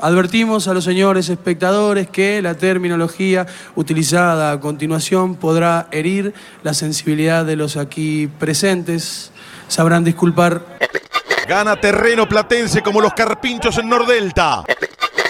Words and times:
Advertimos 0.00 0.68
a 0.68 0.74
los 0.74 0.84
señores 0.84 1.28
espectadores 1.30 2.08
que 2.08 2.42
la 2.42 2.54
terminología 2.54 3.46
utilizada 3.76 4.52
a 4.52 4.60
continuación 4.60 5.36
podrá 5.36 5.88
herir 5.90 6.34
la 6.62 6.74
sensibilidad 6.74 7.44
de 7.44 7.56
los 7.56 7.76
aquí 7.76 8.26
presentes. 8.38 9.30
Sabrán 9.68 10.04
disculpar. 10.04 10.62
Gana 11.48 11.76
terreno 11.80 12.28
platense 12.28 12.82
como 12.82 13.00
los 13.00 13.14
carpinchos 13.14 13.78
en 13.78 13.88
Nordelta. 13.88 14.64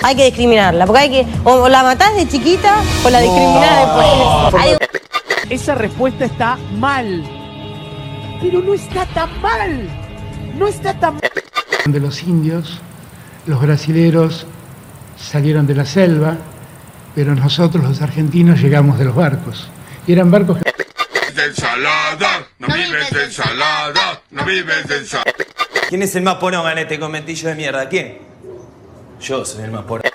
Hay 0.03 0.17
que 0.17 0.25
discriminarla, 0.25 0.85
porque 0.87 1.01
hay 1.01 1.11
que 1.11 1.27
o 1.45 1.69
la 1.69 1.83
matás 1.83 2.15
de 2.17 2.29
chiquita 2.29 2.83
o 3.05 3.11
la 3.11 3.21
discriminás 3.21 3.87
después. 3.87 4.63
Hay- 4.63 4.77
Esa 5.49 5.75
respuesta 5.75 6.25
está 6.25 6.57
mal. 6.77 7.25
Pero 8.43 8.61
no 8.61 8.75
está 8.75 9.07
tan 9.07 9.41
mal. 9.41 9.89
No 10.59 10.67
está 10.67 10.93
tan 10.99 11.15
mal. 11.15 11.23
de 11.87 12.01
los 12.01 12.23
indios, 12.25 12.81
los 13.47 13.61
brasileros 13.61 14.45
salieron 15.17 15.67
de 15.67 15.75
la 15.75 15.85
selva, 15.85 16.37
pero 17.15 17.35
nosotros 17.35 17.85
los 17.85 18.03
argentinos 18.03 18.61
llegamos 18.61 18.99
de 18.99 19.07
los 19.07 19.15
barcos. 19.15 19.69
Y 20.07 20.13
eran 20.13 20.31
barcos 20.31 20.59
que 20.59 20.73
de 21.37 21.45
ensalada, 21.45 22.49
no 22.59 22.69
vives 22.69 23.11
de 23.11 23.25
ensalada, 23.25 24.23
no 24.31 24.45
vives 24.45 24.89
de 24.89 24.99
ensalada. 24.99 25.33
¿Quién 25.89 26.03
es 26.03 26.17
el 26.17 26.23
más 26.23 26.37
poronga 26.37 26.73
en 26.73 26.79
este 26.79 26.99
conventillo 26.99 27.49
de 27.49 27.55
mierda? 27.55 27.89
¿Quién? 27.89 28.19
Yo 29.21 29.45
soy 29.45 29.65
el 29.65 29.71
más 29.71 29.85
poronga. 29.85 30.11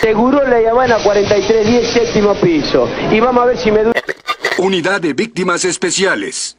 Seguro 0.00 0.42
la 0.48 0.70
Habana 0.70 0.96
4310, 1.02 1.92
séptimo 1.92 2.34
piso. 2.40 2.88
Y 3.10 3.20
vamos 3.20 3.44
a 3.44 3.46
ver 3.46 3.58
si 3.58 3.70
me. 3.70 3.82
Unidad 4.58 5.00
de 5.00 5.12
víctimas 5.12 5.64
especiales. 5.64 6.56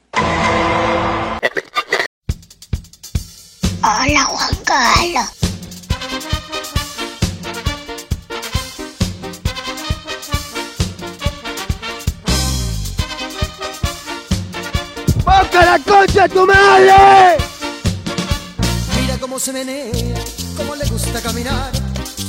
Hola 3.82 4.24
Juan 4.24 4.56
Carlos. 4.64 5.43
¡Boca 15.54 15.66
la 15.66 15.78
concha 15.78 16.28
tu 16.28 16.48
madre! 16.48 17.38
Mira 19.00 19.18
cómo 19.20 19.38
se 19.38 19.54
menea, 19.54 19.92
cómo 20.58 20.74
le 20.76 20.84
gusta 20.88 21.22
caminar, 21.22 21.72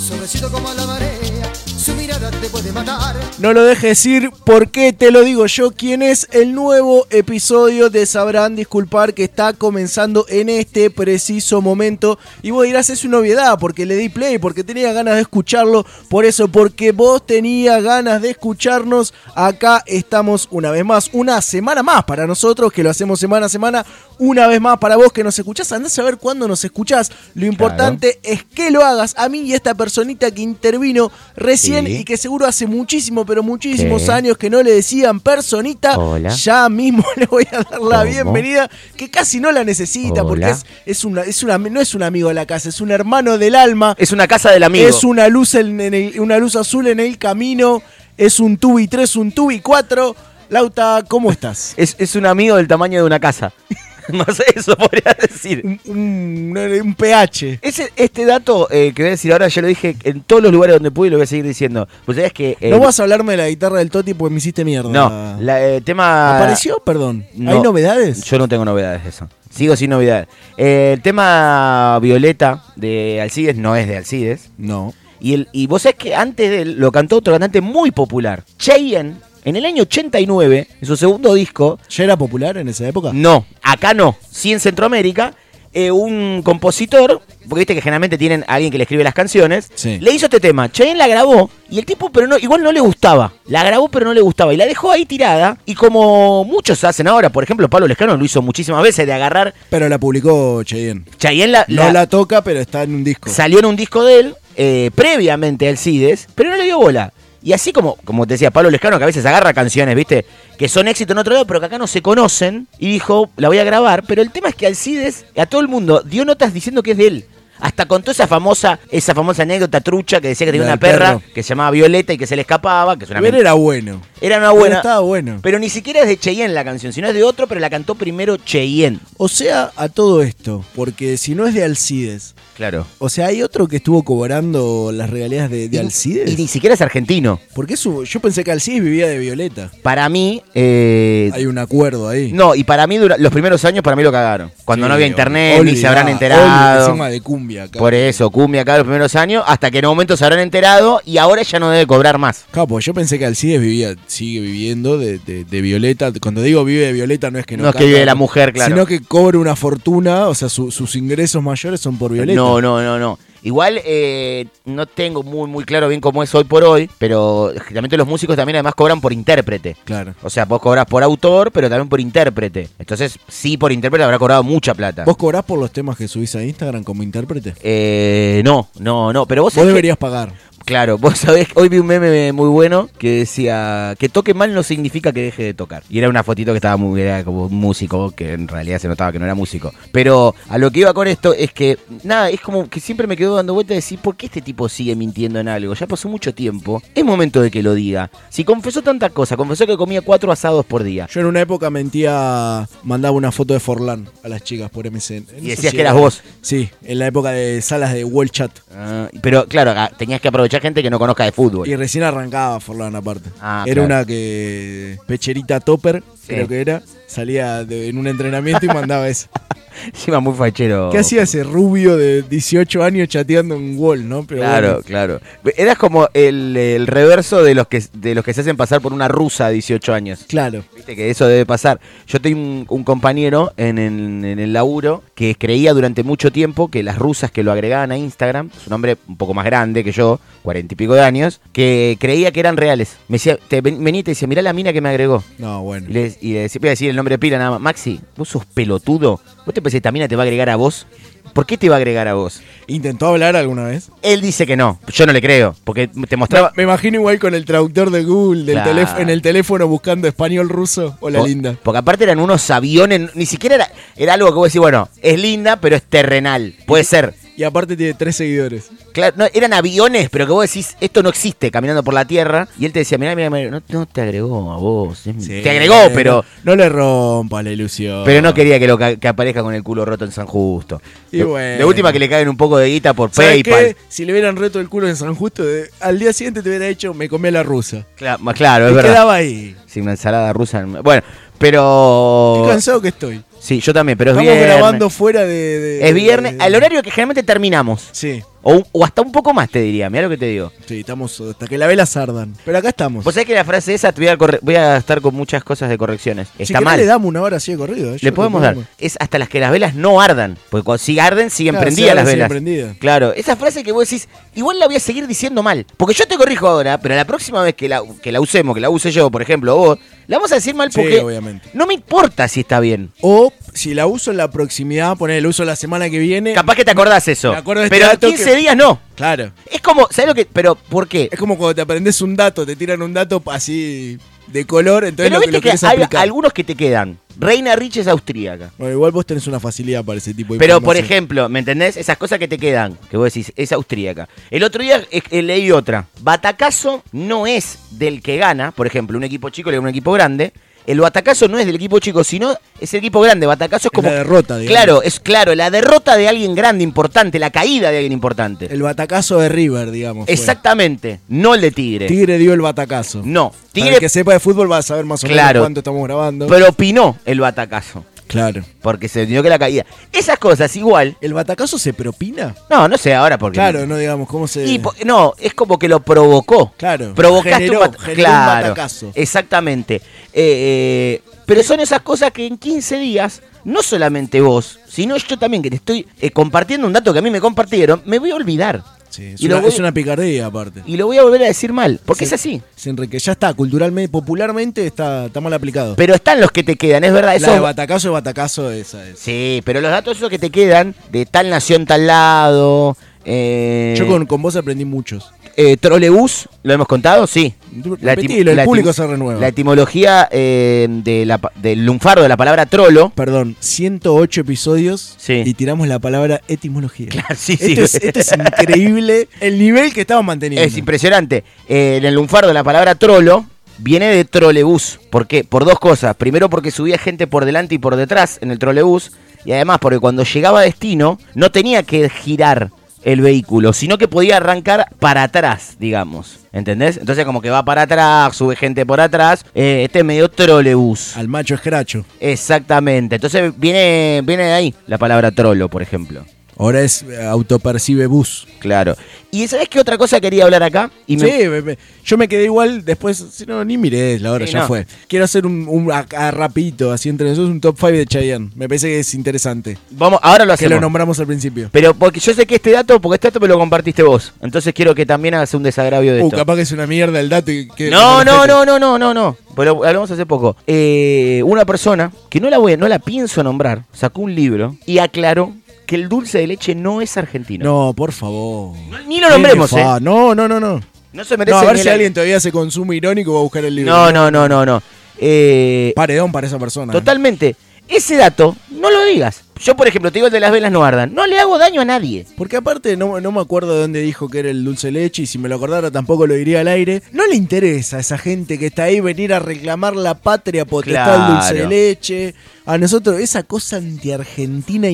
suavecito 0.07 0.53
como 0.53 0.71
la 0.75 0.87
marea, 0.87 1.51
su 1.85 1.95
mirada 1.97 2.31
te 2.31 2.49
puede 2.49 2.73
matar. 2.73 3.15
No 3.39 3.53
lo 3.53 3.63
dejes 3.63 4.07
ir 4.07 4.31
porque 4.47 4.95
te 4.95 5.11
lo 5.11 5.23
digo 5.23 5.45
yo, 5.45 5.71
quién 5.73 6.01
es 6.01 6.27
el 6.31 6.55
nuevo 6.55 7.07
episodio 7.11 7.91
de 7.91 8.07
Sabrán 8.07 8.57
Disculpar 8.57 9.13
que 9.13 9.25
está 9.25 9.53
comenzando 9.53 10.25
en 10.31 10.49
este 10.49 10.89
preciso 10.89 11.61
momento. 11.61 12.19
Y 12.41 12.53
vos 12.53 12.65
dirás, 12.65 12.89
es 12.89 13.05
una 13.05 13.19
novedad 13.19 13.59
porque 13.59 13.85
le 13.85 13.97
di 13.97 14.09
play, 14.09 14.39
porque 14.39 14.65
tenía 14.65 14.95
ganas 14.95 15.17
de 15.17 15.21
escucharlo. 15.21 15.85
Por 16.09 16.25
eso, 16.25 16.49
porque 16.49 16.93
vos 16.93 17.27
tenías 17.27 17.83
ganas 17.83 18.23
de 18.23 18.31
escucharnos, 18.31 19.13
acá 19.35 19.83
estamos 19.85 20.49
una 20.51 20.71
vez 20.71 20.87
más, 20.87 21.11
una 21.13 21.43
semana 21.43 21.83
más 21.83 22.05
para 22.05 22.27
nosotros, 22.27 22.73
que 22.73 22.83
lo 22.83 22.89
hacemos 22.89 23.21
semana 23.21 23.47
a 23.47 23.51
semana. 23.51 23.85
Una 24.19 24.47
vez 24.47 24.61
más 24.61 24.79
para 24.79 24.97
vos 24.97 25.13
que 25.13 25.25
nos 25.25 25.39
escuchás, 25.39 25.71
andás 25.73 25.99
a 25.99 26.03
ver 26.03 26.17
cuándo 26.17 26.49
nos 26.49 26.65
escuchás. 26.65 27.11
Lo 27.35 27.45
importante 27.45 28.21
es 28.23 28.43
que 28.45 28.71
lo 28.71 28.83
hagas 28.85 29.15
a 29.19 29.29
mí 29.29 29.41
y 29.41 29.53
a 29.53 29.57
esta 29.57 29.75
personita 29.75 30.31
que 30.31 30.41
intervino 30.41 31.11
recién 31.37 31.74
Y 31.83 32.05
que 32.05 32.17
seguro 32.17 32.47
hace 32.47 32.67
muchísimo, 32.67 33.25
pero 33.27 33.43
muchísimos 33.43 34.03
¿Qué? 34.05 34.13
años 34.13 34.37
que 34.39 34.49
no 34.51 34.63
le 34.63 34.73
decían 34.73 35.21
personita. 35.21 35.99
Hola. 35.99 36.31
Ya 36.31 36.69
mismo 36.69 37.05
le 37.17 37.27
voy 37.27 37.47
a 37.51 37.57
dar 37.63 37.81
la 37.81 37.99
¿Cómo? 37.99 38.05
bienvenida, 38.05 38.71
que 38.97 39.11
casi 39.11 39.41
no 39.41 39.51
la 39.53 39.65
necesita, 39.65 40.23
porque 40.25 40.51
es, 40.51 40.65
es 40.87 41.05
una, 41.05 41.23
es 41.23 41.43
una, 41.43 41.59
no 41.59 41.81
es 41.81 41.95
un 41.95 42.03
amigo 42.03 42.29
de 42.29 42.35
la 42.35 42.47
casa, 42.47 42.69
es 42.69 42.81
un 42.81 42.91
hermano 42.91 43.39
del 43.39 43.55
alma. 43.55 43.95
Es 43.99 44.13
una 44.13 44.27
casa 44.29 44.51
del 44.51 44.63
amigo. 44.63 44.89
Es 44.89 45.05
una 45.05 45.29
luz, 45.29 45.55
en, 45.55 45.81
en 45.81 45.95
el- 45.95 46.21
una 46.21 46.39
luz 46.39 46.57
azul 46.57 46.87
en 46.87 47.01
el 47.01 47.19
camino. 47.19 47.83
Es 48.17 48.39
un 48.41 48.57
tubi 48.59 48.87
3, 48.89 49.17
un 49.17 49.33
tubi 49.33 49.61
4. 49.61 50.15
Lauta, 50.51 51.03
¿cómo 51.09 51.33
estás? 51.33 51.75
Es, 51.77 51.97
es 51.99 52.15
un 52.17 52.27
amigo 52.27 52.57
del 52.57 52.69
tamaño 52.69 53.01
de 53.01 53.07
una 53.07 53.19
casa. 53.19 53.53
Más 54.13 54.41
eso 54.55 54.77
podría 54.77 55.17
decir. 55.21 55.63
Un, 55.65 55.81
un- 55.87 56.57
un 56.83 56.95
pH. 56.95 57.59
Ese, 57.63 57.91
este 57.97 58.25
dato 58.25 58.69
eh, 58.71 58.93
que 58.95 59.03
voy 59.03 59.09
a 59.09 59.11
decir 59.13 59.33
ahora, 59.33 59.49
ya 59.49 59.63
lo 59.63 59.69
dije 59.69 59.97
en 60.05 60.23
todos 60.23 60.43
los 60.43 60.53
lugares 60.53 60.77
donde 60.77 60.91
pude 60.91 61.09
y 61.09 61.11
lo 61.11 61.17
voy 61.19 61.25
a 61.25 61.27
seguir 61.27 61.45
diciendo. 61.47 61.89
Pues 62.05 62.19
que. 62.33 62.57
eh, 62.61 62.71
No 62.71 62.79
vas 62.81 62.99
a 63.01 63.05
hablarme 63.05 63.33
de 63.33 63.37
la 63.39 63.49
guitarra 63.49 63.79
del 63.79 63.91
Toti 63.91 64.15
porque 64.15 64.33
me 64.33 64.39
hiciste 64.39 64.65
mierda. 64.65 64.89
No, 64.91 65.37
la, 65.41 65.65
eh, 65.67 65.81
tema. 65.81 66.37
¿Apareció? 66.39 66.79
Perdón. 66.85 67.25
No, 67.35 67.51
¿Hay 67.53 67.61
novedades? 67.61 68.25
Yo 68.25 68.39
no 68.39 68.49
tengo 68.49 68.65
novedades 68.65 69.03
de 69.05 69.09
eso. 69.11 69.29
Sigo 69.51 69.77
sin 69.77 69.91
novedades. 69.91 70.27
Eh, 70.57 70.93
el 70.95 71.03
tema 71.03 71.99
Violeta 72.03 72.63
de 72.77 73.21
Alcides 73.23 73.57
no 73.57 73.77
es 73.77 73.87
de 73.87 73.97
Alcides. 73.97 74.51
No. 74.59 74.93
Y, 75.21 75.35
el, 75.35 75.49
y 75.53 75.67
vos 75.69 75.83
sabés 75.83 75.97
que 75.97 76.15
antes 76.15 76.51
de 76.51 76.63
él 76.63 76.75
lo 76.79 76.91
cantó 76.93 77.17
otro 77.19 77.33
cantante 77.33 77.61
muy 77.61 77.91
popular. 77.93 78.43
Cheyenne, 78.59 79.17
en 79.45 79.57
el 79.57 79.65
año 79.67 79.83
89, 79.83 80.69
en 80.81 80.87
su 80.87 80.97
segundo 80.97 81.35
disco. 81.35 81.79
¿Ya 81.91 82.05
era 82.05 82.17
popular 82.17 82.57
en 82.57 82.69
esa 82.69 82.87
época? 82.89 83.11
No, 83.13 83.45
acá 83.63 83.95
no. 83.95 84.17
Sí 84.31 84.53
en 84.53 84.61
Centroamérica. 84.61 85.35
eh, 85.77 85.91
un 85.91 86.41
compositor, 86.45 87.21
porque 87.49 87.59
viste 87.63 87.75
que 87.75 87.81
generalmente 87.83 88.17
tienen 88.17 88.45
a 88.47 88.55
alguien 88.55 88.71
que 88.71 88.79
le 88.79 88.85
escribe 88.85 89.03
las 89.03 89.13
canciones, 89.13 89.73
Sí. 89.75 89.99
le 90.01 90.13
hizo 90.13 90.27
este 90.27 90.39
tema. 90.39 90.71
Cheyenne 90.71 90.97
la 90.97 91.09
grabó 91.09 91.51
y 91.69 91.81
el 91.81 91.85
tipo, 91.85 92.11
pero 92.13 92.29
no, 92.29 92.39
igual 92.39 92.63
no 92.63 92.71
le 92.71 92.79
gustaba. 92.79 93.33
La 93.47 93.65
grabó, 93.65 93.89
pero 93.89 94.07
no 94.07 94.15
le 94.15 94.21
gustaba. 94.21 94.55
Y 94.55 94.57
la 94.57 94.67
dejó 94.67 94.93
ahí 94.93 95.05
tirada. 95.05 95.59
Y 95.67 95.75
como 95.75 96.45
muchos 96.45 96.85
hacen 96.85 97.09
ahora, 97.09 97.31
por 97.31 97.43
ejemplo, 97.43 97.69
Pablo 97.69 97.89
Lescano 97.89 98.17
lo 98.17 98.25
hizo 98.25 98.41
muchísimas 98.41 98.85
veces 98.85 99.05
de 99.05 99.15
agarrar. 99.15 99.53
Pero 99.69 99.89
la 99.89 99.99
publicó 99.99 100.63
Cheyenne. 100.63 101.07
Cheyenne 101.19 101.51
la, 101.51 101.65
No 101.67 101.91
la 101.91 102.07
toca, 102.07 102.45
pero 102.45 102.61
está 102.61 102.85
en 102.85 102.95
un 102.95 103.03
disco. 103.03 103.29
salió 103.29 103.59
en 103.59 103.65
un 103.65 103.75
disco 103.75 104.05
de 104.05 104.21
él, 104.21 104.35
eh, 104.55 104.93
previamente 104.95 105.69
al 105.69 105.77
CIDES, 105.77 106.29
pero 106.37 106.51
no 106.51 106.57
le 106.57 106.63
dio 106.67 106.79
bola. 106.79 107.13
Y 107.45 107.53
así 107.53 107.73
como, 107.75 107.97
como 108.07 108.27
te 108.27 108.35
decía 108.35 108.51
Pablo 108.51 108.71
Lescano, 108.71 108.97
que 108.97 109.05
a 109.05 109.07
veces 109.07 109.25
agarra 109.27 109.53
canciones, 109.53 109.95
¿viste? 109.95 110.25
Que 110.59 110.67
son 110.67 110.89
éxito 110.89 111.13
en 111.13 111.19
otro 111.19 111.35
lado, 111.35 111.47
pero 111.47 111.61
que 111.61 111.67
acá 111.67 111.77
no 111.77 111.87
se 111.87 112.01
conocen. 112.01 112.67
Y 112.79 112.89
dijo, 112.89 113.31
la 113.37 113.49
voy 113.49 113.59
a 113.59 113.65
grabar. 113.65 114.03
Pero 114.07 114.23
el 114.23 114.31
tema 114.31 114.49
es 114.49 114.55
que 114.55 114.67
Alcides, 114.67 115.27
a 115.37 115.45
todo 115.45 115.61
el 115.61 115.69
mundo, 115.69 116.01
dio 116.03 116.25
notas 116.25 116.55
diciendo 116.55 116.83
que 116.83 116.93
es 116.93 116.97
de 116.97 117.07
él. 117.07 117.25
Hasta 117.61 117.87
contó 117.87 118.11
esa 118.11 118.27
famosa, 118.27 118.81
esa 118.91 119.15
famosa 119.15 119.43
anécdota 119.43 119.81
trucha 119.81 120.21
que 120.21 120.29
decía 120.29 120.47
que 120.47 120.53
tenía 120.53 120.67
una 120.67 120.77
perra 120.77 121.19
perro. 121.19 121.23
que 121.35 121.43
se 121.43 121.51
llamaba 121.51 121.71
Violeta 121.71 122.13
y 122.13 122.19
que 122.19 122.27
se 122.27 122.35
le 122.35 122.43
escapaba, 122.43 122.99
que 122.99 123.05
es 123.05 123.11
una 123.11 123.21
Pero 123.21 123.39
era 123.39 123.53
bueno. 123.53 124.03
era 124.21 124.39
una 124.39 124.49
Pero 124.49 124.59
buena. 124.61 124.77
estaba 124.79 125.01
bueno. 125.01 125.39
Pero 125.41 125.59
ni 125.59 125.71
siquiera 125.71 126.01
es 126.01 126.09
de 126.09 126.19
Cheyenne 126.19 126.53
la 126.53 126.65
canción, 126.65 126.93
sino 126.93 127.09
es 127.09 127.15
de 127.15 127.23
otro, 127.23 127.47
pero 127.47 127.61
la 127.61 127.71
cantó 127.71 127.95
primero 127.95 128.37
Cheyenne. 128.39 128.99
O 129.19 129.29
sea, 129.29 129.71
a 129.77 129.89
todo 129.89 130.23
esto, 130.23 130.65
porque 130.75 131.17
si 131.17 131.35
no 131.37 131.47
es 131.47 131.55
de 131.55 131.63
Alcides, 131.65 132.35
Claro. 132.57 132.87
o 132.99 133.09
sea, 133.09 133.27
hay 133.27 133.43
otro 133.43 133.67
que 133.69 133.77
estuvo 133.77 134.03
cobrando 134.03 134.91
las 134.93 135.11
regalías 135.11 135.51
de, 135.51 135.69
de 135.69 135.79
Alcides. 135.81 136.31
Y 136.33 136.37
ni 136.37 136.49
siquiera 136.49 136.75
es 136.75 136.81
argentino. 136.81 137.41
Porque 137.55 137.75
eso, 137.75 138.05
yo 138.05 138.21
pensé 138.21 138.45
que 138.45 138.53
Alcides 138.53 138.83
vivía 138.83 139.07
de 139.09 139.19
Violeta. 139.19 139.71
Para 139.83 140.09
mí, 140.09 140.43
eh, 140.55 141.31
Hay 141.35 141.47
un 141.47 141.59
acuerdo 141.59 142.09
ahí. 142.09 142.33
No, 142.33 142.55
y 142.55 142.65
para 142.65 142.87
mí 142.87 142.97
dura- 142.97 143.17
los 143.19 143.33
primeros 143.33 143.65
años 143.65 143.83
para 143.83 143.97
mí 143.97 144.03
lo 144.03 144.13
cagaron. 144.13 144.51
Cuando 144.65 144.87
Sí, 144.87 144.89
no 144.89 144.95
había 144.95 145.07
internet, 145.07 145.63
ni 145.65 145.77
se 145.77 145.87
habrán 145.87 146.09
enterado. 146.09 146.87
encima 146.87 147.09
de 147.09 147.21
cumbia 147.21 147.65
acá. 147.65 147.79
Por 147.79 147.95
eso, 147.95 148.31
cumbia 148.31 148.63
acá 148.63 148.77
los 148.77 148.85
primeros 148.85 149.15
años, 149.17 149.45
hasta 149.47 149.71
que 149.71 149.79
en 149.79 149.87
un 149.87 149.91
momento 149.93 150.17
se 150.17 150.25
habrán 150.25 150.41
enterado 150.41 151.01
y 151.05 151.19
ahora 151.19 151.43
ya 151.43 151.59
no 151.59 151.71
debe 151.71 151.87
cobrar 151.87 152.19
más. 152.19 152.45
Capo, 152.51 152.79
yo 152.81 152.95
pensé 152.95 153.19
que 153.19 153.27
Alcides 153.27 153.61
vivía, 153.61 153.95
sigue 154.07 154.41
viviendo 154.41 154.99
de, 154.99 155.19
de- 155.19 155.45
de 155.45 155.61
Violeta. 155.61 156.13
Cuando 156.21 156.43
digo 156.43 156.65
vive 156.65 156.87
de 156.87 156.93
Violeta 156.93 157.31
no 157.31 157.39
es 157.39 157.47
que 157.47 157.57
no 157.57 157.65
No 157.65 157.71
es 157.71 157.77
que 157.77 157.87
vive 157.87 157.99
de 158.01 158.07
la 158.07 158.15
mujer, 158.15 158.53
claro. 158.53 158.75
Sino 158.75 158.87
que 158.87 159.01
cobra 159.01 159.39
una 159.39 159.57
fortuna, 159.57 160.29
o 160.29 160.35
sea, 160.35 160.49
su- 160.49 160.71
sus 160.71 160.95
ingresos 160.97 161.43
mayores 161.43 161.81
son 161.81 161.99
por 161.99 162.13
Violeta. 162.13 162.37
No, 162.37 162.44
no, 162.61 162.83
no, 162.83 162.99
no. 162.99 163.19
Igual 163.43 163.79
eh, 163.85 164.47
no 164.65 164.87
tengo 164.87 165.23
muy, 165.23 165.47
muy 165.51 165.65
claro 165.65 165.87
bien 165.89 166.01
cómo 166.01 166.23
es 166.23 166.35
hoy 166.35 166.45
por 166.45 166.65
hoy, 166.65 166.89
pero 166.97 167.53
generalmente 167.67 167.99
los 167.99 168.07
músicos 168.07 168.37
también 168.37 168.57
además 168.57 168.75
cobran 168.75 169.03
por 169.03 169.13
intérprete. 169.13 169.77
Claro. 169.85 170.15
O 170.23 170.31
sea, 170.31 170.47
vos 170.47 170.63
cobras 170.63 170.87
por 170.87 171.03
autor, 171.03 171.53
pero 171.53 171.69
también 171.69 171.91
por 171.91 172.01
intérprete. 172.01 172.71
Entonces, 172.79 173.19
sí, 173.29 173.59
por 173.59 173.71
intérprete 173.71 174.03
habrá 174.03 174.19
cobrado 174.19 174.43
mucha 174.43 174.73
plata. 174.73 175.05
¿Vos 175.05 175.19
cobrás 175.19 175.45
por 175.45 175.59
los 175.59 175.71
temas 175.71 175.99
que 175.99 176.09
subís 176.09 176.35
a 176.37 176.43
Instagram 176.43 176.85
como 176.85 177.03
intérprete? 177.03 177.53
Eh, 177.63 178.41
no, 178.47 178.69
no, 178.79 179.13
no. 179.13 179.27
Pero 179.27 179.43
vos, 179.43 179.53
Vos 179.53 179.55
sabés 179.57 179.67
que- 179.67 179.73
deberías 179.75 179.99
pagar. 179.99 180.33
Claro, 180.65 180.99
vos 180.99 181.19
sabés, 181.19 181.49
hoy 181.55 181.69
vi 181.69 181.79
un 181.79 181.87
meme 181.87 182.33
muy 182.33 182.49
bueno 182.49 182.89
que 182.99 183.19
decía 183.19 183.95
que 183.99 184.09
toque 184.09 184.35
mal 184.35 184.55
no 184.55 184.63
significa 184.63 185.13
que 185.13 185.23
deje 185.23 185.43
de 185.45 185.55
tocar. 185.55 185.83
Y 185.91 185.99
era 185.99 186.09
una 186.09 186.23
fotito 186.23 186.53
que 186.53 186.57
estaba 186.59 186.77
muy 186.77 187.01
era 187.01 187.23
como 187.25 187.47
un 187.47 187.55
músico, 187.55 188.11
que 188.13 188.33
en 188.33 188.49
realidad 188.49 188.79
se 188.79 188.89
notaba 188.89 189.13
que 189.13 189.19
no 189.19 189.25
era 189.27 189.35
músico. 189.35 189.73
Pero 189.93 190.35
a 190.49 190.59
lo 190.59 190.71
que 190.71 190.81
iba 190.81 190.95
con 190.95 191.07
esto 191.09 191.35
es 191.35 191.53
que, 191.53 191.79
nada, 192.03 192.31
es 192.31 192.41
como 192.41 192.69
que 192.69 192.81
siempre 192.81 193.07
me 193.07 193.17
quedo 193.17 193.37
dando 193.37 193.53
vuelta 193.55 193.71
de 193.71 193.77
decir, 193.77 193.99
¿por 193.99 194.17
qué 194.17 194.27
este 194.27 194.41
tipo 194.41 194.69
sigue 194.69 194.97
mintiendo 194.97 195.39
en 195.39 195.49
algo? 195.49 195.75
Ya 195.75 195.87
pasó 195.87 196.09
mucho 196.09 196.33
tiempo. 196.35 196.83
Es 196.95 197.05
momento 197.05 197.43
de 197.43 197.51
que 197.51 197.63
lo 197.63 197.75
diga. 197.75 198.11
Si 198.31 198.45
confesó 198.45 198.83
tanta 198.83 199.11
cosa, 199.11 199.37
confesó 199.37 199.67
que 199.67 199.77
comía 199.77 200.01
cuatro 200.03 200.33
asados 200.33 200.65
por 200.65 200.83
día. 200.83 201.07
Yo 201.11 201.21
en 201.21 201.27
una 201.27 201.41
época 201.43 201.69
mentía, 201.71 202.67
mandaba 202.83 203.17
una 203.17 203.33
foto 203.33 203.55
de 203.55 203.61
Forlán 203.61 204.09
a 204.23 204.29
las 204.29 204.43
chicas 204.43 204.71
por 204.71 204.87
MSN. 204.91 205.27
Sé 205.27 205.41
decías 205.41 205.75
que 205.75 205.81
eras 205.81 205.93
era- 205.93 206.01
vos. 206.01 206.23
Sí, 206.41 206.71
en 206.83 206.99
la 206.99 207.07
época 207.07 207.31
de 207.31 207.61
salas 207.61 207.93
de 207.93 208.05
World 208.05 208.33
Chat. 208.33 208.51
Ah, 208.75 209.09
pero 209.21 209.47
claro, 209.47 209.73
ah, 209.77 209.91
tenías 209.97 210.21
que 210.21 210.29
aprovechar 210.29 210.54
gente 210.61 210.83
que 210.83 210.91
no 210.91 210.99
conozca 210.99 211.25
de 211.25 211.33
fútbol. 211.33 211.67
Y 211.69 211.77
recién 211.77 212.05
arrancaba 212.05 212.61
Forlán 212.61 212.95
aparte. 212.97 213.31
Ah, 213.41 213.65
era 213.67 213.75
claro. 213.83 213.87
una 213.87 214.05
que. 214.05 214.99
Pecherita 215.07 215.61
Topper, 215.61 216.03
creo 216.27 216.49
que 216.49 216.61
era. 216.61 216.83
Salía 217.07 217.65
de- 217.65 217.89
en 217.89 217.99
un 217.99 218.07
entrenamiento 218.07 218.65
y 218.67 218.69
mandaba 218.69 219.09
eso. 219.09 219.29
Encima 219.87 220.21
muy 220.21 220.35
fachero. 220.35 220.91
¿Qué 220.91 220.99
hacía 220.99 221.23
ese 221.23 221.43
rubio 221.45 221.97
de 221.97 222.23
18 222.23 222.83
años 222.83 223.09
chateando 223.09 223.55
en 223.57 223.79
Wall, 223.79 224.09
no? 224.09 224.25
Pero 224.27 224.41
Claro, 224.41 224.69
bueno. 224.69 224.83
claro. 224.85 225.21
Eras 225.57 225.79
como 225.79 226.09
el, 226.15 226.57
el 226.57 226.87
reverso 226.87 227.43
de 227.43 227.55
los 227.55 227.67
que 227.69 227.83
de 227.93 228.15
los 228.15 228.25
que 228.25 228.33
se 228.35 228.41
hacen 228.43 228.57
pasar 228.57 228.81
por 228.81 228.93
una 228.93 229.09
rusa 229.09 229.49
de 229.49 229.55
18 229.55 229.95
años. 229.95 230.25
Claro. 230.29 230.65
Viste 230.75 230.97
que 230.97 231.11
eso 231.11 231.27
debe 231.27 231.47
pasar. 231.47 231.81
Yo 232.07 232.21
tengo 232.21 232.41
un, 232.41 232.67
un 232.69 232.85
compañero 232.85 233.53
en 233.57 233.79
el, 233.79 234.25
en 234.25 234.39
el 234.39 234.53
laburo 234.53 235.03
que 235.15 235.35
creía 235.37 235.73
durante 235.75 236.03
mucho 236.03 236.31
tiempo 236.33 236.69
que 236.71 236.83
las 236.83 236.99
rusas 236.99 237.31
que 237.31 237.43
lo 237.43 237.53
agregaban 237.53 237.93
a 237.93 237.99
Instagram, 237.99 238.51
es 238.61 238.67
un 238.67 238.73
hombre 238.73 238.97
un 239.09 239.17
poco 239.17 239.35
más 239.35 239.45
grande 239.45 239.85
que 239.85 239.93
yo, 239.93 240.21
cuarenta 240.43 240.75
y 240.75 240.77
pico 240.77 240.95
de 240.95 241.03
años, 241.03 241.41
que 241.53 241.97
creía 242.01 242.33
que 242.33 242.41
eran 242.41 242.57
reales. 242.57 242.97
Me 243.09 243.17
decía, 243.17 243.39
te, 243.49 243.61
ven- 243.61 243.83
venía 243.83 244.01
y 244.01 244.05
te 244.05 244.11
decía, 244.13 244.29
mirá 244.29 244.43
la 244.43 244.53
mina 244.53 244.73
que 244.73 244.81
me 244.81 244.89
agregó. 244.89 245.23
No, 245.39 245.63
bueno. 245.63 245.87
Y 245.89 245.93
le, 245.93 246.17
y 246.21 246.33
le 246.35 246.41
decía, 246.41 246.59
voy 246.61 246.69
a 246.69 246.71
decir 246.71 246.91
el 246.91 246.97
nombre 246.97 247.15
de 247.15 247.19
pila 247.19 247.39
nada 247.39 247.51
más. 247.53 247.61
Maxi, 247.61 248.01
vos 248.17 248.29
sos 248.29 248.45
pelotudo. 248.47 249.21
¿Vos 249.45 249.53
te 249.55 249.61
pensás 249.61 249.73
que 249.73 249.77
esta 249.79 249.93
mina 249.93 250.09
te 250.09 250.17
va 250.17 250.23
a 250.23 250.25
agregar 250.25 250.49
a 250.51 250.57
vos? 250.57 250.87
¿Por 251.33 251.47
qué 251.47 251.59
te 251.59 251.69
va 251.69 251.75
a 251.77 251.79
agregar 251.79 252.07
a 252.07 252.15
vos? 252.15 252.41
¿Intentó 252.67 253.09
hablar 253.09 253.35
alguna 253.35 253.65
vez? 253.65 253.91
Él 254.03 254.21
dice 254.21 254.47
que 254.47 254.57
no. 254.57 254.79
Yo 254.93 255.05
no 255.05 255.13
le 255.13 255.21
creo. 255.21 255.55
Porque 255.65 255.89
te 255.89 256.17
mostraba. 256.17 256.51
Me, 256.57 256.59
me 256.59 256.63
imagino 256.71 256.97
igual 256.99 257.19
con 257.19 257.35
el 257.35 257.45
traductor 257.45 257.91
de 257.91 258.05
Google 258.05 258.45
del 258.45 258.55
Claro. 258.55 258.71
teléfono, 258.71 259.01
en 259.01 259.11
el 259.11 259.21
teléfono 259.21 259.67
buscando 259.67 260.07
español 260.07 260.49
ruso. 260.49 260.97
Hola, 261.01 261.19
Po- 261.19 261.27
linda. 261.27 261.57
Porque 261.63 261.79
aparte 261.79 262.05
eran 262.05 262.21
unos 262.21 262.49
aviones, 262.51 263.15
ni 263.17 263.27
siquiera 263.27 263.57
era, 263.57 263.71
era 263.97 264.15
algo 264.15 264.29
que 264.29 264.35
vos 264.35 264.49
decís, 264.49 264.61
bueno, 264.61 264.89
es 265.03 265.19
linda, 265.21 265.57
pero 265.57 265.75
es 265.77 265.83
terrenal. 265.83 266.55
Puede 266.67 266.85
ser. 266.85 267.15
Y 267.37 267.43
aparte 267.43 267.77
tiene 267.77 267.95
tres 267.95 268.15
seguidores. 268.15 268.71
Claro, 268.93 269.17
no, 269.19 269.27
eran 269.35 269.53
aviones, 269.53 270.09
pero 270.09 270.25
que 270.25 270.33
vos 270.33 270.47
decís, 270.47 270.77
esto 270.81 271.03
no 271.03 271.09
existe 271.09 271.51
caminando 271.51 271.83
por 271.83 271.93
la 271.93 272.05
tierra. 272.05 272.47
Y 272.61 272.65
él 272.65 272.73
te 272.73 272.79
decía, 272.79 272.97
mira, 272.97 273.17
mira, 273.17 273.29
mira, 273.29 273.51
no, 273.51 273.61
no 273.69 273.87
te 273.87 274.01
agregó 274.03 274.53
a 274.53 274.57
vos. 274.57 275.05
es- 275.07 275.27
te 275.43 275.51
agregó, 275.51 275.75
Eh, 275.87 275.91
pero, 275.93 276.25
No, 276.45 276.53
no 276.55 276.57
le 276.63 276.69
rompa 276.69 277.43
la 277.43 277.51
ilusión. 277.51 278.03
pero 278.05 278.23
no 278.23 278.33
quería 278.33 278.61
que, 278.61 278.69
lo, 278.69 278.79
que 278.79 279.09
aparezca 279.09 279.43
con 279.43 279.53
el 279.53 279.65
culo 279.65 279.85
roto 279.85 280.05
en 280.05 280.13
San 280.13 280.27
Justo. 280.27 280.81
Y 281.11 281.19
de, 281.19 281.25
bueno. 281.25 281.59
de 281.59 281.65
última 281.65 281.93
que 281.93 281.99
le 281.99 282.09
caen 282.09 282.29
un 282.29 282.37
poco 282.37 282.57
de 282.57 282.69
guita 282.69 282.95
por 282.95 283.11
¿Sabes 283.13 283.43
PayPal. 283.43 283.65
qué? 283.65 283.77
Si 283.89 284.05
le 284.05 284.13
hubieran 284.13 284.37
reto 284.37 284.61
el 284.61 284.69
culo 284.69 284.89
en 284.89 284.95
San 284.95 285.15
Justo, 285.17 285.45
de- 285.45 285.69
al 285.81 285.99
día 285.99 286.13
siguiente 286.13 286.41
te 286.41 286.49
hubiera 286.49 286.67
dicho, 286.67 286.95
me 286.95 287.09
comí 287.09 287.33
la 287.33 287.43
rusa. 287.43 287.85
Claro, 287.97 288.23
claro, 288.35 288.67
es 288.67 288.73
Y 288.73 288.75
verdad. 288.77 288.91
quedaba 288.93 289.15
ahí. 289.15 289.57
Sí, 289.67 289.81
una 289.81 289.91
ensalada 289.91 290.33
rusa. 290.33 290.61
en- 290.61 290.83
Bueno, 290.85 291.03
pero. 291.39 292.43
Qué 292.45 292.51
cansado 292.51 292.81
que 292.81 292.89
estoy. 292.89 293.21
Sí, 293.45 293.61
yo 293.61 293.75
también, 293.75 293.99
pero 293.99 294.13
es 294.13 294.17
Estamos 294.17 294.33
viernes. 294.35 294.57
grabando 294.57 294.89
fuera 294.89 295.21
de... 295.27 295.35
de- 295.61 295.87
Es 295.89 295.95
viernes, 295.95 296.39
de- 296.39 296.43
al 296.45 296.55
horario 296.55 296.81
que 296.83 296.91
generalmente 296.91 297.23
terminamos. 297.23 297.89
Sí, 297.93 298.23
O, 298.47 298.63
hasta 298.85 299.01
un 299.03 299.11
poco 299.11 299.33
más, 299.33 299.49
te 299.49 299.61
diría. 299.61 299.89
Mira 299.89 300.03
lo 300.05 300.11
que 300.11 300.19
te 300.19 300.27
digo. 300.27 300.53
sí, 300.67 300.81
estamos 300.81 301.19
hasta 301.21 301.47
que 301.47 301.57
la 301.57 301.67
vela 301.67 301.87
sardan. 301.87 302.35
Pero 302.45 302.59
acá 302.59 302.69
estamos. 302.69 303.03
Vos 303.05 303.15
sabés 303.15 303.27
que 303.27 303.35
la 303.35 303.45
frase 303.45 303.73
esa, 303.73 303.91
te 303.93 304.03
voy 304.03 304.09
a, 304.09 304.19
corre- 304.19 304.39
voy 304.43 304.57
a 304.57 304.77
estar 304.77 305.01
con 305.01 305.15
muchas 305.15 305.43
cosas 305.43 305.71
de 305.71 305.79
correcciones. 305.79 306.29
si 306.37 306.43
Está 306.43 306.59
querés 306.59 306.65
mal. 306.65 306.77
le 306.81 306.85
damos 306.87 307.09
una 307.09 307.23
hora 307.23 307.39
así 307.39 307.53
de 307.53 307.59
corrido. 307.59 307.95
eh, 307.95 307.99
Le 308.01 308.13
podemos 308.13 308.43
dar. 308.43 308.57
Es 308.79 308.97
hasta 309.01 309.19
las 309.19 309.29
que 309.31 309.41
las 309.41 309.51
velas 309.51 309.75
no 309.75 310.01
ardan. 310.01 310.37
Porque 310.51 310.63
cuando 310.65 310.79
si 310.85 310.99
arden, 310.99 311.31
siguen 311.31 311.55
Claro, 311.55 311.65
prendidas 311.65 311.91
si 311.91 311.95
las 311.97 312.03
arden, 312.05 312.15
velas. 312.17 312.29
prendidas. 312.29 312.77
Claro, 312.79 313.13
esa 313.15 313.37
frase 313.37 313.65
que 313.65 313.73
vos 313.73 313.89
decís, 313.89 314.09
igual 314.35 314.59
la 314.59 314.67
voy 314.67 314.77
a 314.77 314.81
seguir 314.81 315.07
diciendo 315.07 315.43
mal. 315.43 315.65
Porque 315.79 315.95
yo 315.95 316.07
te 316.07 316.17
corrijo 316.17 316.47
ahora, 316.47 316.79
pero 316.79 316.95
la 316.95 317.07
próxima 317.07 317.43
vez 317.43 317.55
que 317.55 317.69
la, 317.69 317.83
que 318.03 318.13
la 318.13 318.21
usemos, 318.21 318.55
que 318.55 318.61
la 318.61 318.69
use 318.71 318.93
yo, 318.93 319.11
por 319.11 319.23
ejemplo, 319.23 319.55
o 319.55 319.59
vos, 319.59 319.79
la 320.07 320.19
vamos 320.19 320.31
a 320.33 320.35
decir 320.35 320.55
mal 320.55 320.71
Sí, 320.71 320.81
porque 320.81 321.01
obviamente. 321.01 321.49
no 321.55 321.67
me 321.67 321.73
importa 321.75 322.29
si 322.29 322.41
está 322.41 322.61
bien. 322.61 322.91
O 323.01 323.33
si 323.55 323.73
la 323.73 323.87
uso 323.87 324.11
en 324.11 324.17
la 324.19 324.31
proximidad, 324.31 324.97
poner 324.97 325.19
el 325.19 325.27
uso 325.27 325.45
la 325.45 325.57
semana 325.57 325.89
que 325.89 325.99
viene. 325.99 326.35
Capaz 326.35 326.57
que 326.57 326.65
te 326.65 326.71
acordás 326.73 327.09
eso. 327.09 327.33
Me 327.33 327.39
acuerdo 327.39 327.61
de 327.63 327.67
este 327.69 327.77
pero 327.77 327.87
dato 327.89 328.09
15 328.09 328.25
que- 328.25 328.37
días 328.37 328.57
no. 328.57 328.81
Claro. 328.97 329.33
Es 329.51 329.61
como, 329.61 329.89
¿sabes 329.91 330.09
lo 330.09 330.15
que? 330.15 330.27
Pero, 330.27 330.55
¿por 330.57 330.87
qué? 330.89 331.09
Es 331.11 331.19
como 331.19 331.39
cuando 331.39 331.55
te 331.55 331.61
aprendes 331.63 332.01
un 332.03 332.15
dato, 332.17 332.45
te 332.45 332.57
tiran 332.57 332.83
un 332.83 332.93
dato 332.93 333.23
así 333.27 333.99
de 334.27 334.45
color, 334.47 334.85
entonces 334.85 335.11
Pero 335.11 335.17
lo, 335.17 335.21
que 335.21 335.27
viste 335.27 335.37
lo 335.39 335.41
que 335.43 335.49
querés 335.49 335.65
hay 335.65 335.77
aplicar. 335.77 336.03
algunos 336.03 336.33
que 336.33 336.45
te 336.45 336.55
quedan. 336.55 336.99
Reina 337.17 337.55
Rich 337.55 337.77
es 337.77 337.87
austríaca. 337.87 338.51
Bueno, 338.59 338.73
igual 338.75 338.91
vos 338.91 339.07
tenés 339.07 339.27
una 339.29 339.39
facilidad 339.39 339.85
para 339.85 339.99
ese 339.99 340.13
tipo 340.15 340.33
de 340.35 340.41
Pero, 340.41 340.61
por 340.61 340.77
ejemplo, 340.77 341.29
¿me 341.29 341.39
entendés? 341.39 341.77
Esas 341.77 341.97
cosas 341.97 342.19
que 342.19 342.27
te 342.27 342.39
quedan, 342.39 342.77
que 342.91 342.97
vos 342.97 343.05
decís, 343.13 343.33
es 343.37 343.53
austríaca. 343.53 344.09
El 344.33 344.43
otro 344.43 344.63
día 344.65 344.83
eh, 344.91 345.01
eh, 345.11 345.23
leí 345.23 345.53
otra. 345.53 345.87
Batacazo 346.01 346.83
no 346.91 347.27
es 347.29 347.59
del 347.71 348.03
que 348.03 348.17
gana, 348.17 348.51
por 348.51 348.67
ejemplo, 348.67 348.97
un 348.99 349.05
equipo 349.05 349.31
chico 349.31 349.51
le 349.53 349.59
a 349.59 349.61
un 349.61 349.69
equipo 349.69 349.93
grande. 349.93 350.33
El 350.67 350.81
batacazo 350.81 351.29
no 351.29 351.39
es 351.39 351.45
del 351.47 351.57
equipo 351.57 351.79
chico, 351.79 352.03
sino 352.05 352.35
es 352.59 352.73
el 352.73 352.79
equipo 352.79 353.01
grande. 353.01 353.27
Batacazo 353.27 353.69
es 353.69 353.73
como. 353.73 353.89
la 353.89 353.97
derrota, 353.97 354.39
digamos. 354.39 354.57
Claro, 354.59 354.83
es 354.83 354.99
claro, 355.01 355.35
la 355.35 355.51
derrota 355.51 355.97
de 355.97 356.09
alguien 356.09 356.35
grande, 356.35 356.65
importante, 356.65 357.19
la 357.19 357.31
caída 357.31 357.71
de 357.71 357.77
alguien 357.79 357.93
importante. 357.93 358.47
El 358.51 358.63
batacazo 358.63 359.19
de 359.21 359.29
River, 359.29 359.71
digamos. 359.71 360.07
fue. 360.07 360.15
Exactamente, 360.15 361.01
no 361.09 361.35
el 361.35 361.41
de 361.43 361.51
Tigre. 361.51 361.87
Tigre 361.87 362.17
dio 362.19 362.33
el 362.33 362.41
batacazo. 362.41 363.03
No, 363.05 363.31
Para 363.31 363.53
Tigre 363.53 363.75
el 363.75 363.81
que 363.81 363.89
sepa 363.89 364.13
de 364.15 364.21
fútbol 364.21 364.51
va 364.51 364.59
a 364.59 364.63
saber 364.63 364.85
más 364.85 365.05
o 365.05 365.07
menos 365.07 365.15
Claro. 365.23 365.41
cuánto 365.41 365.61
estamos 365.61 365.83
grabando. 365.85 366.27
pero 366.29 366.49
opinó 366.49 366.97
el 367.05 367.21
batacazo. 367.21 367.85
Claro. 368.07 368.43
Porque 368.63 368.89
se 368.89 369.07
dio 369.07 369.23
que 369.23 369.29
la 369.29 369.39
caída. 369.39 369.65
Esas 369.93 370.19
cosas 370.19 370.55
igual. 370.57 370.97
¿El 371.01 371.15
batacazo 371.15 371.59
se 371.59 371.73
propina? 371.73 372.35
No, 372.51 372.69
no 372.69 372.77
sé 372.79 372.95
ahora 372.95 373.19
porque. 373.19 373.37
Claro, 373.37 373.67
no 373.67 373.77
digamos 373.77 374.09
cómo 374.09 374.27
se... 374.29 374.45
Y 374.47 374.61
no, 374.85 375.15
es 375.19 375.35
como 375.35 375.59
que 375.59 375.69
lo 375.69 375.81
provocó. 375.81 376.53
Claro, 376.57 376.95
Provocaste 376.95 377.45
generó- 377.47 377.61
un, 377.61 377.67
bat- 377.67 377.79
generó 377.79 378.09
un 378.11 378.15
claro, 378.15 378.43
batacazo. 378.49 378.93
Exactamente. 378.95 379.77
Eh, 379.77 379.83
eh, 380.15 381.03
pero 381.27 381.43
son 381.43 381.61
esas 381.61 381.81
cosas 381.83 382.11
que 382.13 382.27
en 382.27 382.37
15 382.39 382.79
días, 382.79 383.23
no 383.45 383.63
solamente 383.63 384.21
vos, 384.21 384.59
sino 384.69 384.97
yo 384.97 385.19
también 385.19 385.43
que 385.43 385.51
te 385.51 385.57
estoy 385.57 385.87
eh, 386.01 386.11
compartiendo 386.11 386.67
un 386.67 386.73
dato 386.73 386.93
que 386.93 386.99
a 386.99 387.03
mí 387.03 387.11
me 387.11 387.21
compartieron, 387.21 387.83
me 387.87 387.99
voy 387.99 388.11
a 388.11 388.17
olvidar. 388.17 388.63
Sí, 388.95 389.07
es, 389.15 389.21
y, 389.21 389.27
una, 389.27 389.41
voy, 389.41 389.49
es 389.49 389.59
una 389.59 389.73
picardía 389.73 390.27
aparte. 390.27 390.63
y 390.67 390.77
lo 390.77 390.87
voy 390.87 390.99
a 390.99 391.03
volver 391.03 391.23
a 391.23 391.27
decir 391.27 391.53
mal, 391.53 391.81
porque 391.85 392.05
es 392.05 392.13
así. 392.13 392.41
Se 392.55 392.71
enrique, 392.71 392.99
ya 392.99 393.13
está, 393.13 393.35
culturalmente, 393.35 393.89
popularmente 393.91 394.67
está, 394.67 395.07
está 395.07 395.21
mal 395.21 395.33
aplicado. 395.33 395.75
Pero 395.75 395.95
están 395.95 396.21
los 396.21 396.31
que 396.31 396.45
te 396.45 396.55
quedan, 396.57 396.85
es 396.85 396.93
verdad. 396.93 397.11
la 397.11 397.17
Eso, 397.17 397.33
de 397.33 397.41
batacazo 397.41 397.89
es 397.89 397.93
batacazo 397.93 398.51
esa 398.53 398.89
es. 398.89 398.99
sí, 398.99 399.43
pero 399.45 399.61
los 399.61 399.71
datos 399.71 399.97
esos 399.97 400.11
que 400.11 400.19
te 400.19 400.31
quedan, 400.31 400.75
de 400.93 401.07
tal 401.07 401.29
nación, 401.29 401.67
tal 401.67 401.87
lado. 401.89 402.77
Eh, 403.05 403.75
Yo 403.77 403.87
con, 403.87 404.07
con 404.07 404.23
vos 404.23 404.37
aprendí 404.37 404.65
muchos. 404.65 405.13
Eh, 405.37 405.57
trolebús, 405.57 406.29
¿lo 406.43 406.53
hemos 406.53 406.67
contado? 406.67 407.07
Sí. 407.07 407.35
La 407.81 407.95
Repetilo, 407.95 408.31
el 408.33 408.37
la 408.37 408.45
público 408.45 408.73
se 408.73 408.87
renueva. 408.87 409.21
La 409.21 409.29
etimología 409.29 410.09
eh, 410.11 410.67
de 410.69 411.07
la 411.07 411.21
del 411.37 411.65
lunfardo 411.65 412.03
de 412.03 412.09
la 412.09 412.17
palabra 412.17 412.47
trolo. 412.47 412.91
Perdón, 412.95 413.37
108 413.41 414.23
episodios 414.23 414.95
Sí. 414.99 415.23
y 415.25 415.35
tiramos 415.35 415.69
la 415.69 415.79
palabra 415.79 416.21
etimología. 416.29 416.89
Claro, 416.95 417.15
sí, 417.17 417.37
sí. 417.37 417.53
Esto, 417.53 417.65
es, 417.65 417.75
esto 417.77 418.01
es 418.01 418.13
increíble 418.13 419.09
el 419.21 419.39
nivel 419.39 419.73
que 419.73 419.83
estamos 419.83 420.05
manteniendo. 420.05 420.47
Es 420.47 420.57
impresionante. 420.57 421.25
Eh, 421.49 421.77
en 421.79 421.85
el 421.85 421.95
lunfardo 421.95 422.33
la 422.33 422.45
palabra 422.45 422.75
trolo 422.75 423.25
viene 423.59 423.87
de 423.87 424.05
trolebús. 424.05 424.81
¿Por 424.91 425.07
qué? 425.07 425.25
Por 425.25 425.45
dos 425.45 425.59
cosas. 425.59 425.95
Primero 425.97 426.29
porque 426.31 426.51
subía 426.51 426.79
gente 426.79 427.07
por 427.07 427.25
delante 427.25 427.55
y 427.55 427.59
por 427.59 427.77
detrás 427.77 428.19
en 428.21 428.31
el 428.31 428.39
trolebús. 428.39 428.93
Y 429.25 429.33
además 429.33 429.59
porque 429.61 429.79
cuando 429.79 430.05
llegaba 430.05 430.41
a 430.41 430.43
destino 430.43 430.99
no 431.15 431.31
tenía 431.31 431.63
que 431.63 431.89
girar 431.89 432.51
el 432.85 433.01
vehículo, 433.01 433.53
sino 433.53 433.79
que 433.79 433.89
podía 433.89 434.19
arrancar 434.19 434.69
para 434.79 435.03
atrás, 435.03 435.57
digamos. 435.59 436.21
¿Entendés? 436.33 436.77
Entonces 436.77 437.05
como 437.05 437.21
que 437.21 437.31
va 437.31 437.45
para 437.45 437.63
atrás, 437.63 438.17
sube 438.17 438.37
gente 438.37 438.67
por 438.67 438.81
atrás. 438.81 439.25
Eh, 439.35 439.63
este 439.65 439.81
es 439.81 439.85
medio 439.85 440.09
trolebús. 440.09 440.97
Al 440.97 441.09
macho 441.09 441.35
escracho. 441.35 441.85
Exactamente. 442.01 442.97
Entonces 442.97 443.33
viene, 443.37 444.03
viene 444.05 444.25
de 444.25 444.33
ahí 444.33 444.55
la 444.67 444.79
palabra 444.79 445.11
trolo, 445.13 445.49
por 445.49 445.63
ejemplo. 445.63 446.05
Ahora 446.37 446.63
es 446.63 446.83
eh, 446.83 447.05
autopercibe 447.07 447.87
bus. 447.87 448.27
Claro. 448.41 448.77
¿Y 449.11 449.29
sabes 449.29 449.49
qué 449.49 449.61
otra 449.61 449.79
cosa 449.79 450.01
quería 450.01 450.25
hablar 450.25 450.43
acá? 450.43 450.71
Y 450.89 450.97
me- 450.97 451.07
Sí, 451.23 451.29
me- 451.29 451.41
me- 451.43 451.59
yo 451.85 451.97
me 451.97 452.09
quedé 452.09 452.25
igual 452.25 452.65
después, 452.65 452.97
si 453.13 453.25
no, 453.27 453.45
ni 453.45 453.57
miré 453.57 453.99
la 454.01 454.11
hora, 454.11 454.27
Sí, 454.27 454.33
ya 454.33 454.41
no. 454.41 454.49
fue. 454.49 454.67
Quiero 454.89 455.05
hacer 455.05 455.25
un, 455.27 455.71
rapidito, 456.13 456.73
así 456.73 456.89
entre 456.89 457.09
nosotros, 457.09 457.31
un 457.31 457.41
top 457.41 457.57
5 457.59 457.73
de 457.73 457.87
Chayanne. 457.87 458.31
Me 458.35 458.49
parece 458.49 458.67
que 458.69 458.81
es 458.81 458.95
interesante. 458.95 459.57
Vamos, 459.71 460.01
ahora 460.03 460.25
lo 460.25 460.31
Que 460.31 460.35
hacemos. 460.35 460.55
lo 460.57 460.61
nombramos 460.61 460.99
al 460.99 461.07
principio. 461.07 461.49
Pero 461.53 461.75
porque 461.75 462.01
yo 462.01 462.13
sé 462.13 462.27
que 462.27 462.35
este 462.37 462.51
dato, 462.51 462.81
porque 462.81 462.97
este 462.97 463.09
dato 463.09 463.21
me 463.21 463.29
lo 463.29 463.39
compartiste 463.39 463.83
vos. 463.85 464.13
Entonces 464.21 464.53
quiero 464.53 464.75
que 464.75 464.85
también 464.87 465.15
hagas 465.15 465.33
un 465.35 465.43
desagravio 465.45 465.95
de 465.95 466.03
Uh, 466.03 466.07
esto. 466.07 466.17
capaz 466.17 466.37
que 466.37 466.43
es 466.43 466.53
una 466.53 466.67
mierda 466.67 466.99
el 467.01 467.09
dato 467.09 467.31
y 467.31 467.47
que... 467.49 467.71
No, 467.71 468.01
que 468.01 468.05
no, 468.07 468.27
no, 468.27 468.45
no, 468.45 468.59
no, 468.59 468.79
no, 468.79 468.93
no. 468.95 469.17
Pero 469.37 469.65
hablamos 469.65 469.91
hace 469.91 470.07
poco. 470.07 470.37
Eh, 470.47 471.23
una 471.25 471.45
persona 471.45 471.93
que 472.11 472.21
no 472.21 472.31
la 472.31 472.39
voy, 472.39 472.57
no 472.57 472.67
la 472.69 472.79
pienso 472.79 473.23
nombrar, 473.23 473.65
sacó 473.73 474.03
un 474.03 474.15
libro 474.15 474.57
y 474.67 474.79
aclaró 474.79 475.33
que 475.67 475.77
el 475.77 475.89
dulce 475.89 476.19
de 476.19 476.27
leche 476.27 476.55
no 476.55 476.81
es 476.81 476.97
argentino. 476.97 477.45
No, 477.45 477.75
por 477.75 477.93
favor. 477.93 478.57
Ni 478.87 479.01
lo 479.01 479.09
nombremos, 479.09 479.53
eh. 479.53 479.65
No, 479.81 480.15
no, 480.15 480.29
no, 480.29 480.41
no. 480.41 480.61
No 480.93 481.05
se 481.05 481.17
merece 481.17 481.37
No, 481.37 481.43
a 481.43 481.45
ver 481.53 481.59
si 481.59 481.69
alguien 481.69 481.93
todavía 481.93 482.21
se 482.21 482.31
consume 482.31 482.77
irónico 482.77 483.13
va 483.13 483.19
a 483.19 483.23
buscar 483.23 483.45
el 483.45 483.55
libro. 483.57 483.73
No, 483.73 483.91
no, 483.91 484.11
no, 484.11 484.29
no, 484.29 484.47
no. 484.47 484.63
Eh, 484.99 485.73
Paredón 485.75 486.13
para 486.13 486.27
esa 486.27 486.39
persona. 486.39 486.73
¿eh? 486.73 486.77
totalmente. 486.77 487.35
Ese 487.69 487.97
dato, 487.97 488.37
no 488.51 488.71
lo 488.71 488.85
digas. 488.85 489.23
Yo, 489.43 489.57
por 489.57 489.67
ejemplo, 489.67 489.91
te 489.91 489.97
digo 489.99 490.07
el 490.07 490.13
de 490.13 490.21
las 490.21 490.31
velas 490.31 490.53
no 490.53 490.65
ardan. 490.65 490.95
No 490.95 491.07
le 491.07 491.19
hago 491.19 491.39
daño 491.39 491.61
a 491.61 491.65
nadie. 491.65 492.07
Porque 492.17 492.37
aparte 492.37 492.77
no, 492.77 493.01
no 493.01 493.11
me 493.11 493.21
acuerdo 493.21 493.55
de 493.55 493.61
dónde 493.63 493.81
dijo 493.81 494.09
que 494.09 494.21
era 494.21 494.31
el 494.31 494.45
dulce 494.45 494.71
leche 494.71 495.03
y 495.03 495.07
si 495.07 495.19
me 495.19 495.29
lo 495.29 495.35
acordara 495.37 495.71
tampoco 495.71 496.07
lo 496.07 496.15
diría 496.15 496.41
al 496.41 496.49
aire. 496.49 496.83
No 496.93 497.07
le 497.07 497.17
interesa 497.17 497.79
a 497.79 497.81
esa 497.81 497.99
gente 497.99 498.39
que 498.39 498.47
está 498.47 498.65
ahí 498.65 498.81
venir 498.81 499.13
a 499.13 499.19
reclamar 499.19 499.75
la 499.77 499.95
patria 499.95 500.45
potestad 500.45 500.93
del 501.09 501.15
dulce 501.17 501.29
de 501.35 501.41
Claro. 501.41 501.51
leche. 501.51 502.15
A 502.47 502.59
nosotros 502.59 503.01
esa 503.01 503.23
cosa 503.25 503.57
antiargentina 503.57 504.69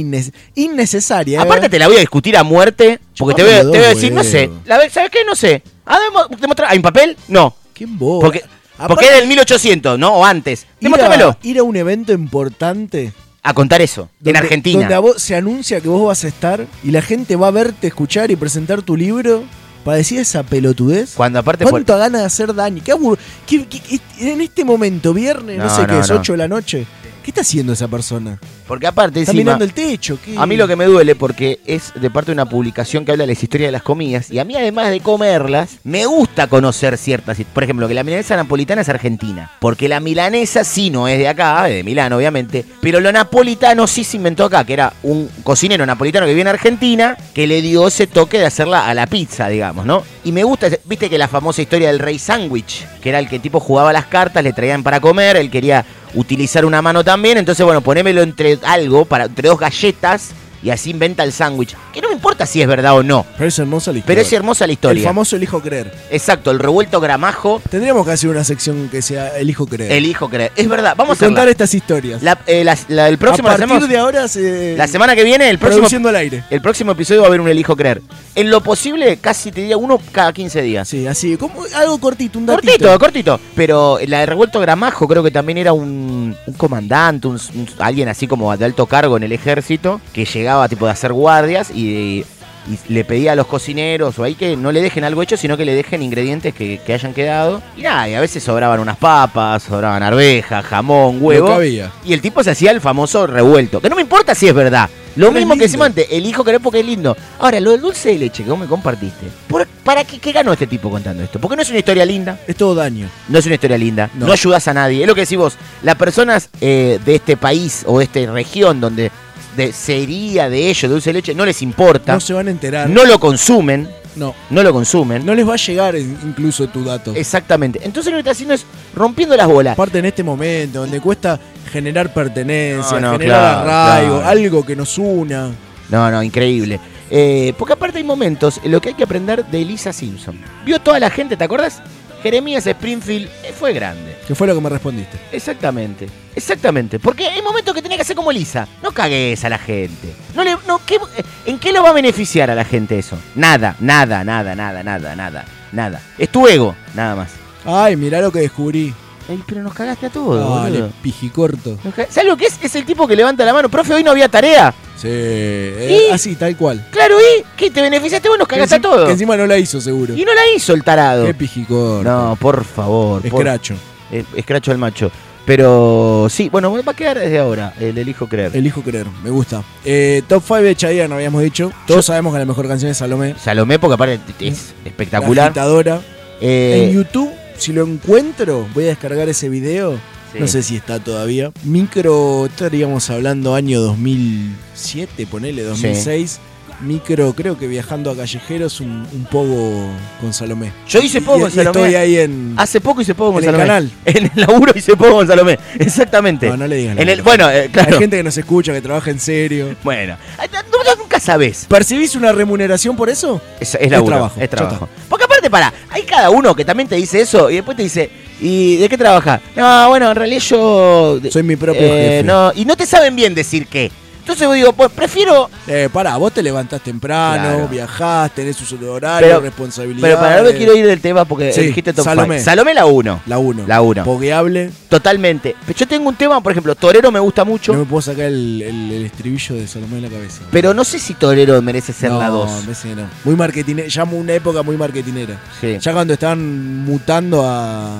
innecesaria. 0.54 1.38
¿eh? 1.38 1.42
Aparte 1.42 1.68
te 1.68 1.78
la 1.78 1.86
voy 1.88 1.96
a 1.96 2.00
discutir 2.00 2.36
a 2.36 2.42
muerte, 2.42 3.00
porque 3.16 3.34
te 3.36 3.42
voy, 3.42 3.52
a- 3.52 3.58
Chupame 3.62 3.72
te 3.72 3.78
voy 3.78 3.86
a 3.86 3.90
los 3.90 3.96
decir, 4.00 4.12
no 4.12 4.24
sé. 4.24 4.50
La 4.66 4.90
¿Sabes 4.90 5.10
qué? 5.10 5.24
No 5.24 5.34
sé. 5.34 5.62
A 5.86 5.98
ver, 5.98 6.10
mo- 6.12 6.36
demostra- 6.38 6.68
¿Hay 6.68 6.76
un 6.78 6.82
papel? 6.82 7.16
No. 7.28 7.54
¿Quién 7.72 7.98
vos? 7.98 8.22
Porque, 8.22 8.42
porque 8.88 9.06
es 9.06 9.12
del 9.14 9.26
1800, 9.28 9.98
¿no? 9.98 10.14
O 10.14 10.24
antes. 10.24 10.66
Demóstramelo. 10.80 11.36
ir 11.42 11.58
a 11.58 11.62
un 11.62 11.76
evento 11.76 12.12
importante 12.12 13.12
a 13.42 13.54
contar 13.54 13.80
eso, 13.80 14.10
en 14.24 14.36
Argentina. 14.36 14.80
Donde 14.80 14.94
a 14.94 14.98
vos 14.98 15.22
se 15.22 15.34
anuncia 15.34 15.80
que 15.80 15.88
vos 15.88 16.06
vas 16.06 16.24
a 16.24 16.28
estar 16.28 16.66
y 16.82 16.90
la 16.90 17.00
gente 17.02 17.36
va 17.36 17.48
a 17.48 17.50
verte, 17.50 17.86
escuchar 17.86 18.30
y 18.30 18.36
presentar 18.36 18.82
tu 18.82 18.96
libro 18.96 19.44
para 19.84 19.96
decir 19.96 20.18
esa 20.20 20.42
pelotudez. 20.42 21.12
Cuando 21.14 21.38
aparte 21.38 21.64
por- 21.64 21.70
¿Cuánto 21.72 21.96
ganas 21.96 22.20
de 22.20 22.26
hacer 22.26 22.54
daño? 22.54 22.82
¿Qué 22.84 23.64
qué- 23.66 24.00
en 24.20 24.40
este 24.42 24.62
momento, 24.64 25.14
viernes, 25.14 25.56
no, 25.56 25.64
No, 25.64 25.74
sé 25.74 25.86
qué 25.86 25.98
es, 26.00 26.10
no. 26.10 26.16
8 26.16 26.32
de 26.32 26.38
la 26.38 26.48
noche, 26.48 26.86
¿qué 27.30 27.40
está 27.40 27.48
haciendo 27.48 27.72
esa 27.72 27.86
persona? 27.88 28.38
Porque 28.66 28.86
aparte 28.86 29.20
Está 29.20 29.32
encima- 29.32 29.52
mirando 29.52 29.64
el 29.64 29.72
techo. 29.72 30.18
¿qué? 30.24 30.34
A 30.36 30.46
mí 30.46 30.56
lo 30.56 30.66
que 30.66 30.74
me 30.76 30.84
duele 30.84 31.14
porque 31.14 31.60
es 31.64 31.92
de 31.94 32.10
parte 32.10 32.30
de 32.30 32.34
una 32.34 32.48
publicación 32.48 33.04
que 33.04 33.12
habla 33.12 33.22
de 33.22 33.26
la 33.28 33.32
historia 33.32 33.66
de 33.68 33.72
las 33.72 33.82
comidas 33.82 34.30
y 34.30 34.38
a 34.38 34.44
mí 34.44 34.54
además 34.56 34.90
de 34.90 35.00
comerlas, 35.00 35.78
me 35.84 36.06
gusta 36.06 36.46
conocer 36.48 36.96
ciertas... 36.98 37.38
Por 37.54 37.62
ejemplo, 37.62 37.86
que 37.88 37.94
la 37.94 38.02
milanesa 38.04 38.36
napolitana 38.36 38.82
es 38.82 38.88
argentina. 38.88 39.50
Porque 39.60 39.88
la 39.88 40.00
milanesa 40.00 40.64
sí 40.64 40.90
no 40.90 41.06
es 41.08 41.18
de 41.18 41.28
acá, 41.28 41.68
es 41.68 41.74
de 41.76 41.84
Milán 41.84 42.12
obviamente, 42.12 42.64
pero 42.80 43.00
lo 43.00 43.12
napolitano 43.12 43.86
sí 43.86 44.02
se 44.04 44.16
inventó 44.16 44.44
acá, 44.44 44.64
que 44.64 44.72
era 44.72 44.92
un 45.02 45.28
cocinero 45.44 45.86
napolitano 45.86 46.26
que 46.26 46.32
vive 46.32 46.42
en 46.42 46.48
Argentina 46.48 47.16
que 47.34 47.46
le 47.46 47.62
dio 47.62 47.86
ese 47.88 48.06
toque 48.06 48.38
de 48.38 48.46
hacerla 48.46 48.88
a 48.88 48.94
la 48.94 49.06
pizza, 49.06 49.48
digamos, 49.48 49.86
¿no? 49.86 50.02
Y 50.24 50.32
me 50.32 50.42
gusta, 50.44 50.68
viste 50.84 51.08
que 51.08 51.16
la 51.18 51.28
famosa 51.28 51.62
historia 51.62 51.88
del 51.88 51.98
rey 51.98 52.18
sándwich, 52.18 52.86
que 53.00 53.08
era 53.08 53.18
el 53.18 53.28
que 53.28 53.38
tipo 53.38 53.60
jugaba 53.60 53.92
las 53.92 54.06
cartas, 54.06 54.42
le 54.44 54.52
traían 54.52 54.82
para 54.82 55.00
comer, 55.00 55.36
él 55.36 55.50
quería 55.50 55.84
utilizar 56.14 56.64
una 56.64 56.82
mano 56.82 57.04
también, 57.04 57.38
entonces 57.38 57.64
bueno, 57.64 57.80
ponémelo 57.80 58.22
entre 58.22 58.58
algo, 58.62 59.04
para, 59.04 59.24
entre 59.24 59.48
dos 59.48 59.58
galletas, 59.58 60.30
y 60.62 60.70
así 60.70 60.90
inventa 60.90 61.22
el 61.24 61.32
sándwich. 61.32 61.74
Que 61.92 62.00
no 62.00 62.08
me 62.08 62.14
importa 62.14 62.46
si 62.46 62.60
es 62.62 62.68
verdad 62.68 62.94
o 62.96 63.02
no. 63.02 63.24
Pero 63.36 63.48
es 63.48 63.58
hermosa 63.58 63.92
la 63.92 63.98
historia. 63.98 64.14
Pero 64.16 64.26
es 64.26 64.32
hermosa 64.32 64.66
la 64.66 64.72
historia. 64.72 65.00
El 65.00 65.06
famoso 65.06 65.36
elijo 65.36 65.60
creer. 65.60 65.92
Exacto, 66.10 66.50
el 66.50 66.58
revuelto 66.58 67.00
gramajo, 67.00 67.60
Tendríamos 67.70 68.04
que 68.06 68.12
hacer 68.12 68.30
una 68.30 68.44
sección 68.44 68.88
que 68.90 69.02
sea 69.02 69.36
elijo 69.38 69.66
creer. 69.66 69.92
elijo 69.92 70.28
creer. 70.28 70.52
Es 70.56 70.68
verdad, 70.68 70.94
vamos 70.96 71.20
Y 71.20 71.24
a 71.24 71.26
contar 71.28 71.48
estas 71.48 71.72
historias. 71.74 72.22
La- 72.22 72.38
eh, 72.46 72.64
la- 72.64 72.76
la- 72.88 73.08
el 73.08 73.18
próximo 73.18 73.48
a 73.48 73.56
partir 73.56 73.88
de 73.88 73.98
ahora 73.98 74.28
se... 74.28 74.74
La 74.76 74.86
semana 74.86 75.14
que 75.14 75.24
viene, 75.24 75.48
el 75.48 75.58
próximo, 75.58 76.08
al 76.08 76.16
aire. 76.16 76.44
el 76.50 76.60
próximo 76.60 76.92
episodio 76.92 77.20
va 77.20 77.26
a 77.26 77.28
haber 77.28 77.40
un 77.40 77.48
elijo 77.48 77.76
creer. 77.76 78.02
En 78.34 78.50
lo 78.50 78.62
posible, 78.62 79.16
casi 79.18 79.50
te 79.50 79.60
diría 79.60 79.76
uno 79.76 80.00
cada 80.12 80.32
15 80.32 80.62
días. 80.62 80.88
Sí, 80.88 81.06
así, 81.06 81.36
como 81.36 81.62
algo 81.74 81.98
cortito, 81.98 82.38
un 82.38 82.46
datito. 82.46 82.66
Cortito, 82.72 82.98
cortito. 82.98 83.40
Pero 83.54 83.98
la 84.06 84.20
de 84.20 84.26
revuelto 84.26 84.60
gramajo 84.60 85.06
creo 85.08 85.22
que 85.22 85.30
también 85.30 85.58
era 85.58 85.72
un, 85.72 86.36
un 86.46 86.54
comandante, 86.54 87.26
un, 87.28 87.34
un- 87.54 87.68
alguien 87.78 88.08
así 88.08 88.26
como 88.26 88.56
de 88.56 88.64
alto 88.64 88.86
cargo 88.86 89.16
en 89.16 89.22
el 89.24 89.32
ejército, 89.32 90.00
que 90.12 90.24
llegaba 90.24 90.49
tipo 90.68 90.86
de 90.86 90.92
hacer 90.92 91.12
guardias 91.12 91.70
y, 91.70 92.24
y 92.68 92.78
le 92.88 93.04
pedía 93.04 93.32
a 93.32 93.34
los 93.36 93.46
cocineros 93.46 94.18
o 94.18 94.24
ahí 94.24 94.34
que 94.34 94.56
no 94.56 94.70
le 94.72 94.82
dejen 94.82 95.04
algo 95.04 95.22
hecho, 95.22 95.36
sino 95.36 95.56
que 95.56 95.64
le 95.64 95.74
dejen 95.74 96.02
ingredientes 96.02 96.54
que, 96.54 96.80
que 96.84 96.92
hayan 96.94 97.14
quedado. 97.14 97.62
Y 97.76 97.82
nada, 97.82 98.08
y 98.08 98.14
a 98.14 98.20
veces 98.20 98.42
sobraban 98.42 98.80
unas 98.80 98.96
papas, 98.98 99.62
sobraban 99.62 100.02
arvejas, 100.02 100.64
jamón, 100.64 101.18
huevo. 101.20 101.48
Había. 101.52 101.90
Y 102.04 102.12
el 102.12 102.20
tipo 102.20 102.42
se 102.44 102.50
hacía 102.50 102.70
el 102.70 102.80
famoso 102.80 103.26
revuelto. 103.26 103.80
Que 103.80 103.88
no 103.88 103.96
me 103.96 104.02
importa 104.02 104.34
si 104.34 104.46
es 104.48 104.54
verdad. 104.54 104.88
Lo 105.16 105.26
Pero 105.26 105.40
mismo 105.40 105.54
que 105.54 105.62
decimos 105.62 105.86
antes, 105.88 106.06
elijo 106.08 106.44
querer 106.44 106.60
porque 106.60 106.78
es 106.80 106.86
lindo. 106.86 107.16
Ahora, 107.40 107.58
lo 107.58 107.72
del 107.72 107.80
dulce 107.80 108.10
de 108.10 108.18
leche 108.20 108.44
que 108.44 108.50
vos 108.50 108.58
me 108.58 108.66
compartiste. 108.66 109.26
¿por- 109.48 109.66
¿Para 109.66 110.04
qué, 110.04 110.20
qué 110.20 110.30
ganó 110.30 110.52
este 110.52 110.68
tipo 110.68 110.88
contando 110.88 111.24
esto? 111.24 111.40
Porque 111.40 111.56
no 111.56 111.62
es 111.62 111.68
una 111.70 111.80
historia 111.80 112.04
linda. 112.04 112.38
Es 112.46 112.54
todo 112.54 112.76
daño. 112.76 113.08
No 113.28 113.38
es 113.40 113.44
una 113.46 113.56
historia 113.56 113.76
linda. 113.76 114.08
No, 114.14 114.26
No. 114.26 114.32
ayudas 114.32 114.68
a 114.68 114.74
nadie. 114.74 115.00
Es 115.02 115.08
lo 115.08 115.16
que 115.16 115.22
decís 115.22 115.36
vos. 115.36 115.54
Las 115.82 115.96
personas 115.96 116.48
eh, 116.60 117.00
de 117.04 117.16
este 117.16 117.36
país 117.36 117.82
o 117.86 117.98
de 117.98 118.04
esta 118.04 118.20
región 118.30 118.80
donde 118.80 119.10
de, 119.56 119.72
sería 119.72 120.48
de 120.48 120.68
ellos 120.70 120.90
dulce 120.90 121.10
de 121.10 121.14
leche 121.14 121.34
no 121.34 121.44
les 121.44 121.62
importa. 121.62 122.12
No 122.14 122.20
se 122.20 122.32
van 122.32 122.48
a 122.48 122.50
enterar. 122.50 122.88
No 122.88 123.04
lo 123.04 123.18
consumen. 123.18 123.88
No. 124.16 124.34
No 124.50 124.62
lo 124.62 124.72
consumen. 124.72 125.24
No 125.24 125.34
les 125.34 125.48
va 125.48 125.54
a 125.54 125.56
llegar 125.56 125.94
in- 125.96 126.18
incluso 126.24 126.68
tu 126.68 126.84
dato. 126.84 127.12
Exactamente. 127.14 127.80
Entonces 127.82 128.10
lo 128.10 128.16
que 128.16 128.20
está 128.20 128.32
haciendo 128.32 128.54
es 128.54 128.64
rompiendo 128.94 129.36
las 129.36 129.46
bolas. 129.46 129.74
Aparte 129.74 129.98
en 129.98 130.06
este 130.06 130.22
momento, 130.24 130.80
donde 130.80 131.00
cuesta 131.00 131.38
generar 131.72 132.12
pertenencia, 132.12 132.98
No, 133.00 133.12
no, 133.12 133.18
generar 133.18 133.62
claro, 133.64 133.70
arraigo, 133.70 134.16
claro. 134.18 134.28
algo 134.28 134.66
que 134.66 134.74
nos 134.76 134.98
una. 134.98 135.50
No, 135.88 136.10
no, 136.10 136.22
increíble. 136.22 136.80
Eh, 137.10 137.52
porque 137.58 137.72
aparte 137.74 137.98
hay 137.98 138.04
momentos 138.04 138.60
en 138.64 138.70
los 138.72 138.80
que 138.80 138.90
hay 138.90 138.94
que 138.94 139.04
aprender 139.04 139.44
de 139.46 139.62
Elisa 139.62 139.92
Simpson. 139.92 140.38
Vio 140.64 140.80
toda 140.80 140.98
la 141.00 141.10
gente, 141.10 141.36
¿te 141.36 141.42
acordás? 141.44 141.80
Jeremías 142.22 142.66
Springfield 142.66 143.28
eh, 143.44 143.52
fue 143.58 143.72
grande. 143.72 144.16
Que 144.26 144.34
fue 144.34 144.46
lo 144.46 144.54
que 144.54 144.60
me 144.60 144.68
respondiste. 144.68 145.18
Exactamente, 145.32 146.06
exactamente. 146.34 146.98
Porque 146.98 147.26
hay 147.26 147.40
momentos 147.42 147.74
que 147.74 147.82
tenía 147.82 147.96
que 147.96 148.02
hacer 148.02 148.16
como 148.16 148.30
Elisa. 148.30 148.68
No 148.82 148.92
cagues 148.92 149.44
a 149.44 149.48
la 149.48 149.58
gente. 149.58 150.12
No 150.34 150.44
le, 150.44 150.56
no, 150.66 150.80
¿qué- 150.84 150.98
¿En 151.46 151.58
qué 151.58 151.72
lo 151.72 151.82
va 151.82 151.90
a 151.90 151.94
beneficiar 151.94 152.50
a 152.50 152.54
la 152.54 152.64
gente 152.64 152.98
eso? 152.98 153.18
Nada, 153.34 153.74
nada, 153.80 154.22
nada, 154.24 154.54
nada, 154.54 154.82
nada, 154.82 155.16
nada, 155.16 155.44
nada. 155.72 156.00
Es 156.18 156.28
tu 156.28 156.46
ego, 156.46 156.74
nada 156.94 157.16
más. 157.16 157.30
Ay, 157.64 157.96
mirá 157.96 158.20
lo 158.20 158.30
que 158.32 158.40
descubrí. 158.40 158.94
Ey, 159.28 159.42
pero 159.46 159.62
nos 159.62 159.74
cagaste 159.74 160.06
a 160.06 160.10
todos, 160.10 160.62
Dale, 160.64 160.90
pijicorto. 161.02 161.78
¿Sabes 162.10 162.24
lo 162.28 162.36
que 162.36 162.46
es? 162.46 162.58
Es 162.62 162.74
el 162.74 162.84
tipo 162.84 163.06
que 163.06 163.14
levanta 163.14 163.44
la 163.44 163.52
mano. 163.52 163.68
Profe, 163.68 163.94
hoy 163.94 164.02
no 164.02 164.10
había 164.10 164.28
tarea. 164.28 164.74
Sí, 165.00 165.08
eh, 165.10 166.06
¿Y? 166.08 166.12
así, 166.12 166.36
tal 166.36 166.56
cual. 166.56 166.84
Claro, 166.90 167.16
¿y? 167.20 167.42
¿Qué? 167.56 167.70
¿Te 167.70 167.80
beneficiaste 167.80 168.28
vos? 168.28 168.38
Nos 168.38 168.46
cagaste 168.48 168.74
a 168.74 168.80
todos. 168.80 169.06
Que 169.06 169.12
encima 169.12 169.36
no 169.36 169.46
la 169.46 169.56
hizo, 169.58 169.80
seguro. 169.80 170.14
Y 170.14 170.24
no 170.24 170.34
la 170.34 170.42
hizo 170.54 170.74
el 170.74 170.84
tarado. 170.84 171.24
Qué 171.26 171.32
pijicorto. 171.34 172.02
No, 172.02 172.36
por 172.38 172.64
favor. 172.64 173.22
por- 173.22 173.40
Escracho. 173.40 173.74
Eh, 174.12 174.24
Escracho 174.36 174.72
al 174.72 174.78
macho. 174.78 175.10
Pero 175.46 176.28
sí, 176.30 176.48
bueno, 176.50 176.70
va 176.84 176.92
a 176.92 176.94
quedar 176.94 177.18
desde 177.18 177.38
ahora 177.38 177.72
el 177.80 177.96
elijo 177.98 178.28
creer. 178.28 178.54
Elijo 178.54 178.82
creer, 178.82 179.06
me 179.24 179.30
gusta. 179.30 179.62
Eh, 179.84 180.22
top 180.28 180.42
5 180.46 180.56
de 180.62 180.76
Chayanne, 180.76 181.14
habíamos 181.14 181.42
dicho. 181.42 181.72
Todos 181.86 182.04
sabemos 182.06 182.32
que 182.34 182.38
la 182.38 182.44
mejor 182.44 182.68
canción 182.68 182.90
es 182.90 182.98
Salomé. 182.98 183.34
Salomé, 183.42 183.78
porque 183.78 183.94
aparte 183.94 184.20
es 184.38 184.74
La 184.84 184.90
espectacular. 184.90 185.46
agitadora. 185.46 186.00
Eh, 186.40 186.88
En 186.90 186.94
YouTube, 186.94 187.30
si 187.56 187.72
lo 187.72 187.84
encuentro, 187.84 188.68
voy 188.74 188.84
a 188.84 188.88
descargar 188.88 189.28
ese 189.28 189.48
video. 189.48 189.98
Sí. 190.32 190.38
No 190.38 190.46
sé 190.48 190.62
si 190.62 190.76
está 190.76 190.98
todavía. 191.00 191.52
Micro, 191.64 192.46
estaríamos 192.46 193.10
hablando 193.10 193.54
año 193.54 193.80
2007, 193.80 195.26
ponele, 195.26 195.62
2006. 195.62 196.38
Micro, 196.82 197.34
creo 197.34 197.58
que 197.58 197.66
viajando 197.66 198.10
a 198.10 198.16
callejeros, 198.16 198.80
un, 198.80 199.06
un 199.12 199.24
poco 199.30 199.86
con 200.18 200.32
Salomé. 200.32 200.72
Yo 200.88 201.00
hice 201.00 201.20
poco 201.20 201.40
con 201.40 201.50
Salomé. 201.50 201.78
Estoy 201.80 201.94
ahí 201.94 202.16
en. 202.16 202.54
Hace 202.56 202.80
poco 202.80 203.02
hice 203.02 203.14
poco 203.14 203.34
con 203.34 203.42
en 203.44 203.50
el 203.50 203.54
Salomé. 203.56 203.66
canal. 203.66 203.90
En 204.06 204.24
el 204.24 204.30
laburo 204.34 204.72
hice 204.74 204.96
poco 204.96 205.12
con 205.16 205.26
Salomé. 205.26 205.58
Exactamente. 205.78 206.48
No, 206.48 206.56
no 206.56 206.66
le 206.66 206.76
digas 206.76 206.96
En 206.96 207.08
el, 207.10 207.20
bueno, 207.20 207.50
eh, 207.50 207.68
claro. 207.70 207.92
Hay 207.92 207.98
gente 207.98 208.16
que 208.16 208.22
nos 208.22 208.36
escucha, 208.38 208.72
que 208.72 208.80
trabaja 208.80 209.10
en 209.10 209.20
serio. 209.20 209.76
Bueno, 209.84 210.16
no- 210.38 210.96
nunca 210.96 211.20
sabes. 211.20 211.66
¿Percibís 211.68 212.14
una 212.16 212.32
remuneración 212.32 212.96
por 212.96 213.10
eso? 213.10 213.42
Es, 213.60 213.74
es 213.74 213.90
laburo, 213.90 214.14
trabajo, 214.16 214.40
Es 214.40 214.48
trabajo. 214.48 214.88
Porque 215.08 215.24
aparte, 215.26 215.50
para, 215.50 215.72
hay 215.90 216.02
cada 216.04 216.30
uno 216.30 216.54
que 216.56 216.64
también 216.64 216.88
te 216.88 216.96
dice 216.96 217.20
eso 217.20 217.50
y 217.50 217.56
después 217.56 217.76
te 217.76 217.82
dice, 217.82 218.10
¿y 218.40 218.76
de 218.76 218.88
qué 218.88 218.96
trabajas? 218.98 219.40
No, 219.56 219.88
bueno, 219.88 220.10
en 220.10 220.16
realidad 220.16 220.42
yo. 220.42 221.18
Soy 221.30 221.42
mi 221.42 221.56
propio 221.56 221.82
eh, 221.82 222.08
jefe. 222.16 222.22
No, 222.24 222.52
y 222.54 222.64
no 222.64 222.76
te 222.76 222.86
saben 222.86 223.14
bien 223.16 223.34
decir 223.34 223.66
qué. 223.66 223.90
Entonces 224.20 224.46
yo 224.46 224.52
digo, 224.52 224.72
pues 224.74 224.90
prefiero. 224.92 225.50
Eh, 225.66 225.88
pará, 225.92 226.16
vos 226.16 226.30
te 226.32 226.40
levantás 226.40 226.80
temprano, 226.82 227.42
Claro. 227.42 227.68
viajás, 227.68 228.30
tenés 228.32 228.54
sus 228.54 228.70
horarios, 228.74 229.42
responsabilidades. 229.42 230.02
Pero 230.14 230.20
para 230.20 230.36
no 230.42 230.44
me 230.44 230.54
quiero 230.56 230.76
ir 230.76 230.86
del 230.86 231.00
tema 231.00 231.24
porque 231.24 231.52
Sí, 231.52 231.62
dijiste 231.62 231.92
top 231.92 232.04
Salomé. 232.04 232.34
five. 232.36 232.44
Salomé 232.44 232.74
la 232.74 232.84
1. 232.86 233.22
La 233.26 233.38
1. 233.38 233.64
La 233.66 233.80
1. 233.80 234.04
Pogueable. 234.04 234.70
Totalmente. 234.88 235.56
Pero 235.66 235.76
yo 235.76 235.88
tengo 235.88 236.08
un 236.08 236.14
tema, 236.14 236.40
por 236.40 236.52
ejemplo, 236.52 236.76
Torero 236.76 237.10
me 237.10 237.18
gusta 237.18 237.44
mucho, 237.44 237.72
No 237.72 237.80
me 237.80 237.84
puedo 237.86 238.02
sacar 238.02 238.26
el, 238.26 238.62
el- 238.62 238.92
el 238.92 239.04
estribillo 239.06 239.56
de 239.56 239.66
Salomé 239.66 239.96
de 239.96 240.02
la 240.02 240.08
cabeza. 240.10 240.42
pero 240.52 240.74
no 240.74 240.84
sé 240.84 241.00
si 241.00 241.14
Torero 241.14 241.60
merece 241.62 241.92
ser 241.92 242.12
la 242.12 242.26
No, 242.28 242.44
2. 242.44 242.50
me 242.52 242.60
parece 242.62 242.88
que 242.90 242.94
no. 242.96 243.08
Muy 243.24 243.34
marketinera. 243.34 243.88
Ya 243.88 244.04
una 244.04 244.32
época 244.34 244.62
muy 244.62 244.76
marketinera. 244.76 245.40
Sí. 245.60 245.78
Ya 245.80 245.92
cuando 245.92 246.12
estaban 246.12 246.84
mutando 246.84 247.42
a, 247.44 247.96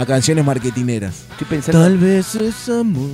a 0.00 0.06
canciones 0.06 0.44
marketineras. 0.44 1.26
Estoy 1.32 1.46
pensando. 1.46 1.82
Tal 1.82 1.98
vez 1.98 2.34
es 2.34 2.70
amor. 2.70 3.10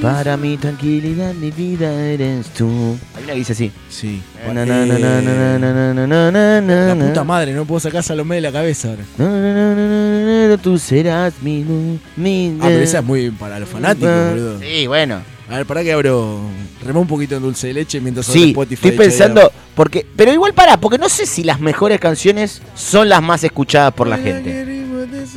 Para 0.00 0.38
mi 0.38 0.56
tranquilidad, 0.56 1.34
mi 1.34 1.50
vida 1.50 1.92
eres 1.92 2.46
tú. 2.48 2.96
Hay 3.14 3.24
una 3.24 3.34
que 3.34 3.40
dice 3.40 3.52
así. 3.52 3.70
Sí. 3.90 4.22
La 4.46 4.54
puta 6.98 7.24
madre, 7.24 7.52
no 7.52 7.66
puedo 7.66 7.78
sacar 7.78 8.02
Salomé 8.02 8.36
de 8.36 8.40
la 8.40 8.52
cabeza 8.52 8.88
ahora. 8.88 9.04
Tú 10.62 10.78
serás 10.78 11.34
mi 11.42 12.00
Ah, 12.58 12.64
pero 12.64 12.80
esa 12.80 13.00
es 13.00 13.04
muy 13.04 13.30
para 13.30 13.60
los 13.60 13.68
fanáticos, 13.68 14.30
boludo. 14.30 14.60
Sí, 14.60 14.86
bueno. 14.86 15.20
A 15.50 15.58
ver, 15.58 15.66
para 15.66 15.82
que 15.82 15.92
abro. 15.92 16.40
Remó 16.82 17.02
un 17.02 17.06
poquito 17.06 17.36
en 17.36 17.42
dulce 17.42 17.66
de 17.66 17.74
leche 17.74 18.00
mientras 18.00 18.24
sí, 18.26 18.48
Spotify. 18.48 18.88
Estoy 18.88 18.98
pensando, 18.98 19.52
porque. 19.74 20.06
Pero 20.16 20.32
igual 20.32 20.54
para, 20.54 20.80
porque 20.80 20.96
no 20.96 21.10
sé 21.10 21.26
si 21.26 21.44
las 21.44 21.60
mejores 21.60 22.00
canciones 22.00 22.62
son 22.74 23.10
las 23.10 23.22
más 23.22 23.44
escuchadas 23.44 23.92
por 23.92 24.08
la 24.08 24.16
gente. 24.16 24.83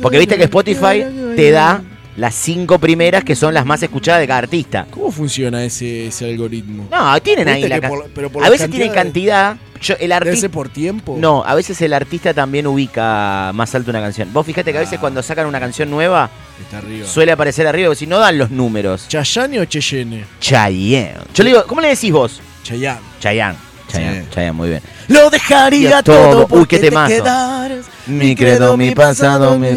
Porque 0.02 0.18
viste 0.18 0.36
que 0.36 0.44
Spotify 0.44 1.04
te 1.36 1.50
da 1.50 1.82
las 2.16 2.34
cinco 2.34 2.78
primeras 2.80 3.22
que 3.22 3.36
son 3.36 3.54
las 3.54 3.64
más 3.64 3.80
escuchadas 3.82 4.20
de 4.20 4.26
cada 4.26 4.38
artista. 4.38 4.86
¿Cómo 4.90 5.12
funciona 5.12 5.64
ese, 5.64 6.08
ese 6.08 6.24
algoritmo? 6.28 6.88
No, 6.90 7.20
tienen 7.22 7.46
ahí 7.48 7.68
la 7.68 7.80
por- 7.88 8.10
pero 8.12 8.28
por 8.30 8.44
A 8.44 8.50
veces 8.50 8.68
tienen 8.70 8.92
cantidad. 8.92 9.56
Yo, 9.80 9.94
el 9.94 10.00
¿Debe 10.00 10.14
artista. 10.14 10.40
ser 10.40 10.50
por 10.50 10.68
tiempo? 10.68 11.16
No, 11.16 11.44
a 11.46 11.54
veces 11.54 11.80
el 11.82 11.92
artista 11.92 12.34
también 12.34 12.66
ubica 12.66 13.52
más 13.54 13.72
alto 13.76 13.90
una 13.92 14.00
canción. 14.00 14.32
Vos 14.32 14.44
fíjate 14.44 14.72
que 14.72 14.78
a 14.78 14.80
veces 14.80 14.98
cuando 14.98 15.22
sacan 15.22 15.46
una 15.46 15.60
canción 15.60 15.88
nueva 15.88 16.28
Está 16.60 16.78
arriba. 16.78 17.06
suele 17.06 17.30
aparecer 17.30 17.68
arriba, 17.68 17.94
si 17.94 18.08
no 18.08 18.18
dan 18.18 18.38
los 18.38 18.50
números. 18.50 19.06
¿Chayane 19.06 19.60
o 19.60 19.64
Cheyenne? 19.66 20.24
Chayanne. 20.40 21.14
Yo 21.32 21.44
le 21.44 21.50
digo, 21.50 21.64
¿cómo 21.68 21.80
le 21.80 21.88
decís 21.90 22.10
vos? 22.10 22.40
Chayanne. 22.64 22.98
Chayanne. 23.20 23.56
Chayanne, 23.88 24.22
Sí. 24.22 24.28
Chayanne, 24.30 24.52
muy 24.52 24.68
bien. 24.68 24.82
Lo 25.08 25.30
dejaría 25.30 26.02
todo, 26.02 26.46
todo. 26.46 26.58
Uy, 26.60 26.66
qué 26.66 26.78
te 26.78 26.90
quedaras. 26.90 27.86
Mi 28.06 28.34
credo, 28.36 28.76
mi 28.76 28.94
pasado, 28.94 29.58
mi... 29.58 29.68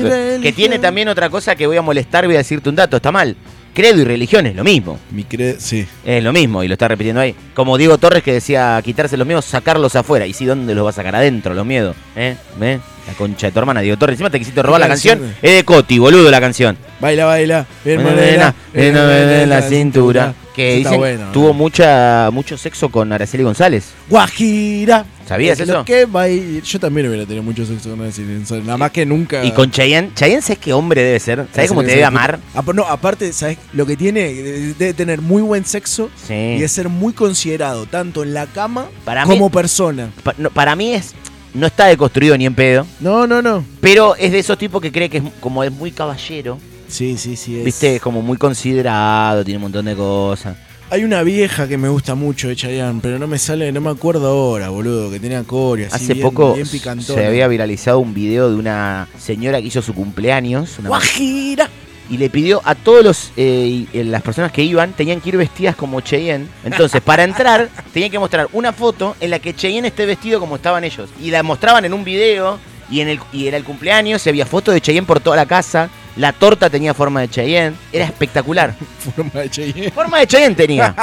Que 0.41 0.53
tiene 0.56 0.80
también 0.80 1.08
otra 1.08 1.30
cosa 1.30 1.56
que 1.56 1.68
voy 1.68 1.77
a 1.77 1.82
molestar, 1.82 2.25
voy 2.25 2.36
a 2.36 2.39
decirte 2.39 2.70
un 2.70 2.75
dato, 2.75 2.98
está 2.98 3.12
mal. 3.12 3.36
Credo 3.73 4.01
y 4.01 4.03
religión 4.03 4.45
es 4.45 4.55
lo 4.55 4.63
mismo. 4.63 4.99
Mi 5.11 5.23
cre 5.23 5.55
sí. 5.59 5.87
Es 6.05 6.23
lo 6.23 6.33
mismo 6.33 6.63
y 6.63 6.67
lo 6.67 6.73
está 6.73 6.87
repitiendo 6.87 7.21
ahí. 7.21 7.33
Como 7.53 7.77
Diego 7.77 7.97
Torres 7.97 8.21
que 8.21 8.33
decía 8.33 8.81
quitarse 8.83 9.15
los 9.17 9.25
miedos, 9.25 9.45
sacarlos 9.45 9.95
afuera. 9.95 10.25
Y 10.25 10.33
sí, 10.33 10.45
¿dónde 10.45 10.75
los 10.75 10.85
va 10.85 10.89
a 10.89 10.93
sacar? 10.93 11.15
Adentro, 11.15 11.53
los 11.53 11.65
miedos. 11.65 11.95
¿Eh? 12.15 12.35
¿Eh? 12.61 12.79
La 13.07 13.13
concha 13.13 13.47
de 13.47 13.53
tu 13.53 13.59
hermana, 13.59 13.81
Diego 13.81 13.97
Torres. 13.97 14.15
Encima 14.15 14.29
te 14.29 14.39
quisiste 14.39 14.61
robar 14.61 14.81
la 14.81 14.87
canción 14.87 15.19
canción. 15.19 15.37
Es 15.41 15.55
de 15.55 15.63
Coti, 15.63 15.99
boludo, 15.99 16.29
la 16.29 16.41
canción. 16.41 16.77
Baila, 16.99 17.25
baila. 17.25 17.65
Bien, 17.83 18.03
Morena, 18.03 18.53
me 18.73 18.81
den 18.81 19.49
la 19.49 19.61
cintura. 19.61 20.33
Que 20.55 20.75
dicen 20.75 20.97
bueno, 20.97 21.31
tuvo 21.31 21.53
mucha, 21.53 22.29
mucho 22.31 22.57
sexo 22.57 22.89
con 22.89 23.13
Araceli 23.13 23.43
González. 23.43 23.93
Guajira. 24.09 25.05
¿Sabías 25.31 25.59
eso? 25.59 25.85
que 25.85 26.05
baila- 26.05 26.61
Yo 26.63 26.79
también 26.79 27.07
hubiera 27.07 27.25
tenido 27.25 27.43
mucho 27.43 27.65
sexo 27.65 27.89
con 27.95 28.05
ese 28.05 28.21
Nada 28.63 28.77
más 28.77 28.91
que 28.91 29.05
nunca. 29.05 29.43
Y 29.45 29.51
con 29.51 29.71
Chayanne. 29.71 30.11
Chayanne, 30.13 30.41
¿sabes 30.41 30.59
qué 30.59 30.73
hombre 30.73 31.01
debe 31.03 31.19
ser? 31.19 31.47
¿Sabes 31.53 31.69
cómo 31.69 31.81
te 31.83 31.88
debe 31.91 32.03
amar? 32.03 32.39
Apa- 32.53 32.73
no, 32.73 32.83
aparte, 32.85 33.31
¿sabes? 33.33 33.57
Lo 33.73 33.85
que 33.85 33.95
tiene, 33.95 34.33
de- 34.33 34.73
debe 34.73 34.93
tener 34.93 35.21
muy 35.21 35.41
buen 35.41 35.63
sexo 35.65 36.09
Sí. 36.27 36.33
y 36.33 36.59
de 36.59 36.67
ser 36.67 36.89
muy 36.89 37.13
considerado, 37.13 37.85
tanto 37.85 38.23
en 38.23 38.33
la 38.33 38.45
cama 38.47 38.88
Para 39.05 39.25
mí- 39.25 39.33
como 39.33 39.50
persona. 39.50 40.11
Pa- 40.23 40.35
no, 40.38 40.50
para 40.50 40.75
mí 40.75 40.93
es. 40.93 41.13
No 41.53 41.67
está 41.67 41.88
deconstruido 41.88 42.38
ni 42.38 42.45
en 42.45 42.55
pedo. 42.55 42.85
No, 43.00 43.27
no, 43.27 43.41
no. 43.41 43.65
Pero 43.81 44.15
es 44.15 44.31
de 44.31 44.39
esos 44.39 44.57
tipos 44.57 44.81
que 44.81 44.91
cree 44.91 45.09
que 45.09 45.17
es 45.17 45.23
como 45.39 45.63
es 45.63 45.71
muy 45.71 45.91
caballero. 45.91 46.57
Sí, 46.88 47.17
sí, 47.17 47.35
sí. 47.38 47.57
Es. 47.59 47.63
Viste, 47.65 47.95
es 47.95 48.01
como 48.01 48.21
muy 48.21 48.38
considerado, 48.38 49.43
tiene 49.43 49.57
un 49.57 49.63
montón 49.63 49.85
de 49.85 49.95
cosas. 49.95 50.55
Hay 50.91 51.05
una 51.05 51.24
vieja 51.24 51.69
que 51.69 51.77
me 51.77 51.88
gusta 51.88 52.15
mucho 52.15 52.50
de 52.50 52.55
Chayanne, 52.57 53.00
pero 53.01 53.17
no 53.17 53.25
me 53.25 53.39
sale, 53.39 53.71
no 53.71 53.79
me 53.79 53.89
acuerdo 53.89 54.27
ahora, 54.27 54.67
boludo, 54.67 55.10
que 55.10 55.21
tenía 55.21 55.41
coreo 55.45 55.88
así 55.89 56.03
Hace 56.03 56.13
bien- 56.15 56.25
poco 56.27 56.53
bien 56.53 57.01
se 57.01 57.25
había 57.25 57.48
viralizado 57.48 58.00
un 58.00 58.13
video 58.13 58.50
de 58.50 58.57
una 58.57 59.07
señora 59.17 59.62
que 59.62 59.67
hizo 59.67 59.81
su 59.81 59.93
cumpleaños. 59.93 60.79
una 60.79 60.89
Guajira. 60.89 61.69
y 62.10 62.17
le 62.17 62.29
pidió 62.29 62.62
a 62.65 62.75
todos 62.75 63.05
los 63.05 63.31
eh, 63.38 63.86
eh, 63.93 64.03
las 64.03 64.21
personas 64.21 64.51
que 64.51 64.63
iban 64.65 64.91
tenían 64.91 65.21
que 65.21 65.29
ir 65.29 65.38
vestidas 65.38 65.77
como 65.77 66.01
Cheyenne. 66.01 66.48
Entonces, 66.65 67.00
para 67.00 67.24
entrar, 67.24 67.69
tenían 67.93 68.12
que 68.12 68.19
mostrar 68.19 68.50
una 68.51 68.74
foto 68.74 69.15
en 69.21 69.29
la 69.29 69.39
que 69.39 69.55
Cheyenne 69.55 69.88
esté 69.88 70.05
vestido 70.05 70.41
como 70.41 70.57
estaban 70.57 70.83
ellos. 70.83 71.10
Y 71.21 71.31
la 71.31 71.41
mostraban 71.41 71.86
en 71.86 71.93
un 71.93 72.03
video 72.03 72.60
y 72.89 73.00
en 73.00 73.07
el 73.07 73.19
y 73.31 73.48
era 73.48 73.55
el 73.55 73.63
cumpleaños, 73.63 74.21
se 74.21 74.29
había 74.29 74.45
fotos 74.45 74.74
de 74.74 74.81
Cheyenne 74.81 75.07
por 75.07 75.21
toda 75.21 75.38
la 75.38 75.45
casa. 75.45 75.89
La 76.18 76.34
torta 76.34 76.70
tenía 76.70 76.94
forma 76.94 77.22
de 77.22 77.30
Cheyenne, 77.30 77.75
era 77.94 78.06
espectacular. 78.06 78.75
Forma 79.15 79.41
de 79.41 79.50
Cheyenne. 79.50 79.91
Forma 79.91 80.20
de 80.20 80.27
Cheyenne 80.27 80.56
tenía. 80.56 80.94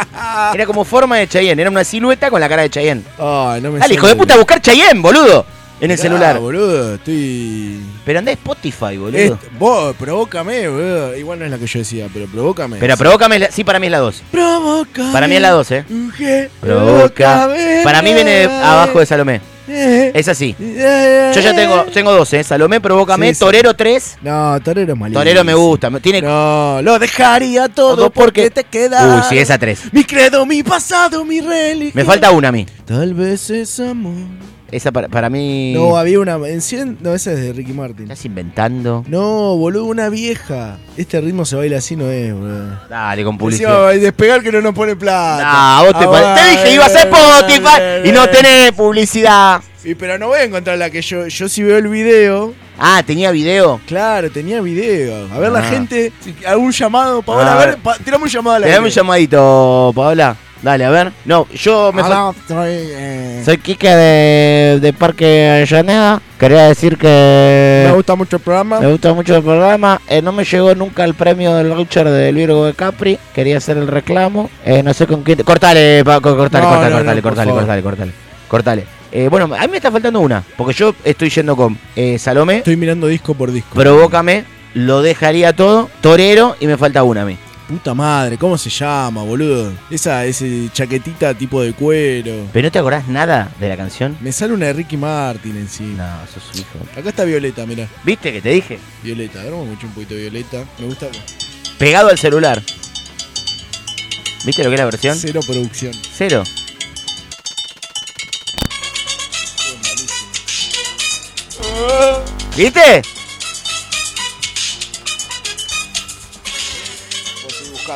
Era 0.54 0.66
como 0.66 0.84
forma 0.84 1.18
de 1.18 1.28
Cheyenne, 1.28 1.60
era 1.60 1.70
una 1.70 1.84
silueta 1.84 2.30
con 2.30 2.40
la 2.40 2.48
cara 2.48 2.62
de 2.62 2.70
Cheyenne. 2.70 3.02
Ay, 3.18 3.60
no 3.60 3.70
me 3.70 3.78
Dale, 3.78 3.94
hijo 3.94 4.06
de 4.08 4.16
puta, 4.16 4.36
buscar 4.36 4.60
Cheyenne, 4.60 5.00
boludo. 5.00 5.44
En 5.80 5.90
el 5.90 5.96
Mirá, 5.98 6.02
celular. 6.02 6.38
boludo, 6.38 6.94
estoy. 6.94 7.80
Pero 8.04 8.18
anda 8.20 8.30
a 8.30 8.34
Spotify, 8.34 8.96
boludo. 8.96 9.18
Est- 9.18 9.34
vos, 9.58 9.94
provócame, 9.96 10.68
boludo. 10.68 11.16
Igual 11.16 11.38
no 11.40 11.44
es 11.44 11.50
la 11.50 11.58
que 11.58 11.66
yo 11.66 11.78
decía, 11.80 12.06
pero 12.12 12.26
provócame. 12.26 12.78
Pero 12.78 12.96
provócame, 12.96 13.38
la- 13.38 13.50
sí, 13.50 13.64
para 13.64 13.78
mí 13.78 13.86
es 13.86 13.92
la 13.92 13.98
2. 13.98 14.22
Provócame. 14.30 15.12
Para 15.12 15.28
mí 15.28 15.34
es 15.36 15.42
la 15.42 15.50
2, 15.50 15.70
eh. 15.72 16.50
provócame. 16.60 17.80
Para 17.84 18.02
mí 18.02 18.14
viene 18.14 18.44
abajo 18.44 19.00
de 19.00 19.06
Salomé. 19.06 19.40
Es 20.14 20.28
así. 20.28 20.54
Yo 20.58 21.40
ya 21.40 21.54
tengo, 21.54 21.84
tengo 21.92 22.12
dos, 22.12 22.32
¿eh? 22.34 22.44
Salomé, 22.44 22.80
Provócame, 22.80 23.28
Sí, 23.28 23.34
sí. 23.34 23.40
Torero 23.40 23.74
3. 23.74 24.18
No, 24.22 24.60
Torero 24.62 24.92
es 24.92 24.98
malísimo. 24.98 25.20
Torero 25.20 25.44
me 25.44 25.54
gusta. 25.54 25.90
me- 25.90 26.00
Tiene. 26.00 26.22
No, 26.22 26.80
lo 26.82 26.98
dejaría 26.98 27.68
todo 27.68 27.96
Todo 27.96 28.10
porque 28.10 28.44
porque- 28.44 28.50
te 28.50 28.64
queda. 28.64 29.16
Uy, 29.16 29.22
sí, 29.28 29.38
esa 29.38 29.58
3. 29.58 29.92
Mi 29.92 30.04
credo, 30.04 30.44
mi 30.46 30.62
pasado, 30.62 31.24
mi 31.24 31.40
religión. 31.40 31.92
Me 31.94 32.04
falta 32.04 32.30
una 32.30 32.48
a 32.48 32.52
mí. 32.52 32.66
Tal 32.84 33.14
vez 33.14 33.48
es 33.50 33.80
amor. 33.80 34.14
Esa 34.74 34.90
para, 34.90 35.06
para 35.08 35.30
mí. 35.30 35.72
No, 35.72 35.96
había 35.96 36.18
una. 36.18 36.34
En 36.48 36.60
100, 36.60 36.98
no, 37.00 37.14
esa 37.14 37.30
es 37.32 37.40
de 37.40 37.52
Ricky 37.52 37.72
Martin. 37.72 38.02
Estás 38.10 38.24
inventando. 38.24 39.04
No, 39.06 39.56
boludo, 39.56 39.84
una 39.84 40.08
vieja. 40.08 40.78
Este 40.96 41.20
ritmo 41.20 41.44
se 41.44 41.54
baila 41.54 41.78
así, 41.78 41.94
no 41.94 42.10
es, 42.10 42.34
boludo. 42.34 42.80
Dale, 42.90 43.22
con 43.22 43.38
publicidad. 43.38 43.72
va 43.82 43.88
a 43.90 43.92
despegar 43.92 44.42
que 44.42 44.50
no 44.50 44.60
nos 44.60 44.74
pone 44.74 44.96
plata. 44.96 45.78
No, 45.78 45.84
vos 45.84 45.98
te, 46.00 46.04
Ah, 46.08 46.34
te 46.34 46.50
dije, 46.50 46.74
iba 46.74 46.86
a 46.86 46.88
Spotify 46.88 48.08
y 48.08 48.10
no 48.10 48.28
tenés 48.28 48.72
publicidad. 48.72 49.60
Y 49.84 49.94
pero 49.94 50.18
no 50.18 50.28
voy 50.28 50.40
a 50.40 50.42
encontrar 50.44 50.76
la 50.76 50.90
que 50.90 51.02
yo. 51.02 51.26
Yo 51.28 51.48
si 51.48 51.62
veo 51.62 51.78
el 51.78 51.86
video. 51.88 52.52
Ah, 52.76 53.02
tenía 53.06 53.30
video. 53.30 53.80
Claro, 53.86 54.28
tenía 54.32 54.60
video. 54.60 55.28
A 55.32 55.38
ver 55.38 55.52
la 55.52 55.60
Ah. 55.60 55.62
gente. 55.62 56.10
¿Algún 56.46 56.72
llamado? 56.72 57.22
Paola, 57.22 57.52
Ah. 57.52 57.62
a 57.62 57.66
ver, 57.66 57.76
pa- 57.76 57.96
tirame 57.98 58.24
un 58.24 58.30
llamado 58.30 58.56
a 58.56 58.58
la 58.58 58.80
un 58.80 58.88
llamadito, 58.88 59.92
Paola. 59.94 60.36
Dale, 60.64 60.86
a 60.86 60.90
ver. 60.90 61.12
No, 61.26 61.46
yo 61.52 61.92
me 61.92 62.02
fal- 62.02 62.34
eh, 62.66 63.42
Soy 63.44 63.58
Kike 63.58 63.86
de, 63.94 64.78
de 64.80 64.92
Parque 64.94 65.50
Avellaneda. 65.50 66.22
Quería 66.38 66.62
decir 66.68 66.96
que. 66.96 67.84
Me 67.86 67.92
gusta 67.94 68.14
mucho 68.14 68.36
el 68.36 68.42
programa. 68.42 68.80
Me 68.80 68.90
gusta 68.90 69.12
mucho 69.12 69.36
el 69.36 69.42
programa. 69.42 70.00
Eh, 70.08 70.22
no 70.22 70.32
me 70.32 70.42
llegó 70.44 70.74
nunca 70.74 71.04
el 71.04 71.12
premio 71.12 71.54
del 71.54 71.68
voucher 71.68 72.08
del 72.08 72.34
Virgo 72.34 72.64
de 72.64 72.72
Capri. 72.72 73.18
Quería 73.34 73.58
hacer 73.58 73.76
el 73.76 73.86
reclamo. 73.88 74.48
Eh, 74.64 74.82
no 74.82 74.94
sé 74.94 75.06
con 75.06 75.22
quién. 75.22 75.42
Cortale, 75.42 76.02
Paco, 76.02 76.34
cortale, 76.34 76.64
No, 76.64 76.70
cortale, 76.70 76.90
no, 76.90 76.96
cortale, 76.96 77.16
no, 77.20 77.22
cortale, 77.22 77.52
cortale, 77.52 77.82
cortale, 77.82 78.12
cortale. 78.48 78.86
Eh, 79.12 79.28
bueno, 79.28 79.54
a 79.54 79.60
mí 79.60 79.68
me 79.68 79.76
está 79.76 79.92
faltando 79.92 80.20
una. 80.20 80.42
Porque 80.56 80.72
yo 80.72 80.94
estoy 81.04 81.28
yendo 81.28 81.54
con 81.56 81.78
eh, 81.94 82.18
Salomé, 82.18 82.56
Estoy 82.56 82.76
mirando 82.78 83.06
disco 83.06 83.34
por 83.34 83.52
disco. 83.52 83.74
Provócame, 83.74 84.44
lo 84.72 85.02
dejaría 85.02 85.54
todo, 85.54 85.90
Torero 86.00 86.56
y 86.58 86.66
me 86.66 86.78
falta 86.78 87.02
una 87.02 87.20
a 87.20 87.24
mí. 87.26 87.36
Puta 87.68 87.94
madre, 87.94 88.36
¿cómo 88.36 88.58
se 88.58 88.68
llama, 88.68 89.22
boludo? 89.22 89.72
Esa, 89.90 90.26
ese 90.26 90.68
chaquetita 90.70 91.32
tipo 91.32 91.62
de 91.62 91.72
cuero. 91.72 92.46
¿Pero 92.52 92.66
no 92.66 92.72
te 92.72 92.78
acordás 92.78 93.08
nada 93.08 93.50
de 93.58 93.70
la 93.70 93.76
canción? 93.76 94.18
Me 94.20 94.32
sale 94.32 94.52
una 94.52 94.66
de 94.66 94.74
Ricky 94.74 94.98
Martin 94.98 95.56
en 95.56 95.68
sí. 95.68 95.94
No, 95.96 96.04
sos 96.26 96.42
un 96.52 96.60
hijo. 96.60 96.98
Acá 97.00 97.08
está 97.08 97.24
Violeta, 97.24 97.64
mira. 97.64 97.88
¿Viste 98.04 98.34
que 98.34 98.42
te 98.42 98.50
dije? 98.50 98.78
Violeta, 99.02 99.40
a 99.40 99.44
ver, 99.44 99.52
vamos 99.52 99.68
a 99.68 99.70
escuchar 99.70 99.88
un 99.88 99.94
poquito 99.94 100.14
de 100.14 100.20
Violeta. 100.20 100.64
Me 100.78 100.86
gusta. 100.86 101.06
Pegado 101.78 102.08
al 102.10 102.18
celular. 102.18 102.62
¿Viste 104.44 104.62
lo 104.62 104.68
que 104.68 104.74
es 104.74 104.80
la 104.80 104.84
versión? 104.84 105.16
Cero 105.16 105.40
producción. 105.46 105.92
Cero. 106.14 106.44
¿Viste? 112.54 113.02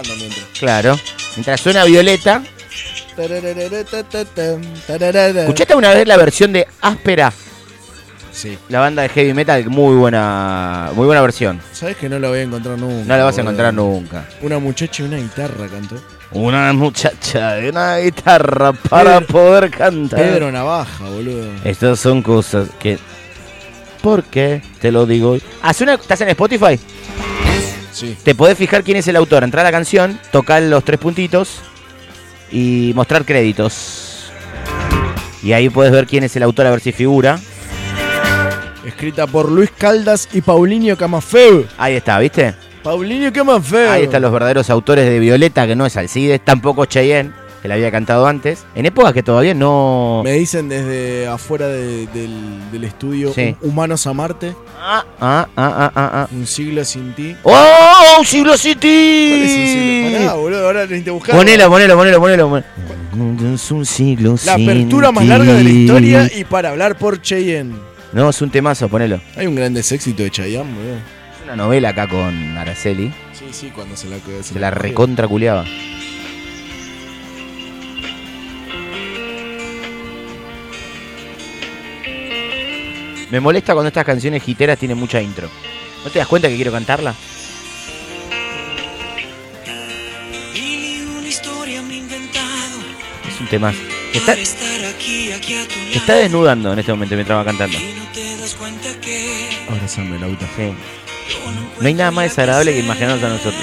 Mientras. 0.03 0.47
Claro. 0.59 0.99
Mientras 1.37 1.61
suena 1.61 1.85
Violeta. 1.85 2.43
¿Escuchaste 3.17 5.75
una 5.75 5.93
vez 5.95 6.07
la 6.07 6.17
versión 6.17 6.53
de 6.53 6.67
Áspera? 6.81 7.33
Sí. 8.33 8.57
La 8.69 8.79
banda 8.79 9.03
de 9.03 9.09
heavy 9.09 9.35
metal, 9.35 9.69
muy 9.69 9.97
buena, 9.97 10.91
muy 10.95 11.07
buena 11.07 11.21
versión. 11.23 11.61
Sabes 11.73 11.97
que 11.97 12.09
no 12.09 12.21
la 12.21 12.29
voy 12.29 12.39
a 12.39 12.43
encontrar 12.43 12.79
nunca. 12.79 13.05
No 13.09 13.17
la 13.17 13.25
vas 13.25 13.37
a 13.37 13.41
encontrar 13.41 13.75
nunca. 13.75 14.25
Una 14.43 14.61
muchacha 14.61 15.03
y 15.03 15.07
una 15.07 15.17
guitarra 15.17 15.67
cantó. 15.67 15.97
Una 16.31 16.73
muchacha 16.73 17.55
de 17.55 17.71
una 17.71 17.97
guitarra 17.97 18.73
para 18.75 19.19
Pedro- 19.21 19.27
poder 19.33 19.71
cantar. 19.71 20.21
Pedro 20.21 20.53
Navaja, 20.53 21.05
boludo. 21.09 21.51
Estas 21.65 21.99
son 21.99 22.23
cosas 22.23 22.69
que. 22.79 22.99
¿Por 24.03 24.23
qué? 24.23 24.63
Te 24.81 24.93
lo 24.93 25.05
digo. 25.07 25.37
Haz 25.63 25.81
una- 25.81 25.95
¿Estás 25.95 26.21
en 26.21 26.29
Spotify? 26.29 26.79
Sí. 27.99 28.17
Te 28.23 28.35
podés 28.35 28.57
fijar 28.57 28.85
quién 28.85 28.97
es 28.97 29.09
el 29.09 29.17
autor. 29.17 29.43
Entrar 29.43 29.67
a 29.67 29.69
la 29.69 29.73
canción, 29.73 30.21
tocar 30.31 30.63
los 30.63 30.85
tres 30.85 31.01
puntitos 31.01 31.61
y 32.53 32.93
mostrar 32.95 33.25
créditos. 33.25 34.31
Y 35.43 35.53
ahí 35.53 35.69
puedes 35.69 35.93
ver 35.93 36.07
quién 36.07 36.23
es 36.23 36.37
el 36.37 36.45
autor, 36.45 36.67
a 36.67 36.71
ver 36.71 36.81
si 36.81 36.93
figura. 36.93 37.39
Escrita 38.85 39.27
por 39.27 39.51
Luis 39.51 39.71
Caldas 39.77 40.29
y 40.33 40.41
Paulinho 40.41 40.97
Camafeu. 40.97 41.67
Ahí 41.77 41.97
está, 41.97 42.19
¿viste? 42.21 42.55
Paulinho 42.83 43.33
Camafeu. 43.33 43.91
Ahí 43.91 44.05
están 44.05 44.23
los 44.23 44.33
verdaderos 44.33 44.71
autores 44.71 45.05
de 45.05 45.19
Violeta, 45.19 45.67
que 45.67 45.75
no 45.75 45.85
es 45.85 45.97
Alcides, 45.97 46.41
tampoco 46.45 46.87
Cheyenne, 46.87 47.33
que 47.63 47.69
la 47.69 47.75
había 47.75 47.91
cantado 47.91 48.27
antes. 48.27 48.65
En 48.75 48.87
épocas 48.87 49.13
que 49.13 49.23
todavía 49.23 49.55
no. 49.55 50.23
Me 50.25 50.33
dicen 50.33 50.69
desde 50.69 51.27
afuera 51.27 51.67
de- 51.69 52.07
del, 52.09 52.71
del 52.73 52.85
estudio 52.85 53.33
Sí. 53.35 53.57
"Hum- 53.61 53.71
Humanos 53.71 54.07
a 54.07 54.13
Marte. 54.13 54.55
Ah, 54.81 55.05
ah, 55.21 55.49
ah, 55.57 55.93
ah, 55.95 56.11
ah. 56.15 56.29
Un 56.33 56.47
siglo 56.47 56.85
sin 56.85 57.13
ti. 57.15 57.35
¡Oh! 57.43 58.17
¡Un 58.21 58.25
siglo 58.27 58.53
¿Cuál 58.53 59.43
es 59.43 59.57
un 59.57 60.13
siglo? 60.13 60.19
Pará, 60.19 60.35
boludo, 60.35 60.67
ahora 60.67 60.83
necesito 60.83 61.15
buscar. 61.15 61.37
Ponelo, 61.37 61.69
ponelo, 61.69 61.97
ponelo, 61.97 62.21
ponelo. 62.21 62.49
ponelo. 62.49 63.55
Es 63.55 63.71
un 63.73 63.85
siglo 63.85 64.33
La 64.45 64.55
sin 64.55 64.69
apertura 64.71 65.11
más 65.11 65.23
ti. 65.25 65.29
larga 65.29 65.53
de 65.55 65.65
la 65.65 65.71
historia 65.71 66.31
y 66.35 66.45
para 66.45 66.71
hablar 66.71 66.97
por 66.97 67.21
Cheyenne. 67.21 67.75
No, 68.13 68.31
es 68.31 68.41
un 68.41 68.51
temazo, 68.51 68.89
ponelo. 68.89 69.21
Hay 69.37 69.47
un 69.47 69.55
grande 69.55 69.81
éxito 69.81 70.23
de 70.23 70.31
Chayanne, 70.31 70.73
boludo. 70.73 70.95
Es 70.95 71.45
una 71.45 71.57
novela 71.57 71.89
acá 71.91 72.07
con 72.09 72.57
Araceli. 72.57 73.13
Sí, 73.33 73.47
sí, 73.53 73.71
cuando 73.75 73.97
se 73.97 74.09
la 74.09 74.17
Se 74.43 74.59
la 74.59 74.71
recontra 74.71 75.27
Me 83.31 83.41
molesta 83.41 83.75
cuando 83.75 83.89
estas 83.89 84.05
canciones 84.05 84.43
giteras 84.43 84.79
tienen 84.79 84.97
mucha 84.97 85.21
intro. 85.21 85.49
¿No 86.05 86.11
te 86.11 86.19
das 86.19 86.29
cuenta 86.29 86.49
que 86.49 86.57
quiero 86.57 86.73
cantarla? 86.73 87.15
Es 93.29 93.41
un 93.41 93.47
tema. 93.49 93.73
Te 94.13 94.19
está, 94.19 94.35
te 94.35 94.43
está 95.99 96.15
desnudando 96.15 96.73
en 96.73 96.79
este 96.79 96.93
momento 96.93 97.15
mientras 97.15 97.39
va 97.39 97.45
cantando. 97.45 97.77
Abrazame 99.69 100.17
el 100.17 100.25
auto. 100.25 100.47
Sí. 100.57 100.73
No 101.81 101.87
hay 101.87 101.95
nada 101.95 102.11
más 102.11 102.25
desagradable 102.25 102.73
que 102.73 102.81
imaginarnos 102.81 103.23
a 103.23 103.29
nosotros. 103.29 103.63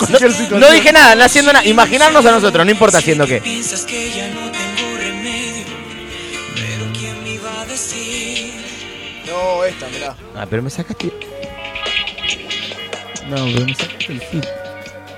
Situación. 0.10 0.60
No 0.60 0.70
dije 0.70 0.92
nada, 0.92 1.14
no 1.14 1.24
haciendo 1.24 1.52
nada. 1.52 1.66
Imaginarnos 1.66 2.26
a 2.26 2.32
nosotros, 2.32 2.64
no 2.66 2.70
importa 2.70 2.98
haciendo 2.98 3.26
qué. 3.26 3.40
Esta, 9.70 9.88
mirá. 9.88 10.14
Ah, 10.36 10.46
pero 10.48 10.62
me 10.62 10.70
sacaste. 10.70 11.12
No, 13.28 13.36
pero 13.52 13.64
me 13.66 13.74
sacaste 13.74 14.12
el 14.12 14.20
hit. 14.20 14.44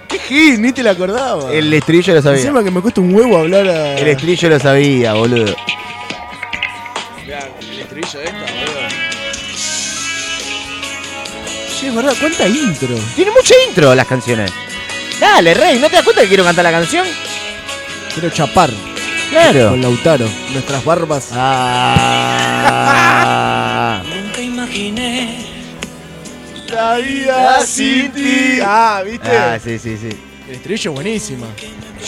¿Qué 0.08 0.18
hit? 0.18 0.58
Ni 0.58 0.72
te 0.72 0.82
la 0.82 0.90
acordaba. 0.92 1.52
El 1.52 1.72
estribillo 1.72 2.14
lo 2.14 2.22
sabía. 2.22 2.40
Encima 2.40 2.62
que 2.62 2.70
me 2.70 2.80
cuesta 2.80 3.00
un 3.00 3.14
huevo 3.14 3.38
hablar 3.38 3.66
a. 3.68 3.98
El 3.98 4.08
estribillo 4.08 4.48
lo 4.50 4.60
sabía, 4.60 5.14
boludo. 5.14 5.54
Mirá, 7.24 7.48
el 7.60 7.80
estribillo 7.80 8.18
de 8.18 8.24
esta, 8.26 8.38
boludo. 8.38 8.88
Sí, 11.78 11.86
es 11.88 11.94
verdad, 11.94 12.14
¿cuánta 12.20 12.46
intro? 12.46 12.94
Tiene 13.16 13.30
mucho 13.32 13.54
intro 13.68 13.94
las 13.94 14.06
canciones. 14.06 14.52
Dale, 15.18 15.54
Rey, 15.54 15.78
¿no 15.78 15.88
te 15.88 15.96
das 15.96 16.04
cuenta 16.04 16.22
que 16.22 16.28
quiero 16.28 16.44
cantar 16.44 16.64
la 16.64 16.70
canción? 16.70 17.06
Quiero 18.12 18.30
chapar. 18.30 18.70
Claro. 19.30 19.70
Con 19.70 19.80
Lautaro. 19.80 20.28
Nuestras 20.52 20.84
barbas. 20.84 21.30
Ah. 21.32 22.82
Imaginé 24.72 25.36
La 26.72 26.96
vida 26.96 27.60
sin 27.66 28.10
ti. 28.12 28.58
Ah, 28.64 29.02
¿viste? 29.04 29.28
Ah, 29.30 29.58
sí, 29.62 29.78
sí, 29.78 29.96
sí. 29.98 30.08
El 30.48 30.54
estribillo 30.56 30.90
es 30.90 30.94
buenísima. 30.94 31.46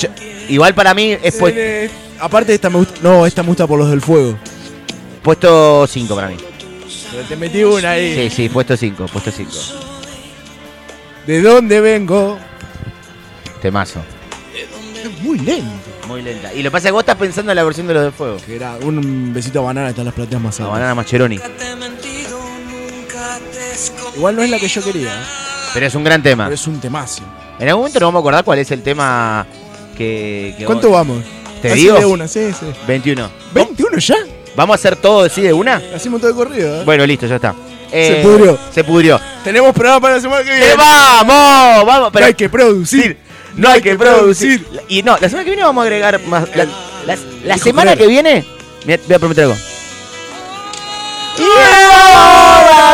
Yo- 0.00 0.08
igual 0.48 0.74
para 0.74 0.94
mí 0.94 1.12
es 1.22 1.38
pu- 1.40 1.52
Tiene- 1.52 1.90
Aparte, 2.18 2.54
esta 2.54 2.70
me 2.70 2.78
gusta. 2.78 2.94
No, 3.02 3.26
esta 3.26 3.42
me 3.42 3.48
gusta 3.48 3.66
por 3.66 3.78
los 3.78 3.90
del 3.90 4.00
fuego. 4.00 4.38
puesto 5.22 5.86
5 5.86 6.14
para 6.14 6.28
mí. 6.28 6.36
Pero 7.10 7.22
te 7.26 7.36
metí 7.36 7.62
una 7.64 7.90
ahí. 7.92 8.28
Sí, 8.28 8.36
sí, 8.36 8.48
puesto 8.48 8.76
5, 8.76 9.06
puesto 9.06 9.30
5. 9.30 9.52
¿De 11.26 11.40
dónde 11.42 11.80
vengo? 11.80 12.38
Temazo. 13.62 14.00
Es 14.54 15.22
muy 15.22 15.38
lento. 15.38 15.66
Muy 16.08 16.20
lenta. 16.22 16.52
Y 16.52 16.58
lo 16.58 16.64
que 16.64 16.70
pasa 16.72 16.88
es 16.88 16.90
que 16.90 16.92
vos 16.92 17.02
estás 17.02 17.16
pensando 17.16 17.52
en 17.52 17.56
la 17.56 17.64
versión 17.64 17.86
de 17.86 17.94
los 17.94 18.04
de 18.04 18.10
fuego. 18.10 18.36
Que 18.44 18.56
era 18.56 18.76
un 18.76 19.32
besito 19.32 19.60
a 19.60 19.62
banana, 19.62 19.88
están 19.90 20.04
las 20.04 20.12
plateas 20.14 20.40
más 20.42 20.58
La 20.58 20.66
altas. 20.66 20.72
banana 20.78 20.94
Mascheroni. 20.94 21.38
Igual 24.16 24.36
no 24.36 24.42
es 24.42 24.50
la 24.50 24.58
que 24.58 24.68
yo 24.68 24.82
quería, 24.82 25.08
¿eh? 25.14 25.24
Pero 25.74 25.86
es 25.86 25.94
un 25.94 26.04
gran 26.04 26.22
tema. 26.22 26.44
pero 26.44 26.54
es 26.54 26.66
un 26.66 26.80
temazo. 26.80 27.22
En 27.58 27.68
algún 27.68 27.82
momento 27.82 28.00
nos 28.00 28.06
vamos 28.08 28.18
a 28.18 28.22
acordar 28.22 28.44
cuál 28.44 28.58
es 28.58 28.70
el 28.70 28.82
tema 28.82 29.46
que. 29.96 30.54
que 30.58 30.64
¿Cuánto 30.64 30.88
vos- 30.88 30.96
vamos? 30.98 31.24
¿Te 31.62 31.70
Así 31.72 31.80
digo? 31.80 31.98
de 31.98 32.04
una, 32.06 32.28
sí, 32.28 32.52
sí. 32.52 32.66
21. 32.86 33.30
¿21 33.54 33.98
ya? 33.98 34.16
¿Vamos 34.56 34.74
a 34.74 34.76
hacer 34.76 34.96
todo 34.96 35.24
así 35.24 35.40
de 35.42 35.52
una? 35.52 35.80
Hacemos 35.94 36.20
todo 36.20 36.30
de 36.32 36.36
corrido, 36.36 36.80
¿eh? 36.80 36.84
Bueno, 36.84 37.06
listo, 37.06 37.26
ya 37.26 37.36
está. 37.36 37.54
Se 37.90 38.20
pudrió. 38.22 38.58
Se 38.72 38.84
pudrió. 38.84 39.20
Tenemos 39.44 39.72
programa 39.72 40.00
para 40.00 40.14
la 40.16 40.20
semana 40.20 40.42
que 40.44 40.50
¡Eh, 40.52 40.58
viene. 40.58 40.74
¡Vamos! 40.76 41.86
¡Vamos! 41.86 42.10
Pero 42.12 42.20
no 42.24 42.26
hay 42.26 42.34
que 42.34 42.48
producir. 42.48 43.16
no 43.56 43.68
hay 43.70 43.80
que 43.82 43.94
producir. 43.96 44.66
Y 44.88 45.02
no, 45.02 45.16
la 45.20 45.28
semana 45.28 45.44
que 45.44 45.50
viene 45.50 45.62
vamos 45.62 45.82
a 45.82 45.84
agregar 45.84 46.20
más. 46.26 46.48
La, 46.56 46.64
la- 47.06 47.16
la 47.44 47.54
Dijo 47.54 47.64
semana 47.64 47.96
que 47.96 48.06
viene. 48.06 48.44
Mira, 48.84 49.00
voy 49.06 49.14
a 49.14 49.18
prometer 49.18 49.44
algo. 49.44 49.56
Y 51.38 51.42
ahora 51.42 51.73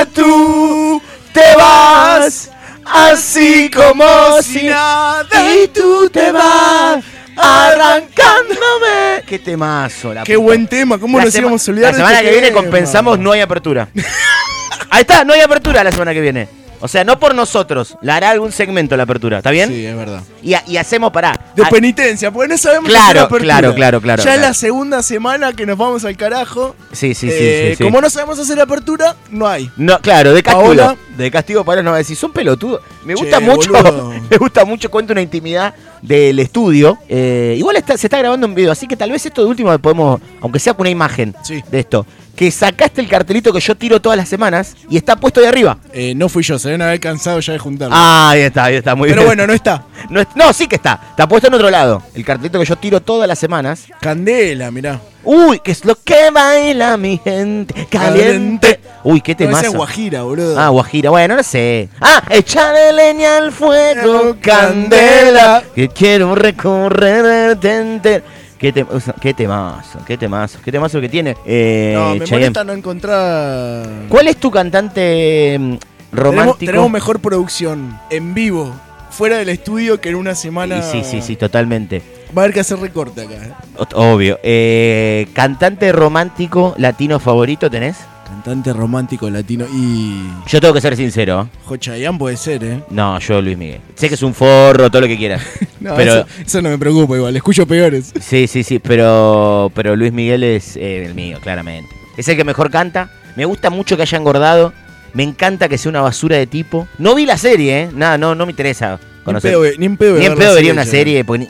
tú 0.07 1.01
te 1.33 1.57
vas 1.57 2.51
así 2.85 3.71
como 3.71 4.41
si 4.43 4.65
nada. 4.69 5.27
Y 5.55 5.69
tú 5.69 6.09
te 6.11 6.31
vas 6.33 7.05
arrancándome. 7.37 9.23
Qué 9.27 9.39
temazo. 9.39 10.13
La 10.15 10.25
Qué 10.25 10.35
puta. 10.35 10.45
buen 10.45 10.67
tema, 10.67 10.99
¿cómo 10.99 11.19
La 11.19 11.25
nos 11.25 11.33
sema- 11.35 11.43
íbamos 11.43 11.67
a 11.67 11.71
olvidar 11.71 11.93
La 11.93 11.93
de 11.93 11.99
semana 11.99 12.17
este 12.19 12.25
que 12.27 12.33
viene 12.33 12.49
tema? 12.49 12.61
compensamos 12.63 13.19
no 13.19 13.33
hay 13.33 13.41
apertura. 13.41 13.89
Ahí 14.91 15.03
está, 15.03 15.25
no 15.25 15.33
hay 15.33 15.41
apertura 15.41 15.85
la 15.85 15.93
semana 15.93 16.13
que 16.13 16.21
viene. 16.21 16.49
O 16.81 16.89
sea, 16.89 17.05
no 17.05 17.19
por 17.19 17.35
nosotros. 17.35 17.97
La 18.03 18.17
hará 18.17 18.31
algún 18.31 18.53
segmento 18.53 18.97
la 18.97 19.03
apertura, 19.03 19.39
¿está 19.39 19.51
bien? 19.51 19.69
Sí, 19.69 19.85
es 19.85 19.95
verdad. 19.97 20.23
Y, 20.43 20.55
y 20.67 20.77
hacemos, 20.79 21.13
pará. 21.13 21.39
De 21.55 21.65
penitencia, 21.67 22.31
porque 22.31 22.49
no 22.49 22.57
sabemos 22.59 22.89
Claro, 22.89 23.05
hacer 23.05 23.19
apertura. 23.23 23.43
claro, 23.59 23.75
claro, 23.75 24.01
claro, 24.01 24.23
Ya 24.25 24.35
es 24.35 24.41
la 24.41 24.55
segunda 24.55 25.03
semana 25.03 25.53
que 25.53 25.67
nos 25.67 25.77
vamos 25.77 26.05
al 26.05 26.17
carajo. 26.17 26.75
Sí, 26.93 27.15
sí, 27.15 27.29
sí, 27.29 27.37
Eh, 27.39 27.69
sí, 27.73 27.77
sí. 27.77 27.85
Como 27.85 28.01
no 28.01 28.09
sabemos 28.09 28.39
hacer 28.39 28.59
apertura, 28.61 29.15
no 29.31 29.47
hay. 29.47 29.71
No, 29.77 29.99
claro, 30.01 30.33
de 30.33 30.43
castigo. 30.43 30.65
Paola. 30.65 30.97
De 31.17 31.31
castigo 31.31 31.65
para 31.65 31.83
no 31.83 31.91
va 31.91 31.97
a 31.97 31.99
decir, 31.99 32.17
son 32.17 32.33
pelotudos. 32.33 32.81
Me 33.05 33.15
Che, 33.15 33.21
gusta 33.21 33.41
mucho, 33.41 33.71
boludo. 33.73 34.15
me 34.31 34.37
gusta 34.39 34.65
mucho, 34.65 34.91
cuento 34.91 35.13
una 35.13 35.21
intimidad 35.21 35.75
del 36.01 36.39
estudio. 36.39 36.97
Eh, 37.11 37.57
igual 37.59 37.77
está- 37.77 37.99
se 37.99 38.07
está 38.07 38.17
grabando 38.19 38.47
un 38.47 38.55
video, 38.55 38.73
así 38.73 38.87
que 38.89 38.97
tal 38.97 39.11
vez 39.13 39.27
esto 39.27 39.43
de 39.43 39.49
último 39.49 39.79
podemos, 39.79 40.19
aunque 40.41 40.59
sea 40.59 40.73
con 40.73 40.83
una 40.85 40.91
imagen 40.91 41.35
Sí. 41.43 41.63
de 41.71 41.81
esto, 41.81 42.07
que 42.41 42.51
sacaste 42.51 43.03
el 43.03 43.07
cartelito 43.07 43.53
que 43.53 43.61
yo 43.61 43.75
tiro 43.75 44.01
todas 44.01 44.17
las 44.17 44.27
semanas 44.27 44.75
y 44.89 44.97
está 44.97 45.15
puesto 45.17 45.43
de 45.43 45.49
arriba. 45.49 45.77
Eh, 45.93 46.15
no 46.17 46.31
fui 46.31 46.43
yo, 46.43 46.59
se 46.59 46.69
deben 46.69 46.81
haber 46.81 46.99
cansado 46.99 47.39
ya 47.39 47.53
de 47.53 47.59
juntarlo. 47.59 47.95
Ah, 47.95 48.31
ahí 48.31 48.41
está, 48.41 48.65
ahí 48.65 48.77
está, 48.77 48.95
muy 48.95 49.11
Pero 49.11 49.21
bien. 49.21 49.27
bueno, 49.29 49.47
no 49.47 49.53
está. 49.53 49.85
No, 50.09 50.23
es- 50.23 50.29
no, 50.35 50.51
sí 50.55 50.67
que 50.67 50.77
está. 50.77 50.99
Está 51.11 51.29
puesto 51.29 51.49
en 51.49 51.55
otro 51.55 51.69
lado. 51.69 52.03
El 52.15 52.25
cartelito 52.25 52.59
que 52.59 52.65
yo 52.65 52.77
tiro 52.77 53.01
todas 53.03 53.29
las 53.29 53.39
semanas. 53.39 53.85
Candela, 54.01 54.71
mirá. 54.71 54.99
Uy, 55.23 55.61
¿qué 55.63 55.73
es 55.73 55.85
lo 55.85 55.95
que 56.03 56.31
baila 56.31 56.97
mi 56.97 57.21
gente? 57.23 57.87
Caliente. 57.91 58.81
Uy, 59.05 59.21
qué 59.21 59.33
No, 59.33 59.41
esa 59.41 59.47
temazo. 59.49 59.67
es 59.67 59.75
Guajira, 59.77 60.23
boludo. 60.23 60.59
Ah, 60.59 60.69
Guajira, 60.71 61.11
bueno, 61.11 61.37
no 61.37 61.43
sé. 61.43 61.91
Ah, 62.01 62.23
echarle 62.31 62.95
leña 62.95 63.37
al 63.37 63.53
fuego, 63.53 64.35
Candela. 64.41 65.63
que 65.75 65.89
quiero 65.89 66.35
recorrerte 66.35 67.77
entero. 67.77 68.25
Qué, 68.61 68.73
te- 68.73 68.85
qué 69.23 69.33
temazo, 69.33 69.99
qué 70.07 70.19
temazo, 70.19 70.59
qué 70.63 70.71
temazo 70.71 71.01
que 71.01 71.09
tiene. 71.09 71.35
Eh, 71.47 71.93
no, 71.97 72.11
me 72.11 72.19
Chayanne. 72.21 72.31
molesta 72.41 72.65
no 72.65 72.73
encontrar. 72.75 73.87
¿Cuál 74.11 74.29
es 74.29 74.37
tu 74.37 74.51
cantante 74.51 75.57
mm, 75.59 75.77
Tenemos, 75.77 75.79
romántico? 76.13 76.59
tenemos 76.71 76.91
mejor 76.91 77.21
producción 77.21 77.99
en 78.11 78.35
vivo, 78.35 78.75
fuera 79.11 79.39
del 79.39 79.49
estudio, 79.49 79.99
que 80.01 80.11
en 80.11 80.17
una 80.17 80.35
semana. 80.35 80.77
Y 80.79 80.83
sí, 80.83 81.03
sí, 81.05 81.23
sí, 81.23 81.37
totalmente. 81.37 82.03
Va 82.37 82.43
a 82.43 82.45
haber 82.45 82.53
que 82.55 82.61
hacer 82.61 82.79
recorte 82.79 83.23
acá. 83.23 83.33
¿eh? 83.35 83.53
Obvio. 83.95 84.39
Eh, 84.43 85.27
¿Cantante 85.33 85.91
romántico 85.91 86.75
latino 86.77 87.19
favorito 87.19 87.71
tenés? 87.71 87.97
Cantante 88.31 88.73
romántico 88.73 89.29
latino 89.29 89.67
y. 89.75 90.23
Yo 90.47 90.61
tengo 90.61 90.73
que 90.73 90.81
ser 90.81 90.97
sincero. 90.97 91.49
Jochayán 91.67 92.17
puede 92.17 92.37
ser, 92.37 92.63
¿eh? 92.65 92.81
No, 92.89 93.19
yo 93.19 93.43
Luis 93.43 93.59
Miguel. 93.59 93.81
Sé 93.97 94.09
que 94.09 94.15
es 94.15 94.23
un 94.23 94.33
forro, 94.35 94.89
todo 94.89 95.03
lo 95.03 95.09
que 95.09 95.17
quieras. 95.19 95.43
No, 95.81 95.95
pero 95.97 96.13
eso, 96.13 96.27
eso 96.45 96.61
no 96.63 96.69
me 96.69 96.77
preocupa 96.77 97.17
igual, 97.17 97.35
escucho 97.35 97.67
peores. 97.67 98.13
Sí, 98.21 98.47
sí, 98.47 98.63
sí, 98.63 98.79
pero, 98.81 99.73
pero 99.75 99.97
Luis 99.97 100.13
Miguel 100.13 100.45
es 100.45 100.77
eh, 100.77 101.07
el 101.07 101.15
mío, 101.15 101.39
claramente. 101.43 101.89
Es 102.19 102.29
el 102.29 102.37
que 102.37 102.45
mejor 102.45 102.71
canta. 102.71 103.11
Me 103.35 103.47
gusta 103.47 103.71
mucho 103.71 103.97
que 103.97 104.03
haya 104.03 104.19
engordado. 104.19 104.75
Me 105.15 105.23
encanta 105.23 105.71
que 105.71 105.79
sea 105.79 105.89
una 105.89 106.03
basura 106.03 106.37
de 106.37 106.47
tipo. 106.47 106.87
No 106.99 107.15
vi 107.15 107.25
la 107.25 107.39
serie, 107.39 107.85
¿eh? 107.85 107.89
Nada, 107.95 108.19
no, 108.19 108.35
no 108.35 108.45
me 108.45 108.53
interesa 108.53 109.01
conocer. 109.25 109.57
ni 109.79 109.87
en 109.87 109.97
pedo, 109.97 110.19
Ni 110.19 110.27
en 110.27 110.35
pedo 110.37 110.55
vería 110.55 110.73
una 110.75 110.85
serie, 110.85 111.25
porque, 111.25 111.49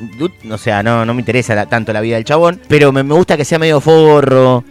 o 0.48 0.58
sea, 0.58 0.82
no, 0.84 1.04
no 1.04 1.12
me 1.12 1.20
interesa 1.20 1.56
la- 1.56 1.66
tanto 1.66 1.92
la 1.92 2.00
vida 2.00 2.14
del 2.14 2.24
chabón. 2.24 2.60
Pero 2.68 2.92
me, 2.92 3.02
me 3.02 3.14
gusta 3.14 3.36
que 3.36 3.44
sea 3.44 3.58
medio 3.58 3.80
forro. 3.80 4.62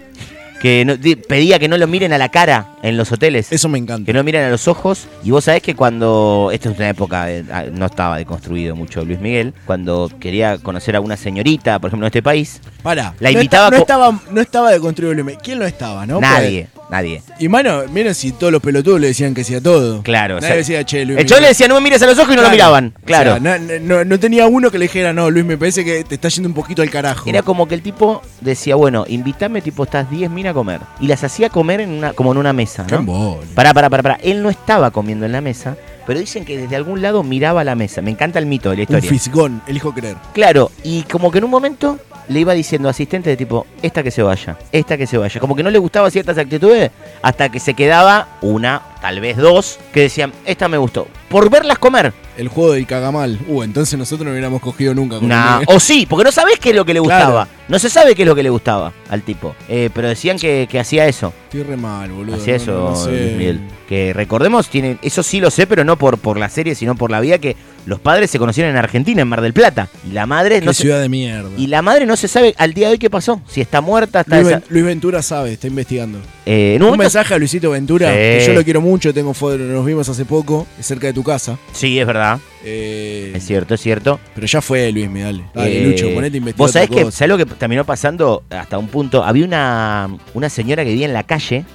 Que 0.59 1.17
pedía 1.27 1.59
que 1.59 1.67
no 1.67 1.77
lo 1.77 1.87
miren 1.87 2.13
a 2.13 2.17
la 2.17 2.29
cara 2.29 2.67
en 2.83 2.97
los 2.97 3.11
hoteles. 3.11 3.51
Eso 3.51 3.69
me 3.69 3.77
encanta. 3.77 4.05
Que 4.05 4.13
no 4.13 4.23
miren 4.23 4.43
a 4.45 4.49
los 4.49 4.67
ojos. 4.67 5.07
Y 5.23 5.31
vos 5.31 5.43
sabés 5.45 5.61
que 5.61 5.75
cuando. 5.75 6.49
Esta 6.53 6.69
es 6.69 6.77
una 6.77 6.89
época. 6.89 7.25
de- 7.25 7.45
ah, 7.51 7.65
no 7.71 7.85
estaba 7.85 8.17
deconstruido 8.17 8.75
mucho 8.75 9.03
Luis 9.05 9.19
Miguel. 9.19 9.53
Cuando 9.65 10.09
quería 10.19 10.57
conocer 10.57 10.95
a 10.95 11.01
una 11.01 11.17
señorita, 11.17 11.79
por 11.79 11.89
ejemplo, 11.89 12.05
en 12.05 12.09
este 12.09 12.23
país. 12.23 12.61
Pará. 12.83 13.13
La 13.19 13.29
no 13.31 13.39
invitaba 13.39 13.69
no, 13.69 13.77
estaba, 13.77 14.19
no 14.31 14.41
estaba 14.41 14.71
de 14.71 14.79
construir 14.79 15.13
Luis 15.15 15.25
Miguel. 15.25 15.41
¿Quién 15.43 15.59
lo 15.59 15.65
estaba, 15.65 16.05
no? 16.05 16.21
nadie, 16.21 16.67
nadie. 16.89 17.21
Y 17.39 17.49
mano, 17.49 17.83
miren 17.91 18.15
si 18.15 18.31
todos 18.31 18.53
los 18.53 18.61
pelotudos 18.61 19.01
le 19.01 19.07
decían 19.07 19.33
que 19.33 19.43
sí 19.43 19.53
a 19.55 19.61
todo. 19.61 20.01
Claro. 20.01 20.37
o 20.37 20.39
Nadie 20.39 20.47
sea, 20.49 20.57
decía, 20.57 20.83
che, 20.85 21.05
Luis 21.05 21.19
el 21.19 21.41
le 21.41 21.47
decía, 21.49 21.67
no 21.67 21.75
me 21.75 21.81
mires 21.81 22.01
a 22.01 22.05
los 22.05 22.17
ojos 22.17 22.33
y 22.33 22.37
no 22.37 22.41
lo 22.43 22.49
miraban. 22.49 22.93
Claro. 23.05 23.35
O 23.35 23.39
sea, 23.41 23.59
no, 23.59 23.79
no- 23.81 24.05
no 24.05 24.19
tenía 24.19 24.47
uno 24.47 24.71
que 24.71 24.77
le 24.79 24.85
dijera, 24.85 25.11
no, 25.13 25.29
Luis, 25.29 25.43
me 25.45 25.57
parece 25.57 25.83
que 25.83 26.03
te 26.05 26.15
está 26.15 26.29
yendo 26.29 26.47
un 26.47 26.55
poquito 26.55 26.81
al 26.81 26.89
carajo. 26.89 27.29
Era 27.29 27.41
como 27.41 27.67
que 27.67 27.75
el 27.75 27.81
tipo 27.81 28.21
decía, 28.41 28.75
bueno, 28.75 29.03
invítame, 29.07 29.61
tipo, 29.61 29.83
estás 29.83 30.09
10 30.09 30.29
minas 30.31 30.51
a 30.51 30.53
comer. 30.53 30.79
Y 31.01 31.07
las 31.07 31.23
hacía 31.23 31.49
comer 31.49 31.81
en 31.81 31.89
una, 31.89 32.13
como 32.13 32.31
en 32.31 32.37
una 32.37 32.53
mesa, 32.53 32.68
Qué 32.77 32.93
¿no? 32.93 32.99
embole. 32.99 33.47
Pará, 33.55 33.73
pará, 33.73 33.89
pará, 33.89 34.03
pará. 34.03 34.17
Él 34.23 34.41
no 34.43 34.49
estaba 34.49 34.91
comiendo 34.91 35.25
en 35.25 35.31
la 35.31 35.41
mesa, 35.41 35.75
pero 36.07 36.19
dicen 36.19 36.45
que 36.45 36.57
desde 36.57 36.75
algún 36.75 37.01
lado 37.01 37.23
miraba 37.23 37.63
la 37.63 37.75
mesa. 37.75 38.01
Me 38.01 38.11
encanta 38.11 38.39
el 38.39 38.45
mito 38.45 38.69
de 38.69 38.77
la 38.77 38.79
Un 38.81 38.83
historia. 38.83 39.09
fisgón, 39.09 39.61
elijo 39.67 39.93
creer. 39.93 40.17
Claro, 40.33 40.71
y 40.83 41.03
como 41.03 41.31
que 41.31 41.37
en 41.39 41.43
un 41.45 41.51
momento 41.51 41.99
le 42.29 42.39
iba 42.39 42.53
diciendo 42.53 42.87
asistente 42.87 43.29
de 43.29 43.35
tipo, 43.37 43.67
esta 43.81 44.01
que 44.03 44.11
se 44.11 44.21
vaya, 44.23 44.57
esta 44.71 44.97
que 44.97 45.05
se 45.07 45.17
vaya. 45.17 45.39
Como 45.41 45.55
que 45.55 45.63
no 45.63 45.69
le 45.69 45.79
gustaba 45.79 46.09
ciertas 46.09 46.37
actitudes 46.37 46.91
hasta 47.21 47.49
que 47.49 47.59
se 47.59 47.73
quedaba 47.73 48.37
una, 48.41 48.81
tal 49.01 49.19
vez 49.19 49.35
dos, 49.35 49.77
que 49.91 50.01
decían, 50.01 50.31
esta 50.45 50.67
me 50.69 50.77
gustó. 50.77 51.07
Por 51.27 51.49
verlas 51.49 51.77
comer. 51.77 52.13
El 52.37 52.47
juego 52.47 52.71
del 52.73 52.87
cagamal. 52.87 53.37
Uh, 53.47 53.63
entonces 53.63 53.99
nosotros 53.99 54.25
no 54.25 54.31
hubiéramos 54.31 54.61
cogido 54.61 54.95
nunca 54.95 55.19
con 55.19 55.27
Nah, 55.27 55.61
o 55.67 55.79
sí, 55.79 56.07
porque 56.09 56.23
no 56.23 56.31
sabés 56.31 56.57
qué 56.59 56.69
es 56.69 56.75
lo 56.75 56.85
que 56.85 56.93
le 56.93 57.01
Claro. 57.01 57.25
gustaba. 57.25 57.47
No 57.67 57.77
se 57.77 57.89
sabe 57.89 58.15
qué 58.15 58.23
es 58.23 58.27
lo 58.27 58.33
que 58.35 58.41
le 58.43 58.49
gustaba 58.49 58.93
al 59.09 59.21
tipo. 59.23 59.55
Eh, 59.67 59.89
pero 59.93 60.07
decían 60.07 60.37
que, 60.39 60.67
que 60.71 60.79
hacía 60.79 61.05
eso. 61.07 61.33
Estoy 61.43 61.63
re 61.63 61.77
mal, 61.77 62.11
boludo. 62.11 62.35
Hacía 62.37 62.53
no- 62.55 62.63
eso, 62.63 62.71
no 62.91 62.95
sé. 62.95 63.11
Luis 63.11 63.37
Miguel. 63.37 63.59
Que 63.87 64.13
recordemos, 64.13 64.69
tiene, 64.69 64.97
eso 65.01 65.21
sí 65.21 65.39
lo 65.39 65.51
sé, 65.51 65.67
pero 65.67 65.83
no 65.83 65.97
por, 65.97 66.17
por 66.17 66.37
la 66.39 66.49
serie, 66.49 66.73
sino 66.75 66.95
por 66.95 67.11
la 67.11 67.19
vida, 67.19 67.37
que 67.39 67.55
Los 67.89 67.99
padres 67.99 68.29
se 68.29 68.37
conocieron 68.37 68.69
en 68.71 68.77
Argentina, 68.77 69.23
en 69.23 69.27
Mar 69.27 69.41
del 69.41 69.51
Plata. 69.51 69.89
Y 70.07 70.13
la 70.13 70.27
madre 70.27 70.59
Qué 70.59 70.65
no 70.67 70.73
se, 70.73 70.83
ciudad 70.83 71.01
de 71.01 71.09
mierda. 71.09 71.49
y 71.57 71.65
la 71.65 71.81
madre 71.81 72.05
no 72.05 72.15
se 72.15 72.27
sabe 72.27 72.53
al 72.59 72.73
día 72.75 72.85
de 72.87 72.93
hoy 72.93 72.99
qué 72.99 73.09
pasó. 73.09 73.41
Si 73.47 73.61
está 73.61 73.81
muerta, 73.81 74.21
está 74.21 74.39
Luis, 74.41 74.57
Luis 74.69 74.85
Ventura 74.85 75.23
sabe, 75.23 75.53
está 75.53 75.65
investigando. 75.65 76.19
Eh, 76.45 76.77
un 76.79 76.97
mensaje 76.97 77.33
a 77.33 77.37
Luisito 77.39 77.71
Ventura, 77.71 78.09
Sí. 78.11 78.15
que 78.15 78.43
yo 78.45 78.53
lo 78.53 78.63
quiero 78.63 78.79
mucho, 78.81 79.11
tengo 79.11 79.33
foto, 79.33 79.57
nos 79.57 79.83
vimos 79.85 80.07
hace 80.07 80.23
poco, 80.23 80.67
cerca 80.79 81.07
de 81.07 81.13
tu 81.13 81.23
casa. 81.23 81.57
Sí, 81.73 81.99
es 81.99 82.05
verdad. 82.05 82.39
Eh, 82.63 83.33
Es 83.35 83.43
cierto, 83.47 83.73
es 83.73 83.81
cierto. 83.81 84.19
Pero 84.35 84.45
ya 84.45 84.61
fue 84.61 84.91
Luis, 84.91 85.09
me 85.09 85.21
dale. 85.21 85.43
Dale, 85.55 85.81
Eh, 85.81 85.85
Lucho, 85.87 86.13
ponete 86.13 86.35
a 86.35 86.37
investigar. 86.37 86.57
Vos 86.57 86.71
sabés 86.71 86.89
que. 86.89 87.11
¿sabés 87.11 87.29
lo 87.29 87.37
que 87.39 87.45
terminó 87.47 87.85
pasando 87.85 88.43
hasta 88.51 88.77
un 88.77 88.87
punto? 88.87 89.23
Había 89.23 89.45
una, 89.45 90.09
una 90.35 90.49
señora 90.49 90.83
que 90.83 90.91
vivía 90.91 91.07
en 91.07 91.13
la 91.13 91.23
calle, 91.23 91.65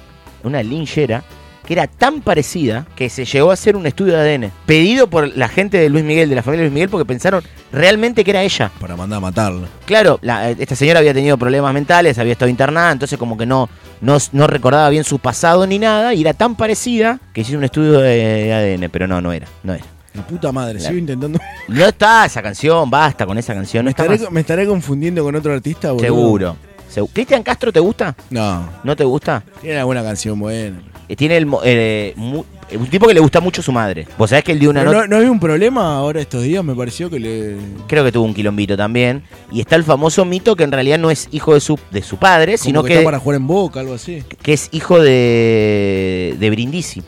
una 0.43 0.63
linchera, 0.63 1.23
que 1.65 1.73
era 1.73 1.87
tan 1.87 2.21
parecida 2.21 2.85
que 2.95 3.09
se 3.09 3.25
llegó 3.25 3.49
a 3.51 3.53
hacer 3.55 3.75
un 3.75 3.85
estudio 3.87 4.13
de 4.17 4.19
ADN. 4.19 4.51
Pedido 4.65 5.07
por 5.09 5.35
la 5.35 5.47
gente 5.47 5.77
de 5.77 5.89
Luis 5.89 6.03
Miguel, 6.03 6.29
de 6.29 6.35
la 6.35 6.43
familia 6.43 6.63
de 6.63 6.69
Luis 6.69 6.73
Miguel, 6.73 6.89
porque 6.89 7.05
pensaron 7.05 7.43
realmente 7.71 8.23
que 8.23 8.31
era 8.31 8.43
ella. 8.43 8.71
Para 8.79 8.95
mandar 8.95 9.17
a 9.17 9.19
matarla. 9.21 9.67
Claro, 9.85 10.19
la- 10.21 10.49
esta 10.51 10.75
señora 10.75 10.99
había 10.99 11.13
tenido 11.13 11.37
problemas 11.37 11.73
mentales, 11.73 12.17
había 12.19 12.33
estado 12.33 12.49
internada, 12.49 12.91
entonces 12.91 13.17
como 13.17 13.37
que 13.37 13.45
no, 13.45 13.67
no, 14.01 14.17
no 14.31 14.47
recordaba 14.47 14.89
bien 14.89 15.03
su 15.03 15.19
pasado 15.19 15.65
ni 15.67 15.79
nada, 15.79 16.13
y 16.13 16.21
era 16.21 16.33
tan 16.33 16.55
parecida 16.55 17.19
que 17.33 17.41
hizo 17.41 17.57
un 17.57 17.63
estudio 17.63 17.99
de 17.99 18.53
ADN, 18.53 18.89
pero 18.89 19.07
no, 19.07 19.19
no 19.21 19.31
era, 19.33 19.47
no 19.63 19.73
era. 19.73 19.83
La 20.13 20.25
puta 20.25 20.51
madre, 20.51 20.75
La- 20.75 20.87
sigo 20.87 20.97
intentando. 20.99 21.39
No 21.67 21.85
está 21.85 22.25
esa 22.25 22.41
canción, 22.41 22.89
basta 22.89 23.25
con 23.25 23.37
esa 23.37 23.53
canción, 23.53 23.83
no 23.83 23.87
¿Me 23.87 23.91
está 23.91 24.03
estaré, 24.03 24.23
más. 24.23 24.31
me 24.31 24.39
estaré 24.41 24.65
confundiendo 24.67 25.23
con 25.23 25.35
otro 25.35 25.51
artista, 25.53 25.91
boludo? 25.91 26.05
Seguro. 26.05 26.57
Segu- 26.93 27.09
¿Cristian 27.11 27.43
Castro 27.43 27.73
te 27.73 27.81
gusta? 27.81 28.15
No. 28.29 28.69
¿No 28.83 28.95
te 28.95 29.03
gusta? 29.03 29.43
Tiene 29.61 29.79
alguna 29.79 30.01
canción 30.03 30.39
buena. 30.39 30.77
Eh, 31.07 31.15
Tiene 31.15 31.37
el, 31.37 31.47
eh, 31.63 32.13
mu- 32.15 32.43
eh, 32.69 32.77
un 32.77 32.87
tipo 32.87 33.07
que 33.07 33.13
le 33.13 33.19
gusta 33.19 33.39
mucho 33.39 33.61
su 33.61 33.71
madre. 33.71 34.07
Vos 34.17 34.29
sabés 34.31 34.43
que 34.43 34.51
él 34.51 34.59
dio 34.59 34.71
una 34.71 34.83
nota. 34.83 35.01
no, 35.01 35.07
no 35.07 35.15
había 35.17 35.29
un 35.31 35.39
problema 35.39 35.97
ahora 35.97 36.19
estos 36.21 36.41
días? 36.43 36.63
Me 36.63 36.73
pareció 36.73 37.09
que 37.09 37.19
le. 37.19 37.55
Creo 37.87 38.03
que 38.03 38.11
tuvo 38.11 38.25
un 38.25 38.33
quilombito 38.33 38.75
también. 38.75 39.23
Y 39.51 39.59
está 39.61 39.75
el 39.75 39.83
famoso 39.83 40.25
mito 40.25 40.55
que 40.55 40.63
en 40.63 40.71
realidad 40.71 40.97
no 40.97 41.11
es 41.11 41.27
hijo 41.31 41.53
de 41.53 41.59
su, 41.59 41.79
de 41.91 42.01
su 42.01 42.17
padre, 42.17 42.53
Como 42.53 42.63
sino 42.65 42.81
que, 42.83 42.87
que, 42.89 42.93
está 42.95 43.05
para 43.05 43.19
jugar 43.19 43.35
en 43.37 43.47
boca, 43.47 43.79
algo 43.81 43.93
así. 43.93 44.23
que 44.41 44.53
es 44.53 44.69
hijo 44.71 44.99
de, 44.99 46.35
de 46.39 46.49
Brindisi. 46.49 47.03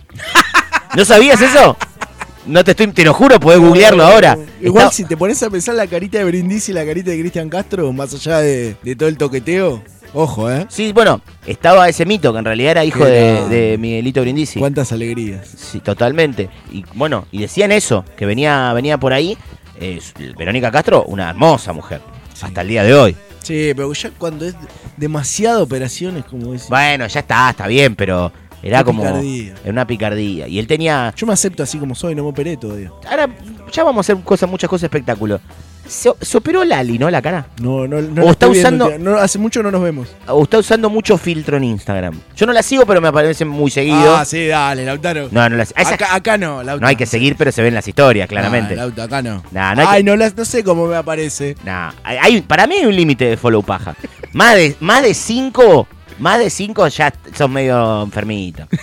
¿No 0.96 1.06
sabías 1.06 1.42
eso? 1.42 1.76
No 2.46 2.64
te 2.64 2.72
estoy, 2.72 2.88
te 2.88 3.04
lo 3.04 3.14
juro, 3.14 3.40
podés 3.40 3.60
googlearlo 3.60 4.04
ahora. 4.04 4.38
Igual 4.62 4.86
Está- 4.86 4.96
si 4.96 5.04
te 5.04 5.18
pones 5.18 5.42
a 5.44 5.50
pensar 5.50 5.76
la 5.76 5.86
carita 5.86 6.18
de 6.20 6.24
Brindisi 6.24 6.72
y 6.72 6.76
la 6.76 6.86
carita 6.86 7.12
de 7.12 7.20
Cristian 7.20 7.50
Castro, 7.50 7.92
más 7.92 8.14
allá 8.14 8.40
de, 8.40 8.76
de 8.84 8.96
todo 8.96 9.10
el 9.10 9.18
toqueteo, 9.18 9.84
ojo, 10.14 10.52
¿eh? 10.52 10.66
Sí, 10.70 10.94
bueno, 10.94 11.22
estaba 11.46 11.88
ese 11.90 12.06
mito 12.06 12.34
que 12.34 12.40
en 12.40 12.46
realidad 12.46 12.72
era 12.72 12.86
hijo 12.86 13.06
de, 13.06 13.78
Miguelito 13.80 14.22
Brindisi. 14.22 14.60
Cuántas 14.60 14.92
alegrías. 14.92 15.48
Sí, 15.48 15.80
totalmente. 15.80 16.50
Y 16.72 16.84
bueno, 16.94 17.26
y 17.32 17.40
decían 17.40 17.72
eso, 17.72 18.04
que 18.16 18.26
venía, 18.26 18.74
venía 18.74 18.98
por 18.98 19.14
ahí. 19.14 19.38
eh, 19.80 20.00
Verónica 20.38 20.72
Castro, 20.72 21.04
una 21.06 21.30
hermosa 21.30 21.74
mujer. 21.74 22.02
Hasta 22.42 22.62
el 22.62 22.68
día 22.68 22.84
de 22.84 22.94
hoy. 22.94 23.16
Sí, 23.48 23.72
pero 23.76 23.92
ya 23.94 24.12
cuando 24.18 24.46
es 24.46 24.56
demasiado 24.98 25.64
operaciones, 25.64 26.26
como 26.26 26.54
es. 26.54 26.68
Bueno, 26.68 27.08
ya 27.08 27.22
está, 27.22 27.50
está 27.50 27.66
bien, 27.68 27.96
pero 27.96 28.32
era 28.62 28.84
como. 28.84 29.04
picardía. 29.04 29.54
Era 29.64 29.72
una 29.72 29.88
picardía. 29.88 30.48
Y 30.48 30.60
él 30.60 30.68
tenía. 30.68 31.14
Yo 31.16 31.26
me 31.26 31.34
acepto 31.34 31.64
así 31.64 31.78
como 31.78 31.96
soy, 31.96 32.14
no 32.14 32.24
me 32.24 32.30
operé 32.30 32.58
todavía. 32.58 32.92
Ahora, 33.10 33.30
ya 33.72 33.84
vamos 33.84 34.10
a 34.10 34.14
hacer 34.14 34.24
cosas, 34.24 34.50
muchas 34.50 34.70
cosas 34.70 34.84
espectáculo. 34.86 35.40
Se, 35.88 36.12
se 36.22 36.38
operó 36.38 36.66
Lali, 36.66 37.00
¿no? 37.00 37.10
La 37.10 37.22
cara. 37.22 37.48
No, 37.62 37.88
no, 37.88 38.02
no. 38.02 38.26
O 38.26 38.32
está 38.32 38.48
viendo, 38.48 38.88
usando-. 38.88 39.00
No, 39.00 39.18
hace 39.18 39.40
mucho 39.40 39.64
no 39.64 39.72
nos 39.72 39.82
vemos. 39.82 40.10
O 40.28 40.44
está 40.44 40.58
usando 40.58 40.90
mucho 40.90 41.18
filtro 41.18 41.56
en 41.56 41.64
Instagram. 41.64 42.20
Yo 42.36 42.46
no 42.46 42.52
la 42.52 42.62
sigo, 42.62 42.86
pero 42.86 43.00
me 43.00 43.08
aparecen 43.08 43.48
muy 43.48 43.72
seguido. 43.72 44.18
Ah, 44.18 44.26
sí, 44.26 44.48
dale, 44.48 44.84
Lautaro. 44.84 45.30
No, 45.32 45.48
no 45.48 45.56
la 45.56 45.64
esa- 45.64 45.80
Acá, 45.94 46.14
acá 46.14 46.38
no, 46.38 46.58
Lautaro. 46.58 46.80
No 46.82 46.88
hay 46.88 46.98
que 46.98 47.06
seguir, 47.06 47.38
pero 47.38 47.54
se 47.54 47.62
ven 47.62 47.74
las 47.74 47.88
historias, 47.88 48.28
claramente. 48.28 48.74
Ah, 48.74 48.78
Lauta, 48.78 49.04
acá 49.04 49.22
no. 49.22 49.42
Nah, 49.52 49.76
no 49.76 49.88
Ay, 49.88 50.00
que- 50.00 50.10
no, 50.10 50.16
las- 50.18 50.36
no 50.36 50.44
sé 50.44 50.62
cómo 50.62 50.88
me 50.88 50.98
aparece. 50.98 51.56
Nah, 51.64 51.92
hay, 52.04 52.18
hay- 52.18 52.42
para 52.42 52.68
mí 52.68 52.76
hay 52.76 52.86
un 52.86 52.96
límite 52.96 53.24
de 53.24 53.38
follow 53.38 53.64
paja. 53.64 53.96
Más 54.34 54.56
de, 54.56 54.76
más 54.82 55.02
de 55.04 55.14
cinco, 55.14 55.88
más 56.20 56.38
de 56.40 56.50
cinco 56.50 56.86
ya 56.90 57.14
sos 57.34 57.50
medio 57.50 58.04
enfermito. 58.04 58.68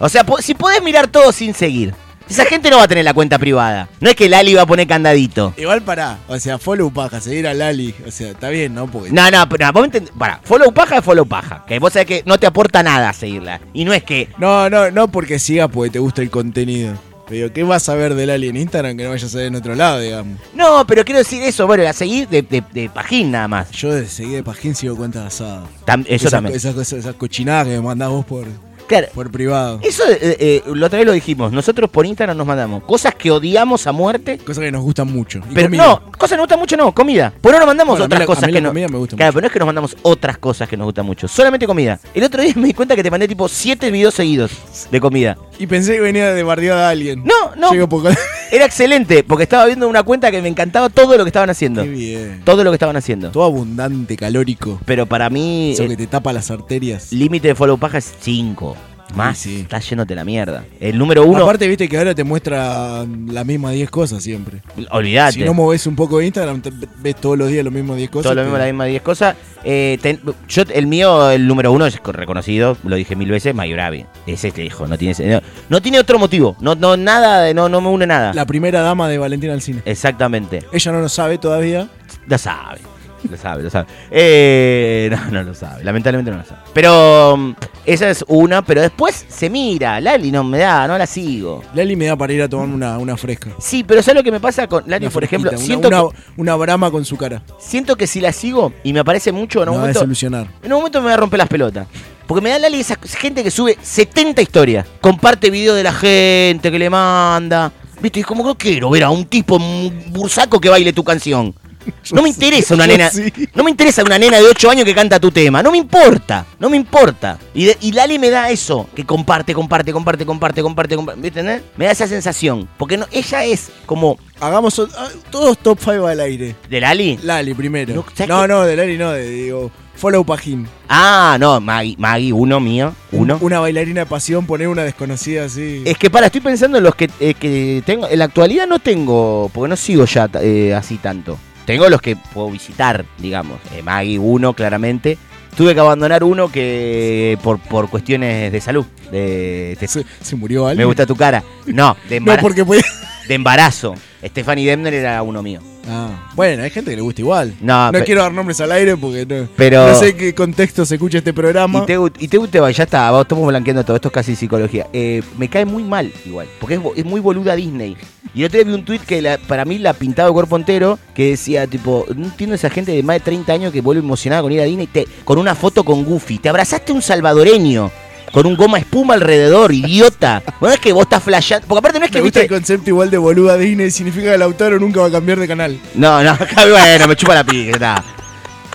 O 0.00 0.08
sea, 0.08 0.22
po- 0.24 0.40
si 0.40 0.54
podés 0.54 0.80
mirar 0.82 1.08
todo 1.08 1.32
sin 1.32 1.54
seguir. 1.54 1.92
Esa 2.28 2.44
gente 2.44 2.70
no 2.70 2.76
va 2.78 2.84
a 2.84 2.88
tener 2.88 3.04
la 3.04 3.14
cuenta 3.14 3.38
privada. 3.38 3.88
No 4.00 4.10
es 4.10 4.16
que 4.16 4.28
Lali 4.28 4.54
va 4.54 4.62
a 4.62 4.66
poner 4.66 4.86
candadito. 4.86 5.54
Igual 5.56 5.82
pará. 5.82 6.18
O 6.28 6.38
sea, 6.38 6.58
follow 6.58 6.90
paja, 6.92 7.20
seguir 7.20 7.46
a 7.46 7.54
Lali. 7.54 7.94
O 8.06 8.10
sea, 8.10 8.30
está 8.32 8.48
bien, 8.50 8.74
¿no? 8.74 8.86
Porque. 8.86 9.10
No, 9.10 9.30
no, 9.30 9.48
pero 9.48 9.66
no, 9.66 9.72
vos 9.72 9.84
entendés. 9.84 10.12
Pará, 10.18 10.40
follow 10.44 10.72
paja 10.72 10.98
es 10.98 11.04
follow 11.04 11.26
paja. 11.26 11.64
Que 11.66 11.78
vos 11.78 11.92
sabés 11.92 12.06
que 12.06 12.22
no 12.26 12.38
te 12.38 12.46
aporta 12.46 12.82
nada 12.82 13.12
seguirla. 13.12 13.60
Y 13.72 13.84
no 13.84 13.92
es 13.92 14.02
que. 14.04 14.28
No, 14.38 14.68
no, 14.68 14.90
no 14.90 15.08
porque 15.08 15.38
sigas 15.38 15.68
porque 15.72 15.90
te 15.90 15.98
gusta 15.98 16.22
el 16.22 16.30
contenido. 16.30 16.94
Pero, 17.28 17.52
¿qué 17.52 17.62
vas 17.62 17.86
a 17.90 17.94
ver 17.94 18.14
de 18.14 18.24
Lali 18.24 18.48
en 18.48 18.56
Instagram 18.56 18.96
que 18.96 19.04
no 19.04 19.10
vayas 19.10 19.34
a 19.34 19.36
ver 19.36 19.48
en 19.48 19.54
otro 19.56 19.74
lado, 19.74 20.00
digamos? 20.00 20.38
No, 20.54 20.86
pero 20.86 21.04
quiero 21.04 21.18
decir 21.18 21.42
eso, 21.42 21.66
bueno, 21.66 21.82
la 21.84 21.92
seguir 21.92 22.26
de, 22.26 22.40
de, 22.40 22.62
de 22.72 22.88
pajín 22.88 23.30
nada 23.32 23.46
más. 23.48 23.70
Yo 23.72 23.92
de 23.92 24.06
seguir 24.08 24.36
de 24.36 24.42
Pajín 24.42 24.74
sigo 24.74 24.96
cuentas 24.96 25.26
asadas. 25.34 25.68
Tam- 25.84 26.04
eso 26.06 26.14
esas, 26.14 26.30
también. 26.30 26.56
Esas, 26.56 26.74
cosas- 26.74 26.98
esas 27.00 27.14
cochinadas 27.16 27.66
que 27.66 27.74
me 27.74 27.82
mandás 27.82 28.08
vos 28.08 28.24
por, 28.24 28.46
Claro. 28.88 29.08
por 29.14 29.30
privado. 29.30 29.78
Eso, 29.82 30.02
eh, 30.10 30.18
eh, 30.40 30.62
la 30.74 30.86
otra 30.86 30.98
vez 30.98 31.06
lo 31.06 31.12
dijimos. 31.12 31.52
Nosotros 31.52 31.90
por 31.90 32.06
Instagram 32.06 32.36
nos 32.36 32.46
mandamos 32.46 32.82
cosas 32.84 33.14
que 33.14 33.30
odiamos 33.30 33.86
a 33.86 33.92
muerte. 33.92 34.38
Cosas 34.38 34.64
que 34.64 34.72
nos 34.72 34.82
gustan 34.82 35.12
mucho. 35.12 35.38
Y 35.50 35.54
Pero 35.54 35.66
comida. 35.68 35.86
no, 35.86 36.12
cosas 36.12 36.30
que 36.30 36.36
nos 36.36 36.44
gustan 36.44 36.58
mucho 36.58 36.76
no, 36.76 36.92
comida. 36.94 37.32
Por 37.40 37.52
no 37.52 37.58
nos 37.58 37.66
mandamos 37.66 37.92
Bueno, 37.92 38.04
otras 38.06 38.20
la- 38.20 38.26
cosas 38.26 38.44
que 38.46 38.52
la 38.52 38.60
no. 38.62 38.68
comida 38.70 38.88
me 38.88 38.96
gusta 38.98 39.16
claro, 39.16 39.28
mucho. 39.28 39.34
pero 39.34 39.40
no 39.42 39.46
es 39.46 39.52
que 39.52 39.58
nos 39.58 39.66
mandamos 39.66 39.96
otras 40.02 40.38
cosas 40.38 40.68
que 40.68 40.76
nos 40.76 40.86
gustan 40.86 41.06
mucho. 41.06 41.28
Solamente 41.28 41.66
comida. 41.66 42.00
El 42.14 42.24
otro 42.24 42.42
día 42.42 42.52
me 42.56 42.66
di 42.68 42.74
cuenta 42.74 42.96
que 42.96 43.02
te 43.02 43.10
mandé 43.10 43.28
tipo 43.28 43.46
siete 43.48 43.90
videos 43.90 44.14
seguidos 44.14 44.50
de 44.90 45.00
comida. 45.00 45.36
Y 45.58 45.66
pensé 45.66 45.92
que 45.94 46.00
venía 46.00 46.32
de 46.32 46.42
bardear 46.42 46.78
a 46.78 46.88
alguien. 46.88 47.22
No, 47.24 47.54
no. 47.56 47.70
Llego 47.72 47.88
poco. 47.88 48.08
Era 48.50 48.64
excelente, 48.64 49.22
porque 49.24 49.42
estaba 49.44 49.66
viendo 49.66 49.88
una 49.88 50.02
cuenta 50.02 50.30
que 50.30 50.40
me 50.40 50.48
encantaba 50.48 50.88
todo 50.88 51.16
lo 51.16 51.24
que 51.24 51.28
estaban 51.28 51.50
haciendo. 51.50 51.82
Qué 51.82 51.88
bien. 51.88 52.40
Todo 52.44 52.64
lo 52.64 52.70
que 52.70 52.74
estaban 52.76 52.96
haciendo. 52.96 53.30
Todo 53.30 53.44
abundante, 53.44 54.16
calórico. 54.16 54.80
Pero 54.84 55.06
para 55.06 55.28
mí, 55.30 55.72
Eso 55.72 55.84
eh, 55.84 55.88
que 55.88 55.96
te 55.96 56.06
tapa 56.06 56.32
las 56.32 56.50
arterias. 56.50 57.12
límite 57.12 57.48
de 57.48 57.54
follow 57.54 57.78
paja 57.78 57.98
es 57.98 58.12
5. 58.20 58.76
Más, 59.14 59.38
Sí, 59.38 59.60
está 59.62 59.78
yéndote 59.78 60.14
la 60.14 60.24
mierda. 60.24 60.64
El 60.80 60.98
número 60.98 61.24
uno, 61.24 61.42
Aparte, 61.42 61.66
viste 61.66 61.88
que 61.88 61.96
ahora 61.96 62.14
te 62.14 62.24
muestra 62.24 63.04
las 63.28 63.46
mismas 63.46 63.72
10 63.72 63.90
cosas 63.90 64.22
siempre. 64.22 64.60
olvídate. 64.90 65.32
Si 65.32 65.40
no 65.44 65.54
moves 65.54 65.86
un 65.86 65.96
poco 65.96 66.18
de 66.18 66.26
Instagram, 66.26 66.60
te- 66.60 66.70
ves 67.00 67.16
todos 67.16 67.36
los 67.38 67.48
días 67.48 67.64
los 67.64 67.72
mismos 67.72 67.96
10 67.96 68.10
cosas. 68.10 68.24
Todo 68.24 68.34
lo 68.34 68.42
mismo, 68.42 68.52
pero- 68.54 68.64
las 68.64 68.72
mismas 68.72 68.88
10 68.88 69.02
cosas. 69.02 69.36
Eh, 69.64 69.98
ten- 70.02 70.20
yo, 70.48 70.62
el 70.72 70.86
mío, 70.86 71.30
el 71.30 71.46
número 71.46 71.72
uno 71.72 71.86
es 71.86 71.98
reconocido, 72.02 72.76
lo 72.84 72.96
dije 72.96 73.16
mil 73.16 73.30
veces, 73.30 73.54
Mayurabi. 73.54 74.04
Es 74.26 74.44
este 74.44 74.64
hijo, 74.64 74.86
no 74.86 74.96
tiene, 74.98 75.14
no, 75.26 75.40
no 75.68 75.82
tiene 75.82 75.98
otro 75.98 76.18
motivo. 76.18 76.56
No, 76.60 76.74
no, 76.74 76.96
nada, 76.96 77.52
no, 77.54 77.68
no 77.68 77.80
me 77.80 77.88
une 77.88 78.06
nada. 78.06 78.32
La 78.34 78.46
primera 78.46 78.80
dama 78.82 79.08
de 79.08 79.18
Valentina 79.18 79.52
Alcine. 79.54 79.82
Exactamente. 79.84 80.60
Ella 80.72 80.92
no 80.92 81.00
lo 81.00 81.08
sabe 81.08 81.38
todavía. 81.38 81.88
Lo 82.26 82.38
sabe. 82.38 82.80
Lo 83.28 83.36
sabe, 83.36 83.62
lo 83.62 83.70
sabe. 83.70 83.86
Eh, 84.10 85.08
no, 85.10 85.30
no 85.30 85.42
lo 85.42 85.54
sabe. 85.54 85.82
Lamentablemente 85.84 86.30
no 86.30 86.38
lo 86.38 86.44
sabe. 86.44 86.60
Pero 86.72 87.36
mm, 87.36 87.54
esa 87.84 88.10
es 88.10 88.24
una, 88.28 88.62
pero 88.62 88.80
después 88.80 89.24
se 89.28 89.50
mira. 89.50 90.00
Lali 90.00 90.30
no 90.30 90.44
me 90.44 90.58
da, 90.58 90.86
no 90.86 90.96
la 90.98 91.06
sigo. 91.06 91.62
Lali 91.74 91.96
me 91.96 92.06
da 92.06 92.16
para 92.16 92.32
ir 92.32 92.42
a 92.42 92.48
tomarme 92.48 92.74
una, 92.74 92.98
una 92.98 93.16
fresca. 93.16 93.50
Sí, 93.58 93.84
pero 93.84 94.02
¿sabes 94.02 94.16
lo 94.16 94.22
que 94.24 94.30
me 94.32 94.40
pasa 94.40 94.66
con 94.66 94.84
Lali, 94.86 95.06
Una 95.06 95.12
por 95.12 95.24
ejemplo? 95.24 95.50
fresquita, 95.50 95.66
siento, 95.66 95.88
una, 95.88 96.02
una, 96.04 96.10
que, 96.12 96.40
una 96.40 96.54
brama 96.56 96.90
con 96.90 97.04
su 97.04 97.16
cara. 97.16 97.42
siento 97.58 97.96
que 97.96 98.06
si 98.06 98.20
la 98.20 98.32
sigo 98.32 98.72
y 98.84 98.92
me 98.92 99.00
aparece 99.00 99.32
mucho, 99.32 99.62
en 99.62 99.68
un 99.70 99.74
va 99.74 99.78
a 99.78 99.80
momento. 99.82 100.00
desilusionar. 100.00 100.46
En 100.62 100.72
un 100.72 100.78
momento 100.78 101.00
me 101.00 101.08
va 101.08 101.14
a 101.14 101.18
romper 101.18 101.38
las 101.38 101.48
pelotas. 101.48 101.86
Porque 102.26 102.42
me 102.42 102.50
da 102.50 102.58
Lali 102.58 102.80
esa 102.80 102.96
gente 103.18 103.42
que 103.42 103.50
sube 103.50 103.78
70 103.80 104.42
historias. 104.42 104.86
Comparte 105.00 105.50
videos 105.50 105.76
de 105.76 105.82
la 105.82 105.92
gente 105.92 106.70
que 106.70 106.78
le 106.78 106.90
manda. 106.90 107.72
¿Viste? 108.02 108.18
Y 108.18 108.20
es 108.20 108.26
como 108.26 108.42
que 108.44 108.48
no 108.50 108.54
quiero 108.58 108.90
ver 108.90 109.02
a 109.04 109.10
un 109.10 109.24
tipo 109.24 109.56
un 109.56 110.04
bursaco 110.10 110.60
que 110.60 110.68
baile 110.68 110.92
tu 110.92 111.02
canción. 111.02 111.54
No 112.12 112.22
me 112.22 112.28
interesa 112.28 112.74
una 112.74 112.86
nena. 112.86 113.10
No 113.54 113.64
me 113.64 113.70
interesa 113.70 114.02
una 114.02 114.18
nena 114.18 114.38
de 114.38 114.44
8 114.44 114.70
años 114.70 114.84
que 114.84 114.94
canta 114.94 115.20
tu 115.20 115.30
tema. 115.30 115.62
No 115.62 115.70
me 115.70 115.78
importa. 115.78 116.46
No 116.58 116.70
me 116.70 116.76
importa. 116.76 117.38
Y, 117.54 117.64
de- 117.66 117.76
y 117.80 117.92
Lali 117.92 118.18
me 118.18 118.30
da 118.30 118.50
eso. 118.50 118.88
Que 118.94 119.04
comparte, 119.04 119.54
comparte, 119.54 119.92
comparte, 119.92 120.24
comparte, 120.24 120.62
comparte, 120.62 120.96
comparte. 120.96 121.20
¿Me 121.20 121.28
entendés? 121.28 121.62
Me 121.76 121.84
da 121.86 121.92
esa 121.92 122.06
sensación. 122.06 122.68
Porque 122.78 122.96
no, 122.96 123.06
ella 123.12 123.44
es 123.44 123.68
como. 123.86 124.18
Hagamos 124.40 124.78
ah, 124.96 125.08
todos 125.30 125.58
top 125.58 125.78
5 125.80 126.06
al 126.06 126.20
aire. 126.20 126.54
¿De 126.70 126.80
Lali? 126.80 127.18
Lali 127.22 127.54
primero. 127.54 127.94
No, 127.94 128.00
No, 128.02 128.06
¿sabes 128.14 128.48
no, 128.48 128.62
de 128.64 128.76
Lali 128.76 128.96
no, 128.96 129.10
de, 129.10 129.28
digo, 129.28 129.70
follow 129.96 130.24
Pajín. 130.24 130.68
Ah, 130.88 131.36
no, 131.40 131.60
Maggie, 131.60 131.96
Maggie, 131.98 132.32
uno 132.32 132.60
mío. 132.60 132.94
Uno. 133.10 133.38
Una 133.40 133.58
bailarina 133.58 134.02
de 134.02 134.06
pasión, 134.06 134.46
poner 134.46 134.68
una 134.68 134.84
desconocida 134.84 135.44
así. 135.46 135.82
Es 135.84 135.98
que 135.98 136.08
para, 136.08 136.26
estoy 136.26 136.40
pensando 136.40 136.78
en 136.78 136.84
los 136.84 136.94
que, 136.94 137.10
eh, 137.18 137.34
que 137.34 137.82
tengo. 137.84 138.08
En 138.08 138.18
la 138.20 138.26
actualidad 138.26 138.66
no 138.68 138.78
tengo, 138.78 139.50
porque 139.52 139.68
no 139.68 139.76
sigo 139.76 140.04
ya 140.04 140.30
eh, 140.40 140.72
así 140.74 140.98
tanto. 140.98 141.36
Tengo 141.68 141.88
los 141.90 142.00
que 142.00 142.16
puedo 142.16 142.50
visitar, 142.50 143.04
digamos. 143.18 143.58
Eh, 143.74 143.82
Maggie, 143.82 144.18
uno, 144.18 144.54
claramente. 144.54 145.18
Tuve 145.54 145.74
que 145.74 145.80
abandonar 145.80 146.24
uno 146.24 146.50
que 146.50 147.36
por, 147.42 147.58
por 147.58 147.90
cuestiones 147.90 148.50
de 148.50 148.60
salud. 148.60 148.86
De, 149.12 149.76
de- 149.78 149.86
¿Se, 149.88 150.04
se 150.22 150.36
murió 150.36 150.66
alguien? 150.66 150.78
me 150.78 150.84
gusta 150.86 151.04
tu 151.04 151.14
cara. 151.14 151.42
No, 151.66 151.94
de, 152.08 152.20
No, 152.20 152.32
embara- 152.32 152.40
porque 152.40 152.64
de 152.64 153.34
embarazo. 153.34 153.94
Stephanie 154.24 154.66
Demner 154.66 154.94
era 154.94 155.22
uno 155.22 155.42
mío. 155.42 155.60
Ah, 155.90 156.30
bueno, 156.34 156.62
hay 156.62 156.70
gente 156.70 156.90
que 156.90 156.96
le 156.96 157.02
gusta 157.02 157.20
igual. 157.22 157.54
No, 157.60 157.90
No 157.92 158.04
quiero 158.04 158.20
dar 158.22 158.32
nombres 158.32 158.60
al 158.60 158.72
aire 158.72 158.96
porque 158.96 159.24
no, 159.26 159.48
Pero- 159.56 159.88
no 159.88 159.94
sé 159.94 160.10
en 160.10 160.16
qué 160.16 160.34
contexto 160.34 160.84
se 160.86 160.94
escucha 160.96 161.18
este 161.18 161.32
programa. 161.32 161.80
Y 161.80 161.86
te, 161.86 161.96
y 162.18 162.28
te, 162.28 162.38
te 162.48 162.60
va, 162.60 162.70
ya 162.70 162.84
está, 162.84 163.10
vamos, 163.10 163.22
estamos 163.22 163.46
blanqueando 163.46 163.84
todo, 163.84 163.96
esto 163.96 164.08
es 164.08 164.14
casi 164.14 164.36
psicología. 164.36 164.86
Eh, 164.92 165.22
me 165.38 165.48
cae 165.48 165.64
muy 165.64 165.82
mal 165.84 166.12
igual, 166.26 166.46
porque 166.60 166.74
es, 166.76 166.80
es 166.96 167.04
muy 167.04 167.20
boluda 167.20 167.54
Disney. 167.56 167.96
Y 168.38 168.42
el 168.42 168.46
otro 168.46 168.58
día 168.60 168.68
vi 168.68 168.72
un 168.72 168.84
tweet 168.84 169.00
que 169.00 169.20
la- 169.20 169.36
para 169.36 169.64
mí 169.64 169.78
la 169.78 169.94
pintaba 169.94 170.28
de 170.28 170.32
cuerpo 170.32 170.54
entero, 170.56 170.96
que 171.12 171.30
decía, 171.30 171.66
tipo, 171.66 172.06
no 172.14 172.26
entiendo 172.26 172.54
esa 172.54 172.70
gente 172.70 172.92
de 172.92 173.02
más 173.02 173.16
de 173.16 173.20
30 173.20 173.52
años 173.52 173.72
que 173.72 173.80
vuelve 173.80 174.00
emocionada 174.00 174.42
con 174.42 174.52
ir 174.52 174.60
a 174.60 174.64
Disney 174.64 174.86
te- 174.86 175.08
con 175.24 175.38
una 175.38 175.56
foto 175.56 175.82
con 175.82 176.04
Goofy. 176.04 176.38
Te 176.38 176.48
abrazaste 176.48 176.92
a 176.92 176.94
un 176.94 177.02
salvadoreño. 177.02 177.90
Con 178.30 178.46
un 178.46 178.56
goma 178.56 178.78
espuma 178.78 179.14
alrededor, 179.14 179.72
idiota. 179.72 180.42
Bueno, 180.60 180.74
es 180.74 180.80
que 180.80 180.92
vos 180.92 181.02
estás 181.02 181.22
flasheando. 181.24 181.66
Porque 181.66 181.78
aparte 181.80 181.98
no 181.98 182.04
es 182.04 182.10
que 182.12 182.18
Me 182.18 182.22
gusta 182.24 182.40
viste. 182.40 182.54
el 182.54 182.60
concepto 182.60 182.90
igual 182.90 183.10
de 183.10 183.18
boluda 183.18 183.56
Disney. 183.56 183.90
Significa 183.90 184.30
que 184.30 184.38
Lautaro 184.38 184.78
nunca 184.78 185.00
va 185.00 185.06
a 185.08 185.10
cambiar 185.10 185.38
de 185.40 185.48
canal. 185.48 185.76
No, 185.94 186.22
no, 186.22 186.36
bueno, 186.70 187.08
me 187.08 187.16
chupa 187.16 187.34
la 187.34 187.42
pica. 187.44 188.04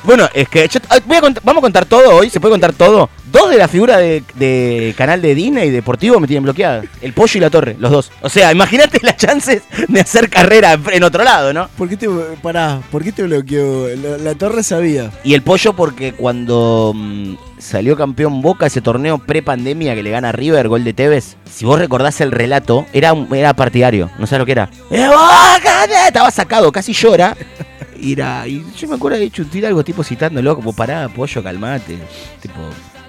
Bueno, 0.04 0.28
es 0.34 0.50
que 0.50 0.68
yo- 0.68 0.80
ah, 0.90 0.98
voy 1.06 1.18
a 1.18 1.22
cont- 1.22 1.40
vamos 1.44 1.62
a 1.62 1.64
contar 1.64 1.86
todo 1.86 2.16
hoy, 2.18 2.30
¿se 2.30 2.40
puede 2.40 2.52
contar 2.54 2.74
todo? 2.74 3.10
Dos 3.32 3.50
de 3.50 3.58
las 3.58 3.72
figuras 3.72 3.98
de, 3.98 4.24
de 4.36 4.94
canal 4.98 5.22
de 5.22 5.34
Disney 5.34 5.70
deportivo 5.72 6.20
me 6.20 6.28
tienen 6.28 6.44
bloqueada. 6.44 6.84
El 7.02 7.14
pollo 7.14 7.32
y 7.38 7.40
la 7.42 7.50
torre, 7.50 7.76
los 7.80 7.92
dos. 7.92 8.12
O 8.22 8.30
sea, 8.30 8.52
imagínate 8.52 9.00
las 9.02 9.18
chances 9.18 9.64
de 9.88 10.00
hacer 10.02 10.30
carrera 10.30 10.78
en- 10.92 11.04
otro 11.04 11.24
lado, 11.24 11.52
¿no? 11.54 11.68
¿Por 11.78 11.90
qué 11.90 11.98
te, 11.98 12.08
pará, 12.42 12.80
¿por 12.92 13.04
qué 13.04 13.12
te 13.12 13.24
bloqueó? 13.24 13.88
La, 13.96 14.18
la 14.18 14.36
torre 14.36 14.62
sabía. 14.64 15.10
Y 15.24 15.34
el 15.34 15.42
pollo 15.42 15.74
porque 15.74 16.14
cuando 16.14 16.92
mm, 16.94 17.36
salió 17.58 17.96
campeón 17.98 18.42
Boca 18.42 18.68
ese 18.68 18.82
torneo 18.82 19.18
pre-pandemia 19.18 19.96
que 19.96 20.04
le 20.04 20.12
gana 20.12 20.32
River, 20.32 20.68
gol 20.68 20.84
de 20.84 20.94
Tevez, 20.94 21.38
si 21.52 21.66
vos 21.66 21.80
recordás 21.80 22.22
el 22.22 22.32
relato, 22.32 22.86
era, 22.94 23.14
un- 23.14 23.34
era 23.34 23.54
partidario, 23.56 24.12
no 24.20 24.28
sabes 24.28 24.40
lo 24.42 24.46
que 24.46 24.52
era. 24.52 24.70
¡Eh, 24.92 25.08
Boca! 25.08 25.86
Estaba 26.08 26.30
sacado, 26.30 26.72
casi 26.72 26.94
llora. 26.94 27.36
Era, 28.04 28.46
y 28.48 28.66
yo 28.76 28.88
me 28.90 28.96
acuerdo 28.96 29.18
de 29.18 29.26
hecho 29.26 29.44
un 29.44 29.66
algo 29.66 29.84
tipo 29.84 30.04
citándolo, 30.04 30.56
como 30.56 30.74
pará, 30.74 31.08
pollo, 31.08 31.42
calmate. 31.42 31.98
Tipo, 32.42 32.60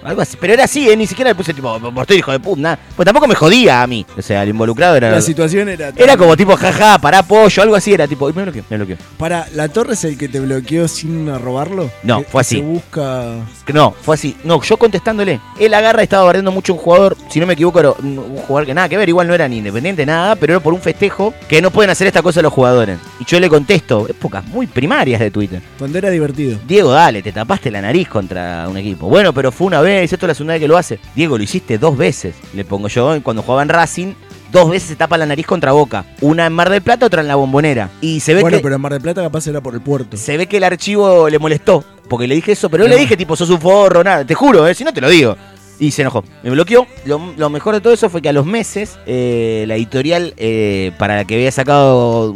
algo 0.04 0.20
así. 0.22 0.36
Pero 0.40 0.52
era 0.54 0.64
así, 0.64 0.88
¿eh? 0.88 0.96
ni 0.96 1.06
siquiera 1.06 1.30
le 1.30 1.34
puse 1.34 1.52
tipo, 1.54 1.76
estoy 2.00 2.18
hijo 2.18 2.32
de 2.32 2.40
puta, 2.40 2.60
nada. 2.60 2.78
Pues 2.96 3.04
tampoco 3.04 3.26
me 3.26 3.34
jodía 3.34 3.82
a 3.82 3.86
mí. 3.86 4.04
O 4.16 4.22
sea, 4.22 4.42
el 4.42 4.50
involucrado 4.50 4.96
era. 4.96 5.10
La 5.10 5.20
situación 5.20 5.68
era. 5.68 5.92
Era 5.96 6.16
como 6.16 6.36
tipo, 6.36 6.56
jaja, 6.56 6.98
pará, 6.98 7.22
pollo, 7.22 7.62
algo 7.62 7.74
así, 7.76 7.92
era 7.92 8.06
tipo, 8.06 8.28
y 8.28 8.32
me 8.32 8.42
bloqueó, 8.42 8.64
me 8.70 8.76
bloqueó. 8.76 8.96
Para, 9.18 9.46
¿la 9.54 9.68
torre 9.68 9.94
es 9.94 10.04
el 10.04 10.16
que 10.18 10.28
te 10.28 10.40
bloqueó 10.40 10.88
sin 10.88 11.26
robarlo? 11.40 11.90
No, 12.02 12.22
fue 12.22 12.40
que 12.42 12.48
Se 12.48 12.56
así. 12.56 12.60
busca. 12.60 13.34
No, 13.72 13.92
fue 13.92 14.14
así. 14.14 14.36
No, 14.44 14.60
yo 14.62 14.76
contestándole. 14.76 15.40
Él 15.58 15.74
agarra, 15.74 16.02
estaba 16.02 16.24
barriendo 16.24 16.52
mucho 16.52 16.74
un 16.74 16.78
jugador, 16.78 17.16
si 17.28 17.40
no 17.40 17.46
me 17.46 17.54
equivoco, 17.54 17.80
era 17.80 17.92
un 17.92 18.14
un 18.34 18.36
jugador 18.36 18.66
que 18.66 18.74
nada 18.74 18.88
que 18.88 18.96
ver, 18.96 19.08
igual 19.08 19.26
no 19.26 19.34
era 19.34 19.48
ni 19.48 19.58
independiente, 19.58 20.04
nada, 20.06 20.36
pero 20.36 20.54
era 20.54 20.60
por 20.62 20.74
un 20.74 20.80
festejo 20.80 21.34
que 21.48 21.60
no 21.62 21.70
pueden 21.70 21.90
hacer 21.90 22.06
esta 22.06 22.22
cosa 22.22 22.42
los 22.42 22.52
jugadores. 22.52 22.98
Y 23.20 23.24
yo 23.24 23.40
le 23.40 23.48
contesto, 23.48 24.06
épocas 24.08 24.44
muy 24.46 24.66
primarias 24.66 25.20
de 25.20 25.30
Twitter. 25.30 25.62
Cuando 25.78 25.98
era 25.98 26.10
divertido. 26.10 26.58
Diego, 26.66 26.92
dale, 26.92 27.22
te 27.22 27.32
tapaste 27.32 27.70
la 27.70 27.80
nariz 27.80 28.08
contra 28.08 28.66
un 28.68 28.76
equipo. 28.76 29.08
Bueno, 29.08 29.32
pero 29.32 29.52
fue 29.52 29.66
una 29.66 29.80
vez, 29.80 29.93
esto 30.02 30.26
es 30.26 30.28
la 30.28 30.34
segunda 30.34 30.54
vez 30.54 30.60
que 30.60 30.68
lo 30.68 30.76
hace. 30.76 30.98
Diego, 31.14 31.38
lo 31.38 31.44
hiciste 31.44 31.78
dos 31.78 31.96
veces. 31.96 32.34
Le 32.54 32.64
pongo 32.64 32.88
yo, 32.88 33.22
cuando 33.22 33.42
jugaba 33.42 33.62
en 33.62 33.68
Racing, 33.68 34.14
dos 34.52 34.70
veces 34.70 34.88
se 34.88 34.96
tapa 34.96 35.16
la 35.16 35.26
nariz 35.26 35.46
contra 35.46 35.72
Boca. 35.72 36.04
Una 36.20 36.46
en 36.46 36.52
Mar 36.52 36.70
del 36.70 36.82
Plata, 36.82 37.06
otra 37.06 37.22
en 37.22 37.28
la 37.28 37.34
Bombonera. 37.36 37.90
Y 38.00 38.20
se 38.20 38.34
ve 38.34 38.40
Bueno, 38.42 38.58
que... 38.58 38.62
pero 38.62 38.74
en 38.76 38.80
Mar 38.80 38.92
del 38.92 39.02
Plata 39.02 39.22
capaz 39.22 39.46
era 39.46 39.60
por 39.60 39.74
el 39.74 39.80
puerto. 39.80 40.16
Se 40.16 40.36
ve 40.36 40.46
que 40.46 40.56
el 40.58 40.64
archivo 40.64 41.28
le 41.28 41.38
molestó, 41.38 41.84
porque 42.08 42.26
le 42.26 42.34
dije 42.34 42.52
eso, 42.52 42.68
pero 42.68 42.84
no 42.84 42.90
le 42.90 42.96
dije 42.96 43.16
tipo, 43.16 43.36
sos 43.36 43.50
un 43.50 43.60
forro, 43.60 44.02
nada, 44.04 44.24
te 44.24 44.34
juro, 44.34 44.66
eh, 44.66 44.74
si 44.74 44.84
no 44.84 44.92
te 44.92 45.00
lo 45.00 45.08
digo. 45.08 45.36
Y 45.78 45.90
se 45.90 46.02
enojó, 46.02 46.22
me 46.42 46.50
bloqueó. 46.50 46.86
Lo, 47.04 47.20
lo 47.36 47.50
mejor 47.50 47.74
de 47.74 47.80
todo 47.80 47.92
eso 47.92 48.08
fue 48.08 48.22
que 48.22 48.28
a 48.28 48.32
los 48.32 48.46
meses, 48.46 48.96
eh, 49.06 49.64
la 49.66 49.74
editorial 49.74 50.32
eh, 50.36 50.92
para 50.98 51.16
la 51.16 51.24
que 51.24 51.34
había 51.34 51.50
sacado, 51.50 52.32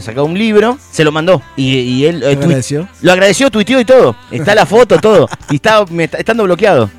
sacado 0.00 0.26
un 0.26 0.38
libro, 0.38 0.78
se 0.90 1.02
lo 1.02 1.10
mandó. 1.10 1.40
Y, 1.56 1.78
y 1.78 2.04
él... 2.06 2.22
eh, 2.22 2.34
¿Lo 2.34 2.40
tui- 2.40 2.44
agradeció? 2.44 2.88
Lo 3.00 3.12
agradeció, 3.12 3.50
tuiteó 3.50 3.80
y 3.80 3.84
todo. 3.86 4.14
Está 4.30 4.54
la 4.54 4.66
foto, 4.66 4.98
todo. 4.98 5.28
Y 5.50 5.56
está, 5.56 5.84
me 5.86 6.04
estando 6.04 6.44
bloqueado. 6.44 6.90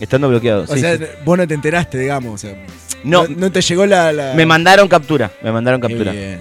Estando 0.00 0.28
bloqueado. 0.28 0.62
O 0.64 0.74
sí, 0.74 0.80
sea, 0.80 0.96
sí. 0.96 1.04
vos 1.24 1.36
no 1.38 1.46
te 1.46 1.54
enteraste, 1.54 1.98
digamos. 1.98 2.34
O 2.34 2.38
sea, 2.38 2.56
No. 3.04 3.24
no, 3.28 3.34
no 3.36 3.52
te 3.52 3.60
llegó 3.60 3.84
la. 3.86 4.10
la- 4.12 4.34
Me 4.34 4.46
mandaron 4.46 4.88
captura, 4.88 5.30
me 5.42 5.52
mandaron 5.52 5.80
captura. 5.80 6.12
bien. 6.12 6.40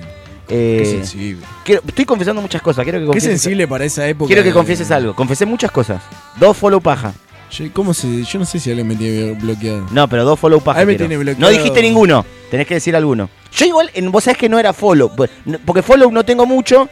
Eh, 0.54 0.80
Qué 0.84 0.86
sensible. 0.86 1.46
quiero- 1.64 1.82
estoy 1.88 2.06
confesando 2.06 2.42
muchas 2.42 2.62
cosas, 2.62 2.84
quiero 2.84 3.00
que 3.00 3.12
Qué 3.14 3.22
sensible 3.22 3.68
para 3.68 3.86
esa 3.86 4.08
época. 4.08 4.28
Quiero 4.28 4.44
que 4.44 4.52
confieses 4.52 4.90
algo. 4.92 5.14
Confesé 5.16 5.46
muchas 5.46 5.70
cosas. 5.72 6.02
Dos 6.40 6.56
follow 6.58 6.82
paja. 6.82 7.14
Yo, 7.52 7.66
¿Cómo 7.74 7.94
se.? 7.94 8.24
Yo 8.24 8.40
no 8.40 8.46
sé 8.46 8.60
si 8.60 8.70
alguien 8.70 8.88
me 8.88 8.96
tiene 8.96 9.34
bloqueado. 9.34 9.86
No, 9.92 10.08
pero 10.08 10.24
dos 10.24 10.40
follow 10.40 10.62
paja. 10.62 10.80
Ahí 10.80 10.86
me 10.86 10.94
quiero. 10.94 11.08
tiene 11.10 11.18
bloqueado. 11.24 11.52
No 11.52 11.58
dijiste 11.58 11.82
ninguno. 11.82 12.26
Tenés 12.50 12.68
que 12.68 12.76
decir 12.76 12.96
alguno. 12.96 13.30
Yo 13.54 13.66
igual, 13.66 13.90
en, 13.94 14.12
vos 14.12 14.24
sabés 14.24 14.38
que 14.38 14.48
no 14.50 14.58
era 14.60 14.74
follow. 14.74 15.12
Porque 15.66 15.82
follow 15.82 16.12
no 16.12 16.24
tengo 16.24 16.46
mucho. 16.46 16.88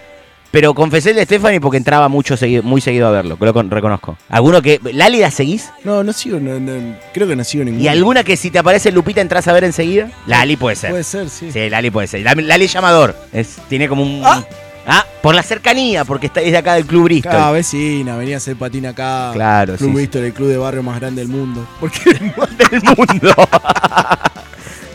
Pero 0.51 0.73
confesé 0.73 1.11
el 1.11 1.17
de 1.17 1.25
Stephanie 1.25 1.61
porque 1.61 1.77
entraba 1.77 2.07
mucho 2.07 2.35
seguido, 2.35 2.63
muy 2.63 2.81
seguido 2.81 3.07
a 3.07 3.11
verlo. 3.11 3.37
Lo 3.39 3.53
con- 3.53 3.69
reconozco. 3.69 4.17
¿Alguno 4.29 4.63
que. 4.63 4.79
¿Lali 4.93 5.19
la 5.19 5.29
seguís? 5.29 5.69
No, 5.83 6.03
no 6.03 6.11
sigo. 6.11 6.39
no- 6.39 6.59
no- 6.59 6.95
creo 7.13 7.27
que 7.27 7.35
no 7.35 7.43
sigo 7.43 7.63
ninguno. 7.63 7.83
¿Y 7.83 7.87
alguna 7.87 8.23
que 8.23 8.35
si 8.35 8.49
te 8.49 8.57
aparece 8.57 8.91
Lupita 8.91 9.21
entras 9.21 9.47
a 9.47 9.53
ver 9.53 9.63
enseguida? 9.63 10.09
Lali 10.25 10.57
puede 10.57 10.75
ser. 10.75 10.89
Puede 10.89 11.03
ser, 11.03 11.29
sí. 11.29 11.51
Sí, 11.51 11.69
Lali 11.69 11.91
puede 11.91 12.07
ser. 12.07 12.21
Lali, 12.21 12.41
Lali 12.41 12.65
llamador. 12.65 13.15
Es, 13.31 13.57
tiene 13.69 13.87
como 13.87 14.01
un. 14.01 14.21
Ah. 14.25 14.43
Por 15.21 15.35
la 15.35 15.43
cercanía, 15.43 16.05
porque 16.05 16.27
está, 16.27 16.41
es 16.41 16.51
de 16.51 16.57
acá 16.57 16.75
del 16.75 16.85
Club 16.85 17.03
Bristol. 17.05 17.31
Cada 17.31 17.51
vecina, 17.51 18.15
venía 18.15 18.35
a 18.35 18.37
hacer 18.37 18.55
patín 18.55 18.85
acá. 18.85 19.31
Claro, 19.33 19.75
Club 19.75 19.89
sí, 19.89 19.95
Bristol, 19.95 20.23
el 20.23 20.33
club 20.33 20.47
de 20.49 20.57
barrio 20.57 20.83
más 20.83 20.99
grande 20.99 21.21
del 21.21 21.29
mundo. 21.29 21.67
Porque 21.79 22.13
del 22.13 22.83
mundo. 22.83 23.33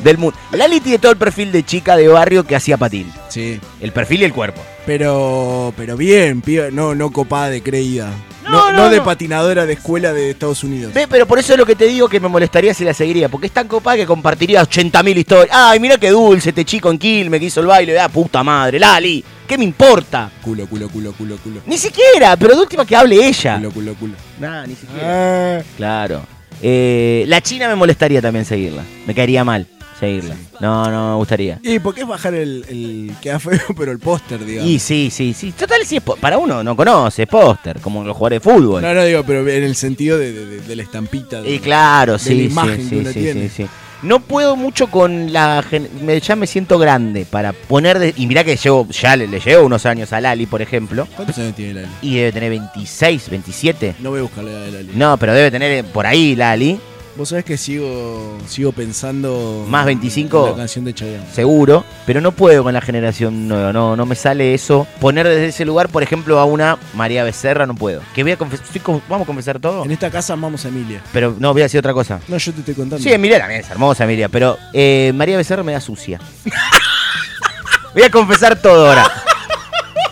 Del 0.04 0.18
mundo. 0.18 0.38
Lali 0.52 0.80
tiene 0.80 0.98
todo 0.98 1.10
el 1.12 1.18
perfil 1.18 1.50
de 1.50 1.64
chica 1.64 1.96
de 1.96 2.06
barrio 2.06 2.44
que 2.44 2.54
hacía 2.54 2.76
patín. 2.76 3.10
Sí. 3.28 3.58
El 3.80 3.90
perfil 3.92 4.20
y 4.22 4.24
el 4.24 4.32
cuerpo. 4.32 4.60
Pero, 4.86 5.72
pero 5.76 5.96
bien, 5.96 6.42
piba, 6.42 6.66
no, 6.70 6.94
no 6.94 7.10
copada 7.10 7.48
de 7.50 7.62
creída. 7.62 8.10
No, 8.44 8.50
No, 8.50 8.72
no, 8.72 8.78
no 8.84 8.90
de 8.90 9.00
patinadora 9.00 9.64
de 9.64 9.72
escuela 9.72 10.12
de 10.12 10.30
Estados 10.30 10.62
Unidos. 10.62 10.92
Ve, 10.92 11.06
pero 11.08 11.26
por 11.26 11.38
eso 11.38 11.54
es 11.54 11.58
lo 11.58 11.64
que 11.64 11.74
te 11.74 11.86
digo 11.86 12.08
que 12.08 12.20
me 12.20 12.28
molestaría 12.28 12.74
si 12.74 12.84
la 12.84 12.92
seguiría. 12.92 13.30
Porque 13.30 13.46
es 13.46 13.52
tan 13.52 13.66
copada 13.66 13.96
que 13.96 14.04
compartiría 14.06 14.62
80.000 14.62 15.16
historias. 15.16 15.56
Ay, 15.56 15.80
mira 15.80 15.96
qué 15.96 16.10
dulce 16.10 16.50
este 16.50 16.64
chico 16.66 16.90
en 16.90 16.98
Quilmes 16.98 17.40
que 17.40 17.46
hizo 17.46 17.60
el 17.60 17.66
baile. 17.66 17.98
Ah, 17.98 18.10
puta 18.10 18.44
madre, 18.44 18.78
Lali. 18.78 19.24
¿Qué 19.48 19.56
me 19.56 19.64
importa? 19.64 20.30
Culo, 20.42 20.66
culo, 20.66 20.88
culo, 20.90 21.12
culo, 21.12 21.36
culo. 21.38 21.60
Ni 21.66 21.78
siquiera, 21.78 22.36
pero 22.36 22.54
de 22.54 22.60
última 22.60 22.84
que 22.86 22.94
hable 22.94 23.26
ella. 23.26 23.56
Culo, 23.56 23.70
culo, 23.70 23.94
culo. 23.94 24.14
Nah, 24.38 24.66
ni 24.66 24.74
siquiera. 24.74 25.62
Claro. 25.78 26.22
Eh, 26.62 27.24
la 27.26 27.40
China 27.40 27.68
me 27.68 27.74
molestaría 27.74 28.20
también 28.22 28.44
seguirla. 28.44 28.82
Me 29.06 29.14
caería 29.14 29.42
mal 29.44 29.66
seguirla. 30.04 30.36
No, 30.60 30.90
no 30.90 31.10
me 31.10 31.16
gustaría. 31.16 31.58
Y 31.62 31.78
porque 31.78 32.02
es 32.02 32.06
bajar 32.06 32.34
el, 32.34 32.64
el 32.68 33.12
queda 33.20 33.38
feo, 33.40 33.58
pero 33.76 33.92
el 33.92 33.98
póster, 33.98 34.44
digamos. 34.44 34.70
Y 34.70 34.78
sí, 34.78 35.08
sí, 35.10 35.32
sí. 35.34 35.52
Total, 35.52 35.80
sí, 35.84 35.96
es 35.96 36.02
po- 36.02 36.16
para 36.16 36.38
uno 36.38 36.62
no 36.62 36.76
conoce, 36.76 37.22
es 37.22 37.28
póster, 37.28 37.80
como 37.80 38.04
los 38.04 38.16
jugadores 38.16 38.42
de 38.42 38.50
fútbol. 38.52 38.82
No, 38.82 38.94
no 38.94 39.04
digo, 39.04 39.22
pero 39.24 39.46
en 39.48 39.62
el 39.64 39.74
sentido 39.76 40.18
de, 40.18 40.32
de- 40.32 40.46
de- 40.46 40.60
de 40.60 40.76
la 40.76 40.82
estampita. 40.82 41.42
de- 41.42 41.50
Y 41.54 41.58
claro, 41.58 42.14
de 42.14 42.18
sí, 42.18 42.30
la 42.34 42.36
sí, 42.40 42.44
imagen 42.46 42.82
sí, 42.84 42.88
que 42.90 42.96
uno 42.98 43.10
sí, 43.12 43.20
tiene. 43.20 43.48
sí, 43.48 43.62
sí. 43.64 43.66
No 44.02 44.20
puedo 44.20 44.54
mucho 44.54 44.88
con 44.88 45.32
la 45.32 45.62
gen- 45.62 45.88
me- 46.02 46.20
ya 46.20 46.36
me 46.36 46.46
siento 46.46 46.78
grande 46.78 47.24
para 47.24 47.54
poner 47.54 47.98
de- 47.98 48.12
y 48.18 48.26
mirá 48.26 48.44
que 48.44 48.54
llevo 48.56 48.86
ya 48.90 49.16
le, 49.16 49.26
le 49.26 49.40
llevo 49.40 49.64
unos 49.64 49.86
años 49.86 50.12
a 50.12 50.20
Lali, 50.20 50.44
por 50.44 50.60
ejemplo, 50.60 51.08
¿Cuántos 51.16 51.38
años 51.38 51.54
tiene 51.56 51.72
Lali? 51.74 51.88
y 52.02 52.16
debe 52.16 52.32
tener 52.32 52.50
26, 52.50 53.30
27. 53.30 53.94
No 54.00 54.10
voy 54.10 54.18
a 54.18 54.22
buscar 54.22 54.44
la 54.44 54.50
edad 54.50 54.60
de 54.66 54.72
Lali. 54.72 54.90
No, 54.94 55.16
pero 55.16 55.32
debe 55.32 55.50
tener 55.50 55.72
eh, 55.72 55.84
por 55.84 56.06
ahí 56.06 56.36
Lali, 56.36 56.78
Vos 57.16 57.28
sabés 57.28 57.44
que 57.44 57.56
sigo, 57.56 58.38
sigo 58.48 58.72
pensando. 58.72 59.64
Más 59.68 59.82
en 59.82 59.86
25. 60.00 60.48
La 60.50 60.56
canción 60.56 60.84
de 60.84 60.94
Chayanne. 60.94 61.24
seguro, 61.32 61.84
pero 62.06 62.20
no 62.20 62.32
puedo 62.32 62.64
con 62.64 62.74
la 62.74 62.80
generación 62.80 63.46
nueva, 63.46 63.72
no, 63.72 63.94
no 63.94 64.04
me 64.04 64.16
sale 64.16 64.52
eso. 64.52 64.84
Poner 65.00 65.28
desde 65.28 65.46
ese 65.46 65.64
lugar, 65.64 65.88
por 65.90 66.02
ejemplo, 66.02 66.40
a 66.40 66.44
una 66.44 66.76
María 66.94 67.22
Becerra 67.22 67.66
no 67.66 67.76
puedo. 67.76 68.00
Que 68.16 68.24
voy 68.24 68.32
a 68.32 68.36
confesar, 68.36 68.66
vamos 69.08 69.22
a 69.22 69.26
confesar 69.26 69.60
todo, 69.60 69.84
En 69.84 69.92
esta 69.92 70.10
casa 70.10 70.32
amamos 70.32 70.64
a 70.64 70.68
Emilia. 70.68 71.02
pero 71.12 71.36
no 71.38 71.52
voy 71.52 71.62
a 71.62 71.66
decir 71.66 71.78
otra 71.78 71.92
cosa. 71.94 72.18
No, 72.26 72.36
yo 72.36 72.52
te 72.52 72.58
estoy 72.60 72.74
contando. 72.74 73.00
Sí, 73.02 73.12
Emilia 73.12 73.38
también 73.38 73.60
es 73.60 73.70
hermosa, 73.70 74.02
Emilia, 74.04 74.28
pero 74.28 74.58
eh, 74.72 75.12
María 75.14 75.36
Becerra 75.36 75.62
me 75.62 75.70
da 75.72 75.80
sucia. 75.80 76.18
Voy 77.94 78.02
a 78.02 78.10
confesar 78.10 78.60
todo 78.60 78.88
ahora. 78.88 79.06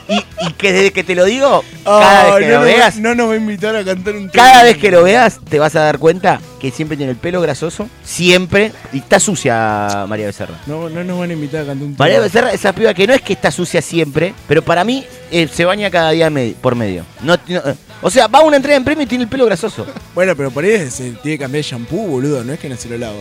Y, 0.08 0.16
y 0.46 0.51
que 0.62 0.72
desde 0.72 0.92
que 0.92 1.04
te 1.04 1.14
lo 1.14 1.26
digo, 1.26 1.62
cada 1.84 2.36
vez 2.36 2.46
que 2.46 2.52
no 2.52 2.60
lo 2.60 2.64
veas, 2.64 2.96
No 2.96 3.14
nos 3.14 3.28
va 3.28 3.32
a 3.34 3.36
invitar 3.36 3.76
a 3.76 3.84
cantar 3.84 4.14
un 4.14 4.30
tema. 4.30 4.42
cada 4.44 4.62
vez 4.64 4.78
que 4.78 4.90
lo 4.90 5.02
veas, 5.02 5.40
te 5.48 5.58
vas 5.58 5.76
a 5.76 5.80
dar 5.80 5.98
cuenta 5.98 6.40
que 6.58 6.70
siempre 6.70 6.96
tiene 6.96 7.12
el 7.12 7.18
pelo 7.18 7.40
grasoso, 7.42 7.88
siempre, 8.02 8.72
y 8.92 8.98
está 8.98 9.20
sucia 9.20 10.06
María 10.08 10.26
Becerra. 10.26 10.54
No, 10.66 10.88
no 10.88 11.04
nos 11.04 11.18
van 11.18 11.30
a 11.30 11.32
invitar 11.34 11.64
a 11.64 11.66
cantar 11.66 11.86
un 11.86 11.92
tema. 11.94 12.04
María 12.04 12.20
Becerra, 12.20 12.52
esa 12.52 12.72
piba 12.72 12.94
que 12.94 13.06
no 13.06 13.12
es 13.12 13.20
que 13.20 13.34
está 13.34 13.50
sucia 13.50 13.82
siempre, 13.82 14.32
pero 14.48 14.62
para 14.62 14.84
mí 14.84 15.04
eh, 15.30 15.48
se 15.52 15.66
baña 15.66 15.90
cada 15.90 16.12
día 16.12 16.30
por 16.62 16.74
medio. 16.76 17.04
No, 17.22 17.36
no, 17.48 17.60
o 18.02 18.10
sea, 18.10 18.26
va 18.26 18.40
a 18.40 18.42
una 18.42 18.56
entrega 18.56 18.76
en 18.76 18.84
premio 18.84 19.04
y 19.04 19.06
tiene 19.06 19.24
el 19.24 19.30
pelo 19.30 19.46
grasoso. 19.46 19.86
Bueno, 20.14 20.36
pero 20.36 20.50
por 20.50 20.62
ahí 20.62 20.90
se 20.90 21.04
tiene 21.22 21.38
que 21.38 21.38
cambiar 21.38 21.64
de 21.64 21.70
shampoo, 21.70 22.06
boludo. 22.06 22.44
No 22.44 22.52
es 22.52 22.60
que 22.60 22.68
no 22.68 22.76
se 22.76 22.86
lo 22.90 22.98
lava. 22.98 23.14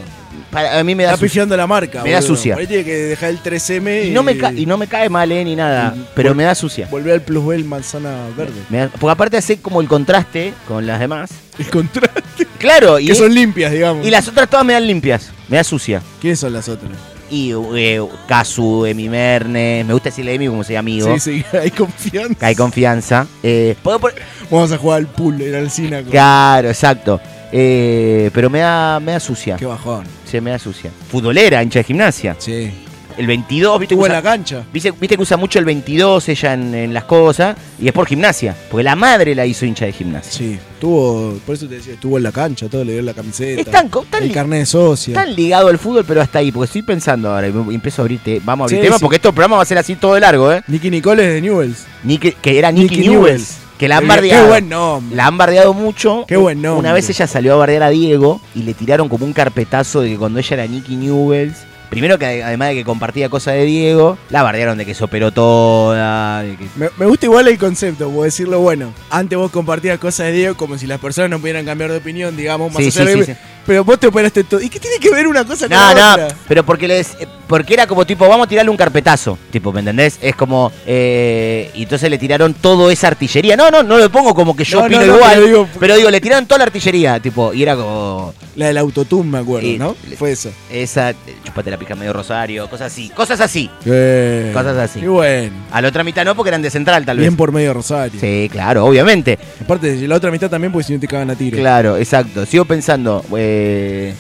Para, 0.52 0.78
a 0.78 0.84
mí 0.84 0.94
me 0.94 1.04
da 1.04 1.14
Está 1.14 1.22
pifiando 1.24 1.56
la 1.56 1.66
marca. 1.66 2.04
Me 2.04 2.12
da 2.12 2.20
boludo. 2.20 2.36
sucia. 2.36 2.56
Por 2.56 2.62
ahí 2.62 2.68
tiene 2.68 2.84
que 2.84 2.94
dejar 2.98 3.30
el 3.30 3.40
3M 3.42 4.04
y, 4.04 4.08
Y 4.10 4.12
no, 4.12 4.24
me 4.24 4.38
ca- 4.38 4.52
y 4.52 4.66
no 4.66 4.78
me 4.78 4.88
cae 4.88 5.08
mal, 5.08 5.32
eh, 5.32 5.46
ni 5.46 5.56
nada, 5.56 5.96
pero 6.16 6.32
vol- 6.32 6.36
me 6.36 6.44
da 6.44 6.54
sucia. 6.54 6.88
volver 6.92 7.14
al 7.14 7.22
plusbel 7.22 7.64
manzana 7.64 8.28
verde. 8.36 8.60
Me 8.70 8.80
da- 8.80 8.90
porque 8.90 9.12
aparte 9.14 9.38
hace 9.38 9.62
como 9.62 9.80
el 9.80 9.88
contraste 9.88 10.54
con 10.68 10.86
las 10.86 11.00
demás. 11.00 11.30
El 11.58 11.68
contraste. 11.70 12.46
Claro, 12.58 13.00
y, 13.00 13.08
Que 13.08 13.16
son 13.16 13.34
limpias, 13.34 13.72
digamos. 13.72 14.06
y 14.06 14.10
las 14.10 14.28
otras 14.28 14.50
todas 14.50 14.66
me 14.66 14.74
dan 14.74 14.86
limpias, 14.86 15.30
me 15.48 15.56
da 15.56 15.64
sucia. 15.64 16.02
¿Quiénes 16.20 16.40
son 16.42 16.52
las 16.52 16.68
otras? 16.68 16.92
Y 17.32 17.54
eh, 17.76 18.02
Casu, 18.28 18.86
Emi 18.86 19.08
Mernes, 19.08 19.86
me 19.86 19.94
gusta 19.94 20.10
decirle 20.10 20.34
Emi 20.36 20.48
como 20.48 20.64
soy 20.66 20.76
amigo. 20.76 21.18
Sí, 21.18 21.42
sí, 21.42 21.46
hay 21.58 21.72
confianza. 21.72 22.46
Hay 22.46 22.56
confianza. 22.56 23.26
Eh, 23.42 23.76
¿puedo 23.82 24.00
poner- 24.00 24.22
Vamos 24.50 24.72
a 24.74 24.78
jugar 24.78 24.98
al 25.00 25.08
pool 25.08 25.42
en 25.42 25.56
Alcina. 25.56 26.02
con- 26.02 26.12
Claro, 26.12 26.68
exacto. 26.68 27.22
Eh, 27.54 28.30
pero 28.34 28.50
me 28.50 28.60
da, 28.60 29.00
me 29.00 29.14
da 29.14 29.20
sucia. 29.20 29.56
Qué 29.58 29.66
bajón. 29.66 30.06
Se 30.30 30.40
me 30.42 30.52
da 30.52 30.60
sucia. 30.60 30.92
Futbolera, 31.10 31.64
hincha 31.64 31.80
de 31.80 31.84
gimnasia. 31.86 32.36
Sí. 32.38 32.72
El 33.18 33.28
22, 33.28 33.80
¿viste? 33.80 33.94
Estuvo 33.96 34.04
que 34.06 34.12
en 34.12 34.12
usa- 34.18 34.24
la 34.24 34.30
cancha. 34.30 34.64
¿Viste, 34.74 34.92
viste 34.92 35.16
que 35.16 35.22
usa 35.22 35.38
mucho 35.38 35.60
el 35.60 35.66
22 35.66 36.30
ella 36.30 36.54
en, 36.54 36.74
en 36.76 36.94
las 36.94 37.04
cosas 37.06 37.56
y 37.80 37.88
es 37.88 37.94
por 37.94 38.08
gimnasia, 38.08 38.56
porque 38.70 38.84
la 38.84 38.96
madre 38.96 39.36
la 39.36 39.46
hizo 39.46 39.66
hincha 39.66 39.86
de 39.86 39.92
gimnasia. 39.92 40.32
Sí, 40.32 40.60
estuvo, 40.74 41.34
por 41.46 41.56
eso 41.56 41.68
te 41.68 41.76
decía, 41.76 41.94
estuvo 41.94 42.18
en 42.18 42.24
la 42.24 42.32
cancha, 42.32 42.68
todo 42.70 42.84
le 42.84 42.94
dio 42.94 43.02
la 43.02 43.14
camiseta. 43.14 43.62
Es 43.62 43.68
tan 43.70 43.90
tan 44.10 44.24
el 44.24 44.32
carnet 44.32 44.60
de 44.62 44.66
socio. 44.66 45.14
Tan 45.14 45.36
ligado 45.36 45.68
al 45.68 45.78
fútbol, 45.78 46.04
pero 46.08 46.22
hasta 46.22 46.40
ahí, 46.40 46.52
porque 46.52 46.66
estoy 46.66 46.82
pensando 46.84 47.30
ahora, 47.34 47.48
y 47.48 47.76
empiezo 47.76 48.02
a 48.02 48.04
abrirte, 48.04 48.42
vamos 48.44 48.64
a 48.64 48.66
abrir 48.66 48.80
Sí, 48.80 48.84
tema, 48.86 48.98
sí. 48.98 49.02
porque 49.04 49.16
este 49.18 49.30
programa 49.32 49.58
va 49.58 49.64
a 49.64 49.66
ser 49.66 49.78
así 49.78 49.96
todo 49.96 50.14
de 50.16 50.20
largo, 50.22 50.52
¿eh? 50.52 50.62
Nicky 50.68 50.90
Nicole 50.90 51.28
es 51.28 51.34
de 51.36 51.42
Newells. 51.42 51.86
Nicky- 52.04 52.36
que 52.42 52.58
era 52.58 52.72
Nicky, 52.72 52.96
Nicky 52.98 53.10
Newells, 53.10 53.24
Newells. 53.24 53.58
que 53.78 53.88
la 53.88 53.98
han 53.98 54.08
bardeado. 54.08 54.44
qué 54.44 54.50
buen 54.50 54.70
nombre. 54.70 55.16
La 55.16 55.28
han 55.28 55.38
bardeado 55.38 55.74
mucho. 55.74 56.26
Qué 56.28 56.38
buen 56.38 56.62
nombre. 56.62 56.80
Una 56.80 56.94
vez 56.94 57.10
ella 57.10 57.28
salió 57.28 57.54
a 57.54 57.58
bardear 57.58 57.84
a 57.84 57.90
Diego 57.90 58.42
y 58.56 58.64
le 58.64 58.74
tiraron 58.74 59.10
como 59.10 59.26
un 59.26 59.34
carpetazo 59.34 60.02
de 60.02 60.10
que 60.10 60.18
cuando 60.18 60.40
ella 60.40 60.54
era 60.56 60.68
Nicky 60.68 60.96
Newells. 60.96 61.58
Primero 61.92 62.18
que 62.18 62.42
además 62.42 62.70
de 62.70 62.76
que 62.76 62.84
compartía 62.86 63.28
cosas 63.28 63.56
de 63.56 63.66
Diego, 63.66 64.18
la 64.30 64.44
bardearon 64.44 64.78
de 64.78 64.86
que 64.86 64.94
se 64.96 65.04
operó 65.04 65.32
toda. 65.32 66.42
que- 66.44 66.58
Me, 66.78 66.88
me 66.98 67.06
gusta 67.06 67.26
igual 67.26 67.50
el 67.50 67.58
concepto, 67.58 68.10
puedo 68.10 68.24
decirlo 68.24 68.60
bueno. 68.62 68.94
Antes 69.10 69.38
vos 69.38 69.52
compartías 69.52 70.00
cosas 70.00 70.28
de 70.28 70.32
Diego 70.32 70.56
como 70.56 70.78
si 70.78 70.88
las 70.88 71.02
personas 71.02 71.30
no 71.30 71.40
pudieran 71.40 71.66
cambiar 71.66 71.92
de 71.92 71.98
opinión, 71.98 72.38
digamos, 72.38 72.72
más 72.74 72.82
Sí, 72.82 72.88
allá 72.98 73.12
sí, 73.12 73.20
de- 73.20 73.26
sí, 73.26 73.32
sí. 73.34 73.38
Pero 73.66 73.84
vos 73.84 74.00
te 74.00 74.08
operaste 74.08 74.44
todo. 74.44 74.60
¿Y 74.62 74.70
qué 74.70 74.80
tiene 74.80 74.98
que 74.98 75.12
ver 75.12 75.28
una 75.28 75.46
cosa 75.46 75.68
con 75.68 75.78
No, 75.78 75.94
la 75.94 76.18
no, 76.18 76.24
otra? 76.26 76.38
pero 76.48 76.66
porque 76.66 76.88
les, 76.88 77.12
eh, 77.20 77.28
porque 77.48 77.74
era 77.76 77.86
como 77.88 78.06
tipo, 78.06 78.28
vamos 78.28 78.46
a 78.48 78.50
tirarle 78.50 78.72
un 78.72 78.78
carpetazo, 78.78 79.38
tipo, 79.52 79.72
¿me 79.72 79.80
entendés? 79.80 80.18
Es 80.22 80.36
como, 80.36 80.72
eh, 80.88 81.70
y 81.76 81.84
entonces 81.84 82.10
le 82.10 82.18
tiraron 82.18 82.54
todo 82.56 82.90
esa 82.90 83.08
artillería. 83.08 83.56
No, 83.56 83.70
no, 83.70 83.84
no 83.84 83.98
lo 83.98 84.10
pongo 84.12 84.34
como 84.34 84.56
que 84.56 84.64
yo 84.64 84.80
No, 84.80 84.86
opino 84.86 85.02
no, 85.02 85.06
no, 85.08 85.16
igual, 85.18 85.40
pero 85.44 85.68
pero 85.80 85.96
digo- 85.96 86.10
le 86.10 86.20
tiraron 86.22 86.46
toda 86.48 86.60
la 86.60 86.64
artillería, 86.66 87.20
tipo, 87.20 87.54
y 87.54 87.62
era 87.64 87.76
como 87.76 88.34
La 88.56 88.68
del 88.68 88.78
autotune, 88.80 89.30
me 89.30 89.38
acuerdo, 89.38 89.68
Y- 89.68 89.78
¿no? 89.78 89.96
Fue 90.18 90.32
eso. 90.32 90.50
esa, 90.70 91.14
chupate 91.46 91.72
la 91.72 91.78
pija 91.78 91.96
medio 91.96 92.12
rosario, 92.14 92.70
cosas 92.70 92.92
así, 92.92 93.10
cosas 93.10 93.40
así. 93.40 93.70
Eh, 93.86 94.52
Cosas 94.54 94.76
así. 94.78 95.00
Qué 95.00 95.08
bueno. 95.08 95.56
A 95.72 95.82
la 95.82 95.88
otra 95.88 96.04
mitad 96.04 96.26
no, 96.26 96.36
porque 96.36 96.50
eran 96.50 96.62
de 96.62 96.70
central, 96.70 97.06
tal 97.06 97.18
vez. 97.18 97.24
Bien 97.24 97.38
por 97.38 97.52
medio 97.52 97.74
Rosario. 97.74 98.20
Sí, 98.20 98.50
claro, 98.52 98.86
obviamente. 98.86 99.38
Aparte, 99.62 99.96
la 100.08 100.16
otra 100.16 100.32
mitad 100.32 100.50
también, 100.50 100.72
porque 100.74 100.88
si 100.88 100.94
no 100.94 101.00
te 101.00 101.08
cagan 101.08 101.30
a 101.30 101.36
tiro. 101.36 101.58
Claro, 101.58 101.96
exacto. 101.98 102.46
Sigo 102.46 102.66
pensando, 102.66 103.24
eh, 103.38 103.51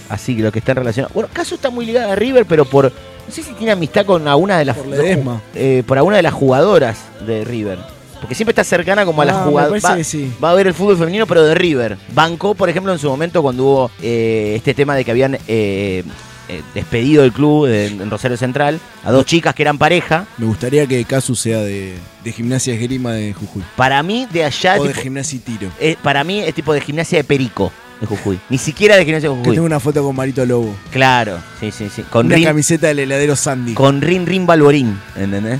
así 0.09 0.36
que 0.36 0.41
lo 0.43 0.51
que 0.51 0.59
está 0.59 0.73
relación. 0.73 1.07
Bueno, 1.13 1.29
Caso 1.32 1.55
está 1.55 1.69
muy 1.69 1.86
ligada 1.86 2.13
a 2.13 2.15
River, 2.15 2.45
pero 2.45 2.65
por. 2.65 2.86
No 2.86 3.34
sé 3.34 3.43
si 3.43 3.53
tiene 3.53 3.71
amistad 3.71 4.05
con 4.05 4.27
alguna 4.27 4.57
de 4.57 4.65
las. 4.65 4.77
Por 4.77 4.88
Ledesma. 4.88 5.41
eh, 5.55 5.84
por 5.86 5.97
alguna 5.97 6.17
de 6.17 6.23
las 6.23 6.34
jugadoras 6.34 6.97
de 7.25 7.43
River. 7.45 7.79
Porque 8.19 8.36
siempre 8.36 8.51
está 8.51 8.63
cercana 8.63 9.03
como 9.05 9.21
a 9.21 9.25
las 9.25 9.36
Ah, 9.38 9.43
jugadoras. 9.45 9.84
Va, 9.84 10.03
sí. 10.03 10.32
va 10.43 10.51
a 10.51 10.53
ver 10.53 10.67
el 10.67 10.73
fútbol 10.75 10.97
femenino, 10.97 11.25
pero 11.25 11.43
de 11.43 11.55
River. 11.55 11.97
Bancó, 12.13 12.53
por 12.53 12.69
ejemplo, 12.69 12.91
en 12.93 12.99
su 12.99 13.09
momento 13.09 13.41
cuando 13.41 13.63
hubo 13.63 13.91
eh, 14.01 14.53
este 14.55 14.73
tema 14.75 14.95
de 14.95 15.03
que 15.03 15.09
habían 15.11 15.36
eh, 15.47 16.03
eh, 16.47 16.61
despedido 16.75 17.23
del 17.23 17.32
club 17.32 17.65
de- 17.67 17.88
en 17.88 18.11
Rosario 18.11 18.38
Central 18.38 18.79
a 19.03 19.11
dos 19.11 19.25
chicas 19.25 19.55
que 19.55 19.63
eran 19.63 19.79
pareja. 19.79 20.27
Me 20.38 20.45
gustaría 20.45 20.86
que 20.86 21.03
Casu 21.05 21.34
sea 21.36 21.59
de, 21.61 21.95
de 22.23 22.32
gimnasia 22.32 22.73
esgrima 22.75 23.13
de 23.13 23.34
Jujuy. 23.34 23.63
Para 23.75 24.03
mí, 24.03 24.27
de 24.32 24.43
allá. 24.43 24.75
o 24.79 24.84
de 24.84 24.89
tipo- 24.89 25.01
gimnasia 25.01 25.38
y 25.38 25.39
tiro. 25.39 25.71
eh, 25.79 25.95
para 26.03 26.23
mí 26.23 26.41
es 26.41 26.53
tipo 26.53 26.73
de 26.73 26.82
gimnasia 26.82 27.17
de 27.19 27.23
Perico 27.23 27.71
de 28.01 28.05
Jujuy. 28.07 28.39
Ni 28.49 28.57
siquiera 28.57 28.97
de 28.97 29.05
gimnasia 29.05 29.29
de 29.29 29.35
Que 29.35 29.39
Jujuy. 29.39 29.53
tengo 29.55 29.65
una 29.65 29.79
foto 29.79 30.03
con 30.03 30.15
Marito 30.15 30.45
Lobo. 30.45 30.75
Claro, 30.91 31.37
sí, 31.59 31.71
sí, 31.71 31.87
sí. 31.95 32.03
Con 32.09 32.25
una 32.25 32.35
Rin, 32.35 32.43
camiseta 32.45 32.87
del 32.87 32.99
heladero 32.99 33.35
Sandy. 33.37 33.73
con 33.73 34.01
Rin 34.01 34.25
Rin 34.25 34.45
Balborín, 34.45 34.99
¿entendés? 35.15 35.59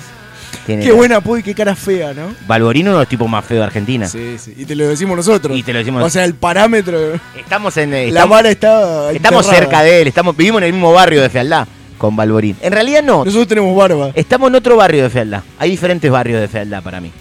Tiene 0.66 0.84
Qué 0.84 0.90
la- 0.90 0.96
buena 0.96 1.22
puy, 1.22 1.42
qué 1.44 1.56
cara 1.56 1.76
fea, 1.76 2.14
¿no? 2.14 2.34
Balborín 2.46 2.88
uno 2.88 2.98
de 2.98 3.04
los 3.04 3.08
tipos 3.10 3.28
más 3.30 3.46
feos 3.46 3.60
de 3.62 3.66
Argentina. 3.66 4.08
Sí, 4.08 4.36
sí. 4.38 4.54
Y 4.58 4.66
te 4.66 4.76
lo 4.76 4.88
decimos 4.88 5.16
nosotros. 5.16 5.58
Y 5.58 5.64
te 5.64 5.72
lo 5.72 5.80
decimos 5.80 6.04
O 6.04 6.10
sea, 6.10 6.26
el 6.26 6.36
parámetro. 6.36 7.14
Estamos 7.38 7.78
en. 7.78 7.94
eh, 7.94 8.12
la 8.12 8.26
vara 8.26 8.50
está. 8.50 9.12
estamos 9.12 9.46
enterrada. 9.46 9.64
cerca 9.72 9.82
de 9.84 10.02
él, 10.02 10.08
estamos, 10.10 10.36
vivimos 10.36 10.62
en 10.62 10.68
el 10.68 10.74
mismo 10.74 10.92
barrio 10.94 11.22
de 11.22 11.30
Fealdad 11.30 11.68
con 11.98 12.16
Balborín. 12.16 12.56
En 12.62 12.74
realidad 12.74 13.02
no. 13.02 13.24
Nosotros 13.24 13.48
tenemos 13.48 13.76
barba. 13.76 14.12
Estamos 14.14 14.50
en 14.50 14.56
otro 14.56 14.76
barrio 14.76 15.04
de 15.04 15.10
Fealdad. 15.10 15.44
Hay 15.58 15.70
diferentes 15.72 16.12
barrios 16.12 16.42
de 16.42 16.48
Fealdad 16.48 16.84
para 16.84 17.00
mí. 17.00 17.12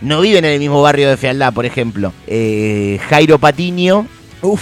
No 0.00 0.20
viven 0.20 0.44
en 0.44 0.52
el 0.52 0.58
mismo 0.58 0.82
barrio 0.82 1.08
de 1.08 1.16
Fealdad, 1.16 1.52
por 1.52 1.64
ejemplo. 1.64 2.12
Eh, 2.26 2.98
Jairo 3.08 3.38
Patiño, 3.38 4.06
Uf. 4.42 4.60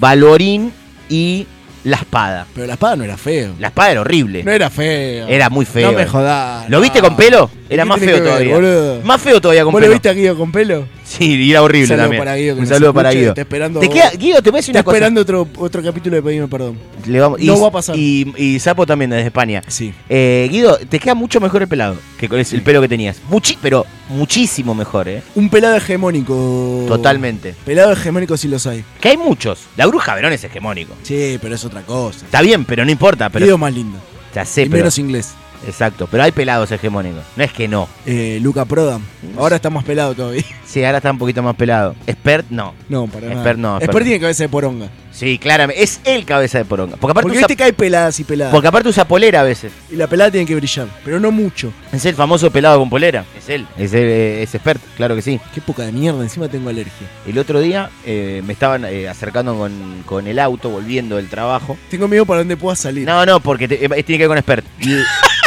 Balborín 0.00 0.72
y 1.08 1.46
La 1.84 1.96
Espada. 1.96 2.46
Pero 2.54 2.66
la 2.66 2.74
espada 2.74 2.96
no 2.96 3.04
era 3.04 3.16
feo. 3.16 3.54
La 3.58 3.68
Espada 3.68 3.92
era 3.92 4.00
horrible. 4.00 4.42
No 4.44 4.50
era 4.52 4.68
feo. 4.70 5.26
Era 5.28 5.48
muy 5.50 5.64
feo. 5.64 5.90
No 5.92 5.96
me 5.98 6.06
jodás. 6.06 6.68
¿Lo 6.68 6.78
no. 6.78 6.82
viste 6.82 7.00
con 7.00 7.16
pelo? 7.16 7.50
Era 7.68 7.84
¿Qué 7.84 7.88
más 7.88 8.00
feo 8.00 8.14
ver, 8.14 8.24
todavía. 8.24 8.54
boludo? 8.54 9.00
Más 9.02 9.20
feo 9.20 9.40
todavía 9.40 9.64
con 9.64 9.72
¿Vos 9.72 9.80
pelo. 9.80 9.88
lo 9.90 9.94
viste 9.94 10.08
a 10.08 10.12
Guido 10.12 10.36
con 10.36 10.52
pelo? 10.52 10.86
Sí, 11.08 11.50
era 11.50 11.62
horrible 11.62 11.84
Un 11.84 11.88
saludo 11.88 12.02
también. 12.04 12.20
para 12.20 12.36
Guido, 12.36 12.54
que 12.56 12.60
Un 12.60 12.66
saludo 12.66 12.92
para 12.94 13.10
Guido. 13.12 13.28
está 13.30 13.40
esperando- 13.40 13.80
¿Te 13.80 13.88
queda, 13.88 14.10
Guido, 14.10 14.42
te 14.42 14.50
voy 14.50 14.58
a 14.58 14.60
decir 14.60 14.74
una 14.74 14.82
cosa. 14.82 14.96
esperando 14.96 15.20
otro, 15.22 15.48
otro 15.56 15.82
capítulo 15.82 16.16
de 16.16 16.22
Pedime 16.22 16.48
Perdón. 16.48 16.78
Le 17.06 17.18
vamos- 17.20 17.40
No 17.40 17.56
y, 17.56 17.60
va 17.60 17.68
a 17.68 17.70
pasar. 17.70 17.96
Y, 17.96 18.32
y 18.36 18.58
Sapo 18.60 18.84
también 18.84 19.10
desde 19.10 19.24
España. 19.26 19.62
Sí. 19.66 19.94
Eh, 20.08 20.48
Guido, 20.50 20.76
te 20.78 20.98
queda 20.98 21.14
mucho 21.14 21.40
mejor 21.40 21.62
el 21.62 21.68
pelado 21.68 21.96
que 22.18 22.28
con 22.28 22.38
el 22.38 22.62
pelo 22.62 22.80
que 22.82 22.88
tenías. 22.88 23.16
Muchi, 23.30 23.56
pero 23.62 23.86
muchísimo 24.10 24.74
mejor, 24.74 25.08
¿eh? 25.08 25.22
Un 25.34 25.48
pelado 25.48 25.76
hegemónico. 25.76 26.84
Totalmente. 26.88 27.54
Pelado 27.64 27.92
hegemónico 27.92 28.36
sí 28.36 28.48
los 28.48 28.66
hay. 28.66 28.84
Que 29.00 29.08
hay 29.10 29.16
muchos. 29.16 29.60
La 29.76 29.86
bruja 29.86 30.14
Verón 30.14 30.32
es 30.32 30.44
hegemónico. 30.44 30.94
Sí, 31.02 31.38
pero 31.40 31.54
es 31.54 31.64
otra 31.64 31.82
cosa. 31.82 32.24
Está 32.24 32.42
bien, 32.42 32.64
pero 32.64 32.84
no 32.84 32.90
importa. 32.90 33.30
Pero, 33.30 33.46
Guido 33.46 33.56
más 33.58 33.72
lindo. 33.72 33.98
ya 34.34 34.44
sé, 34.44 34.62
y 34.62 34.64
pero- 34.66 34.78
menos 34.82 34.98
inglés. 34.98 35.30
Exacto, 35.66 36.08
pero 36.10 36.22
hay 36.22 36.32
pelados 36.32 36.70
hegemónicos. 36.70 37.22
No 37.36 37.44
es 37.44 37.52
que 37.52 37.68
no. 37.68 37.88
Eh, 38.06 38.38
Luca 38.40 38.64
Prodan. 38.64 39.02
Ahora 39.36 39.56
está 39.56 39.70
más 39.70 39.84
pelado 39.84 40.14
todavía. 40.14 40.42
Sí, 40.64 40.84
ahora 40.84 40.98
está 40.98 41.10
un 41.10 41.18
poquito 41.18 41.42
más 41.42 41.56
pelado. 41.56 41.94
Expert, 42.06 42.46
no. 42.50 42.74
No, 42.88 43.06
para 43.06 43.22
nada. 43.26 43.34
Expert 43.34 43.58
no. 43.58 43.76
Expert 43.78 44.04
tiene 44.04 44.20
cabeza 44.20 44.42
de 44.44 44.48
poronga. 44.48 44.88
Sí, 45.10 45.38
claramente. 45.38 45.82
Es 45.82 46.00
el 46.04 46.24
cabeza 46.24 46.58
de 46.58 46.64
poronga. 46.64 46.96
Porque 46.96 47.10
aparte, 47.12 47.24
Porque 47.24 47.38
usa, 47.38 47.46
viste 47.48 47.56
que 47.56 47.64
hay 47.64 47.72
peladas 47.72 48.20
y 48.20 48.24
peladas. 48.24 48.52
porque 48.52 48.68
aparte 48.68 48.88
usa 48.88 49.06
polera 49.08 49.40
a 49.40 49.44
veces. 49.44 49.72
Y 49.90 49.96
la 49.96 50.06
pelada 50.06 50.30
tiene 50.30 50.46
que 50.46 50.54
brillar, 50.54 50.86
pero 51.04 51.18
no 51.18 51.30
mucho. 51.32 51.72
Es 51.92 52.04
el 52.04 52.14
famoso 52.14 52.50
pelado 52.52 52.78
con 52.78 52.88
polera. 52.88 53.24
Es 53.36 53.48
él. 53.48 53.66
Es, 53.76 53.92
él, 53.94 54.04
eh, 54.04 54.42
es 54.42 54.54
expert, 54.54 54.80
claro 54.96 55.16
que 55.16 55.22
sí. 55.22 55.40
Qué 55.54 55.60
poca 55.60 55.82
de 55.82 55.90
mierda, 55.92 56.22
encima 56.22 56.48
tengo 56.48 56.68
alergia. 56.70 57.06
El 57.26 57.36
otro 57.38 57.60
día 57.60 57.90
eh, 58.06 58.42
me 58.46 58.52
estaban 58.52 58.84
eh, 58.84 59.08
acercando 59.08 59.56
con, 59.58 60.02
con 60.06 60.26
el 60.28 60.38
auto, 60.38 60.68
volviendo 60.70 61.16
del 61.16 61.28
trabajo. 61.28 61.76
Tengo 61.90 62.06
miedo 62.06 62.24
para 62.26 62.40
dónde 62.40 62.56
pueda 62.56 62.76
salir. 62.76 63.04
No, 63.06 63.26
no, 63.26 63.40
porque 63.40 63.66
te- 63.66 63.84
eh, 63.84 63.88
tiene 64.04 64.18
que 64.18 64.18
ver 64.18 64.28
con 64.28 64.38
expert. 64.38 64.64
Y, 64.80 64.92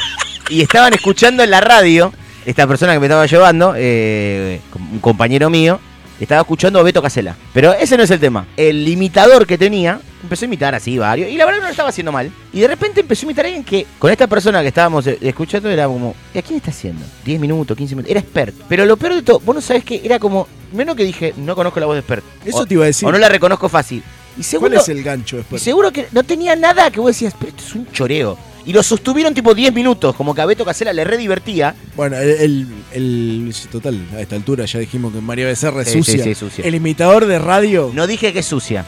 y 0.52 0.62
estaban 0.62 0.94
escuchando 0.94 1.44
en 1.44 1.50
la 1.50 1.62
radio, 1.62 2.14
esta 2.46 2.68
persona 2.68 2.94
que 2.94 3.00
me 3.00 3.06
estaba 3.08 3.26
llevando, 3.26 3.74
eh, 3.78 4.60
un 4.92 5.00
compañero 5.00 5.50
mío, 5.50 5.80
estaba 6.20 6.42
escuchando 6.42 6.80
a 6.80 6.84
Beto 6.84 7.02
Casela. 7.02 7.36
Pero 7.54 7.74
ese 7.74 7.98
no 7.98 8.04
es 8.04 8.12
el 8.12 8.20
tema. 8.20 8.46
El 8.56 8.88
imitador 8.88 9.48
que 9.48 9.58
tenía 9.58 10.00
empezó 10.22 10.46
a 10.46 10.48
imitar 10.48 10.76
así 10.76 10.98
varios. 11.00 11.30
Y 11.32 11.36
la 11.36 11.46
verdad 11.46 11.62
no 11.62 11.66
lo 11.66 11.72
estaba 11.72 11.90
haciendo 11.90 12.12
mal. 12.12 12.32
Y 12.54 12.60
de 12.60 12.68
repente 12.68 13.02
empezó 13.02 13.24
a 13.24 13.26
imitar 13.26 13.46
a 13.46 13.48
alguien 13.48 13.64
que, 13.64 13.88
con 13.98 14.12
esta 14.12 14.28
persona 14.28 14.62
que 14.62 14.68
estábamos 14.68 15.08
eh, 15.08 15.18
escuchando, 15.22 15.68
era 15.70 15.88
como, 15.88 16.14
¿y 16.34 16.38
a 16.38 16.42
quién 16.44 16.58
está 16.58 16.70
haciendo? 16.70 17.04
10 17.26 17.40
minutos, 17.40 17.76
15 17.76 17.96
minutos. 17.96 18.12
Era 18.12 18.20
expert. 18.20 18.54
Pero 18.70 18.86
lo 18.86 18.98
peor 18.98 19.16
de 19.16 19.24
todo, 19.24 19.40
vos 19.40 19.56
no 19.56 19.62
sabés 19.62 19.84
que 19.84 20.00
era 20.04 20.20
como, 20.20 20.48
menos 20.74 20.96
que 20.96 21.04
dije, 21.06 21.34
no 21.38 21.56
conozco 21.56 21.80
la 21.80 21.88
voz 21.88 21.96
de 21.96 22.00
expert. 22.02 22.24
Eso 22.46 22.58
O- 22.60 22.66
te 22.68 22.76
iba 22.76 22.84
a 22.84 22.88
decir. 22.88 23.08
O 23.08 23.12
no 23.12 23.18
la 23.18 23.30
reconozco 23.30 23.68
fácil. 23.68 24.04
Y 24.38 24.44
segundo, 24.44 24.76
¿Cuál 24.78 24.82
es 24.84 24.90
el 24.90 25.04
gancho 25.04 25.36
y 25.38 25.40
después? 25.40 25.62
seguro 25.62 25.92
que 25.92 26.08
no 26.12 26.24
tenía 26.24 26.56
nada 26.56 26.90
que 26.92 27.00
vos 27.00 27.08
decías, 27.10 27.34
pero 27.38 27.50
esto 27.50 27.64
es 27.66 27.76
un 27.76 27.92
choreo. 27.92 28.38
Y 28.66 28.74
lo 28.74 28.84
sostuvieron 28.84 29.34
tipo 29.34 29.56
10 29.56 29.74
minutos, 29.74 30.16
como 30.16 30.36
que 30.36 30.42
a 30.42 30.46
Beto 30.46 30.64
Casela 30.64 30.94
le 30.94 31.04
re 31.04 31.18
divertía. 31.18 31.74
Bueno, 31.96 32.18
el, 32.18 32.30
el- 32.30 32.68
el- 32.94 33.56
Total, 33.72 33.98
a 34.16 34.22
esta 34.22 34.36
altura 34.36 34.66
ya 34.66 34.80
dijimos 34.80 35.14
que 35.14 35.20
María 35.22 35.46
Becerra 35.48 35.82
es 35.82 35.88
Sí, 35.90 36.04
sí, 36.04 36.12
sucia. 36.12 36.24
sí, 36.24 36.36
sucia. 36.36 36.66
El 36.66 36.76
imitador 36.76 37.26
de 37.26 37.40
radio. 37.40 37.92
No 37.94 38.06
dije 38.08 38.32
que 38.34 38.40
es 38.40 38.46
sucia. 38.46 38.86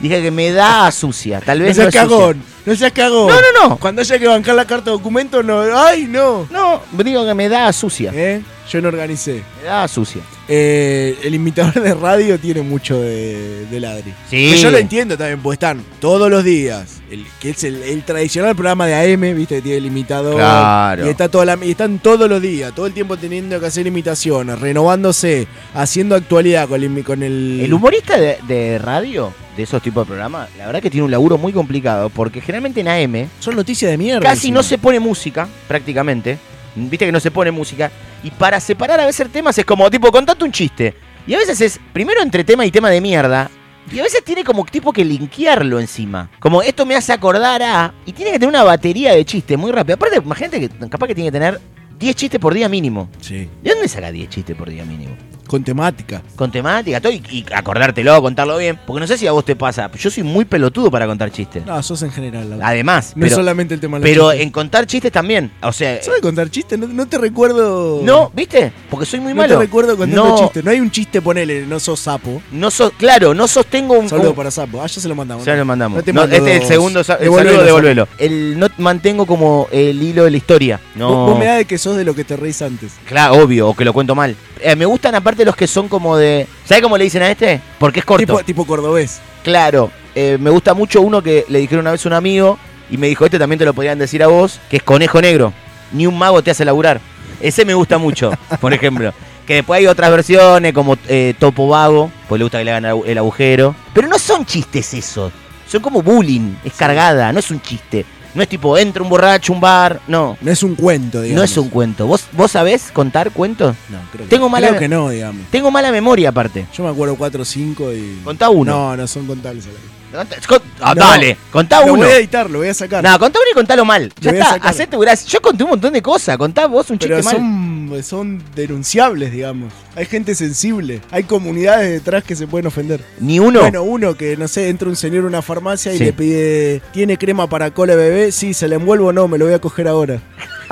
Dije 0.00 0.22
que 0.22 0.30
me 0.30 0.50
da 0.50 0.86
a 0.86 0.92
sucia. 0.92 1.40
Tal 1.40 1.60
vez 1.60 1.76
seas 1.76 1.94
no 1.94 2.02
es 2.02 2.08
sucia. 2.08 2.36
No 2.66 2.74
seas 2.76 2.92
cagón. 2.92 3.28
No, 3.28 3.34
no, 3.34 3.68
no. 3.68 3.76
Cuando 3.78 4.02
haya 4.02 4.18
que 4.18 4.26
bancar 4.26 4.54
la 4.54 4.64
carta 4.66 4.86
de 4.86 4.90
documento, 4.92 5.42
no. 5.42 5.62
¡Ay, 5.76 6.06
no! 6.08 6.46
No, 6.50 6.82
digo 7.02 7.24
que 7.24 7.34
me 7.34 7.48
da 7.48 7.72
sucia. 7.72 8.12
¿Eh? 8.14 8.42
Yo 8.70 8.80
no 8.80 8.88
organicé. 8.88 9.42
Me 9.60 9.68
da 9.68 9.88
sucia. 9.88 10.22
Eh, 10.46 11.18
el 11.24 11.34
imitador 11.34 11.80
de 11.80 11.94
radio 11.94 12.38
tiene 12.38 12.62
mucho 12.62 13.00
de, 13.00 13.66
de 13.66 13.80
ladri. 13.80 14.12
Sí. 14.28 14.48
Pero 14.50 14.62
yo 14.62 14.70
lo 14.70 14.78
entiendo 14.78 15.16
también, 15.16 15.40
pues 15.40 15.56
están 15.56 15.82
todos 16.00 16.30
los 16.30 16.44
días. 16.44 17.00
El, 17.10 17.26
que 17.40 17.50
es 17.50 17.64
el, 17.64 17.82
el 17.82 18.04
tradicional 18.04 18.54
programa 18.54 18.86
de 18.86 19.14
AM, 19.14 19.36
viste, 19.36 19.56
que 19.56 19.62
tiene 19.62 19.78
el 19.78 19.86
imitador. 19.86 20.36
Claro. 20.36 21.06
Y, 21.06 21.08
está 21.08 21.28
toda 21.28 21.44
la, 21.44 21.58
y 21.60 21.72
están 21.72 21.98
todos 21.98 22.28
los 22.28 22.40
días, 22.40 22.72
todo 22.72 22.86
el 22.86 22.92
tiempo 22.92 23.16
teniendo 23.16 23.58
que 23.58 23.66
hacer 23.66 23.86
imitaciones, 23.86 24.58
renovándose, 24.60 25.48
haciendo 25.74 26.14
actualidad 26.14 26.68
con 26.68 26.82
el. 26.82 27.04
Con 27.04 27.22
el, 27.22 27.60
El 27.60 27.72
humorista 27.74 28.18
de, 28.18 28.38
de 28.46 28.78
radio, 28.78 29.32
de 29.56 29.64
esos 29.64 29.82
tipos 29.82 30.04
de 30.04 30.08
programas, 30.08 30.48
la 30.56 30.66
verdad 30.66 30.80
que 30.80 30.90
tiene 30.90 31.04
un 31.04 31.10
laburo 31.10 31.38
muy 31.38 31.52
complicado, 31.52 32.08
porque 32.10 32.40
generalmente 32.50 32.80
en 32.80 32.88
AM 32.88 33.28
Son 33.38 33.54
noticias 33.54 33.90
de 33.90 33.96
mierda. 33.96 34.20
casi 34.20 34.48
encima. 34.48 34.54
no 34.56 34.62
se 34.62 34.78
pone 34.78 35.00
música, 35.00 35.48
prácticamente. 35.68 36.38
Viste 36.74 37.06
que 37.06 37.12
no 37.12 37.20
se 37.20 37.30
pone 37.30 37.50
música. 37.50 37.90
Y 38.22 38.30
para 38.30 38.60
separar 38.60 39.00
a 39.00 39.06
veces 39.06 39.28
temas 39.30 39.56
es 39.58 39.64
como, 39.64 39.90
tipo, 39.90 40.10
contate 40.10 40.44
un 40.44 40.52
chiste. 40.52 40.94
Y 41.26 41.34
a 41.34 41.38
veces 41.38 41.60
es, 41.60 41.80
primero 41.92 42.22
entre 42.22 42.44
tema 42.44 42.64
y 42.66 42.70
tema 42.70 42.90
de 42.90 43.00
mierda. 43.00 43.50
Y 43.92 43.98
a 43.98 44.02
veces 44.02 44.22
tiene 44.24 44.44
como 44.44 44.64
tipo 44.64 44.92
que 44.92 45.04
linkearlo 45.04 45.80
encima. 45.80 46.30
Como 46.38 46.62
esto 46.62 46.86
me 46.86 46.94
hace 46.94 47.12
acordar 47.12 47.62
a. 47.62 47.94
Y 48.06 48.12
tiene 48.12 48.32
que 48.32 48.38
tener 48.38 48.48
una 48.48 48.62
batería 48.62 49.14
de 49.14 49.24
chistes 49.24 49.58
muy 49.58 49.72
rápida. 49.72 49.94
Aparte, 49.94 50.16
imagínate 50.16 50.60
que 50.60 50.88
capaz 50.88 51.08
que 51.08 51.14
tiene 51.14 51.28
que 51.28 51.32
tener 51.32 51.60
10 51.98 52.16
chistes 52.16 52.40
por 52.40 52.54
día 52.54 52.68
mínimo. 52.68 53.08
Sí. 53.20 53.48
¿De 53.62 53.70
dónde 53.70 53.88
saca 53.88 54.12
10 54.12 54.28
chistes 54.28 54.56
por 54.56 54.70
día 54.70 54.84
mínimo? 54.84 55.16
Con 55.50 55.64
temática. 55.64 56.22
Con 56.36 56.52
temática, 56.52 57.00
todo, 57.00 57.10
y, 57.12 57.20
y 57.28 57.44
acordártelo, 57.52 58.22
contarlo 58.22 58.56
bien. 58.56 58.78
Porque 58.86 59.00
no 59.00 59.06
sé 59.08 59.18
si 59.18 59.26
a 59.26 59.32
vos 59.32 59.44
te 59.44 59.56
pasa. 59.56 59.90
Yo 59.98 60.08
soy 60.08 60.22
muy 60.22 60.44
pelotudo 60.44 60.92
para 60.92 61.08
contar 61.08 61.32
chistes. 61.32 61.66
No, 61.66 61.82
sos 61.82 62.00
en 62.02 62.12
general. 62.12 62.48
Lautaro. 62.50 62.70
Además. 62.70 63.14
No 63.16 63.26
es 63.26 63.32
solamente 63.32 63.74
el 63.74 63.80
tema 63.80 63.98
de 63.98 64.04
Pero 64.04 64.28
chistes. 64.30 64.46
en 64.46 64.50
contar 64.52 64.86
chistes 64.86 65.10
también. 65.10 65.50
O 65.60 65.72
sea. 65.72 66.00
¿Sabes 66.04 66.20
contar 66.20 66.48
chistes? 66.50 66.78
No, 66.78 66.86
no 66.86 67.08
te 67.08 67.18
recuerdo. 67.18 68.00
No, 68.04 68.30
¿viste? 68.32 68.72
Porque 68.88 69.06
soy 69.06 69.18
muy 69.18 69.32
no 69.32 69.38
malo. 69.42 69.54
te 69.58 69.64
recuerdo 69.64 69.96
contando 69.96 70.24
no, 70.24 70.38
chistes. 70.38 70.62
No 70.64 70.70
hay 70.70 70.78
un 70.78 70.92
chiste, 70.92 71.20
ponele, 71.20 71.66
no 71.66 71.80
sos 71.80 71.98
sapo. 71.98 72.40
No 72.52 72.70
sos, 72.70 72.92
claro, 72.96 73.34
no 73.34 73.48
sostengo 73.48 73.94
un. 73.98 74.08
Saludo 74.08 74.30
un- 74.30 74.36
para 74.36 74.52
sapo. 74.52 74.80
Ah, 74.80 74.86
ya 74.86 75.00
se 75.00 75.08
lo 75.08 75.16
mandamos. 75.16 75.44
Ya 75.44 75.56
lo 75.56 75.64
mandamos. 75.64 75.96
No 75.96 76.04
te 76.04 76.12
No, 76.12 76.20
mando 76.20 76.36
este 76.36 76.54
es 76.58 76.62
el 76.62 76.68
segundo 76.68 77.00
el 77.00 77.04
saludo, 77.04 77.64
devolvelo. 77.64 78.06
El 78.18 78.56
no 78.56 78.68
mantengo 78.78 79.26
como 79.26 79.66
el 79.72 80.00
hilo 80.00 80.22
de 80.22 80.30
la 80.30 80.36
historia. 80.36 80.80
No. 80.94 81.08
Vos, 81.08 81.30
vos 81.30 81.38
me 81.40 81.46
da 81.46 81.56
de 81.56 81.64
que 81.64 81.76
sos 81.76 81.96
de 81.96 82.04
lo 82.04 82.14
que 82.14 82.22
te 82.22 82.36
reís 82.36 82.62
antes. 82.62 82.92
Claro, 83.04 83.34
obvio, 83.34 83.68
o 83.70 83.74
que 83.74 83.84
lo 83.84 83.92
cuento 83.92 84.14
mal. 84.14 84.36
Eh, 84.62 84.76
me 84.76 84.84
gustan 84.84 85.14
aparte 85.14 85.39
los 85.44 85.56
que 85.56 85.66
son 85.66 85.88
como 85.88 86.16
de. 86.16 86.46
¿Sabes 86.64 86.82
cómo 86.82 86.96
le 86.98 87.04
dicen 87.04 87.22
a 87.22 87.30
este? 87.30 87.60
Porque 87.78 88.00
es 88.00 88.04
corto. 88.04 88.26
Tipo, 88.26 88.44
tipo 88.44 88.66
cordobés. 88.66 89.20
Claro. 89.42 89.90
eh, 90.14 90.36
me 90.40 90.50
gusta 90.50 90.74
mucho 90.74 91.00
uno 91.02 91.22
que 91.22 91.44
le 91.48 91.58
dijeron 91.60 91.82
una 91.82 91.92
vez 91.92 92.04
a 92.04 92.08
un 92.08 92.12
amigo 92.14 92.58
y 92.90 92.96
me 92.96 93.06
dijo, 93.06 93.24
este 93.24 93.38
también 93.38 93.58
te 93.58 93.64
lo 93.64 93.72
podrían 93.74 93.98
decir 93.98 94.22
a 94.22 94.26
vos, 94.26 94.60
que 94.68 94.76
es 94.78 94.82
conejo 94.82 95.20
negro. 95.20 95.52
Ni 95.92 96.06
un 96.06 96.18
mago 96.18 96.42
te 96.42 96.50
hace 96.50 96.64
laburar. 96.64 97.00
Ese 97.40 97.64
me 97.64 97.74
gusta 97.74 97.98
mucho, 97.98 98.32
por 98.60 98.74
ejemplo. 98.74 99.12
Que 99.46 99.54
después 99.54 99.78
hay 99.78 99.86
otras 99.86 100.10
versiones 100.10 100.72
como 100.72 100.96
eh, 101.08 101.34
Topo 101.38 101.68
Vago, 101.68 102.10
pues 102.28 102.38
le 102.38 102.44
gusta 102.44 102.58
que 102.58 102.64
le 102.64 102.72
hagan 102.72 103.02
el 103.06 103.18
agujero. 103.18 103.74
Pero 103.94 104.06
no 104.08 104.18
son 104.18 104.44
chistes 104.44 104.92
esos. 104.94 105.32
Son 105.66 105.80
como 105.80 106.02
bullying, 106.02 106.54
es 106.64 106.72
cargada, 106.74 107.32
no 107.32 107.38
es 107.38 107.50
un 107.50 107.60
chiste. 107.60 108.04
No 108.34 108.42
es 108.42 108.48
tipo, 108.48 108.78
entra 108.78 109.02
un 109.02 109.08
borracho, 109.08 109.52
un 109.52 109.60
bar, 109.60 110.00
no. 110.06 110.36
No 110.40 110.50
es 110.50 110.62
un 110.62 110.76
cuento, 110.76 111.20
digamos. 111.20 111.38
No 111.38 111.44
es 111.44 111.56
un 111.56 111.68
cuento. 111.68 112.06
¿Vos, 112.06 112.26
vos 112.32 112.50
sabés 112.50 112.90
contar 112.92 113.32
cuentos? 113.32 113.74
No, 113.88 113.98
creo 114.12 114.24
que, 114.24 114.30
Tengo 114.30 114.48
mala 114.48 114.68
creo 114.68 114.78
que 114.78 114.88
no, 114.88 115.08
digamos. 115.08 115.46
Tengo 115.50 115.70
mala 115.70 115.90
memoria 115.90 116.28
aparte. 116.28 116.66
Yo 116.72 116.84
me 116.84 116.90
acuerdo 116.90 117.16
4 117.16 117.42
o 117.42 117.44
5 117.44 117.92
y. 117.92 118.20
Contá 118.24 118.50
uno. 118.50 118.72
No, 118.72 118.96
no 118.96 119.06
son 119.06 119.26
contables. 119.26 119.64
a 119.64 119.68
la 119.68 119.74
vez. 119.74 119.99
Con- 120.48 120.62
ah, 120.80 120.94
No. 120.94 121.02
Dale, 121.06 121.36
contá 121.52 121.80
Lo 121.86 121.92
uno. 121.94 122.02
voy 122.02 122.12
a 122.12 122.16
editar, 122.16 122.50
lo 122.50 122.58
voy 122.58 122.68
a 122.68 122.74
sacar. 122.74 123.02
No, 123.04 123.18
contá 123.18 123.38
uno 123.38 123.48
y 123.50 123.54
contalo 123.54 123.84
mal. 123.84 124.12
Ya 124.20 124.32
Lo 124.32 124.38
a 124.38 124.54
está, 124.56 124.68
hacete. 124.68 124.96
Yo 125.28 125.40
conté 125.40 125.64
un 125.64 125.70
montón 125.70 125.92
de 125.92 126.02
cosas. 126.02 126.36
Contá 126.36 126.66
vos 126.66 126.90
un 126.90 126.98
chiste 126.98 127.14
Pero 127.14 127.22
mal. 127.24 127.36
son, 127.36 128.02
son 128.02 128.42
denunciables, 128.54 129.30
digamos. 129.32 129.72
Hay 129.94 130.06
gente 130.06 130.34
sensible. 130.34 131.00
Hay 131.10 131.24
comunidades 131.24 131.90
detrás 131.92 132.24
que 132.24 132.34
se 132.34 132.46
pueden 132.46 132.66
ofender. 132.66 133.00
Ni 133.20 133.38
uno. 133.38 133.60
Bueno, 133.60 133.82
uno 133.82 134.16
que, 134.16 134.36
no 134.36 134.48
sé, 134.48 134.68
entra 134.68 134.88
un 134.88 134.96
señor 134.96 135.24
a 135.24 135.28
una 135.28 135.42
farmacia 135.42 135.92
y 135.94 135.98
le 135.98 136.12
pide, 136.12 136.82
¿tiene 136.92 137.16
crema 137.16 137.48
para 137.48 137.70
cola 137.72 137.94
bebé? 137.94 138.32
Sí, 138.32 138.54
¿se 138.54 138.66
la 138.68 138.76
envuelvo 138.76 139.08
o 139.08 139.12
no? 139.12 139.28
Me 139.28 139.38
lo 139.38 139.44
voy 139.44 139.54
a 139.54 139.60
coger 139.60 139.86
ahora. 139.88 140.20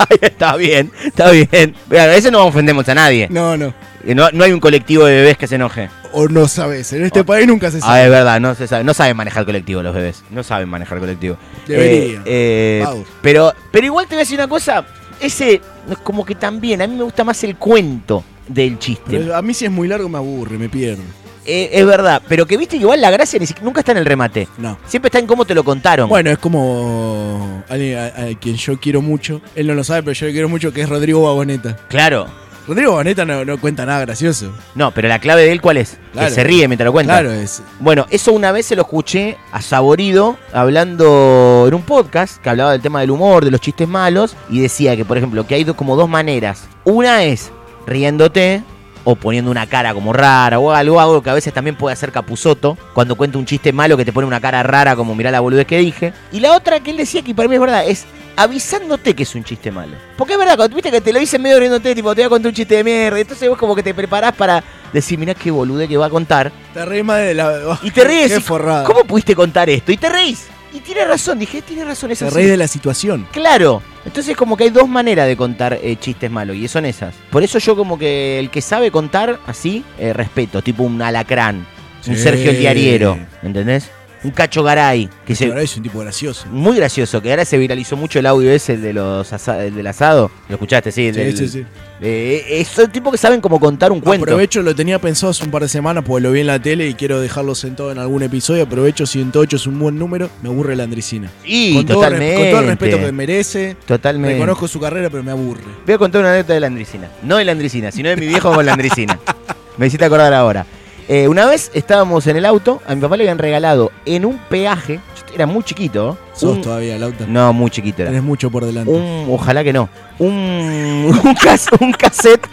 está 0.21 0.55
bien, 0.55 0.91
está 1.05 1.31
bien. 1.31 1.75
Mira, 1.89 2.15
ese 2.15 2.31
no 2.31 2.45
ofendemos 2.45 2.87
a 2.89 2.95
nadie. 2.95 3.27
No, 3.29 3.57
no. 3.57 3.73
No, 4.03 4.29
no 4.31 4.43
hay 4.43 4.51
un 4.53 4.59
colectivo 4.59 5.05
de 5.05 5.15
bebés 5.15 5.37
que 5.37 5.47
se 5.47 5.55
enoje. 5.55 5.89
O 6.13 6.27
no 6.27 6.47
sabes. 6.47 6.91
En 6.93 7.03
este 7.05 7.23
país 7.23 7.45
nunca 7.47 7.69
se 7.69 7.77
Ah, 7.77 7.81
sabe. 7.81 8.03
es 8.05 8.09
verdad, 8.09 8.39
no 8.39 8.55
se 8.55 8.67
sabe. 8.67 8.83
No 8.83 8.93
saben 8.93 9.15
manejar 9.17 9.45
colectivo 9.45 9.81
los 9.83 9.93
bebés. 9.93 10.23
No 10.31 10.43
saben 10.43 10.69
manejar 10.69 10.99
colectivo. 10.99 11.37
Deberían. 11.67 12.21
Eh, 12.25 12.83
eh, 12.85 13.03
pero, 13.21 13.53
pero 13.71 13.85
igual 13.85 14.05
te 14.07 14.15
voy 14.15 14.21
a 14.21 14.23
decir 14.23 14.39
una 14.39 14.47
cosa. 14.47 14.85
Ese, 15.19 15.61
como 16.03 16.25
que 16.25 16.35
también, 16.35 16.81
a 16.81 16.87
mí 16.87 16.95
me 16.95 17.03
gusta 17.03 17.23
más 17.23 17.43
el 17.43 17.57
cuento 17.57 18.23
del 18.47 18.79
chiste. 18.79 19.03
Pero 19.19 19.35
a 19.35 19.41
mí 19.41 19.53
si 19.53 19.65
es 19.65 19.71
muy 19.71 19.87
largo 19.87 20.07
me 20.09 20.17
aburre, 20.17 20.57
me 20.57 20.69
pierdo. 20.69 21.03
Eh, 21.45 21.69
es 21.73 21.85
verdad, 21.85 22.21
pero 22.27 22.45
que 22.45 22.57
viste 22.57 22.77
que 22.77 22.83
igual 22.83 23.01
la 23.01 23.09
gracia 23.11 23.39
nunca 23.63 23.79
está 23.81 23.91
en 23.91 23.97
el 23.99 24.05
remate. 24.05 24.47
No. 24.59 24.77
Siempre 24.87 25.07
está 25.07 25.19
en 25.19 25.25
cómo 25.27 25.45
te 25.45 25.55
lo 25.55 25.63
contaron. 25.63 26.07
Bueno, 26.07 26.29
es 26.29 26.37
como 26.37 27.63
alguien 27.69 27.97
a, 27.97 28.05
a 28.05 28.39
quien 28.39 28.55
yo 28.55 28.79
quiero 28.79 29.01
mucho. 29.01 29.41
Él 29.55 29.67
no 29.67 29.73
lo 29.73 29.83
sabe, 29.83 30.03
pero 30.03 30.13
yo 30.13 30.25
le 30.27 30.31
quiero 30.31 30.47
mucho, 30.49 30.71
que 30.71 30.81
es 30.81 30.89
Rodrigo 30.89 31.23
Vagoneta. 31.23 31.75
Claro. 31.89 32.27
Rodrigo 32.69 32.91
Vagoneta 32.91 33.25
no, 33.25 33.43
no 33.43 33.59
cuenta 33.59 33.83
nada 33.83 34.01
gracioso. 34.01 34.53
No, 34.75 34.91
pero 34.91 35.07
la 35.07 35.17
clave 35.17 35.41
de 35.41 35.51
él, 35.51 35.59
¿cuál 35.59 35.77
es? 35.77 35.97
Claro. 36.11 36.27
Que 36.27 36.35
se 36.35 36.43
ríe 36.43 36.67
mientras 36.67 36.85
lo 36.85 36.91
cuenta. 36.91 37.13
Claro, 37.13 37.31
es. 37.31 37.63
Bueno, 37.79 38.05
eso 38.11 38.31
una 38.31 38.51
vez 38.51 38.67
se 38.67 38.75
lo 38.75 38.83
escuché 38.83 39.37
a 39.51 39.59
Saborido 39.59 40.37
hablando 40.53 41.65
en 41.67 41.73
un 41.73 41.81
podcast 41.81 42.37
que 42.37 42.47
hablaba 42.47 42.73
del 42.73 42.81
tema 42.81 43.01
del 43.01 43.09
humor, 43.09 43.43
de 43.43 43.49
los 43.49 43.59
chistes 43.59 43.87
malos, 43.87 44.35
y 44.51 44.61
decía 44.61 44.95
que, 44.95 45.03
por 45.03 45.17
ejemplo, 45.17 45.47
que 45.47 45.55
hay 45.55 45.65
como 45.65 45.95
dos 45.95 46.07
maneras. 46.07 46.67
Una 46.83 47.23
es 47.23 47.51
riéndote 47.87 48.61
o 49.03 49.15
poniendo 49.15 49.49
una 49.49 49.65
cara 49.65 49.95
como 49.95 50.13
rara 50.13 50.59
o 50.59 50.71
algo, 50.71 50.99
algo 50.99 51.23
que 51.23 51.29
a 51.31 51.33
veces 51.33 51.51
también 51.51 51.75
puede 51.75 51.93
hacer 51.93 52.11
Capuzoto 52.11 52.77
cuando 52.93 53.15
cuenta 53.15 53.39
un 53.39 53.45
chiste 53.45 53.73
malo 53.73 53.97
que 53.97 54.05
te 54.05 54.13
pone 54.13 54.27
una 54.27 54.41
cara 54.41 54.61
rara 54.61 54.95
como 54.95 55.15
mirá 55.15 55.31
la 55.31 55.39
boludez 55.39 55.65
que 55.65 55.79
dije. 55.79 56.13
Y 56.31 56.39
la 56.39 56.55
otra 56.55 56.79
que 56.81 56.91
él 56.91 56.97
decía 56.97 57.23
que 57.23 57.33
para 57.33 57.49
mí 57.49 57.55
es 57.55 57.61
verdad 57.61 57.87
es 57.87 58.05
avisándote 58.35 59.13
que 59.13 59.23
es 59.23 59.35
un 59.35 59.43
chiste 59.43 59.71
malo. 59.71 59.95
Porque 60.17 60.33
es 60.33 60.39
verdad, 60.39 60.55
cuando 60.55 60.75
viste 60.75 60.91
que 60.91 61.01
te 61.01 61.13
lo 61.13 61.19
dicen 61.19 61.41
medio 61.41 61.59
riéndote, 61.59 61.93
tipo, 61.95 62.13
te 62.15 62.21
voy 62.21 62.25
a 62.25 62.29
contar 62.29 62.49
un 62.49 62.55
chiste 62.55 62.75
de 62.75 62.83
mierda, 62.83 63.19
entonces 63.19 63.49
vos 63.49 63.57
como 63.57 63.75
que 63.75 63.83
te 63.83 63.93
preparás 63.93 64.35
para 64.35 64.63
decir, 64.93 65.17
mirá 65.19 65.33
qué 65.33 65.51
bolude 65.51 65.87
que 65.87 65.97
va 65.97 66.07
a 66.07 66.09
contar. 66.09 66.51
Te 66.73 66.85
reís 66.85 67.03
más 67.03 67.19
de 67.19 67.33
la. 67.33 67.79
Y 67.83 67.91
te. 67.91 68.01
Qué 68.27 68.39
forrada. 68.39 68.83
¿Cómo 68.83 69.03
pudiste 69.03 69.35
contar 69.35 69.69
esto? 69.69 69.91
Y 69.91 69.97
te 69.97 70.09
reís. 70.09 70.47
Y 70.73 70.79
tiene 70.81 71.03
razón, 71.05 71.39
dije, 71.39 71.61
tiene 71.61 71.83
razón. 71.83 72.11
Es 72.11 72.19
Te 72.19 72.29
reís 72.29 72.49
de 72.49 72.57
la 72.57 72.67
situación. 72.67 73.27
Claro. 73.31 73.81
Entonces 74.05 74.35
como 74.37 74.55
que 74.55 74.65
hay 74.65 74.69
dos 74.69 74.87
maneras 74.87 75.27
de 75.27 75.35
contar 75.35 75.79
eh, 75.81 75.95
chistes 75.99 76.29
malos 76.29 76.55
y 76.55 76.67
son 76.67 76.85
esas. 76.85 77.15
Por 77.29 77.43
eso 77.43 77.59
yo 77.59 77.75
como 77.75 77.97
que 77.97 78.39
el 78.39 78.49
que 78.49 78.61
sabe 78.61 78.91
contar 78.91 79.39
así, 79.45 79.83
eh, 79.97 80.13
respeto, 80.13 80.61
tipo 80.61 80.83
un 80.83 81.01
alacrán, 81.01 81.65
un. 82.07 82.17
Sergio 82.17 82.51
el 82.51 82.59
Diariero, 82.59 83.17
¿entendés? 83.43 83.89
Un 84.21 84.31
Cacho 84.31 84.63
Garay, 84.63 85.09
que 85.25 85.33
se, 85.33 85.45
Ahora 85.45 85.61
es 85.61 85.77
un 85.77 85.83
tipo 85.83 85.99
gracioso. 85.99 86.45
muy 86.51 86.75
gracioso, 86.75 87.21
que 87.21 87.29
ahora 87.31 87.45
se 87.45 87.57
viralizó 87.57 87.95
mucho 87.95 88.19
el 88.19 88.25
audio 88.25 88.51
ese, 88.51 88.73
el, 88.73 88.81
de 88.81 88.91
los 88.93 89.31
asa- 89.31 89.63
el 89.63 89.73
del 89.75 89.87
asado. 89.87 90.29
¿Lo 90.49 90.55
escuchaste? 90.55 90.91
Sí, 90.91 91.07
el 91.07 91.13
Sí, 91.15 91.19
del- 91.21 91.37
sí, 91.37 91.47
sí. 91.47 91.65
eh, 92.01 92.45
es 92.49 92.67
son 92.67 92.91
tipos 92.91 93.11
que 93.13 93.17
saben 93.17 93.39
cómo 93.39 93.59
contar 93.61 93.93
un 93.93 94.01
cuento. 94.01 94.25
Aprovecho, 94.25 94.61
lo 94.61 94.75
tenía 94.75 94.99
pensado 94.99 95.31
hace 95.31 95.45
un 95.45 95.51
par 95.51 95.61
de 95.61 95.69
semanas 95.69 96.03
porque 96.05 96.21
lo 96.23 96.31
vi 96.33 96.41
en 96.41 96.47
la 96.47 96.59
tele 96.61 96.87
y 96.89 96.95
quiero 96.95 97.21
dejarlo 97.21 97.55
sentado 97.55 97.93
en 97.93 97.97
algún 97.97 98.21
episodio. 98.21 98.63
Aprovecho 98.63 99.05
108 99.05 99.55
es 99.55 99.65
un 99.67 99.79
buen 99.79 99.97
número. 99.97 100.29
Me 100.43 100.49
aburre 100.49 100.75
la 100.75 100.83
Andricina. 100.83 101.29
Sí, 101.45 101.75
con, 101.75 101.85
todo, 101.85 101.97
totalmente. 102.01 102.35
con 102.41 102.49
todo 102.51 102.59
el 102.59 102.67
respeto 102.67 102.97
que 102.99 103.11
merece. 103.13 103.77
Totalmente. 103.85 104.33
Reconozco 104.33 104.67
su 104.67 104.81
carrera, 104.81 105.09
pero 105.09 105.23
me 105.23 105.31
aburre. 105.31 105.63
Voy 105.85 105.95
a 105.95 105.97
contar 105.97 106.19
una 106.21 106.31
anécdota 106.31 106.53
de 106.55 106.59
la 106.59 106.67
Andricina. 106.67 107.07
No 107.23 107.37
de 107.37 107.45
la 107.45 107.53
Andricina, 107.53 107.89
sino 107.91 108.09
de 108.09 108.17
mi 108.17 108.27
viejo 108.27 108.53
con 108.53 108.65
la 108.65 108.73
Andricina. 108.73 109.17
Me 109.77 109.87
hiciste 109.87 110.03
acordar 110.03 110.33
ahora. 110.33 110.65
Eh, 111.11 111.27
una 111.27 111.47
vez 111.47 111.71
estábamos 111.73 112.27
en 112.27 112.37
el 112.37 112.45
auto, 112.45 112.83
a 112.87 112.93
mi 112.93 113.01
papá 113.01 113.17
le 113.17 113.23
habían 113.23 113.39
regalado 113.39 113.91
en 114.05 114.25
un 114.25 114.37
peaje, 114.37 114.99
yo 115.27 115.33
era 115.33 115.47
muy 115.47 115.63
chiquito. 115.63 116.19
Sos 116.35 116.57
un- 116.57 116.61
todavía, 116.61 116.99
Lauta. 116.99 117.25
No, 117.27 117.51
muy 117.51 117.71
chiquito 117.71 118.03
era. 118.03 118.11
Tenés 118.11 118.23
mucho 118.23 118.51
por 118.51 118.63
delante. 118.63 118.91
Un, 118.91 119.25
ojalá 119.31 119.63
que 119.63 119.73
no. 119.73 119.89
Un, 120.19 121.11
un, 121.23 121.33
cas- 121.33 121.67
un 121.79 121.91
cassette, 121.93 122.45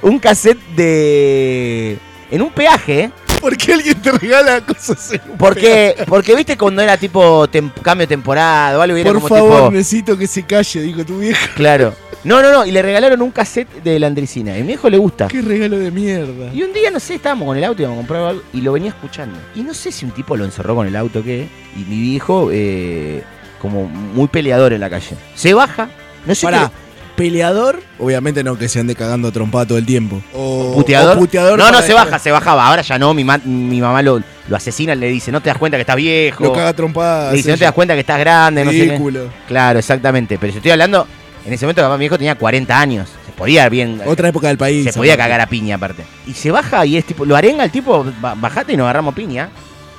un 0.00 0.18
cassette 0.20 0.60
de... 0.76 1.98
En 2.30 2.40
un 2.42 2.50
peaje. 2.50 3.10
¿Por 3.44 3.56
qué 3.58 3.74
alguien 3.74 4.00
te 4.00 4.10
regala 4.10 4.60
cosas 4.62 5.12
en 5.12 5.20
un 5.30 5.36
Porque, 5.36 5.94
porque 6.08 6.34
viste 6.34 6.56
cuando 6.56 6.80
era 6.80 6.96
tipo 6.96 7.46
tem- 7.48 7.70
cambio 7.82 8.06
de 8.06 8.08
temporada 8.14 8.78
o 8.78 8.80
algo 8.80 8.96
y 8.96 9.02
era 9.02 9.10
Por 9.12 9.20
como 9.20 9.28
favor, 9.28 9.56
tipo... 9.64 9.70
necesito 9.72 10.16
que 10.16 10.26
se 10.26 10.44
calle, 10.44 10.80
dijo 10.80 11.04
tu 11.04 11.18
vieja. 11.18 11.48
Claro. 11.54 11.94
No, 12.24 12.40
no, 12.42 12.50
no. 12.50 12.64
Y 12.64 12.70
le 12.72 12.80
regalaron 12.80 13.20
un 13.20 13.30
cassette 13.30 13.68
de 13.82 13.98
la 13.98 14.06
Andricina. 14.06 14.52
Y 14.56 14.60
a 14.60 14.60
mi 14.62 14.68
viejo 14.68 14.88
le 14.88 14.96
gusta. 14.96 15.28
Qué 15.28 15.42
regalo 15.42 15.78
de 15.78 15.90
mierda. 15.90 16.54
Y 16.54 16.62
un 16.62 16.72
día, 16.72 16.90
no 16.90 16.98
sé, 16.98 17.16
estábamos 17.16 17.46
con 17.48 17.58
el 17.58 17.64
auto, 17.64 17.82
íbamos 17.82 17.98
a 17.98 18.00
comprar 18.00 18.22
algo 18.24 18.42
y 18.54 18.62
lo 18.62 18.72
venía 18.72 18.88
escuchando. 18.88 19.38
Y 19.54 19.60
no 19.62 19.74
sé 19.74 19.92
si 19.92 20.06
un 20.06 20.12
tipo 20.12 20.34
lo 20.34 20.46
encerró 20.46 20.74
con 20.74 20.86
el 20.86 20.96
auto 20.96 21.18
o 21.18 21.22
qué. 21.22 21.46
Y 21.76 21.80
mi 21.80 22.00
viejo, 22.00 22.48
eh, 22.50 23.22
como 23.60 23.84
muy 23.86 24.28
peleador 24.28 24.72
en 24.72 24.80
la 24.80 24.88
calle. 24.88 25.16
Se 25.34 25.52
baja, 25.52 25.90
no 26.24 26.34
sé 26.34 26.46
Pará, 26.46 26.70
qué. 26.74 26.83
Peleador, 27.16 27.80
obviamente 27.98 28.42
no 28.44 28.56
que 28.58 28.68
se 28.68 28.80
ande 28.80 28.94
cagando 28.94 29.28
a 29.28 29.32
trompada 29.32 29.66
todo 29.66 29.78
el 29.78 29.86
tiempo. 29.86 30.20
O, 30.32 30.72
¿Puteador? 30.74 31.16
o 31.16 31.20
puteador 31.20 31.58
no, 31.58 31.70
no, 31.70 31.80
se 31.82 31.94
baja, 31.94 32.18
se 32.18 32.30
bajaba. 32.30 32.66
Ahora 32.68 32.82
ya 32.82 32.98
no, 32.98 33.14
mi, 33.14 33.24
ma- 33.24 33.38
mi 33.44 33.80
mamá 33.80 34.02
lo, 34.02 34.20
lo 34.48 34.56
asesina, 34.56 34.94
le 34.94 35.08
dice, 35.08 35.30
no 35.32 35.40
te 35.40 35.48
das 35.48 35.58
cuenta 35.58 35.76
que 35.76 35.82
estás 35.82 35.96
viejo. 35.96 36.42
Lo 36.44 36.52
caga 36.52 36.68
a 36.68 36.72
trompadas. 36.72 37.30
le 37.32 37.36
dice, 37.38 37.50
no 37.50 37.56
te 37.58 37.64
das 37.64 37.72
cuenta 37.74 37.94
que 37.94 38.00
estás 38.00 38.18
grande, 38.18 38.64
no 38.64 38.70
sé 38.70 38.76
qué. 38.78 38.84
Ridículo. 38.84 39.28
Claro, 39.48 39.78
exactamente. 39.78 40.38
Pero 40.38 40.52
yo 40.52 40.58
estoy 40.58 40.72
hablando, 40.72 41.06
en 41.46 41.52
ese 41.52 41.64
momento 41.66 41.88
mi 41.92 41.98
viejo 41.98 42.18
tenía 42.18 42.34
40 42.34 42.78
años. 42.80 43.08
Se 43.26 43.32
podía 43.32 43.68
bien. 43.68 44.00
Otra 44.06 44.28
época 44.28 44.48
del 44.48 44.58
país. 44.58 44.84
Se 44.84 44.92
podía 44.92 45.16
cagar 45.16 45.40
a 45.40 45.46
piña 45.46 45.76
aparte. 45.76 46.04
Y 46.26 46.32
se 46.34 46.50
baja 46.50 46.84
y 46.86 46.96
es 46.96 47.04
tipo, 47.04 47.24
lo 47.24 47.34
arenga 47.36 47.64
el 47.64 47.70
tipo, 47.70 48.04
"Ba- 48.20 48.34
bajate 48.36 48.72
y 48.72 48.76
nos 48.76 48.84
agarramos 48.84 49.14
piña. 49.14 49.48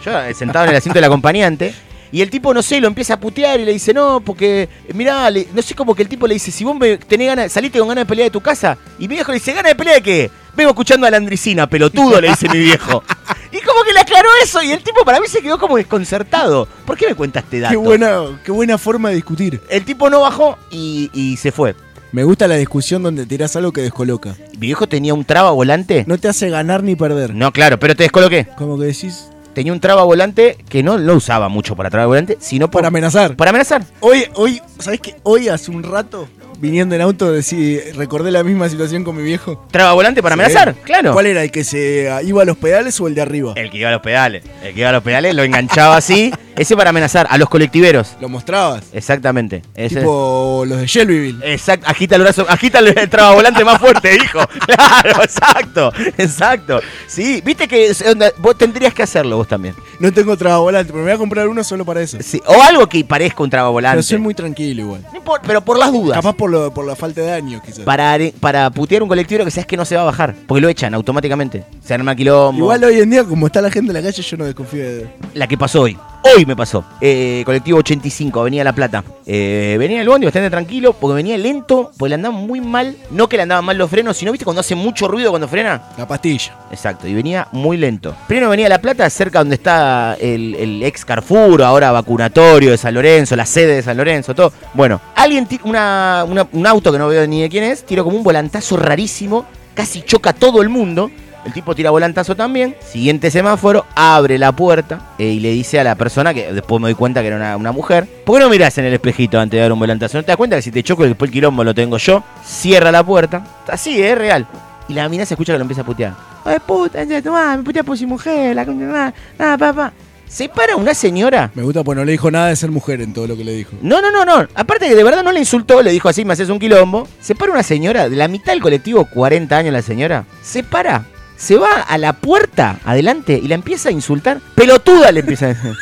Yo 0.06 0.18
eh, 0.22 0.34
sentado 0.34 0.66
en 0.66 0.72
el 0.72 0.78
asiento 0.78 0.98
del 0.98 1.06
acompañante. 1.12 1.74
Y 2.12 2.22
el 2.22 2.30
tipo, 2.30 2.54
no 2.54 2.62
sé, 2.62 2.80
lo 2.80 2.88
empieza 2.88 3.16
a 3.16 3.20
putear 3.20 3.60
y 3.60 3.66
le 3.66 3.74
dice, 3.74 3.94
no, 3.94 4.20
porque, 4.22 4.70
mirá, 4.94 5.30
le- 5.30 5.48
no 5.54 5.62
sé, 5.62 5.76
como 5.76 5.94
que 5.96 6.04
el 6.04 6.08
tipo 6.10 6.28
le 6.28 6.36
dice, 6.36 6.52
si 6.52 6.64
vos 6.64 6.76
me 6.78 6.98
tenés 6.98 7.28
ganas, 7.28 7.52
saliste 7.52 7.80
con 7.80 7.88
ganas 7.88 8.04
de 8.04 8.08
pelear 8.08 8.28
de 8.28 8.32
tu 8.32 8.42
casa. 8.42 8.78
Y 9.00 9.08
mi 9.08 9.16
viejo 9.16 9.32
le 9.32 9.40
dice, 9.40 9.54
¿ganas 9.54 9.72
de 9.72 9.76
pelear 9.76 9.98
de 9.98 10.02
qué? 10.04 10.32
Vengo 10.56 10.70
escuchando 10.70 11.06
a 11.06 11.12
la 11.12 11.18
Andricina, 11.18 11.68
pelotudo, 11.68 12.22
le 12.22 12.30
dice 12.30 12.48
mi 12.50 12.60
viejo. 12.60 13.04
Y 13.52 13.60
como 13.62 13.84
que 13.84 13.94
le 13.94 14.02
aclaró 14.02 14.28
eso 14.44 14.62
y 14.62 14.72
el 14.74 14.84
tipo 14.84 15.06
para 15.06 15.22
mí 15.22 15.28
se 15.30 15.42
quedó 15.42 15.58
como 15.58 15.78
desconcertado. 15.78 16.68
¿Por 16.86 16.98
qué 16.98 17.08
me 17.08 17.16
cuenta 17.16 17.40
este 17.40 17.62
dato? 17.62 17.72
Qué 17.72 17.78
buena, 17.78 18.22
qué 18.44 18.52
buena 18.52 18.78
forma 18.78 19.10
de 19.10 19.16
discutir. 19.16 19.62
El 19.70 19.86
tipo 19.86 20.10
no 20.10 20.20
bajó 20.22 20.58
y, 20.72 21.10
y 21.14 21.38
se 21.38 21.54
fue. 21.54 21.74
Me 22.12 22.26
gusta 22.26 22.50
la 22.50 22.56
discusión 22.56 23.02
donde 23.02 23.26
tirás 23.26 23.56
algo 23.56 23.72
que 23.72 23.82
descoloca. 23.82 24.36
Mi 24.54 24.68
viejo 24.68 24.88
tenía 24.88 25.14
un 25.14 25.24
traba 25.24 25.52
volante. 25.52 26.04
No 26.06 26.18
te 26.18 26.28
hace 26.28 26.50
ganar 26.50 26.84
ni 26.84 26.98
perder. 26.98 27.34
No, 27.34 27.54
claro, 27.54 27.80
pero 27.80 27.96
te 27.96 28.04
descoloqué. 28.04 28.46
Como 28.58 28.78
que 28.78 28.86
decís. 28.88 29.30
Tenía 29.56 29.74
un 29.74 29.80
traba 29.80 30.04
volante 30.04 30.58
que 30.70 30.84
no 30.84 30.98
lo 30.98 31.16
usaba 31.16 31.48
mucho 31.50 31.76
para 31.76 31.90
traba 31.90 32.06
volante, 32.08 32.38
sino 32.42 32.68
por- 32.70 32.82
Para 32.82 32.90
amenazar. 32.90 33.36
para 33.36 33.50
amenazar. 33.50 33.84
Hoy, 34.02 34.26
hoy, 34.36 34.62
¿sabés 34.80 35.00
qué? 35.00 35.16
Hoy 35.24 35.48
hace 35.48 35.72
un 35.72 35.82
rato 35.82 36.28
viniendo 36.60 36.96
en 36.96 37.02
auto, 37.02 37.36
decí- 37.36 37.82
recordé 37.96 38.32
la 38.32 38.44
misma 38.44 38.70
situación 38.70 39.04
con 39.04 39.16
mi 39.16 39.24
viejo. 39.24 39.66
¿Traba 39.72 39.94
volante 39.94 40.22
para 40.22 40.36
Sí. 40.36 40.42
amenazar? 40.42 40.76
Claro. 40.84 41.14
¿Cuál 41.14 41.28
era? 41.28 41.44
¿El 41.44 41.52
que 41.52 41.64
se 41.64 42.10
ah, 42.10 42.22
iba 42.24 42.42
a 42.42 42.46
los 42.46 42.58
pedales 42.58 43.00
o 43.02 43.08
el 43.08 43.16
de 43.16 43.22
arriba? 43.22 43.54
El 43.56 43.70
que 43.70 43.78
iba 43.78 43.90
a 43.90 43.92
los 43.94 44.02
pedales. 44.02 44.44
El 44.64 44.74
que 44.74 44.80
iba 44.80 44.90
a 44.90 44.94
los 44.94 45.04
pedales 45.04 45.34
lo 45.36 45.44
enganchaba 45.44 45.98
así. 45.98 46.34
Ese 46.56 46.78
para 46.78 46.92
amenazar 46.92 47.28
a 47.30 47.38
los 47.38 47.50
colectiveros. 47.50 48.16
¿Lo 48.22 48.30
mostrabas? 48.30 48.86
Exactamente. 48.94 49.62
Ese. 49.76 49.96
Tipo 50.00 50.64
los 50.66 50.80
de 50.80 50.88
Shelbyville. 50.88 51.40
Exacto, 51.54 51.86
agita 51.90 52.16
el 52.16 52.22
brazo, 52.22 52.46
agita 52.48 52.80
el 52.80 53.10
trabavolante 53.10 53.66
más 53.66 53.80
fuerte, 53.80 54.16
hijo. 54.16 54.40
Claro, 54.66 55.22
exacto, 55.24 55.94
exacto. 56.18 56.80
Sí, 57.08 57.42
viste 57.46 57.68
que 57.68 57.92
vos 58.40 58.58
tendrías 58.58 58.94
que 58.94 59.04
hacerlo 59.04 59.38
vos 59.38 59.48
también. 59.48 59.76
No 60.00 60.12
tengo 60.14 60.36
trabavolante, 60.38 60.92
pero 60.92 61.04
me 61.04 61.12
voy 61.12 61.16
a 61.16 61.18
comprar 61.18 61.48
uno 61.48 61.64
solo 61.64 61.84
para 61.86 62.02
eso. 62.02 62.18
Sí, 62.22 62.42
o 62.46 62.62
algo 62.62 62.88
que 62.88 63.04
parezca 63.04 63.44
un 63.44 63.50
trabavolante. 63.50 63.96
Pero 63.98 64.04
soy 64.04 64.18
muy 64.18 64.34
tranquilo 64.34 64.82
igual. 64.82 65.06
Pero 65.46 65.62
por 65.64 65.78
las 65.78 65.92
dudas. 65.92 66.18
Capaz 66.18 66.34
por, 66.36 66.45
lo- 66.50 66.74
por 66.74 66.86
la 66.86 66.96
falta 66.96 67.22
de 67.22 67.32
años, 67.32 67.62
quizás. 67.66 67.80
Para, 67.82 68.12
are- 68.14 68.34
para 68.40 68.70
putear 68.70 69.04
un 69.04 69.10
colectivo 69.10 69.44
que 69.46 69.52
sabes 69.52 69.66
que 69.68 69.78
no 69.78 69.86
se 69.86 69.96
va 69.96 70.02
a 70.02 70.06
bajar. 70.06 70.36
Porque 70.48 70.62
lo 70.62 70.70
echan 70.70 70.94
automáticamente. 70.94 71.64
Se 71.84 71.94
arma 71.94 72.16
quilombo. 72.16 72.58
Igual 72.60 72.84
hoy 72.84 73.00
en 73.00 73.10
día, 73.10 73.24
como 73.24 73.48
está 73.48 73.62
la 73.62 73.70
gente 73.72 73.92
en 73.92 73.96
la 73.96 74.02
calle, 74.02 74.22
yo 74.22 74.38
no 74.38 74.46
desconfío 74.46 74.84
de. 74.84 75.08
La 75.34 75.48
que 75.48 75.58
pasó 75.58 75.82
hoy. 75.82 75.98
Hoy 76.34 76.44
me 76.46 76.56
pasó. 76.56 76.84
Eh, 77.02 77.44
colectivo 77.46 77.78
85, 77.80 78.40
Avenida 78.40 78.64
La 78.64 78.74
Plata. 78.74 79.04
Eh, 79.28 79.76
venía 79.78 80.02
el 80.02 80.08
bondi 80.10 80.26
bastante 80.26 80.50
tranquilo 80.50 80.94
porque 80.94 81.14
venía 81.16 81.38
lento, 81.38 81.92
porque 81.98 82.10
le 82.10 82.16
andaban 82.16 82.48
muy 82.48 82.62
mal. 82.62 82.98
No 83.12 83.30
que 83.30 83.38
le 83.38 83.44
andaban 83.44 83.64
mal 83.64 83.78
los 83.78 83.90
frenos, 83.92 84.18
sino 84.18 84.32
viste 84.32 84.44
cuando 84.44 84.62
hace 84.62 84.74
mucho 84.74 85.08
ruido 85.08 85.30
cuando 85.30 85.48
frena. 85.48 85.84
La 85.98 86.08
pastilla. 86.08 86.58
Exacto, 86.72 87.08
y 87.08 87.14
venía 87.14 87.48
muy 87.52 87.78
lento. 87.78 88.16
Primero 88.28 88.50
venía 88.50 88.68
La 88.70 88.82
Plata, 88.82 89.08
cerca 89.10 89.38
donde 89.40 89.56
está 89.56 90.18
el, 90.20 90.56
el 90.56 90.82
ex 90.84 91.06
Carrefour, 91.06 91.62
ahora 91.62 91.92
vacunatorio 91.92 92.72
de 92.72 92.78
San 92.78 92.96
Lorenzo, 92.96 93.36
la 93.36 93.46
sede 93.46 93.76
de 93.76 93.84
San 93.84 93.96
Lorenzo, 93.96 94.34
todo. 94.34 94.52
Bueno, 94.74 95.00
alguien, 95.16 95.46
ti- 95.46 95.60
una, 95.64 96.26
una- 96.28 96.48
un 96.52 96.66
auto 96.66 96.92
que 96.92 96.98
no 96.98 97.08
veo 97.08 97.28
ni 97.28 97.42
de 97.44 97.50
quién 97.50 97.64
es, 97.66 97.86
tiró 97.86 98.04
como 98.04 98.18
un 98.18 98.24
volantazo 98.24 98.78
rarísimo, 98.78 99.46
casi 99.76 100.02
choca 100.02 100.32
a 100.32 100.34
todo 100.34 100.64
el 100.64 100.70
mundo. 100.70 101.12
El 101.46 101.54
tipo 101.54 101.76
tira 101.76 101.92
volantazo 101.92 102.36
también. 102.36 102.76
Siguiente 102.82 103.30
semáforo, 103.30 103.86
abre 103.96 104.38
la 104.38 104.52
puerta 104.52 105.14
eh, 105.20 105.26
y 105.26 105.40
le 105.40 105.52
dice 105.52 105.80
a 105.80 105.84
la 105.84 105.96
persona, 105.96 106.34
que 106.34 106.52
después 106.52 106.82
me 106.82 106.88
doy 106.88 106.96
cuenta 106.96 107.22
que 107.22 107.28
era 107.28 107.36
una, 107.36 107.56
una 107.56 107.72
mujer, 107.72 108.08
¿por 108.26 108.38
qué 108.38 108.44
no 108.44 108.50
mirás 108.50 108.78
en 108.80 108.86
el 108.86 108.94
espejito 108.94 109.40
antes 109.40 109.58
de 109.58 109.62
dar 109.62 109.72
un 109.72 109.80
volantazo? 109.80 110.18
¿No 110.18 110.24
te 110.24 110.28
das 110.28 110.38
cuenta 110.38 110.56
que 110.56 110.64
si 110.64 110.72
te 110.72 110.82
choco 110.82 111.04
después 111.04 111.30
el 111.30 111.34
quilombo 111.34 111.64
lo 111.64 111.76
tengo 111.76 111.98
yo? 111.98 112.24
Cierra 112.44 112.92
la 112.92 113.04
puerta. 113.04 113.46
Así, 113.68 114.02
es 114.02 114.18
real. 114.18 114.48
Y 114.88 114.94
la 114.94 115.08
mina 115.08 115.26
se 115.26 115.36
escucha 115.36 115.54
que 115.54 115.60
lo 115.60 115.64
empieza 115.64 115.82
a 115.82 115.86
putear. 115.86 116.14
Ay, 116.44 116.58
puta, 116.66 117.06
tomá, 117.22 117.58
me 117.58 117.64
putea 117.64 117.84
por 117.84 117.98
si 117.98 118.06
mujer, 118.06 118.56
la 118.56 118.66
concha, 118.66 118.86
nada, 118.86 119.14
nada, 119.38 119.58
papá. 119.58 119.94
Se 120.28 120.50
para 120.50 120.76
una 120.76 120.94
señora. 120.94 121.52
Me 121.54 121.64
gusta, 121.64 121.84
pues 121.84 121.96
no 121.96 122.04
le 122.04 122.12
dijo 122.12 122.32
nada 122.32 122.48
de 122.48 122.56
ser 122.56 122.72
mujer 122.72 123.02
en 123.02 123.14
todo 123.14 123.28
lo 123.28 123.38
que 123.38 123.44
le 123.44 123.54
dijo. 123.54 123.76
No, 123.82 124.02
no, 124.02 124.12
no, 124.12 124.26
no. 124.26 124.48
Aparte 124.56 124.88
que 124.88 124.96
de 124.96 125.04
verdad 125.04 125.24
no 125.24 125.32
le 125.32 125.40
insultó, 125.40 125.82
le 125.82 125.92
dijo 125.92 126.10
así, 126.10 126.26
me 126.26 126.34
haces 126.34 126.50
un 126.50 126.60
quilombo. 126.60 127.08
Se 127.22 127.36
para 127.36 127.52
una 127.52 127.64
señora, 127.64 128.10
de 128.10 128.16
la 128.16 128.28
mitad 128.28 128.54
del 128.54 128.62
colectivo, 128.62 129.06
40 129.06 129.58
años 129.58 129.74
la 129.74 129.82
señora. 129.82 130.26
Se 130.42 130.64
para, 130.64 131.06
se 131.38 131.58
va 131.58 131.82
a 131.82 131.98
la 131.98 132.14
puerta 132.14 132.78
adelante 132.86 133.40
y 133.42 133.48
la 133.48 133.56
empieza 133.56 133.90
a 133.90 133.92
insultar. 133.92 134.40
Pelotuda 134.56 135.12
le 135.12 135.20
empieza 135.22 135.46
a 135.46 135.50
decir. 135.50 135.74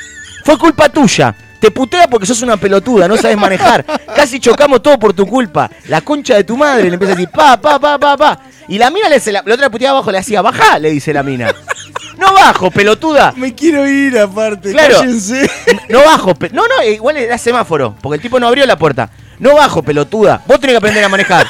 Fue 0.45 0.57
culpa 0.57 0.89
tuya. 0.89 1.35
Te 1.59 1.71
putea 1.71 2.09
porque 2.09 2.25
sos 2.25 2.41
una 2.41 2.57
pelotuda, 2.57 3.07
no 3.07 3.15
sabes 3.15 3.37
manejar. 3.37 3.85
Casi 4.13 4.39
chocamos 4.41 4.83
todo 4.83 4.99
por 4.99 5.13
tu 5.13 5.25
culpa. 5.25 5.69
La 5.87 6.01
concha 6.01 6.35
de 6.35 6.43
tu 6.43 6.57
madre 6.57 6.83
le 6.89 6.95
empieza 6.95 7.13
a 7.13 7.15
decir, 7.15 7.29
pa, 7.29 7.55
pa, 7.61 7.79
pa, 7.79 7.97
pa, 7.97 8.17
pa. 8.17 8.39
Y 8.67 8.77
la 8.77 8.89
mina 8.89 9.07
le 9.07 9.15
hace 9.15 9.31
la, 9.31 9.41
la 9.45 9.53
otra 9.53 9.69
puteada 9.69 9.91
abajo 9.95 10.11
le 10.11 10.17
hacía, 10.17 10.41
bajá, 10.41 10.77
le 10.79 10.91
dice 10.91 11.13
la 11.13 11.23
mina. 11.23 11.53
No 12.17 12.33
bajo, 12.33 12.69
pelotuda. 12.69 13.33
Me 13.37 13.55
quiero 13.55 13.87
ir 13.87 14.17
aparte, 14.19 14.71
Claro. 14.71 14.97
cállense. 14.99 15.49
No 15.89 15.99
bajo, 16.03 16.33
no, 16.51 16.63
no, 16.67 16.81
eh, 16.83 16.93
igual 16.93 17.15
era 17.17 17.37
semáforo, 17.37 17.95
porque 18.01 18.17
el 18.17 18.21
tipo 18.21 18.39
no 18.39 18.47
abrió 18.47 18.65
la 18.65 18.77
puerta. 18.77 19.09
No 19.39 19.55
bajo, 19.55 19.83
pelotuda. 19.83 20.41
Vos 20.45 20.59
tenés 20.59 20.73
que 20.73 20.77
aprender 20.77 21.03
a 21.03 21.09
manejar. 21.09 21.47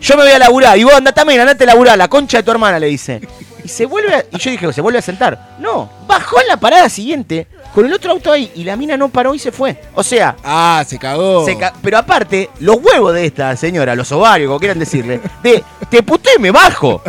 Yo 0.00 0.16
me 0.16 0.22
voy 0.24 0.32
a 0.32 0.38
laburar 0.38 0.76
y 0.78 0.84
vos 0.84 0.94
andá 0.94 1.12
también, 1.12 1.40
andate 1.40 1.64
a 1.64 1.68
laburar, 1.68 1.96
la 1.96 2.08
concha 2.08 2.38
de 2.38 2.42
tu 2.42 2.50
hermana, 2.50 2.78
le 2.78 2.86
dice. 2.88 3.20
Y 3.64 3.68
se 3.68 3.86
vuelve 3.86 4.14
a- 4.14 4.24
y 4.30 4.38
yo 4.38 4.50
dije, 4.50 4.72
se 4.72 4.80
vuelve 4.80 4.98
a 4.98 5.02
sentar. 5.02 5.56
No, 5.58 5.90
bajó 6.06 6.40
en 6.40 6.48
la 6.48 6.56
parada 6.58 6.88
siguiente 6.88 7.46
con 7.74 7.84
el 7.84 7.92
otro 7.92 8.12
auto 8.12 8.30
ahí 8.30 8.52
y 8.54 8.64
la 8.64 8.76
mina 8.76 8.96
no 8.96 9.08
paró 9.08 9.34
y 9.34 9.38
se 9.38 9.50
fue. 9.52 9.76
O 9.94 10.02
sea, 10.02 10.36
Ah, 10.44 10.84
se 10.86 10.98
cagó. 10.98 11.44
se 11.44 11.56
ca- 11.58 11.72
pero 11.82 11.98
aparte, 11.98 12.50
los 12.60 12.76
huevos 12.76 13.12
de 13.14 13.26
esta 13.26 13.56
señora, 13.56 13.94
los 13.96 14.12
ovarios, 14.12 14.48
como 14.48 14.60
quieran 14.60 14.78
decirle, 14.78 15.20
de 15.42 15.64
te 15.90 16.02
puté 16.02 16.30
y 16.36 16.40
me 16.40 16.50
bajo. 16.52 17.02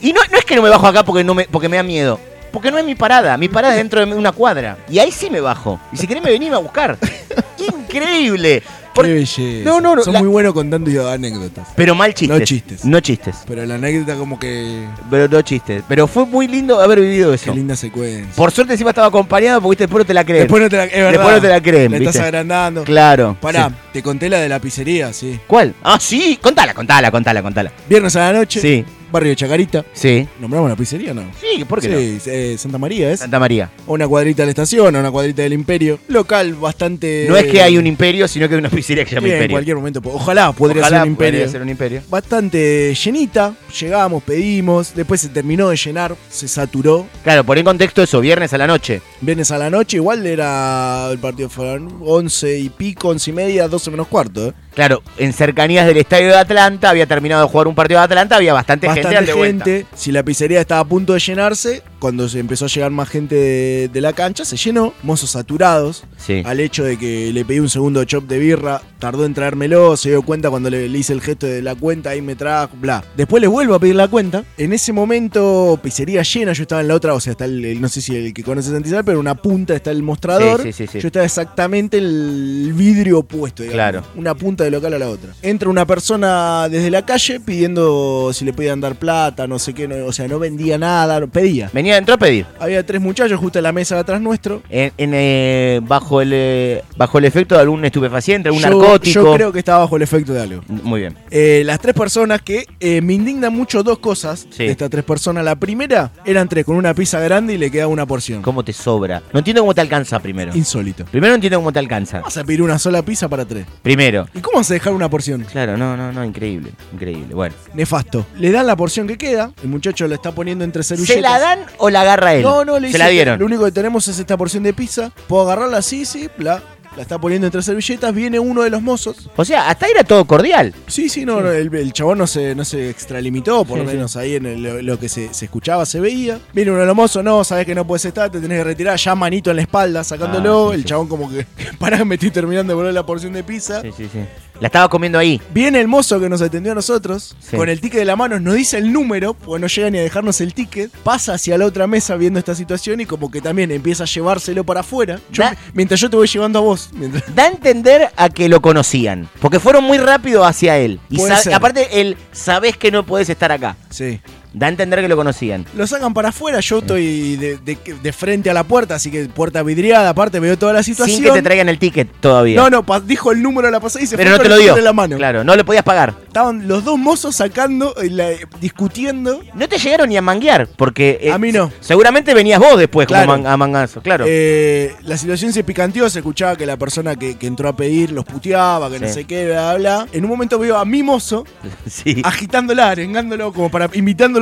Y 0.00 0.12
no, 0.12 0.20
no 0.30 0.38
es 0.38 0.44
que 0.44 0.56
no 0.56 0.62
me 0.62 0.68
bajo 0.68 0.86
acá 0.86 1.04
porque, 1.04 1.24
no 1.24 1.34
me, 1.34 1.44
porque 1.44 1.68
me 1.68 1.76
da 1.78 1.82
miedo. 1.82 2.20
Porque 2.52 2.70
no 2.70 2.78
es 2.78 2.84
mi 2.84 2.94
parada, 2.94 3.36
mi 3.36 3.48
parada 3.48 3.74
es 3.74 3.78
dentro 3.78 4.04
de 4.04 4.12
una 4.14 4.32
cuadra. 4.32 4.78
Y 4.88 4.98
ahí 4.98 5.12
sí 5.12 5.30
me 5.30 5.40
bajo. 5.40 5.78
Y 5.92 5.96
si 5.96 6.06
querés 6.06 6.22
me 6.22 6.30
venís 6.30 6.52
a 6.52 6.58
buscar. 6.58 6.98
Increíble. 7.58 8.62
Por- 8.98 9.06
Qué 9.06 9.14
belleza. 9.14 9.64
No, 9.64 9.80
no, 9.80 9.94
no, 9.94 10.02
Son 10.02 10.12
la- 10.12 10.18
muy 10.18 10.28
buenos 10.28 10.52
contando 10.52 11.08
anécdotas. 11.08 11.68
Pero 11.76 11.94
mal 11.94 12.12
chistes. 12.14 12.38
No 12.38 12.44
chistes. 12.44 12.84
No 12.84 13.00
chistes. 13.00 13.36
Pero 13.46 13.64
la 13.64 13.76
anécdota 13.76 14.16
como 14.16 14.38
que... 14.40 14.84
Pero 15.08 15.28
no 15.28 15.40
chistes. 15.42 15.84
Pero 15.88 16.08
fue 16.08 16.26
muy 16.26 16.48
lindo 16.48 16.80
haber 16.80 17.00
vivido 17.00 17.32
eso. 17.32 17.44
Qué 17.52 17.56
linda 17.56 17.76
secuencia. 17.76 18.26
Por 18.34 18.50
suerte 18.50 18.72
encima 18.72 18.90
estaba 18.90 19.06
acompañado 19.06 19.62
porque 19.62 19.84
después 19.84 20.02
no 20.02 20.06
te 20.06 20.14
la 20.14 20.24
creen. 20.24 20.42
Después 20.42 20.62
no 20.64 20.68
te 20.68 20.76
la, 20.76 20.84
es 20.86 20.92
verdad. 20.92 21.12
Después 21.12 21.34
no 21.36 21.40
te 21.42 21.48
la 21.48 21.62
creen, 21.62 21.92
La 21.92 21.98
¿viste? 21.98 22.10
estás 22.10 22.24
agrandando. 22.24 22.82
Claro. 22.84 23.36
Pará, 23.40 23.68
sí. 23.68 23.74
te 23.92 24.02
conté 24.02 24.28
la 24.28 24.40
de 24.40 24.48
la 24.48 24.58
pizzería, 24.58 25.12
sí. 25.12 25.38
¿Cuál? 25.46 25.74
Ah, 25.84 25.98
sí. 26.00 26.36
Contala, 26.42 26.74
contala, 26.74 27.10
contala, 27.12 27.40
contala. 27.42 27.70
Viernes 27.88 28.16
a 28.16 28.32
la 28.32 28.38
noche. 28.40 28.60
Sí. 28.60 28.84
Barrio 29.10 29.30
de 29.30 29.36
Chacarita. 29.36 29.84
Sí. 29.92 30.26
¿Nombramos 30.40 30.68
la 30.70 30.76
pizzería 30.76 31.14
no? 31.14 31.22
Sí, 31.40 31.64
¿por 31.64 31.80
qué 31.80 32.18
sí, 32.20 32.30
eh, 32.30 32.56
Santa 32.58 32.78
María 32.78 33.10
es. 33.12 33.20
Santa 33.20 33.38
María. 33.38 33.70
A 33.86 33.90
una 33.92 34.06
cuadrita 34.06 34.42
de 34.42 34.46
la 34.46 34.50
estación, 34.50 34.94
a 34.96 35.00
una 35.00 35.10
cuadrita 35.10 35.42
del 35.42 35.52
Imperio. 35.52 35.98
Local 36.08 36.54
bastante. 36.54 37.26
No 37.28 37.36
es 37.36 37.46
que 37.46 37.62
hay 37.62 37.78
un 37.78 37.86
imperio, 37.86 38.28
sino 38.28 38.48
que 38.48 38.54
hay 38.54 38.58
una 38.60 38.68
pizzería 38.70 39.04
que 39.04 39.10
se 39.10 39.14
llama 39.16 39.24
Bien, 39.26 39.36
en 39.36 39.42
Imperio. 39.42 39.54
cualquier 39.54 39.76
momento. 39.76 40.00
Ojalá 40.04 40.52
podría 40.52 40.82
Ojalá 40.82 40.98
ser 40.98 41.06
un 41.06 41.12
imperio. 41.12 41.32
podría 41.40 41.52
ser 41.52 41.62
un 41.62 41.68
imperio. 41.68 42.02
Bastante 42.08 42.94
llenita. 42.94 43.54
Llegamos, 43.80 44.22
pedimos. 44.22 44.94
Después 44.94 45.20
se 45.20 45.28
terminó 45.28 45.68
de 45.68 45.76
llenar. 45.76 46.14
Se 46.30 46.48
saturó. 46.48 47.06
Claro, 47.24 47.44
por 47.44 47.58
en 47.58 47.64
contexto 47.64 48.02
eso, 48.02 48.20
viernes 48.20 48.52
a 48.52 48.58
la 48.58 48.66
noche. 48.66 49.00
Viernes 49.20 49.50
a 49.50 49.58
la 49.58 49.70
noche, 49.70 49.96
igual 49.96 50.26
era 50.26 51.08
el 51.10 51.18
partido 51.18 51.48
fueron 51.48 51.98
11 52.02 52.58
y 52.58 52.68
pico, 52.68 53.08
11 53.08 53.30
y 53.30 53.32
media, 53.34 53.68
12 53.68 53.90
menos 53.90 54.06
cuarto. 54.08 54.48
¿eh? 54.48 54.52
Claro, 54.78 55.02
en 55.16 55.32
cercanías 55.32 55.86
del 55.88 55.96
estadio 55.96 56.28
de 56.28 56.36
Atlanta, 56.36 56.90
había 56.90 57.04
terminado 57.04 57.42
de 57.42 57.48
jugar 57.48 57.66
un 57.66 57.74
partido 57.74 57.98
de 57.98 58.04
Atlanta, 58.04 58.36
había 58.36 58.52
bastante, 58.52 58.86
gente 58.86 59.02
Bastante 59.02 59.26
de 59.32 59.36
vuelta. 59.36 59.64
gente. 59.64 59.86
Si 59.96 60.12
la 60.12 60.22
pizzería 60.22 60.60
estaba 60.60 60.82
a 60.82 60.84
punto 60.84 61.14
de 61.14 61.18
llenarse, 61.18 61.82
cuando 61.98 62.28
se 62.28 62.38
empezó 62.38 62.64
a 62.64 62.68
llegar 62.68 62.90
más 62.90 63.08
gente 63.08 63.34
de, 63.34 63.88
de 63.92 64.00
la 64.00 64.12
cancha, 64.12 64.44
se 64.44 64.56
llenó. 64.56 64.92
Mozos 65.02 65.30
saturados. 65.30 66.04
Sí. 66.16 66.42
Al 66.44 66.60
hecho 66.60 66.84
de 66.84 66.96
que 66.98 67.32
le 67.32 67.44
pedí 67.44 67.60
un 67.60 67.68
segundo 67.68 68.04
chop 68.04 68.24
de 68.28 68.38
birra, 68.38 68.80
tardó 68.98 69.24
en 69.24 69.34
traérmelo, 69.34 69.96
se 69.96 70.10
dio 70.10 70.22
cuenta 70.22 70.50
cuando 70.50 70.70
le, 70.70 70.88
le 70.88 70.98
hice 70.98 71.12
el 71.12 71.20
gesto 71.20 71.46
de 71.46 71.62
la 71.62 71.74
cuenta, 71.74 72.10
ahí 72.10 72.20
me 72.22 72.34
trajo, 72.36 72.76
bla. 72.80 73.04
Después 73.16 73.40
le 73.40 73.46
vuelvo 73.46 73.74
a 73.74 73.78
pedir 73.78 73.94
la 73.96 74.08
cuenta. 74.08 74.44
En 74.56 74.72
ese 74.72 74.92
momento, 74.92 75.78
pizzería 75.82 76.22
llena, 76.22 76.52
yo 76.52 76.62
estaba 76.62 76.80
en 76.80 76.88
la 76.88 76.94
otra, 76.94 77.14
o 77.14 77.20
sea, 77.20 77.32
está 77.32 77.44
el, 77.44 77.64
el- 77.64 77.80
no 77.80 77.88
sé 77.88 78.00
si 78.00 78.14
el 78.16 78.32
que 78.34 78.42
conoce 78.42 78.70
Santizal, 78.70 79.04
pero 79.04 79.20
una 79.20 79.34
punta 79.36 79.74
está 79.74 79.90
el 79.90 80.02
mostrador. 80.02 80.62
Sí, 80.62 80.72
sí. 80.72 80.86
Yo 80.98 81.06
estaba 81.08 81.24
exactamente 81.24 81.98
el 81.98 82.72
vidrio 82.74 83.20
opuesto, 83.20 83.62
digamos. 83.62 83.74
Claro. 83.76 84.02
Una 84.16 84.34
punta 84.34 84.64
de 84.64 84.70
local 84.70 84.94
a 84.94 84.98
la 84.98 85.08
otra. 85.08 85.30
Entra 85.42 85.68
una 85.68 85.86
persona 85.86 86.68
desde 86.68 86.90
la 86.90 87.04
calle 87.06 87.40
pidiendo 87.40 88.30
si 88.32 88.44
le 88.44 88.52
podían 88.52 88.80
dar 88.80 88.96
plata, 88.96 89.46
no 89.46 89.58
sé 89.58 89.74
qué, 89.74 89.86
no- 89.88 90.06
o 90.06 90.12
sea, 90.12 90.28
no 90.28 90.38
vendía 90.38 90.78
nada, 90.78 91.24
pedía. 91.26 91.70
Venía, 91.72 91.87
entró 91.96 92.14
a 92.14 92.18
pedir. 92.18 92.46
Había 92.60 92.84
tres 92.84 93.00
muchachos 93.00 93.38
justo 93.40 93.58
en 93.58 93.62
la 93.64 93.72
mesa 93.72 93.94
de 93.94 94.00
atrás 94.02 94.20
nuestro. 94.20 94.62
En, 94.68 94.92
en, 94.98 95.10
eh, 95.14 95.80
bajo, 95.82 96.20
el, 96.20 96.30
eh, 96.32 96.84
bajo 96.96 97.18
el 97.18 97.24
efecto 97.24 97.54
de 97.54 97.62
algún 97.62 97.84
estupefaciente, 97.84 98.48
algún 98.48 98.62
Yo- 98.62 98.68
narcótico. 98.68 99.22
Yo 99.24 99.34
creo 99.34 99.52
que 99.52 99.58
estaba 99.60 99.78
bajo 99.80 99.96
el 99.96 100.02
efecto 100.02 100.32
de 100.32 100.42
algo. 100.42 100.62
Muy 100.68 101.00
bien. 101.00 101.16
Eh, 101.30 101.62
las 101.64 101.80
tres 101.80 101.94
personas 101.94 102.42
que 102.42 102.66
me 103.02 103.14
indignan 103.14 103.52
mucho 103.52 103.82
dos 103.82 103.98
cosas 103.98 104.46
Sí. 104.50 104.64
de 104.64 104.70
estas 104.72 104.90
tres 104.90 105.04
personas. 105.04 105.44
La 105.44 105.56
primera 105.56 106.10
eran 106.24 106.48
tres 106.48 106.64
con 106.64 106.76
una 106.76 106.94
pizza 106.94 107.20
grande 107.20 107.54
y 107.54 107.58
le 107.58 107.70
quedaba 107.70 107.88
una 107.88 108.06
porción. 108.06 108.42
¿Cómo 108.42 108.64
te 108.64 108.72
sobra? 108.72 109.22
No 109.32 109.38
entiendo 109.38 109.62
cómo 109.62 109.74
te 109.74 109.80
alcanza 109.80 110.18
primero. 110.20 110.52
Insólito. 110.54 111.04
Primero 111.06 111.30
no 111.30 111.34
entiendo 111.36 111.58
cómo 111.58 111.72
te 111.72 111.78
alcanza. 111.78 112.20
Vas 112.20 112.36
a 112.36 112.44
pedir 112.44 112.62
una 112.62 112.78
sola 112.78 113.02
pizza 113.02 113.28
para 113.28 113.44
tres. 113.44 113.66
Primero. 113.82 114.26
¿Y 114.34 114.40
cómo 114.40 114.58
vas 114.58 114.70
a 114.70 114.74
dejar 114.74 114.92
una 114.92 115.08
porción? 115.08 115.44
Claro, 115.50 115.76
no, 115.76 115.96
no, 115.96 116.12
no, 116.12 116.24
increíble. 116.24 116.72
Increíble. 116.92 117.34
Bueno. 117.34 117.54
Nefasto. 117.74 118.26
Le 118.38 118.50
dan 118.50 118.66
la 118.66 118.76
porción 118.76 119.06
que 119.06 119.16
queda. 119.18 119.52
El 119.62 119.68
muchacho 119.68 120.06
la 120.08 120.14
está 120.16 120.32
poniendo 120.32 120.64
entre 120.64 120.82
servilletas. 120.82 121.14
¿Se 121.16 121.20
la 121.22 121.38
dan 121.38 121.60
o 121.78 121.90
la 121.90 122.02
agarra 122.02 122.34
él? 122.34 122.42
No, 122.42 122.64
no, 122.64 122.78
le 122.78 122.90
Se 122.92 122.98
la 122.98 123.08
dieron. 123.08 123.38
Lo 123.38 123.46
único 123.46 123.64
que 123.64 123.72
tenemos 123.72 124.06
es 124.08 124.18
esta 124.18 124.36
porción 124.36 124.62
de 124.62 124.72
pizza. 124.72 125.10
Puedo 125.26 125.42
agarrarla 125.44 125.78
así, 125.78 126.04
sí, 126.04 126.28
la, 126.38 126.62
la 126.96 127.02
está 127.02 127.18
poniendo 127.18 127.46
entre 127.46 127.62
servilletas. 127.62 128.12
Viene 128.14 128.38
uno 128.38 128.62
de 128.62 128.70
los 128.70 128.82
mozos. 128.82 129.30
O 129.36 129.44
sea, 129.44 129.68
hasta 129.70 129.86
ahí 129.86 129.92
era 129.92 130.04
todo 130.04 130.24
cordial. 130.24 130.74
Sí, 130.88 131.08
sí, 131.08 131.24
no, 131.24 131.38
el, 131.50 131.72
el 131.74 131.92
chabón 131.92 132.18
no 132.18 132.26
se, 132.26 132.54
no 132.54 132.64
se 132.64 132.90
extralimitó, 132.90 133.64
por 133.64 133.78
Sí, 133.78 133.84
lo 133.84 133.90
sí. 133.90 133.96
menos 133.96 134.16
ahí 134.16 134.34
en 134.36 134.46
el- 134.46 134.62
lo, 134.62 134.82
lo 134.82 134.98
que 134.98 135.08
se, 135.08 135.32
se 135.32 135.44
escuchaba, 135.44 135.86
se 135.86 136.00
veía. 136.00 136.40
Viene 136.52 136.70
uno 136.72 136.80
de 136.80 136.86
los 136.86 136.96
mozos, 136.96 137.22
no, 137.22 137.44
sabes 137.44 137.66
que 137.66 137.74
no 137.74 137.86
puedes 137.86 138.04
estar, 138.04 138.30
te 138.30 138.40
tenés 138.40 138.58
que 138.58 138.64
retirar, 138.64 138.96
ya 138.98 139.14
manito 139.14 139.50
en 139.50 139.56
la 139.56 139.62
espalda, 139.62 140.02
sacándolo. 140.04 140.68
Ah, 140.68 140.70
sí, 140.70 140.74
el 140.76 140.80
sí. 140.82 140.88
chabón 140.88 141.08
como 141.08 141.30
que, 141.30 141.46
pará, 141.78 142.04
me 142.04 142.16
estoy 142.16 142.30
terminando 142.30 142.72
de 142.72 142.74
volver 142.74 142.94
la 142.94 143.06
porción 143.06 143.32
de 143.32 143.44
pizza. 143.44 143.80
Sí, 143.82 143.90
sí, 143.96 144.08
sí. 144.12 144.20
La 144.60 144.66
estaba 144.66 144.88
comiendo 144.88 145.18
ahí. 145.18 145.40
Viene 145.54 145.80
el 145.80 145.86
mozo 145.86 146.18
que 146.18 146.28
nos 146.28 146.42
atendió 146.42 146.72
a 146.72 146.74
nosotros, 146.74 147.36
Sí. 147.38 147.56
con 147.56 147.68
el 147.68 147.80
ticket 147.80 148.00
de 148.00 148.04
la 148.04 148.16
mano, 148.16 148.40
nos 148.40 148.54
dice 148.54 148.76
el 148.78 148.92
número, 148.92 149.34
porque 149.34 149.60
no 149.60 149.66
llega 149.68 149.90
ni 149.90 149.98
a 149.98 150.02
dejarnos 150.02 150.40
el 150.40 150.52
ticket, 150.52 150.90
pasa 151.04 151.34
hacia 151.34 151.56
la 151.56 151.64
otra 151.66 151.86
mesa 151.86 152.16
viendo 152.16 152.38
esta 152.40 152.54
situación 152.56 153.00
y 153.00 153.06
como 153.06 153.30
que 153.30 153.40
también 153.40 153.70
empieza 153.70 154.02
a 154.02 154.06
llevárselo 154.06 154.64
para 154.64 154.80
afuera. 154.80 155.20
Yo- 155.30 155.44
Da- 155.44 155.56
mientras 155.74 156.00
yo 156.00 156.10
te 156.10 156.16
voy 156.16 156.26
llevando 156.26 156.58
a 156.58 156.62
vos. 156.62 156.90
mientras- 156.92 157.34
Da 157.34 157.44
a 157.44 157.48
entender 157.48 158.08
a 158.16 158.28
que 158.30 158.48
lo 158.48 158.60
conocían. 158.60 159.28
Porque 159.40 159.60
fueron 159.60 159.84
muy 159.84 159.98
rápido 159.98 160.44
hacia 160.44 160.76
él. 160.78 160.98
Y 161.08 161.20
aparte, 161.52 162.00
él, 162.00 162.16
sabés 162.32 162.76
que 162.76 162.90
no 162.90 163.06
podés 163.06 163.28
estar 163.30 163.52
acá. 163.52 163.76
Sí. 163.90 164.20
Da 164.52 164.66
a 164.66 164.70
entender 164.70 165.00
que 165.00 165.08
lo 165.08 165.16
conocían. 165.16 165.66
Lo 165.76 165.86
sacan 165.86 166.14
para 166.14 166.30
afuera, 166.30 166.60
yo 166.60 166.78
estoy 166.78 167.36
de, 167.36 167.58
de- 167.58 167.78
de 168.02 168.12
frente 168.12 168.48
a 168.50 168.54
la 168.54 168.64
puerta, 168.64 168.94
así 168.94 169.10
que 169.10 169.26
puerta 169.26 169.62
vidriada, 169.62 170.08
aparte 170.08 170.40
veo 170.40 170.56
toda 170.58 170.72
la 170.72 170.82
situación. 170.82 171.16
Sin 171.16 171.24
que 171.24 171.32
te 171.32 171.42
traigan 171.42 171.68
el 171.68 171.78
ticket 171.78 172.08
todavía. 172.20 172.56
No, 172.56 172.70
no, 172.70 172.84
dijo 173.00 173.30
el 173.32 173.42
número 173.42 173.68
a 173.68 173.70
la 173.70 173.78
pasada 173.80 174.02
y 174.04 174.06
se 174.06 174.16
Pero 174.16 174.30
fue 174.30 174.38
no 174.38 174.42
te 174.44 174.48
lo 174.48 174.56
dio. 174.56 174.76
la 174.78 174.92
mano. 174.92 175.16
Claro, 175.16 175.44
no 175.44 175.54
le 175.54 175.64
podías 175.64 175.82
pagar. 175.84 176.14
Estaban 176.26 176.66
los 176.66 176.82
dos 176.84 176.98
mozos 176.98 177.36
sacando, 177.36 177.94
y 178.02 178.08
la- 178.08 178.30
discutiendo. 178.60 179.40
No 179.54 179.68
te 179.68 179.76
llegaron 179.78 180.08
ni 180.08 180.16
a 180.16 180.22
manguear, 180.22 180.68
porque... 180.76 181.18
eh, 181.20 181.32
A 181.32 181.38
mí 181.38 181.52
no. 181.52 181.70
Seguramente 181.80 182.32
venías 182.34 182.58
vos 182.60 182.78
después 182.78 183.06
Claro. 183.06 183.26
como 183.26 183.42
man- 183.42 183.52
a 183.52 183.56
mangazo, 183.56 184.00
claro. 184.02 184.24
Eh, 184.28 184.94
la 185.02 185.16
situación 185.18 185.52
se 185.52 185.64
picanteó, 185.64 186.08
se 186.08 186.20
escuchaba 186.20 186.56
que 186.56 186.64
la 186.66 186.76
persona 186.76 187.16
que, 187.16 187.36
que 187.36 187.46
entró 187.46 187.68
a 187.68 187.76
pedir 187.76 188.12
los 188.12 188.24
puteaba, 188.24 188.90
que 188.90 188.98
no 189.00 189.08
sé 189.08 189.24
qué, 189.24 189.46
bla, 189.46 189.74
bla. 189.74 190.06
En 190.12 190.24
un 190.24 190.30
momento 190.30 190.58
veo 190.58 190.76
a 190.78 190.84
mi 190.84 191.02
mozo 191.02 191.44
sí. 191.86 192.20
agitándola, 192.24 192.90
arengándolo, 192.90 193.52
como 193.52 193.70
para 193.70 193.88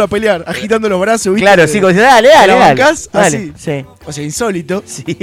a 0.05 0.09
pelear, 0.09 0.45
agitando 0.47 0.89
los 0.89 1.01
brazos, 1.01 1.35
¿viste? 1.35 1.41
Claro, 1.43 1.67
sí, 1.67 1.81
como 1.81 1.89
dice, 1.89 2.03
dale, 2.03 2.29
dale, 2.29 2.47
¿La 2.53 2.59
dale. 2.59 2.81
bancás? 2.81 3.09
Dale, 3.13 3.27
Así. 3.27 3.53
sí. 3.57 3.85
O 4.07 4.13
sea, 4.13 4.25
insólito. 4.25 4.83
Sí. 4.87 5.05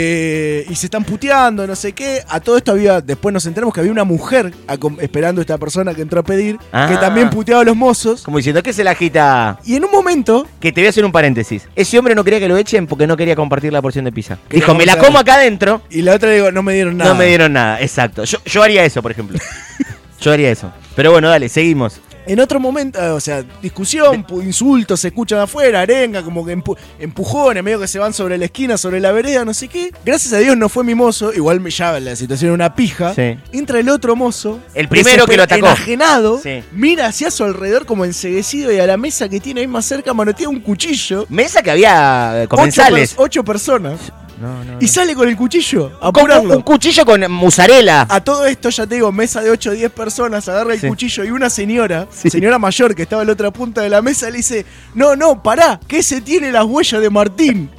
Eh, 0.00 0.66
y 0.68 0.74
se 0.74 0.86
están 0.86 1.02
puteando, 1.02 1.66
no 1.66 1.74
sé 1.74 1.92
qué. 1.94 2.22
A 2.28 2.40
todo 2.40 2.58
esto 2.58 2.72
había, 2.72 3.00
después 3.00 3.32
nos 3.32 3.46
enteramos 3.46 3.72
que 3.72 3.80
había 3.80 3.90
una 3.90 4.04
mujer 4.04 4.52
esperando 5.00 5.40
a 5.40 5.42
esta 5.42 5.56
persona 5.56 5.94
que 5.94 6.02
entró 6.02 6.20
a 6.20 6.22
pedir, 6.22 6.58
Ah. 6.72 6.86
que 6.90 6.96
también 6.98 7.30
puteaba 7.30 7.62
a 7.62 7.64
los 7.64 7.74
mozos. 7.74 8.22
Como 8.22 8.36
diciendo 8.36 8.62
que 8.62 8.74
se 8.74 8.84
la 8.84 8.90
agita. 8.90 9.58
Y 9.64 9.76
en 9.76 9.84
un 9.86 9.90
momento, 9.90 10.46
Que 10.60 10.72
te 10.72 10.82
voy 10.82 10.86
a 10.88 10.90
hacer 10.90 11.06
un 11.06 11.10
paréntesis. 11.10 11.66
Ese 11.74 11.98
hombre 11.98 12.14
no 12.14 12.22
quería 12.22 12.38
que 12.38 12.48
lo 12.48 12.58
echen 12.58 12.86
porque 12.86 13.06
no 13.06 13.16
quería 13.16 13.34
compartir 13.34 13.72
la 13.72 13.80
porción 13.80 14.04
de 14.04 14.12
pizza. 14.12 14.36
Dijo, 14.50 14.74
me 14.74 14.84
la 14.84 14.98
como 14.98 15.18
acá 15.18 15.34
adentro. 15.36 15.80
y 15.90 16.02
la 16.02 16.14
otra 16.14 16.28
le 16.28 16.34
digo, 16.36 16.52
no 16.52 16.62
me 16.62 16.74
dieron 16.74 16.98
nada. 16.98 17.10
No 17.10 17.16
me 17.18 17.24
dieron 17.26 17.54
nada, 17.54 17.80
exacto. 17.80 18.24
Yo, 18.24 18.38
yo 18.44 18.62
haría 18.62 18.84
eso, 18.84 19.00
por 19.00 19.10
ejemplo. 19.10 19.38
yo 20.20 20.32
haría 20.32 20.50
eso. 20.50 20.70
Pero 20.96 21.12
bueno, 21.12 21.30
dale, 21.30 21.48
seguimos. 21.48 22.00
En 22.28 22.38
otro 22.40 22.60
momento, 22.60 22.98
o 23.14 23.20
sea, 23.20 23.42
discusión, 23.62 24.24
insultos 24.44 25.00
se 25.00 25.08
escuchan 25.08 25.40
afuera, 25.40 25.80
arenga, 25.80 26.22
como 26.22 26.44
que 26.44 26.56
empu- 26.56 26.76
empujones, 27.00 27.64
medio 27.64 27.80
que 27.80 27.88
se 27.88 27.98
van 27.98 28.12
sobre 28.12 28.38
la 28.38 28.44
esquina, 28.44 28.76
sobre 28.78 29.00
la 29.00 29.10
vereda, 29.12 29.44
no 29.44 29.54
sé 29.54 29.66
qué. 29.68 29.90
Gracias 30.04 30.32
a 30.34 30.38
Dios 30.38 30.56
no 30.56 30.68
fue 30.68 30.84
mi 30.84 30.94
mozo, 30.94 31.32
igual 31.32 31.58
me 31.60 31.70
llama 31.70 32.00
la 32.00 32.14
situación 32.14 32.52
una 32.52 32.74
pija. 32.74 33.14
Sí. 33.14 33.36
Entra 33.52 33.80
el 33.80 33.88
otro 33.88 34.14
mozo. 34.14 34.60
El 34.74 34.88
primero 34.88 35.26
que 35.26 35.36
lo 35.36 35.42
atacó. 35.44 35.66
Enajenado, 35.66 36.38
Sí. 36.42 36.62
mira 36.72 37.06
hacia 37.06 37.30
su 37.30 37.44
alrededor 37.44 37.86
como 37.86 38.04
enseguecido 38.04 38.70
y 38.72 38.78
a 38.78 38.86
la 38.86 38.96
mesa 38.96 39.28
que 39.28 39.40
tiene 39.40 39.62
ahí 39.62 39.66
más 39.66 39.86
cerca 39.86 40.12
manotea 40.14 40.48
un 40.48 40.60
cuchillo. 40.60 41.24
Mesa 41.30 41.62
que 41.62 41.70
había 41.70 42.42
eh, 42.42 42.44
Ocho, 42.44 42.48
comensales. 42.56 43.14
ocho 43.16 43.42
personas. 43.42 43.98
No, 44.40 44.64
no, 44.64 44.78
Y 44.80 44.86
sale 44.88 45.14
con 45.14 45.28
el 45.28 45.36
cuchillo, 45.36 45.98
a 46.00 46.12
Con 46.12 46.30
un, 46.30 46.62
cuchillo 46.62 47.04
con 47.04 47.30
mozzarella. 47.30 48.06
A 48.08 48.22
todo 48.22 48.46
esto, 48.46 48.68
ya 48.70 48.86
te 48.86 48.94
digo, 48.96 49.10
mesa 49.10 49.40
de 49.40 49.50
8 49.50 49.70
o 49.70 49.72
10 49.72 49.90
personas, 49.90 50.48
agarra 50.48 50.74
el 50.74 50.80
Sí. 50.80 50.86
cuchillo 50.88 51.24
y 51.24 51.30
una 51.30 51.50
señora, 51.50 52.06
Sí. 52.10 52.30
señora 52.30 52.58
mayor 52.58 52.94
que 52.94 53.02
estaba 53.02 53.22
en 53.22 53.26
la 53.28 53.32
otra 53.32 53.50
punta 53.50 53.80
de 53.82 53.88
la 53.90 54.00
mesa, 54.02 54.30
le 54.30 54.38
dice, 54.38 54.64
no, 54.94 55.16
no, 55.16 55.42
pará, 55.42 55.80
que 55.88 55.98
ese 55.98 56.20
tiene 56.20 56.52
las 56.52 56.64
huellas 56.64 57.00
de 57.00 57.10
Martín. 57.10 57.70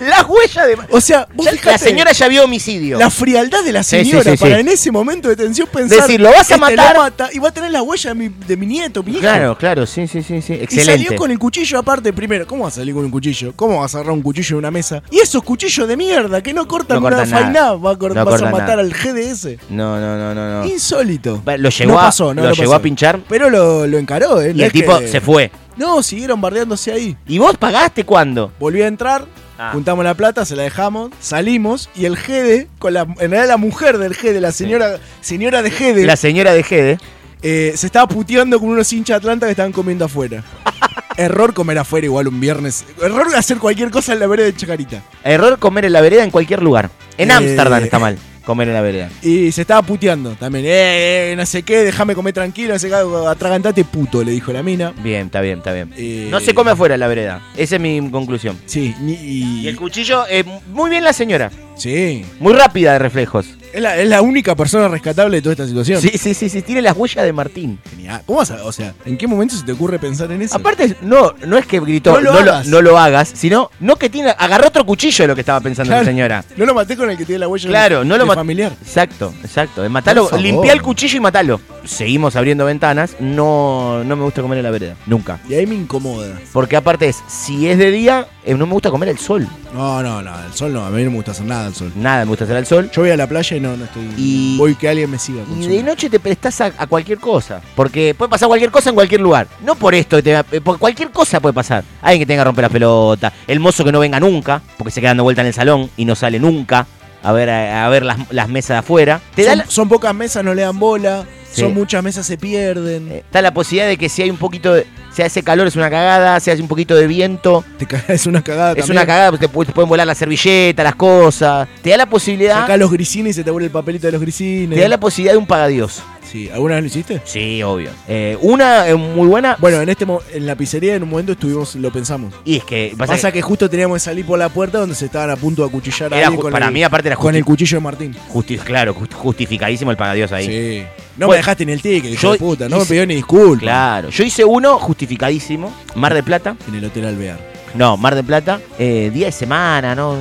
Las 0.00 0.24
huellas 0.28 0.66
de. 0.66 0.76
O 0.90 1.00
sea, 1.00 1.26
vos 1.34 1.46
Ya- 1.46 1.52
fijate 1.52 1.70
la 1.72 1.78
señora 1.78 2.12
ya 2.12 2.28
vio 2.28 2.44
homicidio. 2.44 2.98
la 2.98 3.10
frialdad 3.10 3.62
de 3.64 3.72
la 3.72 3.82
sí, 3.82 3.96
señora 4.04 4.30
sí, 4.32 4.36
sí. 4.36 4.42
para 4.44 4.60
en 4.60 4.68
ese 4.68 4.90
momento 4.90 5.28
de 5.28 5.36
tensión 5.36 5.68
pensar, 5.72 6.00
Decir, 6.02 6.20
lo 6.20 6.28
vas 6.28 6.38
a 6.38 6.40
este 6.42 6.56
matar. 6.58 6.96
mata 6.96 7.28
y 7.32 7.38
va 7.38 7.48
a 7.48 7.52
tener 7.52 7.70
las 7.70 7.82
huellas 7.82 8.14
de 8.16 8.28
mi, 8.28 8.28
de 8.46 8.56
mi 8.56 8.66
nieto, 8.66 9.02
mi 9.02 9.12
hijo. 9.12 9.20
Claro, 9.20 9.56
claro, 9.56 9.86
sí, 9.86 10.06
sí, 10.06 10.22
sí, 10.22 10.42
sí. 10.42 10.54
Y 10.54 10.56
Excelente. 10.62 11.04
salió 11.04 11.16
con 11.16 11.30
el 11.30 11.38
cuchillo 11.38 11.78
aparte, 11.78 12.12
primero, 12.12 12.46
¿cómo 12.46 12.62
va 12.64 12.68
a 12.68 12.72
salir 12.72 12.94
con 12.94 13.04
un 13.04 13.10
cuchillo? 13.10 13.52
¿Cómo 13.56 13.80
vas 13.80 13.94
a 13.94 13.98
agarrar 13.98 14.14
un 14.14 14.22
cuchillo 14.22 14.50
en 14.54 14.58
una 14.58 14.70
mesa? 14.70 15.02
Y 15.10 15.18
esos 15.18 15.42
cuchillos 15.42 15.86
de 15.88 15.96
mierda 15.96 16.42
que 16.42 16.52
no 16.52 16.66
cortan 16.66 17.00
No 17.00 17.06
una 17.08 17.16
cortan 17.18 17.54
va 17.54 17.90
a 17.92 17.96
cor- 17.96 18.14
No 18.14 18.24
vas 18.24 18.42
a 18.42 18.50
matar 18.50 18.68
nada. 18.76 18.80
al 18.82 18.92
GDS. 18.92 19.58
No, 19.70 19.98
no, 20.00 20.16
no, 20.18 20.34
no, 20.34 20.60
no. 20.62 20.66
Insólito. 20.66 21.42
Lo 21.58 21.68
llegó, 21.70 21.92
No 21.92 21.98
a- 21.98 22.02
pasó, 22.04 22.34
no 22.34 22.42
lo 22.42 22.48
lo 22.48 22.54
llegó 22.54 22.70
pasó. 22.72 22.80
a 22.80 22.82
pinchar 22.82 23.20
Pero 23.28 23.50
lo, 23.50 23.86
lo 23.86 23.98
encaró, 23.98 24.40
¿eh? 24.40 24.52
y 24.54 24.62
el 24.62 24.72
tipo 24.72 24.98
que- 24.98 25.08
se 25.08 25.20
fue. 25.20 25.50
No, 25.76 26.02
siguieron 26.02 26.40
bardeándose 26.40 26.92
ahí. 26.92 27.16
¿Y 27.26 27.38
vos 27.38 27.56
pagaste 27.56 28.04
cuándo? 28.04 28.52
Volví 28.60 28.82
a 28.82 28.86
entrar, 28.86 29.24
Ah. 29.64 29.70
juntamos 29.72 30.04
la 30.04 30.14
plata, 30.14 30.44
se 30.44 30.56
la 30.56 30.62
dejamos, 30.64 31.10
salimos 31.20 31.88
y 31.94 32.06
el 32.06 32.16
Gede, 32.16 32.68
con 32.78 32.94
la, 32.94 33.02
en 33.02 33.16
realidad 33.30 33.46
la 33.46 33.56
mujer 33.56 33.98
del 33.98 34.14
Gede, 34.14 34.40
la 34.40 34.50
señora, 34.52 34.98
señora 35.20 35.62
de 35.62 35.70
Gede, 35.70 36.04
La 36.04 36.16
señora 36.16 36.52
de 36.52 36.62
Gede. 36.62 36.98
eh, 37.42 37.72
se 37.76 37.86
estaba 37.86 38.08
puteando 38.08 38.58
con 38.58 38.68
unos 38.70 38.92
hinchas 38.92 39.14
de 39.14 39.18
Atlanta 39.18 39.46
que 39.46 39.52
estaban 39.52 39.72
comiendo 39.72 40.04
afuera. 40.06 40.42
Error 41.16 41.52
comer 41.54 41.78
afuera 41.78 42.06
igual 42.06 42.26
un 42.28 42.40
viernes. 42.40 42.84
Error 43.00 43.34
hacer 43.36 43.58
cualquier 43.58 43.90
cosa 43.90 44.14
en 44.14 44.20
la 44.20 44.26
vereda 44.26 44.46
de 44.46 44.56
Chacarita. 44.56 45.02
Error 45.22 45.58
comer 45.58 45.84
en 45.84 45.92
la 45.92 46.00
vereda 46.00 46.24
en 46.24 46.30
cualquier 46.30 46.62
lugar. 46.62 46.90
En 47.18 47.30
Eh. 47.30 47.34
Ámsterdam 47.34 47.84
está 47.84 47.98
mal 47.98 48.18
comer 48.44 48.68
en 48.68 48.74
la 48.74 48.80
vereda. 48.82 49.10
Y 49.22 49.50
se 49.52 49.62
estaba 49.62 49.82
puteando 49.82 50.32
también. 50.32 50.64
Eh, 50.66 51.32
eh, 51.32 51.34
no 51.36 51.46
sé 51.46 51.62
qué, 51.62 51.78
déjame 51.84 52.14
comer 52.14 52.32
tranquilo, 52.34 52.72
no 52.74 52.78
sé 52.78 52.88
qué, 52.88 52.94
atragantate 53.28 53.84
puto, 53.84 54.22
le 54.24 54.32
dijo 54.32 54.52
la 54.52 54.62
mina. 54.62 54.92
Bien, 55.02 55.26
está 55.26 55.40
bien, 55.40 55.58
está 55.58 55.72
bien. 55.72 55.92
Eh, 55.96 56.28
No 56.30 56.40
se 56.40 56.54
come 56.54 56.70
afuera 56.72 56.94
en 56.94 57.00
la 57.00 57.08
vereda. 57.08 57.42
Esa 57.56 57.76
es 57.76 57.80
mi 57.80 58.10
conclusión. 58.10 58.58
Sí, 58.66 58.94
y, 59.06 59.60
Y 59.62 59.68
el 59.68 59.76
cuchillo, 59.76 60.24
eh, 60.28 60.44
muy 60.68 60.90
bien 60.90 61.04
la 61.04 61.12
señora. 61.12 61.50
sí. 61.76 62.24
Muy 62.40 62.52
rápida 62.54 62.92
de 62.94 62.98
reflejos. 62.98 63.46
Es 63.72 63.80
la, 63.80 63.96
es 63.96 64.08
la 64.08 64.20
única 64.20 64.54
persona 64.54 64.86
rescatable 64.88 65.36
de 65.38 65.42
toda 65.42 65.52
esta 65.54 65.66
situación. 65.66 66.00
Sí, 66.00 66.10
sí, 66.18 66.34
sí, 66.34 66.48
sí. 66.48 66.62
Tiene 66.62 66.82
las 66.82 66.96
huellas 66.96 67.24
de 67.24 67.32
Martín. 67.32 67.78
Genial. 67.90 68.22
¿Cómo 68.26 68.38
vas 68.40 68.50
a, 68.50 68.64
o 68.64 68.72
sea, 68.72 68.92
¿en 69.06 69.16
qué 69.16 69.26
momento 69.26 69.54
se 69.56 69.64
te 69.64 69.72
ocurre 69.72 69.98
pensar 69.98 70.30
en 70.30 70.42
eso? 70.42 70.54
Aparte, 70.56 70.96
no, 71.00 71.32
no 71.46 71.56
es 71.56 71.66
que 71.66 71.80
gritó, 71.80 72.12
No 72.12 72.20
lo 72.20 72.32
no 72.34 72.40
lo, 72.40 72.52
hagas. 72.52 72.66
no 72.66 72.82
lo 72.82 72.98
hagas, 72.98 73.32
sino 73.34 73.70
no 73.80 73.96
que 73.96 74.10
tiene. 74.10 74.34
Agarró 74.38 74.68
otro 74.68 74.84
cuchillo 74.84 75.24
de 75.24 75.28
lo 75.28 75.34
que 75.34 75.40
estaba 75.40 75.60
pensando 75.60 75.88
Claro. 75.88 76.02
la 76.02 76.08
señora. 76.10 76.44
no 76.56 76.66
lo 76.66 76.74
maté 76.74 76.96
con 76.96 77.10
el 77.10 77.16
que 77.16 77.24
tiene 77.24 77.38
la 77.40 77.48
huella 77.48 77.68
Claro, 77.68 77.98
de, 78.00 78.04
no 78.04 78.18
lo 78.18 78.26
de 78.26 78.34
familiar. 78.34 78.72
Exacto, 78.82 79.32
exacto. 79.42 79.88
Matalo, 79.88 80.28
limpia 80.38 80.72
el 80.74 80.82
cuchillo 80.82 81.16
y 81.16 81.20
matalo. 81.20 81.60
Seguimos 81.84 82.36
abriendo 82.36 82.64
ventanas. 82.66 83.16
No, 83.20 84.04
no 84.04 84.16
me 84.16 84.22
gusta 84.24 84.42
comer 84.42 84.58
en 84.58 84.64
la 84.64 84.70
vereda. 84.70 84.96
Nunca. 85.06 85.40
Y 85.48 85.54
ahí 85.54 85.66
me 85.66 85.74
incomoda. 85.74 86.38
Porque 86.52 86.76
aparte 86.76 87.08
es, 87.08 87.16
si 87.26 87.68
es 87.68 87.78
de 87.78 87.90
día, 87.90 88.26
eh, 88.44 88.54
no 88.54 88.66
me 88.66 88.72
gusta 88.74 88.90
comer 88.90 89.08
el 89.08 89.18
sol. 89.18 89.46
No, 89.74 90.02
no, 90.02 90.20
no, 90.22 90.30
el 90.46 90.52
sol 90.52 90.72
no, 90.72 90.84
a 90.84 90.90
mí 90.90 91.02
no 91.02 91.10
me 91.10 91.16
gusta 91.16 91.30
hacer 91.32 91.46
nada 91.46 91.66
al 91.66 91.74
sol. 91.74 91.90
Nada, 91.96 92.24
me 92.24 92.28
gusta 92.30 92.44
hacer 92.44 92.56
el 92.58 92.66
sol. 92.66 92.90
Yo 92.92 93.02
voy 93.02 93.10
a 93.10 93.16
la 93.16 93.26
playa 93.26 93.56
y 93.56 93.60
no, 93.62 93.76
no 93.76 93.84
estoy. 93.84 94.10
Y- 94.16 94.56
Voy 94.58 94.74
que 94.74 94.88
alguien 94.88 95.10
me 95.10 95.18
siga. 95.18 95.42
Y 95.58 95.66
de 95.66 95.82
noche 95.82 96.10
te 96.10 96.20
prestás 96.20 96.60
a, 96.60 96.66
a 96.76 96.86
cualquier 96.86 97.18
cosa. 97.18 97.62
Porque 97.74 98.14
puede 98.16 98.28
pasar 98.28 98.48
cualquier 98.48 98.70
cosa 98.70 98.90
en 98.90 98.94
cualquier 98.94 99.20
lugar. 99.20 99.46
No 99.64 99.74
por 99.76 99.94
esto, 99.94 100.16
que 100.16 100.22
te, 100.22 100.32
eh, 100.56 100.60
porque 100.60 100.80
cualquier 100.80 101.10
cosa 101.10 101.40
puede 101.40 101.52
pasar. 101.54 101.84
Alguien 102.02 102.20
que 102.20 102.26
tenga 102.26 102.42
que 102.42 102.46
romper 102.46 102.62
la 102.64 102.68
pelota. 102.68 103.32
El 103.46 103.60
mozo 103.60 103.84
que 103.84 103.92
no 103.92 104.00
venga 104.00 104.20
nunca, 104.20 104.60
porque 104.76 104.90
se 104.90 105.00
queda 105.00 105.10
dando 105.10 105.22
vuelta 105.24 105.40
en 105.42 105.46
el 105.48 105.54
salón 105.54 105.88
y 105.96 106.04
no 106.04 106.14
sale 106.14 106.38
nunca 106.38 106.86
a 107.24 107.30
ver, 107.30 107.48
a, 107.50 107.86
a 107.86 107.88
ver 107.88 108.04
las, 108.04 108.18
las 108.32 108.48
mesas 108.48 108.74
de 108.74 108.78
afuera. 108.78 109.20
Te 109.36 109.44
son, 109.44 109.58
la, 109.58 109.66
son 109.66 109.88
pocas 109.88 110.12
mesas, 110.14 110.44
no 110.44 110.54
le 110.54 110.62
dan 110.62 110.78
bola. 110.78 111.24
Sí. 111.52 111.60
Son 111.60 111.72
muchas 111.74 112.02
mesas, 112.02 112.26
se 112.26 112.36
pierden. 112.38 113.12
eh, 113.12 113.18
está 113.18 113.40
la 113.42 113.52
posibilidad 113.54 113.86
de 113.86 113.96
que 113.96 114.08
si 114.08 114.22
hay 114.22 114.30
un 114.30 114.38
poquito 114.38 114.72
de. 114.74 114.86
Si 115.14 115.20
hace 115.22 115.42
calor 115.42 115.66
es 115.66 115.76
una 115.76 115.90
cagada, 115.90 116.40
si 116.40 116.50
hace 116.50 116.62
un 116.62 116.68
poquito 116.68 116.94
de 116.94 117.06
viento. 117.06 117.64
Te 117.78 117.86
es 118.14 118.26
una 118.26 118.42
cagada 118.42 118.72
Es 118.72 118.78
también. 118.78 118.96
una 118.98 119.06
cagada, 119.06 119.30
porque 119.30 119.46
te, 119.46 119.52
pu- 119.52 119.66
te 119.66 119.72
pueden 119.72 119.88
volar 119.88 120.06
la 120.06 120.14
servilleta, 120.14 120.82
las 120.82 120.94
cosas. 120.94 121.68
Te 121.82 121.90
da 121.90 121.98
la 121.98 122.06
posibilidad. 122.06 122.60
Sacás 122.60 122.78
los 122.78 122.90
grisines 122.90 123.30
y 123.36 123.40
se 123.40 123.44
te 123.44 123.50
vuelve 123.50 123.66
el 123.66 123.72
papelito 123.72 124.06
de 124.06 124.12
los 124.12 124.20
grisines. 124.20 124.74
Te 124.76 124.80
da 124.82 124.88
la 124.88 124.98
posibilidad 124.98 125.34
de 125.34 125.38
un 125.38 125.46
pagadios. 125.46 126.02
Sí, 126.32 126.48
¿alguna 126.50 126.76
vez 126.76 126.82
lo 126.84 126.86
hiciste? 126.88 127.20
Sí, 127.26 127.62
obvio. 127.62 127.90
Eh, 128.08 128.38
una 128.40 128.88
eh, 128.88 128.94
muy 128.94 129.26
buena. 129.28 129.56
Bueno, 129.60 129.82
en 129.82 129.88
este 129.90 130.06
mo- 130.06 130.22
en 130.32 130.46
la 130.46 130.56
pizzería 130.56 130.94
en 130.94 131.02
un 131.02 131.10
momento 131.10 131.32
estuvimos, 131.32 131.74
lo 131.76 131.92
pensamos. 131.92 132.32
Y 132.46 132.56
es 132.56 132.64
que 132.64 132.94
pasa, 132.96 133.12
Pasa 133.12 133.30
que 133.30 133.38
que 133.38 133.42
justo 133.42 133.68
teníamos 133.68 133.96
que 133.96 134.00
salir 134.00 134.24
por 134.24 134.38
la 134.38 134.48
puerta 134.48 134.78
donde 134.78 134.94
se 134.94 135.04
estaban 135.06 135.28
a 135.28 135.36
punto 135.36 135.60
de 135.62 135.68
acuchillar 135.68 136.12
a 136.14 136.16
Era 136.16 136.26
alguien 136.28 136.38
ju- 136.40 136.42
con 136.44 136.52
para 136.52 136.66
el- 136.68 136.72
mí, 136.72 136.82
aparte, 136.82 137.08
era 137.08 137.16
con 137.16 137.26
justi- 137.34 137.36
el 137.36 137.44
cuchillo 137.44 137.76
de 137.76 137.82
Martín. 137.82 138.16
justi- 138.30 138.56
claro, 138.58 138.94
just- 138.94 139.12
justificadísimo 139.12 139.90
el 139.90 139.96
pagadios 139.98 140.32
ahí. 140.32 140.46
Sí. 140.46 140.82
No 141.18 141.26
Bueno, 141.26 141.32
me 141.32 141.36
dejaste 141.36 141.66
ni 141.66 141.72
el 141.72 141.82
ticket, 141.82 142.12
hijo 142.12 142.22
yo 142.22 142.32
de 142.32 142.38
puta. 142.38 142.68
No 142.70 142.76
me 142.76 142.82
hice- 142.82 142.90
pidió 142.94 143.06
ni 143.06 143.14
disculpas. 143.16 143.60
Claro. 143.60 144.08
Yo 144.08 144.24
hice 144.24 144.44
uno 144.46 144.78
justificadísimo. 144.78 145.70
Mar 145.94 146.14
de 146.14 146.22
Plata. 146.22 146.56
En 146.66 146.74
el 146.76 146.84
Hotel 146.86 147.04
Alvear. 147.04 147.51
No, 147.74 147.96
Mar 147.96 148.14
de 148.14 148.22
Plata. 148.22 148.60
eh, 148.78 149.10
día 149.12 149.26
de 149.26 149.32
semana, 149.32 149.94
¿no? 149.94 150.14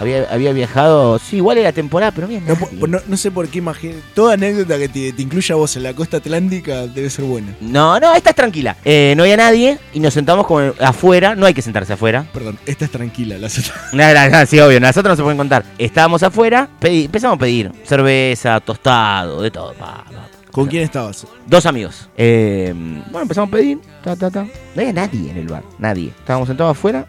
Había, 0.00 0.24
había 0.30 0.52
viajado. 0.52 1.18
Sí, 1.18 1.36
igual 1.36 1.58
era 1.58 1.70
temporada, 1.72 2.12
pero 2.12 2.26
bien. 2.26 2.44
No, 2.46 2.56
po- 2.56 2.68
no- 2.86 3.00
no 3.06 3.16
sé 3.16 3.30
por 3.30 3.48
qué 3.48 3.58
imagino. 3.58 3.94
Toda 4.14 4.34
anécdota 4.34 4.76
que 4.78 4.88
te, 4.88 5.12
te 5.12 5.22
incluya 5.22 5.54
a 5.54 5.58
vos 5.58 5.76
en 5.76 5.82
la 5.84 5.92
costa 5.94 6.16
atlántica 6.16 6.86
debe 6.86 7.08
ser 7.10 7.24
buena. 7.24 7.54
No, 7.60 7.98
no, 8.00 8.14
esta 8.14 8.30
es 8.30 8.36
tranquila. 8.36 8.76
Eh, 8.84 9.14
no 9.16 9.22
había 9.22 9.36
nadie 9.36 9.78
y 9.94 10.00
nos 10.00 10.14
sentamos 10.14 10.46
como 10.46 10.72
afuera. 10.80 11.34
No 11.36 11.46
hay 11.46 11.54
que 11.54 11.62
sentarse 11.62 11.92
afuera. 11.92 12.26
Perdón, 12.32 12.58
esta 12.66 12.84
es 12.86 12.90
tranquila. 12.90 13.38
La 13.38 13.48
No, 13.92 14.14
no, 14.14 14.28
no, 14.28 14.46
sí, 14.46 14.58
obvio, 14.60 14.80
nosotros 14.80 15.12
no 15.12 15.16
se 15.16 15.22
pueden 15.22 15.38
contar. 15.38 15.64
Estábamos 15.78 16.22
afuera, 16.22 16.68
pedí- 16.80 17.04
empezamos 17.06 17.36
a 17.36 17.40
pedir 17.40 17.70
cerveza, 17.84 18.58
tostado, 18.60 19.40
de 19.42 19.50
todo. 19.50 19.72
pa, 19.74 20.04
pa. 20.04 20.26
¿Con 20.56 20.68
quién 20.68 20.84
estabas? 20.84 21.26
Dos 21.46 21.66
amigos. 21.66 22.08
Eh, 22.16 22.72
bueno, 22.74 23.20
empezamos 23.20 23.48
a 23.48 23.52
pedir. 23.52 23.78
Ta, 24.02 24.16
ta, 24.16 24.30
ta. 24.30 24.44
No 24.44 24.80
había 24.80 24.92
nadie 24.94 25.30
en 25.30 25.36
el 25.36 25.46
bar, 25.48 25.62
nadie. 25.78 26.08
Estábamos 26.18 26.48
sentados 26.48 26.70
afuera 26.70 27.06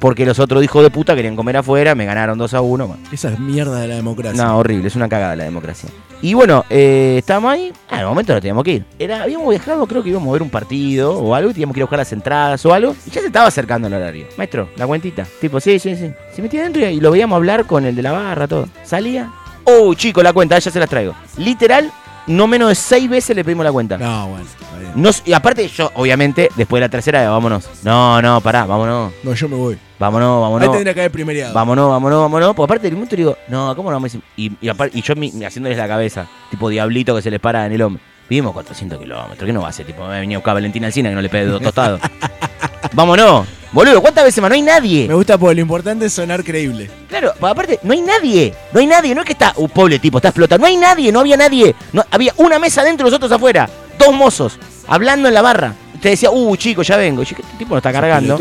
porque 0.00 0.26
los 0.26 0.40
otros 0.40 0.64
hijos 0.64 0.82
de 0.82 0.90
puta 0.90 1.14
querían 1.14 1.36
comer 1.36 1.58
afuera, 1.58 1.94
me 1.94 2.04
ganaron 2.06 2.36
2 2.36 2.54
a 2.54 2.60
1. 2.60 2.86
bueno. 2.88 3.02
Esa 3.12 3.30
es 3.30 3.38
mierda 3.38 3.78
de 3.78 3.86
la 3.86 3.94
democracia. 3.94 4.44
No, 4.44 4.58
horrible, 4.58 4.88
es 4.88 4.96
una 4.96 5.08
cagada 5.08 5.36
la 5.36 5.44
democracia. 5.44 5.88
Y 6.20 6.34
bueno, 6.34 6.64
eh, 6.70 7.16
estábamos 7.18 7.52
ahí, 7.52 7.72
ah, 7.88 7.94
en 7.94 8.00
el 8.00 8.06
momento 8.06 8.34
no 8.34 8.40
teníamos 8.40 8.64
que 8.64 8.72
ir. 8.72 8.84
Era, 8.98 9.22
habíamos 9.22 9.48
viajado, 9.48 9.86
creo 9.86 10.02
que 10.02 10.08
íbamos 10.08 10.28
a 10.28 10.32
ver 10.32 10.42
un 10.42 10.50
partido 10.50 11.16
o 11.16 11.36
algo, 11.36 11.50
y 11.50 11.52
teníamos 11.52 11.74
que 11.74 11.78
ir 11.78 11.82
a 11.82 11.86
buscar 11.86 12.00
las 12.00 12.12
entradas 12.12 12.66
o 12.66 12.74
algo, 12.74 12.96
y 13.06 13.10
ya 13.10 13.20
se 13.20 13.28
estaba 13.28 13.46
acercando 13.46 13.86
el 13.86 13.94
horario. 13.94 14.26
Maestro, 14.36 14.70
la 14.76 14.88
cuentita. 14.88 15.24
Tipo, 15.40 15.60
sí, 15.60 15.78
sí, 15.78 15.94
sí. 15.96 16.10
Se 16.34 16.42
metía 16.42 16.62
adentro 16.62 16.82
y, 16.82 16.86
y 16.86 17.00
lo 17.00 17.12
veíamos 17.12 17.36
hablar 17.36 17.64
con 17.64 17.84
el 17.84 17.94
de 17.94 18.02
la 18.02 18.10
barra, 18.10 18.48
todo. 18.48 18.68
Salía. 18.84 19.30
Oh, 19.64 19.94
chico, 19.94 20.22
la 20.22 20.32
cuenta, 20.32 20.58
ya 20.58 20.70
se 20.70 20.80
las 20.80 20.88
traigo. 20.88 21.14
Literal, 21.36 21.92
no 22.28 22.46
menos 22.46 22.68
de 22.68 22.74
seis 22.74 23.08
veces 23.10 23.34
le 23.34 23.44
pedimos 23.44 23.64
la 23.64 23.72
cuenta. 23.72 23.98
No, 23.98 24.28
bueno, 24.28 24.44
está 24.46 24.78
bien. 24.78 24.92
Y 25.24 25.32
aparte, 25.32 25.66
yo, 25.68 25.90
obviamente, 25.94 26.48
después 26.56 26.80
de 26.80 26.86
la 26.86 26.88
tercera, 26.90 27.28
vámonos. 27.30 27.68
No, 27.82 28.22
no, 28.22 28.40
pará, 28.40 28.64
vámonos. 28.66 29.12
No, 29.22 29.34
yo 29.34 29.48
me 29.48 29.56
voy. 29.56 29.78
Vámonos, 29.98 30.40
vámonos. 30.42 30.68
Ahí 30.68 30.72
tendría 30.74 30.94
que 30.94 31.00
haber 31.00 31.10
primereado. 31.12 31.52
Vámonos, 31.54 31.90
vámonos, 31.90 32.20
vámonos. 32.22 32.54
Porque 32.54 32.64
aparte 32.72 32.86
del 32.86 32.94
momento 32.94 33.16
digo, 33.16 33.36
no, 33.48 33.74
¿cómo 33.74 33.90
no 33.90 33.96
vamos 33.96 34.14
a 34.14 34.18
decir? 34.18 34.22
Y, 34.36 34.52
y, 34.60 34.70
y 34.98 35.02
yo 35.02 35.16
mi- 35.16 35.44
haciéndoles 35.44 35.76
la 35.76 35.88
cabeza, 35.88 36.28
tipo 36.50 36.68
diablito 36.68 37.14
que 37.16 37.22
se 37.22 37.30
les 37.30 37.40
para 37.40 37.66
en 37.66 37.72
el 37.72 37.82
hombro. 37.82 38.02
Vivimos 38.28 38.52
400 38.52 38.98
kilómetros, 38.98 39.46
¿qué 39.46 39.52
no 39.52 39.60
va 39.60 39.68
a 39.68 39.70
hacer? 39.70 39.86
Tipo, 39.86 40.06
me 40.06 40.20
venía 40.20 40.36
a 40.36 40.40
buscar 40.40 40.50
a 40.52 40.54
Valentina 40.54 40.86
al 40.86 40.92
cine 40.92 41.08
que 41.08 41.14
no 41.14 41.22
le 41.22 41.30
pegue 41.30 41.46
dos 41.46 41.62
tostados. 41.62 42.00
vámonos. 42.92 43.46
Boludo, 43.72 44.00
¿cuántas 44.00 44.24
veces 44.24 44.40
más? 44.40 44.50
No 44.50 44.54
hay 44.54 44.62
nadie. 44.62 45.08
Me 45.08 45.14
gusta 45.14 45.38
porque 45.38 45.54
lo 45.54 45.60
importante 45.62 46.06
es 46.06 46.12
sonar 46.12 46.42
creíble. 46.44 46.90
Claro, 47.08 47.32
aparte, 47.40 47.78
no 47.82 47.92
hay 47.92 48.00
nadie. 48.00 48.54
No 48.72 48.80
hay 48.80 48.86
nadie. 48.86 49.14
No 49.14 49.22
es 49.22 49.26
que 49.26 49.32
está, 49.32 49.52
un 49.56 49.68
pobre 49.68 49.98
tipo, 49.98 50.18
está 50.18 50.28
explotando. 50.28 50.62
No 50.62 50.66
hay 50.66 50.76
nadie, 50.76 51.12
no 51.12 51.20
había 51.20 51.36
nadie. 51.36 51.74
No, 51.92 52.04
había 52.10 52.32
una 52.36 52.58
mesa 52.58 52.82
adentro, 52.82 53.06
nosotros 53.06 53.30
afuera. 53.32 53.68
Dos 53.98 54.14
mozos, 54.14 54.58
hablando 54.86 55.28
en 55.28 55.34
la 55.34 55.42
barra. 55.42 55.74
Te 56.00 56.10
decía, 56.10 56.30
uh, 56.30 56.56
chico, 56.56 56.82
ya 56.82 56.96
vengo. 56.96 57.22
Y 57.22 57.26
yo, 57.26 57.36
este 57.38 57.56
tipo 57.58 57.70
nos 57.70 57.78
está 57.78 57.92
cargando. 57.92 58.38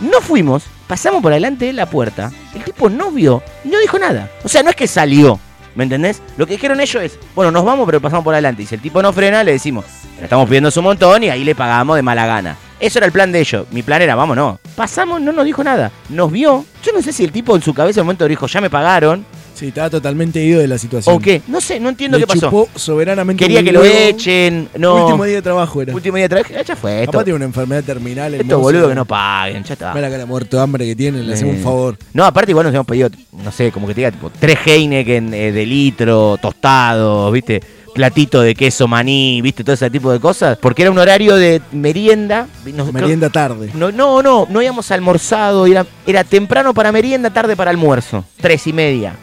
No 0.00 0.20
fuimos, 0.20 0.64
pasamos 0.86 1.22
por 1.22 1.32
delante 1.32 1.66
de 1.66 1.72
la 1.72 1.86
puerta. 1.86 2.30
El 2.54 2.64
tipo 2.64 2.90
no 2.90 3.10
vio 3.10 3.42
y 3.64 3.68
no 3.68 3.78
dijo 3.78 3.98
nada. 3.98 4.30
O 4.44 4.48
sea, 4.48 4.62
no 4.62 4.70
es 4.70 4.76
que 4.76 4.86
salió. 4.86 5.40
¿Me 5.76 5.84
entendés? 5.84 6.22
Lo 6.36 6.46
que 6.46 6.54
dijeron 6.54 6.80
ellos 6.80 7.02
es, 7.02 7.18
bueno, 7.34 7.52
nos 7.52 7.64
vamos, 7.64 7.86
pero 7.86 8.00
pasamos 8.00 8.24
por 8.24 8.34
adelante. 8.34 8.62
Y 8.62 8.66
si 8.66 8.74
el 8.74 8.80
tipo 8.80 9.02
no 9.02 9.12
frena, 9.12 9.44
le 9.44 9.52
decimos, 9.52 9.84
estamos 10.20 10.46
pidiendo 10.48 10.70
su 10.70 10.82
montón 10.82 11.22
y 11.22 11.28
ahí 11.28 11.44
le 11.44 11.54
pagamos 11.54 11.96
de 11.96 12.02
mala 12.02 12.26
gana. 12.26 12.56
Eso 12.80 12.98
era 12.98 13.06
el 13.06 13.12
plan 13.12 13.30
de 13.30 13.40
ellos. 13.40 13.66
Mi 13.70 13.82
plan 13.82 14.02
era, 14.02 14.14
vámonos. 14.14 14.58
Pasamos, 14.74 15.20
no 15.20 15.32
nos 15.32 15.44
dijo 15.44 15.62
nada. 15.62 15.92
Nos 16.08 16.32
vio. 16.32 16.64
Yo 16.82 16.92
no 16.92 17.02
sé 17.02 17.12
si 17.12 17.24
el 17.24 17.32
tipo 17.32 17.54
en 17.54 17.62
su 17.62 17.72
cabeza 17.72 18.00
en 18.00 18.02
el 18.02 18.06
momento 18.06 18.26
dijo, 18.26 18.46
ya 18.46 18.60
me 18.60 18.70
pagaron. 18.70 19.24
Sí, 19.56 19.68
estaba 19.68 19.88
totalmente 19.88 20.44
ido 20.44 20.60
de 20.60 20.68
la 20.68 20.76
situación. 20.76 21.16
¿O 21.16 21.18
qué? 21.18 21.40
No 21.48 21.60
sé, 21.62 21.80
no 21.80 21.88
entiendo 21.88 22.18
Le 22.18 22.24
qué 22.24 22.26
pasó. 22.28 22.46
chupó 22.50 22.68
soberanamente 22.74 23.42
Quería 23.42 23.62
que 23.62 23.72
lo 23.72 23.80
huevo. 23.80 23.94
echen. 23.96 24.68
No. 24.76 25.06
Último 25.06 25.24
día 25.24 25.36
de 25.36 25.42
trabajo 25.42 25.80
era. 25.80 25.94
Último 25.94 26.16
día 26.16 26.24
de 26.24 26.28
trabajo. 26.28 26.52
Ya 26.66 26.76
fue 26.76 27.00
esto. 27.00 27.12
Capaz 27.12 27.24
tiene 27.24 27.36
una 27.36 27.46
enfermedad 27.46 27.82
terminal. 27.82 28.34
Estos 28.34 28.46
mozo. 28.48 28.60
boludos 28.60 28.88
que 28.90 28.94
no 28.94 29.04
paguen, 29.06 29.64
ya 29.64 29.72
está. 29.72 29.94
Mira 29.94 30.08
la 30.08 30.12
cara 30.14 30.26
muerto 30.26 30.58
de 30.58 30.62
hambre 30.62 30.84
que 30.84 30.94
tiene, 30.94 31.22
le 31.22 31.32
hacemos 31.32 31.54
un 31.54 31.60
Eh, 31.60 31.64
favor. 31.64 31.96
No, 32.12 32.24
aparte 32.26 32.52
igual 32.52 32.66
nos 32.66 32.74
hemos 32.74 32.86
pedido, 32.86 33.08
no 33.42 33.50
sé, 33.50 33.72
como 33.72 33.86
que 33.86 33.94
te 33.94 34.00
diga, 34.02 34.10
tipo, 34.10 34.30
tres 34.38 34.58
Heineken 34.66 35.32
eh, 35.32 35.52
de 35.52 35.64
litro, 35.66 36.36
tostados, 36.40 37.32
¿viste? 37.32 37.62
Platito 37.96 38.40
de 38.42 38.54
queso 38.54 38.86
maní, 38.86 39.40
¿viste? 39.42 39.64
Todo 39.64 39.74
ese 39.74 39.90
tipo 39.90 40.12
de 40.12 40.20
cosas. 40.20 40.56
Porque 40.58 40.82
era 40.82 40.90
un 40.90 40.98
horario 40.98 41.34
de 41.36 41.60
merienda. 41.72 42.46
Nos- 42.74 42.92
Merienda 42.92 43.30
tarde. 43.30 43.70
No, 43.74 43.90
no, 43.90 44.22
no, 44.22 44.46
no 44.48 44.58
habíamos 44.58 44.90
almorzado. 44.90 45.66
Era, 45.66 45.84
era 46.06 46.22
temprano 46.24 46.72
para 46.74 46.92
merienda, 46.92 47.30
tarde 47.30 47.56
para 47.56 47.70
almuerzo. 47.70 48.24
Tres 48.40 48.66
y 48.66 48.72
media. 48.72 49.14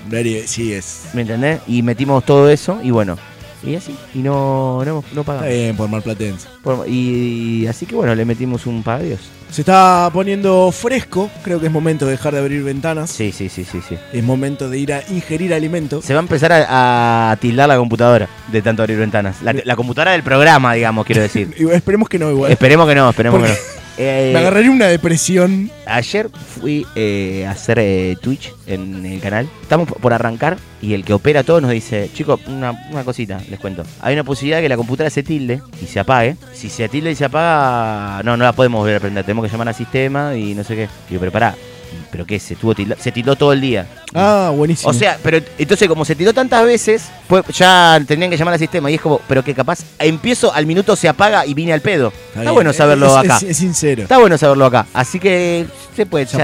Sí, 0.47 0.73
es. 0.73 1.03
¿Me 1.13 1.21
entendés? 1.21 1.59
Y 1.67 1.81
metimos 1.83 2.25
todo 2.25 2.49
eso 2.49 2.79
y 2.83 2.91
bueno. 2.91 3.17
Y 3.65 3.75
así. 3.75 3.95
Y 4.13 4.19
no, 4.19 4.83
no, 4.85 5.03
no 5.13 5.23
pagamos. 5.23 5.47
Está 5.47 5.61
bien, 5.61 5.75
por 5.77 5.89
malplatense. 5.89 6.47
Por- 6.61 6.87
y, 6.87 7.65
así 7.67 7.85
que 7.85 7.95
bueno, 7.95 8.13
le 8.15 8.25
metimos 8.25 8.65
un 8.65 8.83
pagadios. 8.83 9.19
Se 9.49 9.61
está 9.61 10.09
poniendo 10.11 10.71
fresco. 10.71 11.29
Creo 11.43 11.59
que 11.59 11.67
es 11.67 11.71
momento 11.71 12.05
de 12.05 12.11
dejar 12.11 12.33
de 12.33 12.39
abrir 12.39 12.63
ventanas. 12.63 13.11
Sí, 13.11 13.31
sí, 13.31 13.49
sí, 13.49 13.63
sí, 13.63 13.79
sí. 13.87 13.95
Es 14.11 14.23
momento 14.23 14.69
de 14.69 14.79
ir 14.79 14.91
a 14.93 15.03
ingerir 15.09 15.53
alimento. 15.53 16.01
Se 16.01 16.13
va 16.13 16.19
a 16.19 16.23
empezar 16.23 16.51
a, 16.51 17.31
a 17.31 17.35
tildar 17.37 17.69
la 17.69 17.77
computadora 17.77 18.27
de 18.51 18.61
tanto 18.63 18.81
abrir 18.81 18.97
ventanas. 18.97 19.41
La, 19.43 19.53
la 19.53 19.75
computadora 19.75 20.11
del 20.13 20.23
programa, 20.23 20.73
digamos, 20.73 21.05
quiero 21.05 21.21
decir. 21.21 21.53
Y 21.59 21.69
esperemos 21.69 22.09
que 22.09 22.17
no, 22.19 22.31
igual. 22.31 22.51
esperemos 22.51 22.87
que 22.87 22.95
no, 22.95 23.09
esperemos 23.09 23.41
que 23.43 23.49
no. 23.49 23.55
Eh, 23.97 24.31
Me 24.33 24.39
agarraría 24.39 24.71
una 24.71 24.87
depresión. 24.87 25.69
Ayer 25.85 26.29
fui 26.29 26.85
eh, 26.95 27.45
a 27.47 27.51
hacer 27.51 27.77
eh, 27.79 28.15
Twitch 28.21 28.51
en 28.65 29.05
el 29.05 29.19
canal. 29.19 29.47
Estamos 29.61 29.87
por 29.87 30.13
arrancar 30.13 30.57
y 30.81 30.93
el 30.93 31.03
que 31.05 31.13
opera 31.13 31.43
todo 31.43 31.61
nos 31.61 31.71
dice, 31.71 32.09
chicos, 32.13 32.39
una, 32.47 32.71
una 32.91 33.03
cosita, 33.03 33.39
les 33.49 33.59
cuento. 33.59 33.83
Hay 34.01 34.13
una 34.13 34.23
posibilidad 34.23 34.57
de 34.57 34.63
que 34.63 34.69
la 34.69 34.77
computadora 34.77 35.09
se 35.09 35.23
tilde 35.23 35.61
y 35.81 35.85
se 35.85 35.99
apague. 35.99 36.35
Si 36.53 36.69
se 36.69 36.89
tilde 36.89 37.11
y 37.11 37.15
se 37.15 37.25
apaga, 37.25 38.21
no, 38.23 38.35
no 38.35 38.43
la 38.43 38.53
podemos 38.53 38.79
volver 38.81 38.97
a 38.97 38.99
prender. 38.99 39.23
Tenemos 39.25 39.45
que 39.45 39.51
llamar 39.51 39.67
al 39.69 39.75
sistema 39.75 40.35
y 40.35 40.55
no 40.55 40.63
sé 40.63 40.75
qué. 40.75 40.89
Digo, 41.09 41.19
pero 41.19 41.31
pará, 41.31 41.55
¿pero 42.11 42.25
qué? 42.25 42.39
Se, 42.39 42.53
estuvo 42.53 42.73
tilda- 42.73 42.97
se 42.99 43.11
tildó 43.11 43.35
todo 43.35 43.53
el 43.53 43.61
día. 43.61 43.87
Ah, 44.13 44.51
buenísimo. 44.55 44.89
O 44.89 44.93
sea, 44.93 45.17
pero 45.23 45.39
entonces 45.57 45.87
como 45.87 46.05
se 46.05 46.15
tiró 46.15 46.33
tantas 46.33 46.65
veces, 46.65 47.05
pues 47.27 47.43
ya 47.57 47.99
tenían 48.07 48.29
que 48.29 48.37
llamar 48.37 48.53
al 48.53 48.59
sistema 48.59 48.89
y 48.91 48.95
es 48.95 49.01
como, 49.01 49.19
pero 49.27 49.43
que 49.43 49.53
capaz 49.53 49.79
empiezo 49.99 50.53
al 50.53 50.65
minuto 50.65 50.95
se 50.95 51.07
apaga 51.09 51.45
y 51.45 51.53
vine 51.53 51.73
al 51.73 51.81
pedo. 51.81 52.13
Está, 52.35 52.51
bueno 52.51 52.73
saberlo 52.73 53.07
Es- 53.19 53.25
acá. 53.25 53.37
Es, 53.37 53.43
es 53.43 53.57
sincero. 53.57 54.03
Está 54.03 54.17
bueno 54.17 54.37
saberlo 54.37 54.65
acá. 54.65 54.85
Así 54.93 55.19
que 55.19 55.65
se 55.95 56.05
puede. 56.05 56.25
¿Se. 56.25 56.37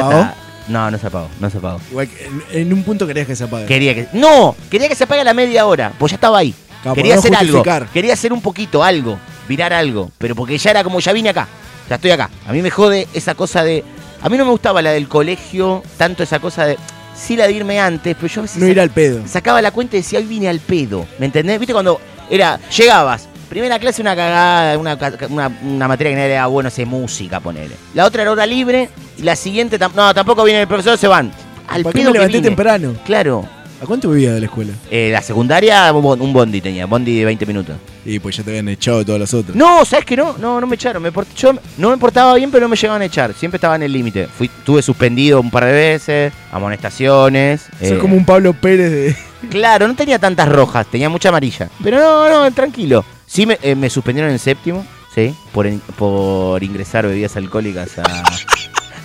No, 0.69 0.91
no 0.91 0.97
se 0.99 1.07
apagó, 1.07 1.27
no 1.39 1.49
se 1.49 1.57
apagó. 1.57 1.81
Igual 1.89 2.07
que 2.07 2.61
en, 2.61 2.71
un 2.71 2.83
punto 2.83 3.07
querías 3.07 3.25
que 3.25 3.35
se 3.35 3.43
apague. 3.43 3.65
Quería 3.65 3.95
que. 3.95 4.07
No, 4.13 4.55
quería 4.69 4.87
que 4.87 4.95
se 4.95 5.03
apague 5.03 5.21
a 5.21 5.23
la 5.23 5.33
media 5.33 5.65
hora, 5.65 5.91
pues 5.97 6.11
ya 6.11 6.15
estaba 6.15 6.37
ahí. 6.37 6.53
Claro, 6.83 6.95
quería 6.95 7.15
no 7.15 7.19
hacer 7.19 7.35
algo. 7.35 7.63
Quería 7.91 8.13
hacer 8.13 8.31
un 8.31 8.41
poquito, 8.41 8.83
algo. 8.83 9.17
Virar 9.47 9.73
algo. 9.73 10.11
Pero 10.19 10.35
porque 10.35 10.57
ya 10.57 10.69
era 10.71 10.83
como 10.83 10.99
ya 10.99 11.11
vine 11.11 11.29
acá. 11.29 11.47
Ya 11.89 11.95
estoy 11.95 12.11
acá. 12.11 12.29
A 12.47 12.53
mí 12.53 12.61
me 12.61 12.69
jode 12.69 13.07
esa 13.13 13.33
cosa 13.33 13.63
de. 13.63 13.83
A 14.21 14.29
mí 14.29 14.37
no 14.37 14.45
me 14.45 14.51
gustaba 14.51 14.81
la 14.81 14.91
del 14.91 15.07
colegio, 15.07 15.83
tanto 15.97 16.23
esa 16.23 16.39
cosa 16.39 16.65
de. 16.65 16.77
Sí, 17.15 17.35
la 17.35 17.47
de 17.47 17.53
irme 17.53 17.79
antes, 17.79 18.15
pero 18.15 18.27
yo 18.27 18.39
a 18.39 18.43
veces 18.43 18.57
No 18.61 18.67
ir 18.67 18.79
al 18.79 18.89
pedo. 18.91 19.21
sacaba 19.27 19.61
la 19.61 19.71
cuenta 19.71 19.97
y 19.97 19.99
decía, 19.99 20.19
hoy 20.19 20.25
vine 20.25 20.47
al 20.47 20.59
pedo. 20.59 21.05
¿Me 21.19 21.25
entendés? 21.25 21.59
¿Viste 21.59 21.73
cuando 21.73 21.99
era, 22.29 22.57
llegabas, 22.69 23.27
primera 23.49 23.77
clase 23.77 24.01
una 24.01 24.15
cagada, 24.15 24.77
una, 24.77 24.97
una, 25.29 25.51
una 25.63 25.87
materia 25.87 26.11
que 26.13 26.17
no 26.17 26.21
era 26.23 26.47
bueno, 26.47 26.69
sé, 26.69 26.85
música, 26.85 27.39
ponele. 27.41 27.75
La 27.93 28.05
otra 28.05 28.21
era 28.21 28.31
hora 28.31 28.45
libre, 28.45 28.89
y 29.17 29.23
la 29.23 29.35
siguiente, 29.35 29.77
tam- 29.77 29.93
no, 29.95 30.13
tampoco 30.13 30.43
viene 30.45 30.61
el 30.61 30.67
profesor, 30.67 30.97
se 30.97 31.07
van. 31.07 31.31
Al 31.67 31.83
¿Para 31.83 31.93
qué 31.93 31.99
pedo 31.99 32.07
me 32.09 32.13
que 32.13 32.17
levanté 32.19 32.37
vine. 32.37 32.47
temprano? 32.47 32.93
Claro. 33.05 33.45
¿A 33.81 33.85
cuánto 33.85 34.09
vivía 34.09 34.33
de 34.33 34.41
la 34.41 34.45
escuela? 34.47 34.73
Eh, 34.91 35.09
la 35.11 35.21
secundaria, 35.21 35.91
un 35.93 36.01
bon- 36.03 36.21
un 36.21 36.33
bondi 36.33 36.59
tenía, 36.59 36.85
bondi 36.85 37.17
de 37.19 37.25
20 37.25 37.45
minutos. 37.45 37.77
Y 38.05 38.19
pues 38.19 38.35
ya 38.35 38.43
te 38.43 38.49
habían 38.49 38.67
echado 38.67 38.99
de 38.99 39.05
todas 39.05 39.21
las 39.21 39.33
otras. 39.33 39.55
No, 39.55 39.85
¿sabes 39.85 40.03
qué 40.05 40.17
no? 40.17 40.35
No, 40.37 40.59
no 40.59 40.67
me 40.67 40.75
echaron. 40.75 41.01
Me 41.01 41.11
port- 41.13 41.33
yo 41.35 41.53
no 41.77 41.89
me 41.89 41.97
portaba 41.97 42.33
bien, 42.35 42.51
pero 42.51 42.65
no 42.65 42.69
me 42.69 42.75
llegaban 42.75 43.01
a 43.01 43.05
echar. 43.05 43.33
Siempre 43.33 43.55
estaba 43.55 43.77
en 43.77 43.83
el 43.83 43.93
límite. 43.93 44.27
Fui, 44.27 44.49
Tuve 44.65 44.81
suspendido 44.81 45.39
un 45.39 45.49
par 45.49 45.63
de 45.65 45.71
veces, 45.71 46.33
amonestaciones. 46.51 47.61
Sos 47.79 47.91
eh, 47.91 47.97
como 47.99 48.15
un 48.15 48.25
Pablo 48.25 48.53
Pérez 48.53 48.91
de. 48.91 49.15
Claro, 49.49 49.87
no 49.87 49.95
tenía 49.95 50.19
tantas 50.19 50.49
rojas, 50.49 50.85
tenía 50.87 51.07
mucha 51.07 51.29
amarilla. 51.29 51.69
Pero 51.81 51.97
no, 51.97 52.29
no, 52.29 52.51
tranquilo. 52.51 53.05
Sí 53.25 53.45
me, 53.45 53.57
eh, 53.61 53.73
me 53.73 53.89
suspendieron 53.89 54.29
en 54.33 54.37
séptimo, 54.39 54.85
sí, 55.15 55.33
por, 55.53 55.65
in- 55.65 55.81
por 55.97 56.61
ingresar 56.61 57.07
bebidas 57.07 57.37
alcohólicas 57.37 57.97
a- 57.99 58.23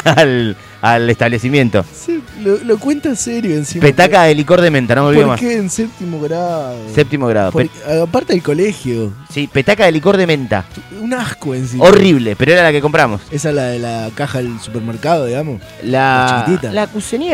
al, 0.21 0.57
al 0.83 1.09
establecimiento. 1.09 1.85
Sí, 1.95 2.14
lo, 2.45 2.59
lo 2.65 2.79
cuenta 2.79 3.17
serio 3.17 3.57
encima. 3.57 3.83
Petaca 3.83 4.23
de 4.25 4.35
licor 4.35 4.61
de 4.61 4.71
menta, 4.71 4.95
no 4.95 5.03
me 5.03 5.09
olvido 5.09 5.23
¿Por 5.25 5.31
más. 5.33 5.41
qué 5.41 5.57
en 5.57 5.71
séptimo 5.71 6.21
grado? 6.21 6.77
Séptimo 6.95 7.27
grado. 7.27 7.51
Por- 7.53 7.69
aparte 8.03 8.33
del 8.35 8.43
colegio. 8.43 9.13
sí, 9.31 9.49
petaca 9.53 9.87
de 9.87 9.93
licor 9.93 10.17
de 10.17 10.27
menta. 10.27 10.65
Un 11.05 11.13
asco 11.13 11.55
encima. 11.55 11.85
Horrible, 11.85 12.35
pero 12.35 12.53
era 12.53 12.63
la 12.63 12.73
que 12.73 12.81
compramos. 12.81 13.21
Esa 13.31 13.51
es 13.51 13.55
la 13.55 13.65
de 13.65 13.79
la 13.79 14.09
caja 14.15 14.39
del 14.39 14.59
supermercado, 14.59 15.27
digamos. 15.27 15.61
La, 15.83 16.45
chiquitita. 16.47 16.73
la 16.73 16.87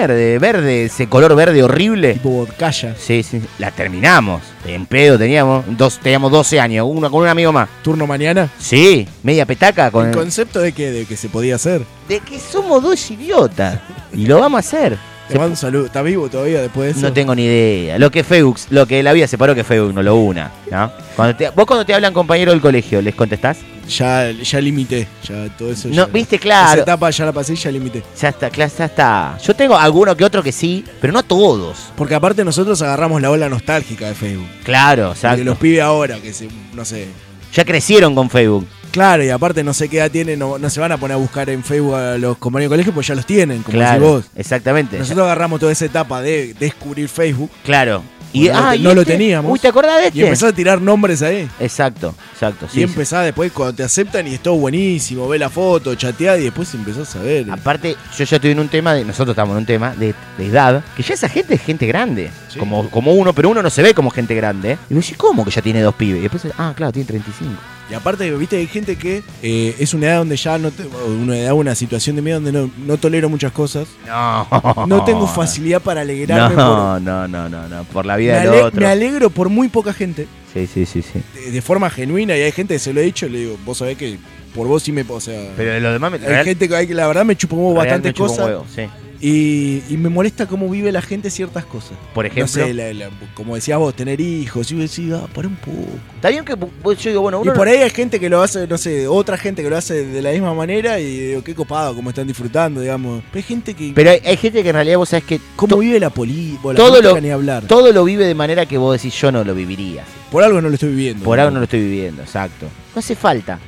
de 0.09 0.39
verde, 0.41 0.87
ese 0.87 1.09
color 1.09 1.37
verde 1.37 1.63
horrible. 1.63 2.15
Tipo 2.15 2.31
vodkaya. 2.31 2.97
Sí, 2.99 3.23
sí, 3.23 3.41
la 3.61 3.71
terminamos. 3.71 4.43
En 4.67 4.87
pedo 4.87 5.17
teníamos, 5.17 5.65
dos, 5.79 6.01
teníamos 6.01 6.33
12 6.33 6.59
años, 6.59 6.85
uno 6.91 7.09
con 7.13 7.23
un 7.23 7.29
amigo 7.29 7.53
más. 7.53 7.69
¿Turno 7.83 8.09
mañana? 8.09 8.51
Sí, 8.59 9.07
media 9.23 9.47
petaca 9.47 9.91
con 9.93 10.07
¿El 10.07 10.11
el- 10.11 10.17
concepto 10.17 10.59
de 10.59 10.73
que, 10.73 10.91
de 10.91 11.07
que 11.07 11.17
se 11.17 11.29
podía 11.29 11.55
hacer? 11.55 11.83
de 12.09 12.19
que 12.19 12.41
somos 12.41 12.83
dos 12.83 13.09
idiotas 13.13 13.79
y 14.13 14.27
lo 14.27 14.41
vamos 14.41 14.57
a 14.57 14.59
hacer. 14.67 14.99
Te 15.33 15.39
mando 15.39 15.53
un 15.53 15.57
saludo. 15.57 15.87
¿Está 15.87 16.03
vivo 16.03 16.29
todavía 16.29 16.61
después 16.63 16.87
de 16.87 16.91
eso? 16.99 17.01
No 17.09 17.13
tengo 17.13 17.35
ni 17.35 17.45
idea. 17.45 17.99
Lo 17.99 18.11
que 18.11 18.25
Facebook, 18.25 18.59
lo 18.71 18.87
que 18.87 19.03
la 19.03 19.13
vida 19.13 19.27
separó 19.27 19.55
que 19.55 19.65
Facebook 19.65 19.95
no 19.95 20.03
lo 20.03 20.17
una, 20.17 20.51
¿no? 20.71 20.91
Cuando 21.17 21.37
te- 21.37 21.51
vos 21.51 21.67
cuando 21.67 21.85
te 21.87 21.95
hablan 21.95 22.13
compañero 22.13 22.51
del 22.53 22.61
colegio, 22.61 23.01
¿les 23.03 23.15
contestás? 23.15 23.59
Ya, 23.89 24.31
ya 24.31 24.61
limité. 24.61 25.09
Ya 25.29 25.49
todo 25.59 25.73
eso. 25.73 25.89
No, 25.89 25.95
ya- 25.95 26.07
viste, 26.07 26.39
claro. 26.39 26.75
Esa 26.75 26.83
etapa 26.83 27.11
ya 27.11 27.25
la 27.25 27.33
pasé 27.33 27.55
y 27.55 27.57
ya 27.57 27.71
limité. 27.73 28.03
Ya 28.21 28.29
está, 28.29 28.49
claro, 28.51 28.73
ya 28.79 28.85
está. 28.85 29.39
Yo 29.45 29.55
tengo 29.57 29.77
alguno 29.77 30.17
que 30.17 30.25
otro 30.25 30.43
que 30.43 30.53
sí, 30.53 30.85
pero 31.01 31.13
no 31.13 31.23
todos. 31.25 31.91
Porque 31.97 32.15
aparte 32.15 32.45
nosotros 32.45 32.81
agarramos 32.83 33.21
la 33.21 33.31
ola 33.31 33.49
nostálgica 33.49 34.07
de 34.09 34.15
Facebook. 34.15 34.47
Claro, 34.65 35.07
Porque 35.07 35.19
exacto. 35.19 35.45
los 35.45 35.59
pibes 35.59 35.81
ahora, 35.83 36.19
que 36.21 36.33
se, 36.33 36.49
no 36.73 36.85
sé. 36.85 37.09
Ya 37.53 37.65
crecieron 37.65 38.15
con 38.15 38.31
Facebook. 38.31 38.65
Claro, 38.91 39.23
y 39.25 39.31
aparte 39.31 39.63
no 39.63 39.73
sé 39.73 39.89
qué 39.89 39.99
edad 39.99 40.11
tienen, 40.11 40.39
no, 40.39 40.59
no 40.59 40.69
se 40.71 40.81
van 40.81 40.93
a 40.93 40.97
poner 40.99 41.15
a 41.15 41.19
buscar 41.19 41.49
en 41.51 41.63
Facebook 41.63 41.95
a 41.95 42.19
los 42.19 42.37
compañeros 42.39 42.71
de 42.71 42.75
colegio, 42.75 42.93
pues 42.93 43.07
ya 43.07 43.15
los 43.15 43.27
tienen, 43.27 43.63
como 43.63 43.79
decís 43.79 43.89
Claro, 43.91 44.07
vos. 44.07 44.25
exactamente. 44.35 44.99
Nosotros 44.99 45.25
agarramos 45.25 45.61
toda 45.61 45.73
esa 45.73 45.85
etapa 45.85 46.21
de 46.21 46.55
descubrir 46.59 47.09
Facebook 47.09 47.51
Claro. 47.65 48.03
Y, 48.33 48.47
no, 48.49 48.53
lo 48.53 48.59
ah, 48.61 48.71
te- 48.71 48.77
¿y 48.77 48.83
no 48.83 48.95
lo 48.95 49.01
este? 49.01 49.13
teníamos. 49.15 49.51
Uy, 49.53 49.59
¿te 49.59 49.67
acordás 49.67 49.99
de 50.01 50.07
este? 50.07 50.19
Y 50.21 50.23
empezás 50.23 50.51
a 50.51 50.53
tirar 50.53 50.81
nombres 50.81 51.21
ahí. 51.23 51.49
Exacto, 51.59 52.15
exacto. 52.33 52.67
sí, 52.71 52.79
y 52.79 52.85
sí. 52.85 52.91
empezás 52.91 53.25
después 53.25 53.51
cuando 53.51 53.75
te 53.75 53.83
aceptan 53.83 54.27
y 54.29 54.35
es 54.35 54.41
todo 54.41 54.55
buenísimo, 54.55 55.27
ve 55.29 55.37
la 55.37 55.51
foto, 55.51 55.95
chateás 55.97 56.39
y 56.39 56.45
después 56.45 56.73
empezás 56.75 57.17
a 57.17 57.21
ver. 57.23 57.51
Aparte, 57.51 57.97
yo 58.17 58.25
ya 58.25 58.37
estoy 58.37 58.53
en 58.53 58.61
un 58.61 58.69
tema, 58.69 58.95
de, 58.95 59.05
nosotros 59.05 59.31
estamos 59.35 59.53
en 59.55 59.59
un 59.59 59.67
tema 59.67 59.95
de, 59.97 60.15
de 60.39 60.47
edad, 60.47 60.85
que 60.97 61.03
ya 61.03 61.15
esa 61.15 61.29
gente 61.29 61.55
es 61.55 61.61
gente 61.63 61.87
grande. 61.87 62.31
Como, 62.57 62.89
como 62.89 63.15
uno, 63.15 63.33
pero 63.33 63.49
uno 63.51 63.63
no 63.63 63.71
se 63.71 63.83
ve 63.83 63.95
como 63.95 64.11
gente 64.11 64.35
grande. 64.37 64.79
Y 64.89 64.95
vos 64.95 65.03
decís, 65.05 65.17
¿cómo 65.19 65.45
que 65.45 65.51
ya 65.51 65.61
tiene 65.63 65.81
dos 65.83 65.97
pibes? 65.97 66.21
Y 66.21 66.23
después, 66.23 66.45
ah, 66.57 66.73
claro, 66.77 66.93
tiene 66.93 67.09
35. 67.09 67.51
Y 67.91 67.95
aparte, 67.95 68.31
viste, 68.37 68.57
hay 68.59 68.67
gente 68.69 68.95
que 68.97 69.23
eh, 69.43 69.75
es 69.79 69.95
una 69.95 70.07
edad 70.07 70.19
donde 70.19 70.37
ya 70.37 70.59
no 70.59 70.71
te, 70.71 70.85
una 70.87 71.37
edad, 71.37 71.55
una 71.55 71.75
situación 71.75 72.15
de 72.17 72.23
miedo 72.23 72.41
donde 72.41 72.53
no, 72.53 72.71
no 72.87 72.97
tolero 72.99 73.29
muchas 73.29 73.51
cosas. 73.53 73.89
No. 74.07 74.47
No 74.87 75.05
tengo 75.05 75.27
facilidad 75.27 75.83
para 75.83 76.03
alegrarme 76.03 76.55
No, 76.55 76.67
por. 76.67 77.03
no, 77.03 77.27
no, 77.29 77.49
no, 77.49 77.69
no, 77.69 77.85
por 77.85 78.07
la 78.07 78.17
vida 78.17 78.41
del 78.41 78.63
otro. 78.63 78.81
me 78.81 78.87
alegro 78.87 79.31
por 79.31 79.49
muy 79.49 79.69
poca 79.69 79.93
gente. 79.93 80.27
Sí, 80.55 80.67
sí, 80.67 80.87
sí, 80.87 81.03
sí. 81.03 81.21
De, 81.35 81.51
de 81.51 81.63
forma 81.63 81.91
genuina, 81.91 82.37
y 82.37 82.43
hay 82.43 82.53
gente 82.53 82.75
que 82.75 82.79
se 82.81 82.93
lo 82.93 83.01
he 83.01 83.05
dicho, 83.05 83.29
le 83.29 83.39
digo, 83.39 83.57
vos 83.65 83.79
sabés 83.79 83.97
que 83.97 84.19
por 84.55 84.67
vos 84.69 84.83
sí 84.83 84.93
me. 84.93 85.05
O 85.09 85.21
sea. 85.21 85.51
Pero 85.57 85.73
de 85.73 85.81
los 85.81 85.93
demás 85.93 86.11
me 86.13 86.19
hay 86.19 86.25
real- 86.25 86.45
gente 86.45 86.69
que 86.69 86.95
la 86.95 87.07
verdad 87.09 87.25
me 87.25 87.37
real 87.37 87.75
bastantes 87.75 88.15
cosas. 88.15 88.47
huevo, 88.47 88.67
sí. 88.75 88.83
Y, 89.23 89.83
y 89.91 89.99
me 89.99 90.09
molesta 90.09 90.47
cómo 90.47 90.67
vive 90.71 90.91
la 90.93 91.03
gente 91.03 91.29
ciertas 91.29 91.67
cosas. 91.67 91.93
Por 92.15 92.25
No 92.25 92.31
ejemplo. 92.31 92.49
sé, 92.65 92.73
la- 92.73 92.95
la- 92.95 93.11
como 93.35 93.55
decías 93.55 93.79
vos, 93.79 93.95
tener 93.95 94.19
hijos. 94.21 94.71
Y 94.73 94.77
vos 94.77 94.91
decís, 94.91 95.13
ah, 95.13 95.27
para 95.35 95.47
un 95.47 95.57
poco. 95.57 95.77
Está 96.17 96.31
bien 96.31 96.43
que 96.45 96.55
vos- 96.55 96.97
yo 96.99 97.11
digo, 97.11 97.21
bueno, 97.21 97.39
Y 97.45 97.49
uno. 97.49 97.53
por 97.55 97.69
ahí 97.69 97.79
hay 97.79 97.91
gente 97.91 98.19
que 98.19 98.31
lo 98.31 98.41
hace, 98.43 98.67
no 98.67 98.79
sé, 98.79 99.07
otra 99.07 99.37
gente 99.37 99.63
que 99.63 99.69
lo 99.69 99.77
hace 99.77 100.07
de 100.07 100.23
la 100.23 100.31
misma 100.31 100.55
manera 100.55 100.99
y 101.01 101.19
digo, 101.29 101.45
qué 101.45 101.55
copado, 101.55 101.95
cómo 101.95 102.09
están 102.11 102.27
disfrutando, 102.27 102.81
digamos. 102.81 103.23
Pero 103.31 103.37
hay 103.37 103.43
gente 103.43 103.75
que. 103.75 103.93
Pero 103.95 104.11
hay, 104.11 104.21
hay 104.25 104.37
gente 104.39 104.63
que 104.63 104.69
en 104.71 104.75
realidad 104.77 104.97
vos 104.97 105.11
sabés 105.11 105.25
que. 105.25 105.41
¿Cómo 105.55 105.77
vive 105.77 106.01
la 106.01 106.09
política? 106.11 106.75
todo 106.75 107.03
lo, 107.03 107.21
ni 107.21 107.31
hablar. 107.31 107.65
todo 107.67 107.93
lo 107.93 108.05
vive 108.05 108.25
de 108.25 108.35
manera 108.35 108.65
que 108.65 108.79
vos 108.79 108.97
decís, 108.97 109.15
yo 109.21 109.31
no 109.31 109.45
lo 109.45 109.55
viviría. 109.55 110.03
Por 110.31 110.43
algo 110.45 110.63
no 110.63 110.69
lo 110.69 110.75
estoy 110.75 110.91
viviendo. 110.91 111.25
Por 111.25 111.39
algo 111.41 111.51
no 111.51 111.59
lo 111.59 111.65
estoy 111.65 111.81
viviendo, 111.83 112.23
exacto. 112.23 112.67
No 112.95 113.01
hace 113.01 113.15
falta. 113.17 113.59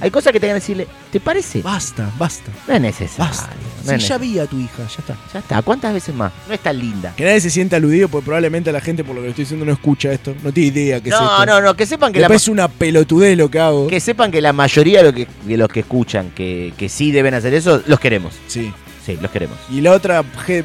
Hay 0.00 0.10
cosas 0.10 0.32
que 0.32 0.40
te 0.40 0.46
van 0.46 0.52
a 0.52 0.60
decirle, 0.60 0.86
¿te 1.12 1.20
parece? 1.20 1.60
Basta, 1.62 2.10
basta. 2.18 2.50
No 2.66 2.74
es 2.74 2.80
necesario. 2.80 3.24
Basta. 3.30 3.50
Sí, 3.82 3.98
ya 3.98 4.18
vi 4.18 4.38
a 4.38 4.46
tu 4.46 4.58
hija, 4.58 4.78
ya 4.78 4.84
está. 4.98 5.16
Ya 5.32 5.38
está. 5.40 5.62
¿Cuántas 5.62 5.92
veces 5.94 6.14
más? 6.14 6.32
No 6.48 6.54
es 6.54 6.60
tan 6.60 6.78
linda. 6.78 7.12
Que 7.16 7.24
nadie 7.24 7.40
se 7.40 7.50
sienta 7.50 7.76
aludido, 7.76 8.08
porque 8.08 8.24
probablemente 8.26 8.70
la 8.72 8.80
gente, 8.80 9.04
por 9.04 9.14
lo 9.14 9.20
que 9.20 9.26
le 9.26 9.30
estoy 9.30 9.44
diciendo, 9.44 9.64
no 9.66 9.72
escucha 9.72 10.12
esto. 10.12 10.34
No 10.42 10.52
tiene 10.52 10.68
idea 10.68 11.00
que 11.00 11.08
es 11.10 11.14
No, 11.14 11.22
esto. 11.22 11.46
no, 11.46 11.60
no, 11.60 11.74
que 11.74 11.86
sepan 11.86 12.12
que 12.12 12.20
la, 12.20 12.28
Después 12.28 12.42
es 12.42 12.48
una 12.48 12.68
pelotudez 12.68 13.36
lo 13.36 13.50
que 13.50 13.58
hago. 13.58 13.86
que 13.88 14.00
sepan 14.00 14.30
que 14.30 14.40
la 14.40 14.52
mayoría 14.52 14.98
de, 14.98 15.04
lo 15.04 15.12
que, 15.12 15.26
de 15.44 15.56
los 15.56 15.68
que 15.68 15.80
escuchan 15.80 16.30
que, 16.34 16.72
que 16.76 16.88
sí 16.88 17.10
deben 17.12 17.34
hacer 17.34 17.54
eso, 17.54 17.82
los 17.86 17.98
queremos. 18.00 18.34
Sí. 18.46 18.72
Sí, 19.04 19.18
los 19.20 19.32
queremos. 19.32 19.58
Y 19.68 19.80
la 19.80 19.90
otra 19.90 20.22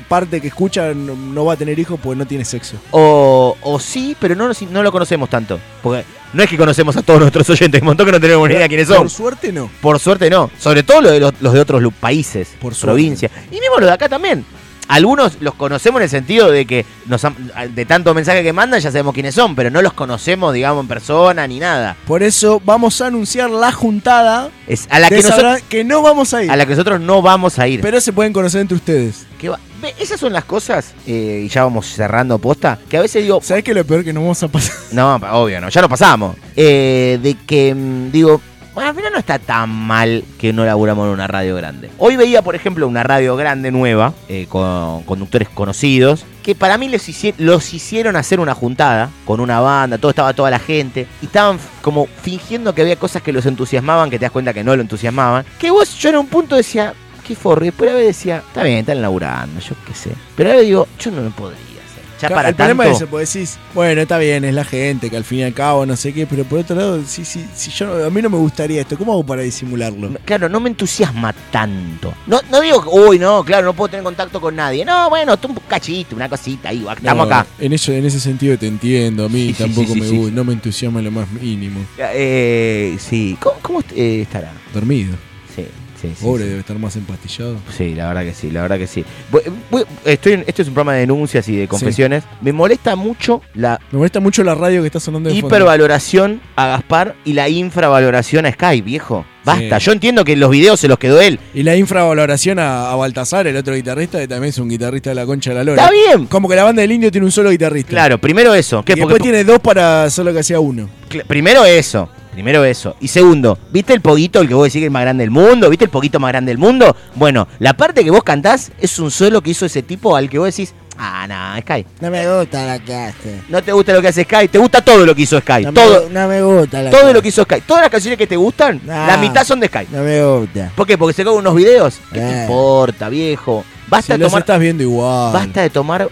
parte 0.08 0.40
que 0.40 0.48
escucha 0.50 0.94
no, 0.94 1.16
no 1.16 1.46
va 1.46 1.54
a 1.54 1.56
tener 1.58 1.80
hijos 1.80 2.00
porque 2.00 2.20
no 2.20 2.28
tiene 2.28 2.46
sexo. 2.46 2.76
O, 2.92 3.58
o 3.64 3.80
sí, 3.80 4.16
pero 4.20 4.36
no, 4.36 4.52
no 4.70 4.84
lo 4.84 4.92
conocemos 4.92 5.28
tanto. 5.28 5.60
Porque 5.82 6.04
no 6.34 6.44
es 6.44 6.50
que 6.50 6.58
conocemos 6.58 6.96
a 6.98 7.02
todos 7.02 7.20
nuestros 7.20 7.50
oyentes, 7.50 7.82
un 7.82 7.88
montón 7.88 8.06
que 8.06 8.12
no 8.12 8.20
tenemos 8.20 8.48
ni 8.48 8.56
idea 8.56 8.68
quiénes 8.68 8.88
son. 8.88 8.98
Por 8.98 9.10
suerte 9.10 9.52
no. 9.52 9.70
Por 9.82 10.00
suerte 10.00 10.30
no. 10.30 10.50
Sobre 10.60 10.84
todo 10.84 11.02
los 11.02 11.12
de, 11.12 11.20
los, 11.20 11.34
los 11.40 11.54
de 11.54 11.60
otros 11.60 11.94
países, 12.00 12.50
Por 12.60 12.78
provincias. 12.78 13.32
Y 13.52 13.60
mismo 13.60 13.78
los 13.78 13.88
de 13.88 13.94
acá 13.94 14.10
también. 14.10 14.46
Algunos 14.88 15.38
los 15.42 15.54
conocemos 15.56 16.00
en 16.00 16.04
el 16.04 16.10
sentido 16.10 16.50
de 16.52 16.66
que 16.66 16.86
nos 17.08 17.24
han- 17.26 17.36
de 17.74 17.86
tanto 17.86 18.14
mensaje 18.14 18.44
que 18.44 18.54
mandan 18.54 18.80
ya 18.80 18.92
sabemos 18.92 19.14
quiénes 19.14 19.36
son, 19.36 19.56
pero 19.56 19.70
no 19.70 19.82
los 19.82 19.94
conocemos, 19.94 20.54
digamos, 20.54 20.84
en 20.84 20.88
persona 20.88 21.46
ni 21.48 21.60
nada. 21.60 21.96
Por 22.08 22.24
eso 22.24 22.62
vamos 22.64 23.02
a 23.02 23.08
anunciar 23.08 23.50
la 23.50 23.72
juntada 23.72 24.50
Es 24.68 24.88
a 24.90 25.00
la 25.00 25.10
que, 25.10 25.18
nosotros, 25.22 25.60
que 25.70 25.84
no 25.84 26.02
vamos 26.02 26.34
a 26.34 26.44
ir. 26.44 26.52
a 26.52 26.56
la 26.56 26.66
que 26.66 26.72
nosotros 26.72 27.00
no 27.02 27.22
vamos 27.22 27.60
a 27.60 27.68
ir. 27.68 27.82
Pero 27.82 28.00
se 28.02 28.14
pueden 28.14 28.32
conocer 28.34 28.62
entre 28.62 28.76
ustedes. 28.78 29.26
Va- 29.46 29.60
esas 30.00 30.20
son 30.20 30.34
las 30.34 30.44
cosas, 30.46 30.94
eh, 31.06 31.44
y 31.46 31.50
ya 31.50 31.64
vamos 31.64 31.86
cerrando 31.88 32.40
posta, 32.40 32.80
que 32.90 32.98
a 32.98 33.02
veces 33.02 33.22
digo, 33.22 33.40
¿Sabes 33.44 33.64
qué 33.64 33.72
es 33.72 33.78
lo 33.78 33.86
peor 33.86 34.04
que 34.04 34.12
nos 34.12 34.24
vamos 34.24 34.42
a 34.42 34.48
pasar? 34.48 34.76
No, 34.92 35.16
obvio, 35.16 35.62
no, 35.62 35.70
ya 35.70 35.82
lo 35.82 35.88
pasamos. 35.90 36.36
Eh, 36.56 37.20
de 37.22 37.36
que, 37.46 37.76
mm, 37.76 38.12
digo, 38.12 38.42
bueno, 38.78 38.92
al 38.92 38.96
final 38.96 39.12
no 39.12 39.18
está 39.18 39.40
tan 39.40 39.72
mal 39.72 40.24
que 40.38 40.54
no 40.54 40.64
laburamos 40.64 41.08
en 41.08 41.14
una 41.14 41.26
radio 41.26 41.56
grande. 41.56 41.90
Hoy 41.98 42.16
veía, 42.16 42.44
por 42.44 42.54
ejemplo, 42.54 42.88
una 42.88 43.02
radio 43.02 43.36
grande 43.36 43.72
nueva, 43.72 44.14
eh, 44.30 44.46
con 44.48 45.02
conductores 45.02 45.50
conocidos, 45.50 46.26
que 46.44 46.54
para 46.54 46.78
mí 46.78 46.88
los, 46.88 47.10
hici- 47.10 47.34
los 47.40 47.74
hicieron 47.74 48.16
hacer 48.16 48.40
una 48.40 48.54
juntada 48.54 49.10
con 49.26 49.40
una 49.40 49.62
banda, 49.62 49.98
todo 49.98 50.12
estaba 50.12 50.32
toda 50.34 50.52
la 50.52 50.60
gente, 50.60 51.08
y 51.24 51.26
estaban 51.26 51.58
como 51.82 52.06
fingiendo 52.22 52.76
que 52.76 52.84
había 52.84 52.98
cosas 52.98 53.24
que 53.24 53.34
los 53.34 53.48
entusiasmaban, 53.48 54.12
que 54.12 54.20
te 54.20 54.26
das 54.26 54.32
cuenta 54.32 54.54
que 54.54 54.64
no 54.64 54.76
lo 54.76 54.84
entusiasmaban. 54.84 55.44
Que 55.58 55.72
vos, 55.72 55.98
yo 55.98 56.10
en 56.10 56.18
un 56.18 56.28
punto 56.28 56.56
decía, 56.56 56.94
qué 57.28 57.36
forro, 57.36 57.64
y 57.66 57.70
después 57.70 57.90
a 57.90 57.96
veces 57.96 58.16
decía, 58.16 58.44
está 58.48 58.62
bien, 58.62 58.78
están 58.78 59.02
laburando, 59.02 59.60
yo 59.60 59.74
qué 59.88 59.96
sé. 59.96 60.12
Pero 60.36 60.52
ahora 60.52 60.62
digo, 60.62 60.88
yo 61.00 61.10
no 61.10 61.22
lo 61.24 61.32
podría. 61.32 61.77
Ya 62.22 62.30
para 62.30 62.50
el 62.50 62.56
tanto... 62.56 62.76
problema 62.76 62.88
es 62.88 62.98
ese, 62.98 63.08
porque 63.08 63.26
decís, 63.26 63.58
bueno, 63.74 64.02
está 64.02 64.18
bien, 64.18 64.46
es 64.46 64.54
la 64.54 64.64
gente, 64.64 65.10
que 65.10 65.18
al 65.18 65.24
fin 65.24 65.40
y 65.40 65.44
al 65.44 65.54
cabo 65.54 65.86
no 65.86 65.96
sé 65.96 66.14
qué, 66.14 66.26
pero 66.26 66.44
por 66.46 66.60
otro 66.60 66.76
lado, 66.76 67.02
sí, 67.06 67.24
sí, 67.26 67.46
si 67.56 67.72
yo, 67.72 68.06
a 68.06 68.10
mí 68.10 68.22
no 68.22 68.30
me 68.30 68.38
gustaría 68.38 68.82
esto, 68.82 68.98
¿cómo 68.98 69.14
hago 69.14 69.26
para 69.26 69.42
disimularlo? 69.44 70.12
Claro, 70.26 70.50
no 70.50 70.60
me 70.60 70.70
entusiasma 70.70 71.34
tanto. 71.52 72.14
No, 72.26 72.40
no 72.52 72.62
digo, 72.62 72.84
uy, 72.92 73.20
no, 73.20 73.44
claro, 73.44 73.66
no 73.68 73.74
puedo 73.74 73.90
tener 73.90 74.04
contacto 74.04 74.42
con 74.42 74.56
nadie. 74.56 74.84
No, 74.84 75.10
bueno, 75.10 75.38
tú 75.38 75.48
un 75.50 75.56
cachito, 75.68 76.16
una 76.16 76.28
cosita, 76.30 76.70
ahí, 76.70 76.86
estamos 76.90 77.28
No, 77.28 77.34
acá. 77.36 77.48
En, 77.60 77.74
eso, 77.74 77.92
en 77.92 78.06
ese 78.06 78.20
sentido 78.20 78.58
te 78.58 78.68
entiendo, 78.68 79.26
a 79.26 79.30
mí 79.30 79.48
Sí, 79.48 79.54
sí, 79.54 79.64
tampoco 79.64 79.94
sí, 79.94 80.00
me 80.00 80.06
sí, 80.06 80.12
sí. 80.12 80.18
gusta, 80.18 80.36
no 80.36 80.44
me 80.44 80.54
entusiasma 80.54 81.02
lo 81.02 81.12
más 81.12 81.30
mínimo. 81.32 81.80
Eh, 81.98 82.98
sí, 83.00 83.38
¿cómo, 83.62 83.82
eh, 83.96 84.22
estará? 84.22 84.52
Dormido. 84.74 85.16
Sí, 85.56 85.66
sí. 86.02 86.14
Pobre, 86.22 86.44
sí. 86.44 86.50
debe 86.50 86.60
estar 86.62 86.78
más 86.80 86.96
empastillado. 86.96 87.58
Sí, 87.76 87.94
la 87.96 88.08
verdad 88.08 88.24
que 88.24 88.34
sí, 88.34 88.52
la 88.52 88.62
verdad 88.62 88.78
que 88.78 88.88
sí. 88.88 89.04
Voy- 89.32 89.42
voy- 89.72 89.84
estoy 90.06 90.34
en- 90.34 90.44
esto 90.48 90.62
es 90.62 90.68
un 90.68 90.74
programa 90.74 90.94
de 90.94 91.00
denuncias 91.02 91.48
y 91.50 91.56
de 91.56 91.68
confesiones. 91.68 92.24
Me 92.42 92.54
molesta 92.54 92.96
mucho 92.96 93.42
la 93.54 93.80
Me 93.92 93.98
molesta 93.98 94.20
mucho 94.20 94.44
la 94.44 94.56
radio 94.56 94.82
que 94.82 94.88
está 94.88 95.00
sonando 95.00 95.30
de 95.30 95.36
fondo. 95.42 95.48
hipervaloración 95.56 96.42
a 96.56 96.68
Gaspar 96.68 97.16
y 97.26 97.34
la 97.34 97.50
infravaloración 97.50 98.46
a 98.46 98.52
Sky, 98.52 98.82
viejo. 98.82 99.26
Basta, 99.46 99.78
yo 99.78 99.94
entiendo 99.94 100.26
que 100.26 100.36
los 100.36 100.50
videos 100.52 100.78
se 100.78 100.90
los 100.90 100.98
quedó 101.00 101.22
él. 101.22 101.40
Y 101.54 101.64
la 101.64 101.74
infravaloración 101.78 102.60
a, 102.60 102.92
a 102.92 102.96
Baltasar, 102.98 103.48
el 103.48 103.56
otro 103.56 103.76
guitarrista, 103.76 104.20
que 104.20 104.28
también 104.28 104.50
es 104.50 104.58
un 104.58 104.68
guitarrista 104.68 105.12
de 105.12 105.16
la 105.16 105.26
concha 105.26 105.52
de 105.52 105.56
la 105.56 105.64
lora. 105.64 105.82
Está 105.84 105.94
bien. 105.94 106.26
Como 106.26 106.50
que 106.50 106.56
la 106.58 106.66
banda 106.66 106.82
del 106.82 106.92
indio 106.92 107.10
tiene 107.12 107.24
un 107.26 107.32
solo 107.32 107.50
guitarrista. 107.50 107.90
Claro, 107.90 108.18
primero 108.18 108.54
eso. 108.54 108.84
¿qué? 108.84 108.92
Y 108.92 108.96
después 108.96 109.22
tiene 109.22 109.46
dos 109.46 109.60
para 109.60 110.10
solo 110.10 110.34
que 110.34 110.40
hacía 110.40 110.60
uno. 110.60 110.90
Primero 111.28 111.64
eso. 111.64 112.10
Primero 112.38 112.64
eso. 112.64 112.96
Y 113.00 113.08
segundo, 113.08 113.58
¿viste 113.72 113.94
el 113.96 114.02
poquito, 114.02 114.42
el 114.42 114.48
que 114.48 114.54
vos 114.54 114.66
decís 114.66 114.74
que 114.76 114.80
es 114.82 114.86
el 114.86 114.92
más 114.92 115.02
grande 115.02 115.24
del 115.24 115.32
mundo? 115.32 115.72
¿Viste 115.72 115.86
el 115.86 115.90
poquito 115.90 116.20
más 116.20 116.30
grande 116.30 116.52
del 116.52 116.60
mundo? 116.60 116.96
Bueno, 117.16 117.48
la 117.58 117.74
parte 117.74 118.04
que 118.04 118.12
vos 118.12 118.22
cantás 118.24 118.72
es 118.80 119.00
un 119.00 119.10
solo 119.10 119.42
que 119.42 119.50
hizo 119.50 119.66
ese 119.66 119.82
tipo 119.82 120.16
al 120.16 120.30
que 120.30 120.38
vos 120.38 120.46
decís, 120.56 120.72
ah, 121.00 121.26
no, 121.28 121.60
Sky. 121.62 121.84
No 122.00 122.12
me 122.12 122.38
gusta 122.38 122.64
la 122.64 122.78
que 122.78 122.94
hace. 122.94 123.42
No 123.50 123.64
te 123.64 123.72
gusta 123.72 123.92
lo 123.94 124.04
que 124.04 124.10
hace 124.10 124.24
Sky, 124.24 124.50
te 124.50 124.60
gusta 124.60 124.86
todo 124.86 125.04
lo 125.04 125.16
que 125.16 125.24
hizo 125.24 125.40
Sky. 125.40 125.64
No, 125.66 125.74
todo, 125.74 126.08
me, 126.10 126.14
no 126.14 126.28
me 126.28 126.44
gusta 126.44 126.84
la 126.84 126.92
todo 126.92 127.08
que 127.08 127.14
lo 127.14 127.22
que 127.24 127.30
hizo 127.30 127.42
Sky. 127.42 127.62
Todas 127.66 127.82
las 127.82 127.90
canciones 127.90 128.20
que 128.20 128.28
te 128.28 128.36
gustan, 128.36 128.82
la 128.86 129.18
mitad 129.18 129.44
son 129.44 129.60
de 129.60 129.68
Sky. 129.68 129.88
No 129.92 130.04
me 130.04 130.24
gusta. 130.24 130.72
¿Por 130.76 130.86
qué? 130.86 130.96
Porque 130.96 131.14
se 131.16 131.24
cogen 131.24 131.40
unos 131.40 131.56
videos. 131.56 131.96
¿Qué 132.14 132.20
te 132.20 132.40
Eh. 132.40 132.42
importa, 132.44 133.10
viejo? 133.10 133.66
Basta 133.90 134.14
Si 134.14 134.20
de 134.20 134.20
los 134.20 134.30
tomar, 134.32 134.42
estás 134.42 134.60
viendo 134.60 134.84
igual. 134.84 135.34
basta 135.34 135.62
de 135.64 135.72
tomar 135.72 136.08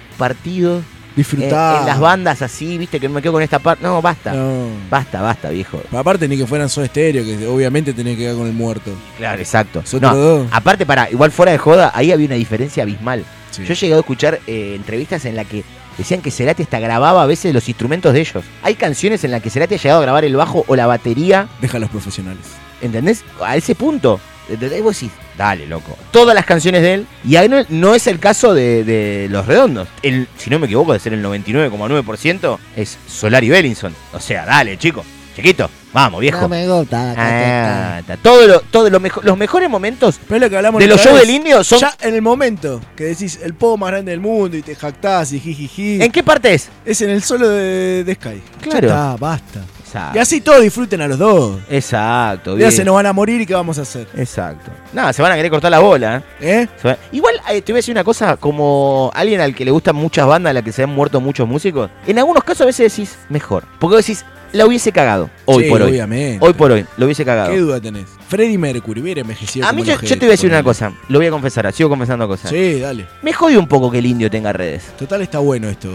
partidos 1.16 1.41
eh, 1.41 1.45
Disfrutar. 1.45 1.82
en 1.82 1.88
las 1.88 1.99
bandas 1.99 2.41
así, 2.41 2.78
viste, 2.78 2.99
que 2.99 3.09
me 3.09 3.22
quedo 3.22 3.34
con 3.34 3.41
esta 3.41 3.59
parte. 3.59 3.84
No, 3.84 4.01
basta. 4.01 4.34
No. 4.34 4.68
Basta, 4.89 5.22
basta, 5.22 5.49
viejo. 5.49 5.82
Aparte 5.91 6.28
ni 6.28 6.38
que 6.38 6.45
fueran 6.45 6.70
Soda 6.70 6.88
Stereo, 6.88 7.24
que 7.24 7.47
obviamente 7.47 7.93
tenés 7.93 8.18
que 8.18 8.24
quedar 8.24 8.36
con 8.36 8.47
el 8.47 8.53
muerto. 8.53 8.91
Claro, 9.18 9.39
exacto. 9.41 9.84
No, 9.99 10.16
dos. 10.16 10.47
aparte, 10.51 10.86
para, 10.86 11.09
igual 11.09 11.32
fuera 11.32 11.51
de 11.51 11.57
joda, 11.57 11.91
ahí 11.95 12.11
había 12.11 12.26
una 12.28 12.36
diferencia 12.36 12.84
abismal. 12.84 13.24
Sí. 13.51 13.63
Yo 13.63 13.74
he 13.74 13.76
llegado 13.76 13.99
a 13.99 14.01
escuchar 14.01 14.39
eh, 14.47 14.74
entrevistas 14.76 15.24
en 15.26 15.36
las 15.36 15.47
que 15.47 15.63
decían 15.97 16.22
que 16.22 16.30
Cerati 16.30 16.63
hasta 16.63 16.80
grababa 16.80 17.24
a 17.24 17.26
veces 17.26 17.53
los 17.53 17.68
instrumentos 17.70 18.13
de 18.13 18.20
ellos. 18.20 18.43
Hay 18.63 18.76
canciones 18.76 19.24
en 19.24 19.32
las 19.32 19.41
que 19.41 19.49
Cerati 19.49 19.76
ha 19.76 19.78
llegado 19.78 19.99
a 19.99 20.03
grabar 20.03 20.26
el 20.26 20.36
bajo 20.36 20.66
o 20.68 20.76
la 20.76 20.88
batería, 20.88 21.47
Deja 21.61 21.78
a 21.78 21.80
los 21.80 21.89
profesionales. 21.89 22.45
¿entendés? 22.82 23.24
A 23.41 23.55
ese 23.55 23.76
punto. 23.76 24.20
¿Entendés? 24.50 24.82
Vos 24.84 25.00
decís, 25.00 25.12
dale, 25.38 25.66
loco. 25.68 25.98
Todas 26.12 26.36
las 26.36 26.46
canciones 26.46 26.82
de 26.82 26.93
él. 26.96 27.08
Y 27.28 27.36
ahí 27.36 27.50
no, 27.50 27.58
no 27.70 27.96
es 27.96 28.08
el 28.08 28.20
caso 28.20 28.54
de, 28.54 28.84
de 28.84 29.28
Los 29.30 29.46
Redondos. 29.48 29.88
El, 30.02 30.28
si 30.38 30.50
no 30.50 30.60
me 30.60 30.66
equivoco, 30.66 30.93
de 30.93 31.00
ser 31.00 31.14
el 31.14 31.24
99,9% 31.24 32.58
es 32.76 32.98
Solari 33.08 33.50
Bellinson. 33.50 33.96
O 34.14 34.20
sea, 34.20 34.46
dale, 34.46 34.78
chico. 34.78 35.04
Chiquito, 35.36 35.70
vamos, 35.91 36.22
viejo. 36.22 36.39
No 36.39 36.48
me 36.48 36.66
gusta 36.66 37.14
Ah, 37.18 37.98
está. 38.00 38.16
todo 38.16 38.48
lo, 38.48 38.62
todo 38.62 38.89
lo 38.89 39.02
mejo- 39.02 39.22
los 39.22 39.38
mejores 39.38 39.70
momentos 39.70 40.18
Pero 40.30 40.39
lo 40.39 40.50
que 40.50 40.56
hablamos 40.56 40.80
de 40.80 40.88
los 40.88 41.02
shows 41.02 41.20
del 41.20 41.30
indio 41.30 41.62
son. 41.62 41.80
Ya 41.82 41.93
en 42.00 42.16
el 42.16 42.22
momento 42.22 42.80
que 42.96 43.04
decís 43.04 43.39
el 43.43 43.54
pogo 43.54 43.76
más 43.76 43.89
grande 43.91 44.12
del 44.12 44.22
mundo 44.22 44.56
y 44.56 44.62
te 44.62 44.76
jactás 44.76 45.34
y 45.34 45.41
jijiji. 45.41 46.02
¿En 46.02 46.10
qué 46.10 46.24
parte 46.24 46.54
es? 46.54 46.70
Es 46.86 47.02
en 47.02 47.10
el 47.10 47.22
solo 47.22 47.50
de, 47.50 48.06
de 48.06 48.16
Sky. 48.16 48.41
Claro. 48.62 48.88
Ya 48.88 48.93
está, 48.93 49.16
basta. 49.18 49.62
Exacto. 49.86 50.17
Y 50.17 50.21
así 50.21 50.41
todos 50.41 50.61
disfruten 50.61 51.01
a 51.01 51.07
los 51.07 51.17
dos. 51.19 51.59
Exacto, 51.69 52.57
Ya 52.57 52.71
se 52.71 52.83
nos 52.83 52.95
van 52.95 53.05
a 53.05 53.13
morir 53.13 53.41
y 53.41 53.45
qué 53.45 53.53
vamos 53.53 53.77
a 53.77 53.83
hacer. 53.83 54.07
Exacto. 54.17 54.71
Nada, 54.93 55.13
se 55.13 55.21
van 55.21 55.31
a 55.31 55.36
querer 55.36 55.51
cortar 55.51 55.71
la 55.71 55.79
bola. 55.79 56.23
¿eh? 56.41 56.67
¿Eh? 56.83 56.95
Igual 57.11 57.36
eh, 57.49 57.61
te 57.61 57.71
voy 57.71 57.77
a 57.77 57.79
decir 57.79 57.93
una 57.93 58.03
cosa, 58.03 58.38
como 58.38 59.11
alguien 59.13 59.41
al 59.41 59.53
que 59.55 59.63
le 59.63 59.71
gustan 59.71 59.95
muchas 59.95 60.25
bandas, 60.27 60.51
a 60.51 60.53
las 60.55 60.63
que 60.63 60.71
se 60.71 60.83
han 60.83 60.89
muerto 60.89 61.21
muchos 61.21 61.47
músicos, 61.47 61.89
en 62.07 62.17
algunos 62.17 62.43
casos 62.43 62.61
a 62.61 62.65
veces 62.65 62.91
decís 62.95 63.17
mejor. 63.29 63.63
Porque 63.79 63.95
vos 63.97 64.05
decís, 64.05 64.25
la 64.51 64.65
hubiese 64.65 64.91
cagado. 64.91 65.29
Hoy 65.45 65.65
Sí, 65.65 65.69
por 65.69 65.81
hoy. 65.81 65.91
obviamente. 65.91 66.45
Hoy 66.45 66.53
por 66.53 66.71
hoy, 66.71 66.86
lo 66.97 67.05
hubiese 67.05 67.23
cagado. 67.25 67.51
¿Qué 67.51 67.59
duda 67.59 67.79
tenés? 67.79 68.05
Freddie 68.36 68.57
Mercury 68.57 68.99
hubiera 69.01 69.21
envejecido 69.21 69.65
A 69.65 69.71
mí 69.71 69.81
como 69.81 69.93
yo, 69.93 70.07
te 70.09 70.15
voy 70.17 70.27
a 70.27 70.31
decir 70.31 70.49
una 70.49 70.61
cosa, 70.61 70.91
lo 71.07 71.19
voy 71.19 71.27
a 71.27 71.31
confesar, 71.31 71.71
sigo 71.71 71.88
confesando 71.88 72.27
cosas. 72.27 72.51
Sí, 72.51 72.79
dale. 72.81 73.05
Me 73.21 73.31
jode 73.31 73.57
un 73.57 73.65
poco 73.67 73.89
que 73.89 73.99
el 73.99 74.05
indio 74.05 74.29
tenga 74.29 74.51
redes. 74.51 74.91
Total 74.99 75.21
está 75.21 75.39
bueno 75.39 75.69
esto. 75.69 75.89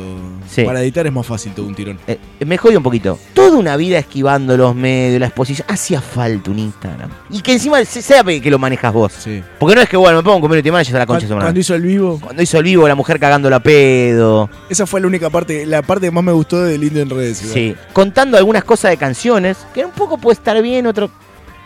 Sí. 0.48 0.64
Para 0.64 0.80
editar 0.80 1.06
es 1.06 1.12
más 1.12 1.26
fácil 1.26 1.52
todo 1.52 1.66
un 1.66 1.74
tirón. 1.74 1.98
Eh, 2.06 2.18
me 2.46 2.56
jode 2.56 2.78
un 2.78 2.82
poquito. 2.82 3.18
Toda 3.34 3.58
una 3.58 3.76
vida 3.76 3.98
esquivando 3.98 4.56
los 4.56 4.74
medios, 4.74 5.20
la 5.20 5.26
exposición. 5.26 5.66
Hacía 5.70 6.00
falta 6.00 6.50
un 6.50 6.58
Instagram. 6.60 7.10
Y 7.28 7.42
que 7.42 7.52
encima 7.52 7.84
se- 7.84 8.00
sea 8.00 8.24
que 8.24 8.50
lo 8.50 8.58
manejas 8.58 8.90
vos. 8.92 9.12
Sí. 9.12 9.42
Porque 9.58 9.74
no 9.76 9.82
es 9.82 9.88
que, 9.90 9.98
bueno, 9.98 10.16
me 10.16 10.22
pongo 10.22 10.36
un 10.36 10.42
community 10.42 10.70
manager 10.70 10.96
a 10.96 10.98
la 11.00 11.06
concha 11.06 11.26
Cuando, 11.26 11.44
cuando 11.44 11.60
hizo 11.60 11.74
el 11.74 11.82
vivo, 11.82 12.18
Cuando 12.22 12.42
hizo 12.42 12.56
el 12.56 12.64
vivo, 12.64 12.88
la 12.88 12.94
mujer 12.94 13.20
cagando 13.20 13.50
la 13.50 13.60
pedo. 13.60 14.48
esa 14.70 14.86
fue 14.86 15.02
la 15.02 15.06
única 15.08 15.28
parte, 15.28 15.66
la 15.66 15.82
parte 15.82 16.06
que 16.06 16.10
más 16.10 16.24
me 16.24 16.32
gustó 16.32 16.62
del 16.62 16.82
indio 16.82 17.02
en 17.02 17.10
redes. 17.10 17.42
igual. 17.42 17.54
Sí. 17.54 17.74
Contando 17.92 18.38
algunas 18.38 18.64
cosas 18.64 18.92
de 18.92 18.96
canciones, 18.96 19.58
que 19.74 19.84
un 19.84 19.92
poco 19.92 20.16
puede 20.16 20.34
estar 20.36 20.60
bien, 20.62 20.86
otro. 20.86 21.10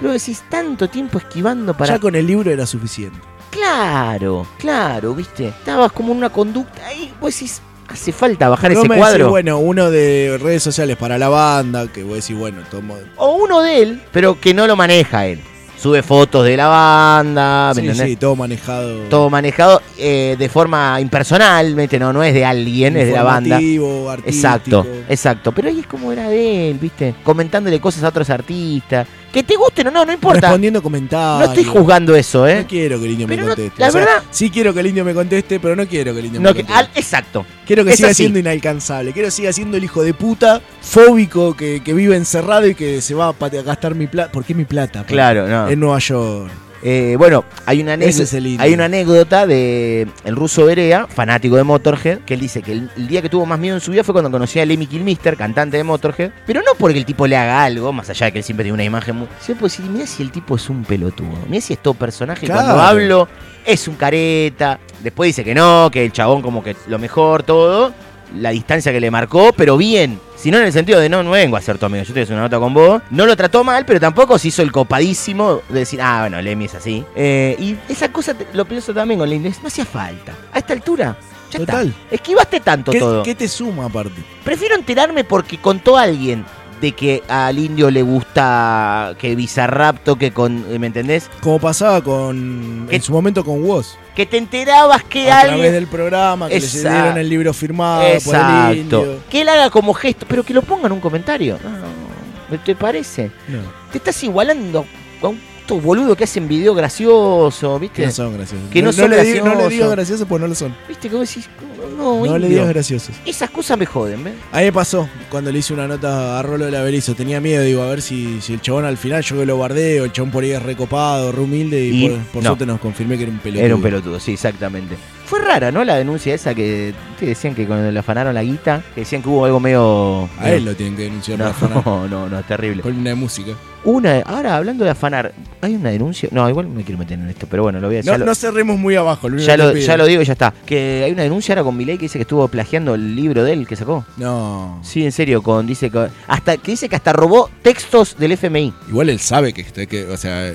Pero 0.01 0.12
decís 0.12 0.42
tanto 0.49 0.88
tiempo 0.88 1.18
esquivando 1.18 1.74
para. 1.74 1.95
Ya 1.95 1.99
con 2.01 2.14
el 2.14 2.26
libro 2.26 2.51
era 2.51 2.66
suficiente. 2.66 3.18
Claro, 3.51 4.47
claro, 4.59 5.14
viste. 5.14 5.49
Estabas 5.49 5.92
como 5.92 6.12
en 6.12 6.18
una 6.18 6.30
conducta 6.30 6.86
ahí, 6.86 7.12
vos 7.20 7.32
decís, 7.32 7.62
hace 7.88 8.12
falta 8.12 8.49
bajar 8.49 8.72
No 8.72 8.80
ese 8.80 8.88
me 8.88 8.97
decís, 8.97 9.01
cuadro. 9.09 9.30
bueno, 9.30 9.59
uno 9.59 9.90
de 9.90 10.38
redes 10.42 10.62
sociales 10.62 10.97
para 10.97 11.18
la 11.18 11.28
banda, 11.28 11.86
que 11.86 12.03
vos 12.03 12.16
decís, 12.16 12.36
bueno, 12.36 12.62
tomo. 12.70 12.97
O 13.16 13.36
uno 13.36 13.61
de 13.62 13.82
él, 13.82 14.03
pero 14.12 14.40
que 14.40 14.53
no 14.53 14.66
lo 14.66 14.74
maneja 14.76 15.26
él. 15.26 15.40
Sube 15.78 16.03
fotos 16.03 16.45
de 16.47 16.57
la 16.57 16.66
banda, 16.68 17.68
¿me 17.74 17.82
Sí, 17.82 17.86
entendés? 17.88 18.09
sí, 18.09 18.16
todo 18.16 18.34
manejado. 18.36 19.01
Todo 19.11 19.28
manejado 19.30 19.82
eh, 19.99 20.34
de 20.38 20.49
forma 20.49 20.99
impersonal, 21.01 21.74
¿viste? 21.74 21.99
No, 21.99 22.12
no 22.12 22.22
es 22.24 22.32
de 22.34 22.45
alguien, 22.45 22.97
es 22.97 23.07
de 23.09 23.12
la 23.12 23.22
banda. 23.22 23.57
Artístico. 23.57 24.12
Exacto, 24.24 24.86
exacto. 25.09 25.53
Pero 25.53 25.68
ahí 25.68 25.80
es 25.80 25.86
como 25.86 26.11
era 26.11 26.28
de 26.28 26.70
él, 26.70 26.78
¿viste? 26.78 27.14
Comentándole 27.22 27.80
cosas 27.80 28.03
a 28.05 28.09
otros 28.09 28.30
artistas. 28.30 29.07
Que 29.35 29.43
te 29.43 29.57
gusten 29.57 29.89
o 29.89 29.91
no, 29.91 30.05
no 30.07 30.12
importa. 30.12 30.41
Respondiendo 30.43 30.80
comentarios. 30.82 31.49
No 31.49 31.55
estoy 31.55 31.64
juzgando 31.64 32.14
eso, 32.14 32.47
¿eh? 32.47 32.62
No 32.62 32.66
quiero 32.68 32.99
que 33.01 33.05
el 33.07 33.11
indio 33.12 33.26
Pero 33.26 33.43
me 33.43 33.49
no- 33.49 33.55
conteste. 33.57 33.80
la 33.80 33.89
O 33.89 33.91
sea, 33.91 34.01
verdad- 34.01 34.22
Sí 34.30 34.49
quiero 34.49 34.72
que 34.72 34.80
el 34.80 34.87
indio 34.87 35.05
me 35.05 35.12
conteste, 35.12 35.61
pero 35.61 35.74
no 35.76 35.87
quiero 35.87 36.12
que 36.14 36.20
el 36.20 36.26
indio 36.26 36.41
No, 36.41 36.51
me 36.51 36.55
que- 36.55 36.61
conteste. 36.64 36.80
al- 36.80 36.91
exacto. 36.99 37.45
Quiero 37.66 37.85
que 37.85 37.91
Es 37.91 37.97
siga 37.97 38.09
así. 38.11 38.22
siendo 38.22 38.39
inalcanzable. 38.39 39.12
Quiero 39.12 39.26
que 39.26 39.32
siga 39.32 39.53
siendo 39.53 39.76
el 39.76 39.85
hijo 39.85 40.03
de 40.03 40.14
puta 40.14 40.62
fóbico 40.80 41.55
que, 41.57 41.82
que 41.85 41.93
vive 41.93 42.16
encerrado 42.16 42.66
y 42.68 42.74
que 42.74 43.01
se 43.01 43.14
va 43.14 43.28
a 43.28 43.49
gastar 43.49 43.95
mi 43.95 44.07
plata. 44.07 44.30
¿Por 44.30 44.45
qué 44.45 44.55
mi 44.55 44.64
plata? 44.64 45.05
Claro, 45.05 45.49
no. 45.49 45.68
En 45.68 45.80
Nueva 45.80 45.99
York. 45.99 46.51
Eh, 46.87 47.16
bueno, 47.18 47.47
hay 47.64 47.80
una, 47.80 47.95
anécdota, 47.95 48.37
hay 48.62 48.74
una 48.74 48.85
anécdota 48.85 49.47
de 49.47 50.07
el 50.22 50.37
ruso 50.37 50.66
Berea, 50.66 51.07
fanático 51.07 51.57
de 51.57 51.64
Motorhead, 51.64 52.18
que 52.20 52.35
él 52.35 52.41
dice 52.41 52.61
que 52.61 52.72
el, 52.72 52.91
el 52.95 53.09
día 53.09 53.22
que 53.22 53.30
tuvo 53.30 53.47
más 53.47 53.59
miedo 53.59 53.74
en 53.74 53.80
su 53.80 53.91
vida 53.91 54.05
fue 54.05 54.12
cuando 54.12 54.30
conoció 54.30 54.61
a 54.61 54.66
Lemmy 54.66 54.87
Kilmister, 54.87 55.35
cantante 55.35 55.78
de 55.78 55.85
Motorhead, 55.85 56.30
pero 56.47 56.61
no 56.61 56.72
porque 56.78 56.99
el 56.99 57.07
tipo 57.07 57.26
le 57.26 57.39
haga 57.39 57.64
algo, 57.64 57.91
más 57.91 58.11
allá 58.11 58.26
de 58.26 58.32
que 58.32 58.39
él 58.39 58.45
siempre 58.45 58.64
tiene 58.64 58.74
una 58.74 58.85
imagen 58.85 59.16
muy... 59.16 59.28
Se 59.41 59.55
puede 59.55 59.70
decir, 59.70 59.87
mira 59.87 60.07
si 60.07 60.22
el 60.22 60.30
tipo 60.30 60.57
es 60.57 60.68
un 60.68 60.85
pelotudo, 60.85 61.39
mira 61.49 61.62
si 61.62 61.72
es 61.72 61.78
todo 61.78 61.95
personaje, 61.95 62.47
cuando 62.47 62.78
hablo 62.78 63.28
es 63.64 63.89
un 63.89 63.95
careta, 63.95 64.78
después 65.03 65.28
dice 65.28 65.43
que 65.43 65.55
no, 65.55 65.89
que 65.91 66.05
el 66.05 66.12
chabón 66.12 66.43
como 66.43 66.62
que 66.62 66.76
lo 66.87 66.99
mejor, 66.99 67.45
todo, 67.45 67.95
la 68.36 68.50
distancia 68.50 68.92
que 68.92 69.00
le 69.00 69.10
marcó, 69.10 69.52
pero 69.56 69.76
bien. 69.76 70.18
Si 70.36 70.50
no 70.50 70.58
en 70.58 70.64
el 70.64 70.72
sentido 70.72 71.00
de 71.00 71.08
no, 71.08 71.22
no 71.22 71.30
vengo 71.30 71.56
a 71.56 71.60
ser 71.60 71.78
tu 71.78 71.86
amigo, 71.86 72.02
yo 72.02 72.08
te 72.08 72.12
voy 72.14 72.20
a 72.20 72.24
hacer 72.24 72.34
una 72.34 72.42
nota 72.44 72.58
con 72.58 72.74
vos. 72.74 73.00
No 73.10 73.24
lo 73.26 73.36
trató 73.36 73.64
mal, 73.64 73.84
pero 73.86 73.98
tampoco 74.00 74.38
se 74.38 74.48
hizo 74.48 74.62
el 74.62 74.72
copadísimo 74.72 75.62
de 75.68 75.78
decir, 75.80 76.00
ah, 76.02 76.20
bueno, 76.22 76.40
Lemmy 76.42 76.66
es 76.66 76.74
así. 76.74 77.04
Eh, 77.16 77.56
y 77.58 77.76
esa 77.90 78.10
cosa 78.12 78.34
te- 78.34 78.46
lo 78.52 78.64
pienso 78.64 78.92
también 78.92 79.18
con 79.20 79.28
la 79.28 79.34
inglés, 79.34 79.58
no 79.62 79.68
hacía 79.68 79.84
falta. 79.86 80.32
A 80.52 80.58
esta 80.58 80.72
altura, 80.74 81.16
ya 81.50 81.58
Total. 81.60 81.88
está. 81.88 82.14
Esquivaste 82.14 82.60
tanto 82.60 82.92
¿Qué, 82.92 82.98
todo. 82.98 83.22
qué 83.22 83.34
te 83.34 83.48
suma 83.48 83.86
aparte? 83.86 84.22
Prefiero 84.44 84.74
enterarme 84.74 85.24
porque 85.24 85.58
contó 85.58 85.96
alguien 85.96 86.44
de 86.80 86.92
que 86.92 87.22
al 87.28 87.58
indio 87.58 87.90
le 87.90 88.02
gusta 88.02 89.14
que 89.18 89.34
Bizarrap 89.34 90.02
toque 90.04 90.32
con, 90.32 90.78
¿me 90.78 90.86
entendés? 90.86 91.30
Como 91.40 91.58
pasaba 91.58 92.02
con. 92.02 92.86
En 92.90 93.02
su 93.02 93.12
momento 93.12 93.44
con 93.44 93.62
Woz. 93.64 93.96
Que 94.14 94.26
te 94.26 94.36
enterabas 94.38 95.02
que 95.04 95.30
A 95.30 95.40
alguien... 95.40 95.56
través 95.56 95.72
del 95.72 95.86
programa, 95.86 96.48
que 96.48 96.56
Exacto. 96.56 96.88
le 96.88 96.94
dieron 96.94 97.18
el 97.18 97.28
libro 97.28 97.52
firmado 97.52 98.04
por 98.24 98.34
el 98.36 98.78
indio. 98.78 99.20
Que 99.28 99.42
él 99.42 99.48
haga 99.48 99.70
como 99.70 99.92
gesto, 99.94 100.26
pero 100.28 100.42
que 100.44 100.54
lo 100.54 100.62
ponga 100.62 100.86
en 100.86 100.92
un 100.92 101.00
comentario. 101.00 101.58
No, 101.62 102.58
¿Te 102.58 102.76
parece? 102.76 103.30
No, 103.48 103.58
Te 103.90 103.98
estás 103.98 104.22
igualando 104.22 104.84
a 105.22 105.28
un 105.28 105.40
estos 105.64 105.82
boludos 105.82 106.14
que 106.14 106.24
hacen 106.24 106.46
video 106.46 106.74
gracioso, 106.74 107.78
¿viste? 107.78 108.02
que 108.02 108.06
no 108.06 108.12
son 108.12 108.34
graciosos. 108.34 108.68
Que 108.70 108.82
no, 108.82 108.92
son 108.92 109.10
le 109.10 109.22
digo, 109.24 109.38
no 109.38 109.44
le 109.44 109.50
graciosos. 109.56 109.70
digo 109.72 109.90
graciosos, 109.90 110.28
pues 110.28 110.40
no 110.42 110.46
lo 110.46 110.54
son. 110.54 110.76
¿Viste? 110.86 111.08
Vos 111.08 111.26
decís, 111.26 111.48
no, 111.96 112.22
No 112.26 112.38
le 112.38 112.48
digas 112.48 112.68
graciosos. 112.68 113.16
Esas 113.24 113.48
cosas 113.48 113.78
me 113.78 113.86
joden, 113.86 114.22
¿ves? 114.24 114.34
A 114.52 114.58
mí 114.58 114.64
me 114.64 114.72
pasó 114.72 115.08
cuando 115.30 115.50
le 115.50 115.60
hice 115.60 115.72
una 115.72 115.88
nota 115.88 116.38
a 116.38 116.42
Rolo 116.42 116.66
de 116.66 116.70
la 116.70 116.82
Berizo. 116.82 117.14
Tenía 117.14 117.40
miedo, 117.40 117.62
digo, 117.62 117.82
a 117.82 117.86
ver 117.88 118.02
si, 118.02 118.42
si 118.42 118.52
el 118.52 118.60
chabón 118.60 118.84
al 118.84 118.98
final 118.98 119.22
yo 119.22 119.38
que 119.38 119.46
lo 119.46 119.56
bardeo, 119.56 120.04
el 120.04 120.12
chabón 120.12 120.30
por 120.32 120.44
ahí 120.44 120.50
es 120.50 120.62
recopado, 120.62 121.32
re 121.32 121.40
humilde 121.40 121.82
y, 121.82 122.04
Y 122.04 122.08
por, 122.10 122.18
por 122.26 122.42
no. 122.42 122.48
suerte 122.50 122.66
nos 122.66 122.80
confirmé 122.80 123.16
que 123.16 123.22
era 123.22 123.32
un 123.32 123.38
pelotudo. 123.38 123.64
Era 123.64 123.74
un 123.74 123.82
pelotudo, 123.82 124.20
sí, 124.20 124.32
exactamente. 124.34 124.96
Fue 125.26 125.40
rara, 125.40 125.72
¿no? 125.72 125.84
La 125.84 125.96
denuncia 125.96 126.34
esa 126.34 126.54
que 126.54 126.92
te 127.18 127.26
decían 127.26 127.54
que 127.54 127.66
cuando 127.66 127.90
le 127.90 127.98
afanaron 127.98 128.34
la 128.34 128.42
guita, 128.42 128.82
que 128.94 129.00
decían 129.00 129.22
que 129.22 129.28
hubo 129.30 129.44
algo 129.46 129.58
medio. 129.58 130.28
A 130.38 130.50
él 130.50 130.64
lo 130.66 130.74
tienen 130.76 130.96
que 130.96 131.04
denunciar 131.04 131.38
por 131.38 131.46
No, 131.46 131.50
afanar. 131.52 131.86
no, 131.86 132.08
no, 132.08 132.28
no, 132.28 132.38
es 132.38 132.46
terrible. 132.46 132.82
Columna 132.82 133.10
de 133.10 133.16
música. 133.16 133.52
Una, 133.84 134.20
ahora 134.20 134.56
hablando 134.56 134.84
de 134.84 134.90
afanar, 134.90 135.32
¿hay 135.60 135.74
una 135.74 135.90
denuncia? 135.90 136.28
No, 136.32 136.48
igual 136.48 136.68
me 136.68 136.84
quiero 136.84 136.98
meter 136.98 137.18
en 137.18 137.28
esto, 137.28 137.46
pero 137.50 137.62
bueno, 137.64 137.80
lo 137.80 137.88
voy 137.88 137.96
a 137.96 138.00
No, 138.00 138.12
ya 138.12 138.18
lo- 138.18 138.24
no 138.26 138.34
cerremos 138.34 138.78
muy 138.78 138.96
abajo. 138.96 139.28
Lo 139.28 139.38
ya 139.38 139.56
lo, 139.58 139.72
pido. 139.74 139.86
ya 139.86 139.96
lo 139.98 140.06
digo 140.06 140.22
y 140.22 140.24
ya 140.24 140.32
está. 140.32 140.54
Que 140.64 141.02
hay 141.04 141.12
una 141.12 141.22
denuncia 141.22 141.52
ahora 141.54 141.64
con 141.64 141.76
Milei 141.76 141.96
que 141.98 142.02
dice 142.04 142.18
que 142.18 142.22
estuvo 142.22 142.46
plagiando 142.48 142.94
el 142.94 143.14
libro 143.16 143.44
de 143.44 143.52
él 143.52 143.66
que 143.66 143.76
sacó. 143.76 144.04
No. 144.16 144.80
Sí, 144.82 145.04
en 145.04 145.12
serio, 145.12 145.42
con 145.42 145.66
dice 145.66 145.90
que 145.90 146.08
hasta 146.28 146.56
que 146.58 146.70
dice 146.72 146.88
que 146.88 146.96
hasta 146.96 147.12
robó 147.12 147.50
textos 147.62 148.16
del 148.18 148.32
FMI. 148.32 148.72
Igual 148.88 149.10
él 149.10 149.20
sabe 149.20 149.52
que, 149.52 149.64
que 149.86 150.04
o 150.06 150.16
sea, 150.16 150.50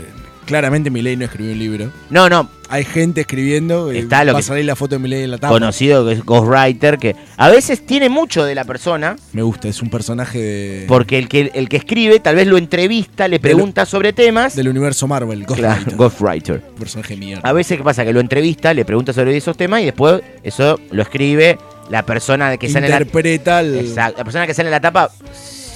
claramente 0.49 0.89
Milei 0.89 1.15
no 1.15 1.25
escribió 1.25 1.53
un 1.53 1.59
libro. 1.59 1.91
No, 2.09 2.27
no, 2.27 2.49
Hay 2.71 2.83
gente 2.83 3.21
escribiendo. 3.21 3.93
y 3.93 3.99
Está 3.99 4.23
lo 4.25 4.33
va 4.33 4.39
que- 4.39 4.43
a 4.43 4.47
salir 4.47 4.65
la 4.65 4.75
foto 4.75 4.95
de 4.95 4.99
Milei 4.99 5.23
en 5.23 5.31
la 5.31 5.37
tapa. 5.37 5.53
conocido 5.53 6.05
que 6.05 6.13
es 6.13 6.25
ghostwriter 6.25 6.97
que 6.97 7.15
a 7.37 7.49
veces 7.49 7.85
tiene 7.85 8.09
mucho 8.09 8.43
de 8.45 8.53
la 8.55 8.63
persona 8.63 9.15
Me 9.33 9.41
gusta, 9.43 9.67
es 9.67 9.81
un 9.81 9.89
personaje 9.89 10.39
de, 10.39 10.85
porque 10.87 11.17
el 11.19 11.27
que 11.29 11.51
el 11.53 11.69
que 11.69 11.77
escribe 11.77 12.19
tal 12.19 12.35
vez 12.35 12.47
lo 12.47 12.57
entrevista, 12.57 13.27
le 13.27 13.39
pregunta 13.39 13.85
sobre 13.85 14.11
temas. 14.13 14.55
del 14.55 14.67
universo 14.69 15.07
Marvel. 15.07 15.45
Claro, 15.45 15.81
Ghostwriter. 15.95 15.95
ghostwriter. 15.97 16.61
personaje 16.79 17.15
mierda. 17.15 17.47
A 17.47 17.53
veces 17.53 17.77
qué 17.77 17.83
pasa 17.83 18.03
que 18.03 18.11
lo 18.13 18.19
entrevista, 18.19 18.73
le 18.73 18.85
pregunta 18.85 19.13
sobre 19.13 19.37
esos 19.37 19.55
temas 19.55 19.81
y 19.81 19.85
después 19.85 20.21
eso 20.43 20.79
lo 20.91 21.01
escribe 21.03 21.57
la 21.89 22.03
persona 22.05 22.55
que 22.57 22.69
sale 22.69 22.85
en 22.87 22.91
la 22.91 22.97
Interpreta 22.99 23.61
el- 23.61 23.79
Exacto. 23.79 24.17
La 24.19 24.23
persona 24.23 24.45
que 24.47 24.53
sale 24.53 24.69
en 24.69 24.71
la 24.73 24.79
tapa, 24.81 25.09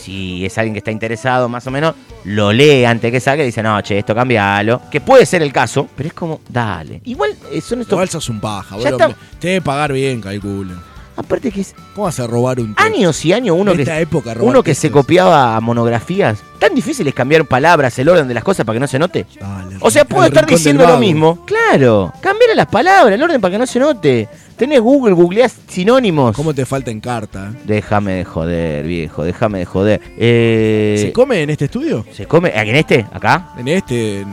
si 0.04 0.46
es 0.46 0.58
alguien 0.58 0.74
que 0.74 0.80
está 0.80 0.92
interesado 0.92 1.48
más 1.50 1.66
o 1.68 1.72
menos, 1.72 1.96
lo 2.26 2.52
lee 2.52 2.86
antes 2.86 3.12
que 3.12 3.20
saque 3.20 3.44
y 3.44 3.48
dice, 3.48 3.64
no, 3.64 3.80
che, 3.82 4.00
esto 4.00 4.14
cambialo. 4.14 4.82
Que 4.92 5.02
puede 5.02 5.26
ser 5.26 5.42
el 5.42 5.54
caso, 5.54 5.88
pero 5.96 6.08
es 6.08 6.14
como, 6.14 6.42
dale. 6.50 7.02
Igual 7.06 7.32
eh, 7.52 7.62
son 7.62 7.82
estos... 7.82 7.94
Igual 7.94 8.10
sos 8.10 8.30
un 8.30 8.40
paja, 8.40 8.76
boludo. 8.76 8.90
está. 8.92 9.16
Te 9.40 9.48
debe 9.48 9.62
pagar 9.62 9.94
bien, 9.94 10.22
calculen. 10.22 10.78
Aparte 11.16 11.52
que 11.52 11.62
es 11.62 11.76
¿Cómo 11.94 12.06
vas 12.06 12.20
a 12.20 12.26
robar 12.26 12.60
un 12.60 12.74
texto? 12.74 12.84
años 12.84 13.24
y 13.24 13.34
años 13.34 13.56
uno 13.60 13.72
En 13.72 13.78
que, 13.78 13.84
esta 13.84 14.00
época, 14.00 14.36
uno 14.40 14.64
que 14.64 14.74
se 14.74 14.90
copiaba 14.90 15.60
monografías. 15.60 16.40
Tan 16.58 16.74
difícil 16.74 17.08
es 17.08 17.14
cambiar 17.14 17.46
palabras, 17.46 17.98
el 18.00 18.10
orden 18.10 18.28
de 18.28 18.34
las 18.34 18.44
cosas 18.44 18.66
para 18.66 18.78
que 18.78 18.80
no 18.80 18.88
se 18.88 18.98
note. 18.98 19.28
Dale, 19.40 19.78
O 19.80 19.92
sea, 19.92 20.06
puedo 20.06 20.26
estar 20.26 20.46
diciendo 20.46 20.88
lo 20.88 20.98
mismo. 20.98 21.46
Claro, 21.46 22.12
cambiar 22.20 22.56
las 22.56 22.66
palabras, 22.66 23.14
el 23.14 23.22
orden 23.22 23.40
para 23.40 23.52
que 23.52 23.60
no 23.60 23.68
se 23.68 23.80
note. 23.80 24.28
Tenés 24.64 24.80
Google, 24.80 25.14
googleás 25.14 25.58
sinónimos. 25.68 26.34
¿Cómo 26.38 26.54
te 26.54 26.66
falta 26.66 26.90
en 26.90 27.02
carta? 27.02 27.52
Déjame 27.66 28.14
de 28.14 28.24
joder, 28.24 28.86
viejo, 28.88 29.26
déjame 29.26 29.60
de 29.60 29.66
joder. 29.66 30.00
Eh, 30.18 30.96
¿Se 31.02 31.12
come 31.12 31.42
en 31.44 31.50
este 31.50 31.66
estudio? 31.66 32.06
¿Se 32.14 32.26
come? 32.26 32.50
¿En 32.56 32.74
este? 32.78 33.06
¿Acá? 33.12 33.50
En 33.58 33.68
este, 33.68 34.22
en- 34.22 34.28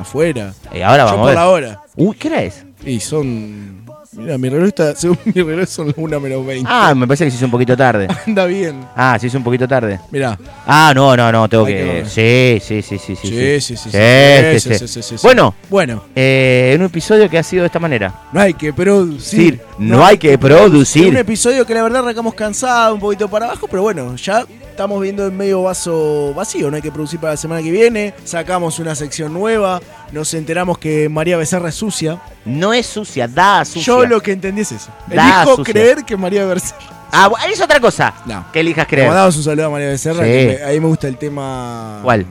afuera. 0.00 0.54
Eh, 0.72 0.82
ahora 0.82 1.02
Yo 1.02 1.10
vamos 1.10 1.20
por 1.20 1.26
ver. 1.26 1.34
la 1.34 1.48
hora. 1.50 1.80
Uy, 1.94 2.16
¿qué 2.16 2.28
hora 2.28 2.42
es? 2.44 2.64
Y 2.86 3.00
son. 3.00 3.82
Mira, 4.16 4.38
mi 4.38 4.48
reloj 4.48 4.68
está. 4.68 4.94
Según 4.96 5.18
mi 5.24 5.42
reloj 5.42 5.66
son 5.68 5.86
las 5.88 5.96
1 5.98 6.20
menos 6.20 6.46
20. 6.46 6.68
Ah, 6.70 6.94
me 6.94 7.06
parece 7.06 7.24
que 7.26 7.30
se 7.30 7.36
hizo 7.36 7.44
un 7.46 7.50
poquito 7.50 7.76
tarde. 7.76 8.08
Anda 8.26 8.46
bien. 8.46 8.84
Ah, 8.96 9.16
se 9.20 9.26
hizo 9.26 9.38
un 9.38 9.44
poquito 9.44 9.68
tarde. 9.68 10.00
Mirá. 10.10 10.38
Ah, 10.66 10.92
no, 10.94 11.16
no, 11.16 11.30
no, 11.30 11.48
tengo 11.48 11.64
que. 11.66 11.76
que 11.76 11.84
ver. 11.84 12.08
Sí, 12.08 12.58
sí, 12.66 12.82
sí, 12.82 12.98
sí, 12.98 13.16
sí. 13.16 13.28
Sí, 13.28 13.60
sí, 13.60 13.76
sí, 13.76 13.90
sí. 13.90 13.90
Sí, 13.90 14.60
Sí, 14.60 14.60
sí, 14.60 14.78
sí, 14.78 14.78
sí. 14.78 14.88
sí, 14.88 15.02
sí, 15.02 15.18
sí. 15.18 15.22
Bueno, 15.22 15.54
Bueno, 15.68 16.04
eh, 16.14 16.72
en 16.74 16.80
un 16.80 16.86
episodio 16.86 17.28
que 17.28 17.38
ha 17.38 17.42
sido 17.42 17.62
de 17.62 17.66
esta 17.66 17.78
manera. 17.78 18.22
no 18.32 18.40
hay 18.40 18.54
que 18.54 18.72
producir. 18.72 19.60
no 19.78 20.04
hay 20.04 20.18
que 20.18 20.38
producir. 20.38 21.08
Un 21.08 21.16
episodio 21.18 21.66
que 21.66 21.74
la 21.74 21.82
verdad 21.82 22.02
arrancamos 22.02 22.34
cansado, 22.34 22.94
un 22.94 23.00
poquito 23.00 23.28
para 23.28 23.46
abajo, 23.46 23.66
pero 23.68 23.82
bueno, 23.82 24.16
ya 24.16 24.44
estamos 24.76 25.00
viendo 25.00 25.26
en 25.26 25.34
medio 25.36 25.62
vaso 25.62 26.34
vacío. 26.34 26.70
No 26.70 26.76
hay 26.76 26.82
que 26.82 26.92
producir 26.92 27.18
para 27.18 27.32
la 27.32 27.36
semana 27.38 27.62
que 27.62 27.70
viene. 27.70 28.12
Sacamos 28.24 28.78
una 28.78 28.94
sección 28.94 29.32
nueva. 29.32 29.80
Nos 30.12 30.34
enteramos 30.34 30.76
que 30.76 31.08
María 31.08 31.38
Becerra 31.38 31.70
es 31.70 31.74
sucia. 31.74 32.20
No 32.44 32.74
es 32.74 32.86
sucia, 32.86 33.26
da 33.26 33.64
sucia. 33.64 33.82
Yo 33.82 34.04
lo 34.06 34.20
que 34.20 34.32
entendí 34.32 34.60
es 34.60 34.72
eso. 34.72 34.90
Da 35.06 35.38
Elijo 35.40 35.56
sucia. 35.56 35.72
creer 35.72 36.04
que 36.04 36.16
María 36.16 36.44
Becerra. 36.44 36.76
Ah, 37.10 37.30
es 37.50 37.60
otra 37.60 37.80
cosa. 37.80 38.12
No. 38.26 38.44
Que 38.52 38.60
elijas 38.60 38.84
Le 38.84 38.88
creer. 38.90 39.08
mandamos 39.08 39.36
un 39.38 39.42
saludo 39.44 39.66
a 39.66 39.70
María 39.70 39.88
Becerra. 39.88 40.22
Sí. 40.24 40.30
que 40.30 40.58
me- 40.60 40.64
ahí 40.64 40.78
me 40.78 40.86
gusta 40.88 41.08
el 41.08 41.16
tema. 41.16 42.00
¿Cuál? 42.02 42.26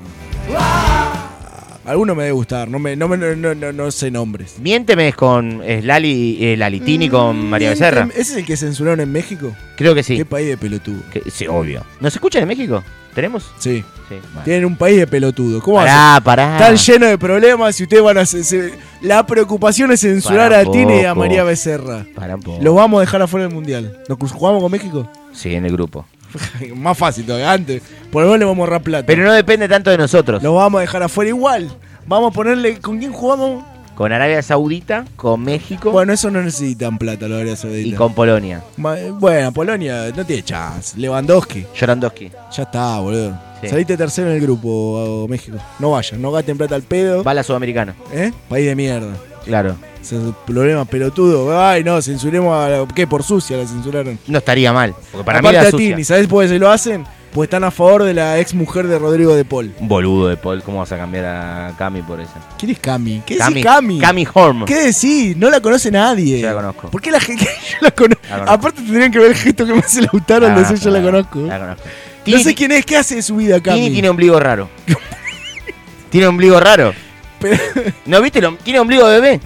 Alguno 1.86 2.16
me 2.16 2.24
debe 2.24 2.34
gustar, 2.34 2.68
no, 2.68 2.80
me, 2.80 2.96
no, 2.96 3.08
me- 3.08 3.18
no, 3.18 3.36
no, 3.36 3.54
no- 3.54 3.72
no 3.72 3.92
sé 3.92 4.10
nombres. 4.12 4.56
Miénteme 4.60 5.08
es 5.10 5.16
con 5.16 5.62
es 5.64 5.86
Lali, 5.86 6.38
eh, 6.44 6.58
Lalitini 6.58 7.10
con 7.10 7.50
María 7.50 7.70
Becerra. 7.70 8.08
¿Ese 8.12 8.22
es 8.22 8.36
el 8.38 8.46
que 8.46 8.58
censuraron 8.58 9.00
en 9.02 9.12
México? 9.12 9.56
Creo 9.78 9.94
que 9.94 10.02
sí. 10.04 10.18
¿Qué 10.18 10.26
país 10.26 10.48
de 10.48 10.58
pelotudo? 10.58 11.02
Que- 11.12 11.24
sí, 11.30 11.46
obvio. 11.48 11.84
¿Nos 12.00 12.14
escuchan 12.14 12.42
en 12.42 12.48
México? 12.48 12.84
¿Tenemos? 13.14 13.50
Sí. 13.60 13.84
Sí. 14.10 14.16
Tienen 14.44 14.66
un 14.66 14.76
país 14.76 14.98
de 14.98 15.08
pelotudo. 15.08 15.62
¿Cómo 15.62 15.78
Pará, 15.78 16.14
hacen? 16.16 16.24
pará. 16.26 16.58
Están 16.58 16.76
llenos 16.76 17.10
de 17.10 17.18
problemas 17.18 17.80
y 17.80 17.84
ustedes 17.84 18.04
van 18.04 18.18
a... 18.18 18.26
se- 18.26 18.44
se- 18.44 18.74
la 19.02 19.26
preocupación 19.26 19.92
es 19.92 20.02
censurar 20.02 20.52
Para 20.52 20.60
a 20.62 20.72
Tini 20.72 20.98
y 21.02 21.06
a 21.06 21.14
poco. 21.14 21.22
María 21.22 21.44
Becerra. 21.44 22.06
Para 22.14 22.36
un 22.36 22.42
poco. 22.42 22.62
Los 22.62 22.76
vamos 22.76 22.98
a 22.98 23.02
dejar 23.02 23.22
afuera 23.22 23.46
del 23.48 23.56
Mundial. 23.56 23.98
¿Nos 24.10 24.32
jugamos 24.32 24.62
con 24.62 24.72
México? 24.72 25.10
Sí, 25.34 25.54
en 25.56 25.66
el 25.66 25.72
grupo. 25.72 26.06
Más 26.76 26.98
fácil 26.98 27.26
todavía, 27.26 27.52
antes. 27.52 27.82
Por 28.12 28.22
lo 28.24 28.28
menos 28.30 28.40
le 28.40 28.46
vamos 28.46 28.60
a 28.60 28.66
ahorrar 28.66 28.82
plata. 28.82 29.06
Pero 29.06 29.24
no 29.24 29.34
depende 29.34 29.68
tanto 29.68 29.90
de 29.90 29.98
nosotros. 29.98 30.42
Los 30.44 30.54
vamos 30.56 30.80
a 30.80 30.82
dejar 30.82 31.04
afuera 31.04 31.30
igual. 31.30 31.70
Vamos 32.08 32.32
a 32.32 32.34
ponerle... 32.34 32.80
¿Con 32.80 33.00
quién 33.00 33.12
jugamos? 33.12 33.64
Con 33.96 34.12
Arabia 34.12 34.42
Saudita, 34.42 35.06
con 35.16 35.42
México 35.42 35.90
Bueno, 35.90 36.12
eso 36.12 36.30
no 36.30 36.42
necesitan 36.42 36.98
plata, 36.98 37.30
la 37.30 37.36
Arabia 37.38 37.56
Saudita. 37.56 37.88
y 37.88 37.94
con 37.94 38.14
Polonia. 38.14 38.62
Ma- 38.76 38.98
Bueno, 39.14 39.54
Polonia 39.54 40.12
no 40.14 40.26
tiene 40.26 40.44
chance. 40.44 41.00
Lewandowski. 41.00 41.66
Llorandowski. 41.74 42.30
Ya 42.52 42.64
está, 42.64 43.00
boludo. 43.00 43.40
Sí. 43.62 43.70
Saliste 43.70 43.96
tercero 43.96 44.28
en 44.30 44.36
el 44.36 44.42
grupo, 44.42 44.68
oh, 44.70 45.28
México. 45.30 45.58
No 45.80 45.92
vayan, 45.92 46.22
no 46.22 46.30
gasten 46.32 46.58
plata 46.58 46.76
al 46.76 46.82
pedo. 46.84 47.24
Va 47.24 47.34
la 47.34 47.42
Sudamericana. 47.44 47.96
¿Eh? 48.14 48.34
País 48.50 48.66
de 48.66 48.76
mierda. 48.76 49.14
Claro. 49.46 49.76
Problema 50.46 50.86
pelotudo. 50.86 51.60
Ay, 51.60 51.84
no, 51.84 52.02
censuremos 52.02 52.56
a 52.56 52.70
la- 52.70 52.88
¿Qué? 52.94 53.08
Por 53.08 53.24
sucia 53.24 53.58
la 53.58 53.66
censuraron. 53.68 54.18
No 54.28 54.38
estaría 54.38 54.72
mal. 54.74 54.94
Porque 55.12 55.26
para 55.26 55.40
mí 55.42 55.48
Aparte 55.48 55.58
era 55.60 55.68
a 55.68 55.72
sucia. 55.72 55.90
Tini, 55.90 56.04
¿sabes 56.04 56.28
por 56.28 56.44
qué 56.44 56.50
se 56.50 56.60
lo 56.60 56.70
hacen? 56.70 57.06
Pues 57.34 57.48
están 57.48 57.66
a 57.66 57.72
favor 57.72 58.04
de 58.04 58.14
la 58.14 58.40
ex 58.40 58.54
mujer 58.54 58.88
de 58.88 58.98
Rodrigo 58.98 59.36
de 59.36 59.44
Paul. 59.44 59.74
Un 59.80 59.90
boludo 59.90 60.30
de 60.30 60.38
Paul. 60.38 60.64
¿Cómo 60.64 60.80
vas 60.80 60.92
a 60.94 60.98
cambiar 60.98 61.26
a 61.26 61.74
Cami 61.78 62.02
por 62.02 62.22
eso? 62.22 62.32
¿Quién 62.58 62.72
es 62.72 62.80
Cami? 62.80 63.24
¿Qué 63.26 63.36
Cami. 63.36 63.54
decís 63.56 63.66
Cami? 63.66 64.00
Cami 64.00 64.28
Horm. 64.34 64.64
¿Qué 64.66 64.76
decís? 64.86 65.36
No 65.36 65.50
la 65.50 65.60
conoce 65.60 65.92
nadie. 65.92 66.40
Yo 66.40 66.48
la 66.48 66.54
conozco. 66.54 66.90
¿Por 66.92 67.02
qué 67.02 67.12
la 67.12 67.20
gente 67.20 67.44
yo 67.72 67.78
la 67.82 67.92
conozco. 67.92 68.24
Aparte 68.48 68.82
tendrían 68.82 69.12
que 69.12 69.20
ver 69.20 69.32
el 69.32 69.36
gesto 69.36 69.66
que 69.66 69.74
me 69.74 69.80
hace 69.80 70.02
Lautaro 70.04 70.46
al 70.46 70.54
Ah, 70.54 70.60
decir 70.60 70.78
yo 70.80 70.90
la 70.92 71.02
conozco. 71.02 71.42
La 71.42 71.60
conozco. 71.60 71.84
No 72.28 72.40
sé 72.40 72.56
quién 72.56 72.72
es, 72.72 72.86
¿qué 72.86 72.96
hace 72.96 73.16
de 73.16 73.22
su 73.22 73.36
vida 73.36 73.60
Cami? 73.62 73.80
Tini 73.82 73.92
tiene 73.92 74.08
ombligo 74.10 74.40
raro. 74.40 74.70
tiene 76.10 76.28
ombligo 76.28 76.58
raro. 76.60 76.94
¿No 78.06 78.22
viste? 78.22 78.42
Lo- 78.42 78.56
Tiene 78.58 78.80
ombligo 78.80 79.08
de 79.08 79.20
bebé. 79.22 79.40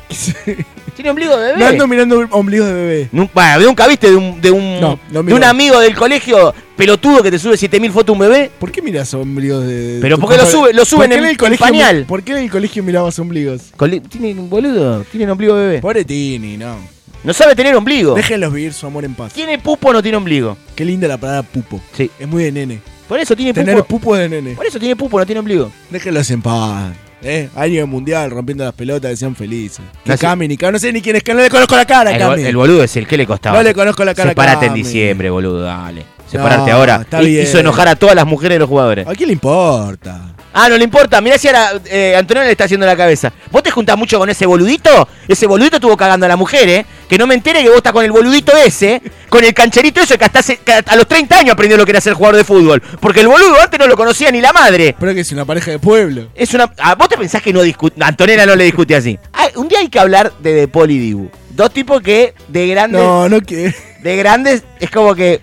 Tiene 0.95 1.11
ombligo 1.11 1.37
de 1.37 1.47
bebé. 1.53 1.59
No 1.59 1.65
ando 1.67 1.87
mirando 1.87 2.27
ombligos 2.31 2.67
de 2.67 2.73
bebé. 2.73 3.09
Bueno, 3.11 3.59
nunca 3.67 3.87
viste 3.87 4.09
de 4.09 4.15
un, 4.17 4.41
de 4.41 4.51
un, 4.51 4.81
No, 4.81 4.99
no 5.11 5.23
de 5.23 5.33
un 5.33 5.43
amigo 5.43 5.79
del 5.79 5.95
colegio 5.95 6.53
pelotudo 6.75 7.23
que 7.23 7.31
te 7.31 7.39
sube 7.39 7.55
7000 7.55 7.91
fotos 7.91 8.13
un 8.13 8.19
bebé. 8.19 8.51
¿Por 8.59 8.71
qué 8.71 8.81
miras 8.81 9.13
ombligos 9.13 9.65
de.? 9.65 9.99
Pero 10.01 10.17
porque 10.17 10.35
lo 10.37 10.45
sube- 10.45 10.73
lo 10.73 10.83
suben 10.83 11.09
¿Por 11.09 11.17
qué 11.19 11.23
en- 11.23 11.29
el 11.29 11.37
colegio 11.37 11.65
en 11.65 11.71
pañal? 11.71 12.05
¿Por 12.05 12.23
qué 12.23 12.31
en 12.33 12.37
el 12.39 12.51
colegio 12.51 12.83
mirabas 12.83 13.17
ombligos? 13.19 13.61
Cole- 13.77 14.01
Tiene 14.01 14.33
un 14.33 14.49
boludo, 14.49 15.03
tiene 15.11 15.31
ombligo 15.31 15.55
de 15.55 15.67
bebé. 15.67 15.79
Pobre 15.81 16.03
Tini, 16.03 16.57
no. 16.57 16.75
No 17.23 17.33
sabe 17.33 17.53
tener 17.55 17.75
ombligo. 17.75 18.13
Déjenlos 18.15 18.51
vivir 18.53 18.73
su 18.73 18.85
amor 18.87 19.03
en 19.05 19.13
paz. 19.13 19.33
¿Tiene 19.33 19.57
pupo 19.59 19.89
o 19.89 19.93
no 19.93 20.01
tiene 20.01 20.17
ombligo? 20.17 20.57
Qué 20.75 20.83
linda 20.85 21.07
la 21.07 21.17
palabra 21.17 21.43
pupo. 21.43 21.81
Sí. 21.93 22.09
Es 22.19 22.27
muy 22.27 22.43
de 22.45 22.51
nene. 22.51 22.79
Por 23.09 23.19
eso 23.19 23.35
tiene 23.35 23.53
Tener 23.53 23.75
pupo. 23.77 23.99
pupo 23.99 24.15
de 24.15 24.29
nene. 24.29 24.51
Por 24.53 24.65
eso 24.65 24.79
tiene 24.79 24.95
pupo, 24.95 25.17
no 25.19 25.25
tiene 25.25 25.39
ombligo. 25.39 25.71
Déjenlos 25.89 26.29
en 26.31 26.41
paz. 26.41 26.91
¿Eh? 27.21 27.49
Año 27.55 27.85
mundial 27.85 28.31
rompiendo 28.31 28.63
las 28.63 28.73
pelotas, 28.73 29.19
sean 29.19 29.35
felices. 29.35 29.81
No 30.05 30.13
sé- 30.15 30.19
Cami, 30.19 30.47
ni 30.47 30.55
Cami, 30.57 30.73
no 30.73 30.79
sé 30.79 30.93
ni 30.93 31.01
quién 31.01 31.17
es, 31.17 31.23
que 31.23 31.33
no 31.33 31.41
le 31.41 31.49
conozco 31.49 31.75
la 31.75 31.85
cara, 31.85 32.11
El, 32.11 32.17
Cami. 32.19 32.43
el 32.43 32.55
boludo 32.55 32.83
es 32.83 32.95
el 32.95 33.05
que 33.07 33.17
le 33.17 33.27
costaba. 33.27 33.57
No 33.57 33.63
le 33.63 33.73
conozco 33.73 34.05
la 34.05 34.13
cara 34.15 34.29
a 34.29 34.31
Separate 34.31 34.67
en 34.67 34.73
diciembre, 34.73 35.29
boludo, 35.29 35.61
dale. 35.61 36.01
No, 36.01 36.29
Separate 36.31 36.71
ahora. 36.71 36.95
está 37.01 37.21
Hi- 37.21 37.25
bien. 37.27 37.43
Hizo 37.43 37.59
enojar 37.59 37.87
a 37.89 37.95
todas 37.95 38.15
las 38.15 38.25
mujeres 38.25 38.55
de 38.55 38.59
los 38.59 38.69
jugadores. 38.69 39.07
¿A 39.07 39.13
quién 39.15 39.27
le 39.27 39.33
importa? 39.33 40.33
Ah, 40.53 40.67
no 40.69 40.77
le 40.77 40.83
importa. 40.83 41.21
Mirá 41.21 41.37
si 41.37 41.47
ahora 41.47 41.73
eh, 41.85 42.15
Antonio 42.17 42.43
le 42.43 42.51
está 42.51 42.63
haciendo 42.63 42.85
la 42.85 42.95
cabeza. 42.97 43.31
¿Vos 43.51 43.61
te 43.63 43.71
juntás 43.71 43.97
mucho 43.97 44.17
con 44.17 44.29
ese 44.29 44.45
boludito? 44.45 45.07
Ese 45.27 45.45
boludito 45.45 45.75
estuvo 45.77 45.95
cagando 45.95 46.25
a 46.25 46.29
la 46.29 46.35
mujer, 46.35 46.67
¿eh? 46.69 46.85
Que 47.07 47.17
no 47.17 47.27
me 47.27 47.35
entere 47.35 47.61
que 47.61 47.69
vos 47.69 47.77
estás 47.77 47.93
con 47.93 48.03
el 48.03 48.11
boludito 48.11 48.51
ese, 48.57 49.01
con 49.29 49.43
el 49.43 49.53
cancherito 49.53 50.01
ese 50.01 50.17
que 50.17 50.25
hasta 50.25 50.39
hace- 50.39 50.57
que 50.57 50.71
a 50.73 50.95
los 50.95 51.07
30 51.07 51.37
años 51.39 51.53
aprendió 51.53 51.77
lo 51.77 51.85
que 51.85 51.91
era 51.91 52.01
ser 52.01 52.13
jugador 52.13 52.37
de 52.37 52.43
fútbol. 52.43 52.81
Porque 52.99 53.21
el 53.21 53.27
boludo 53.27 53.59
antes 53.61 53.79
no 53.79 53.87
lo 53.87 53.95
conocía 53.95 54.31
ni 54.31 54.41
la 54.41 54.51
madre. 54.53 54.95
Pero 54.99 55.13
que 55.13 55.21
es 55.21 55.31
una 55.31 55.45
pareja 55.45 55.71
de 55.71 55.79
pueblo. 55.79 56.29
Es 56.35 56.53
una. 56.53 56.71
ah, 56.79 56.95
¿Vos 56.95 57.09
te 57.09 57.17
pensás 57.17 57.41
que 57.41 57.53
no 57.53 57.61
discute? 57.61 58.03
Antonella 58.03 58.45
no 58.45 58.55
le 58.55 58.63
discute 58.65 58.95
así. 58.95 59.17
Ah, 59.33 59.47
un 59.55 59.67
día 59.67 59.79
hay 59.79 59.89
que 59.89 59.99
hablar 59.99 60.33
de 60.39 60.53
De 60.67 60.69
y 60.89 60.97
Dibu. 60.99 61.29
Dos 61.51 61.71
tipos 61.73 62.01
que 62.01 62.33
de 62.47 62.67
grandes. 62.67 63.01
No, 63.01 63.27
no 63.29 63.41
que. 63.41 63.73
De 64.01 64.15
grandes 64.15 64.63
es 64.79 64.89
como 64.89 65.13
que 65.13 65.41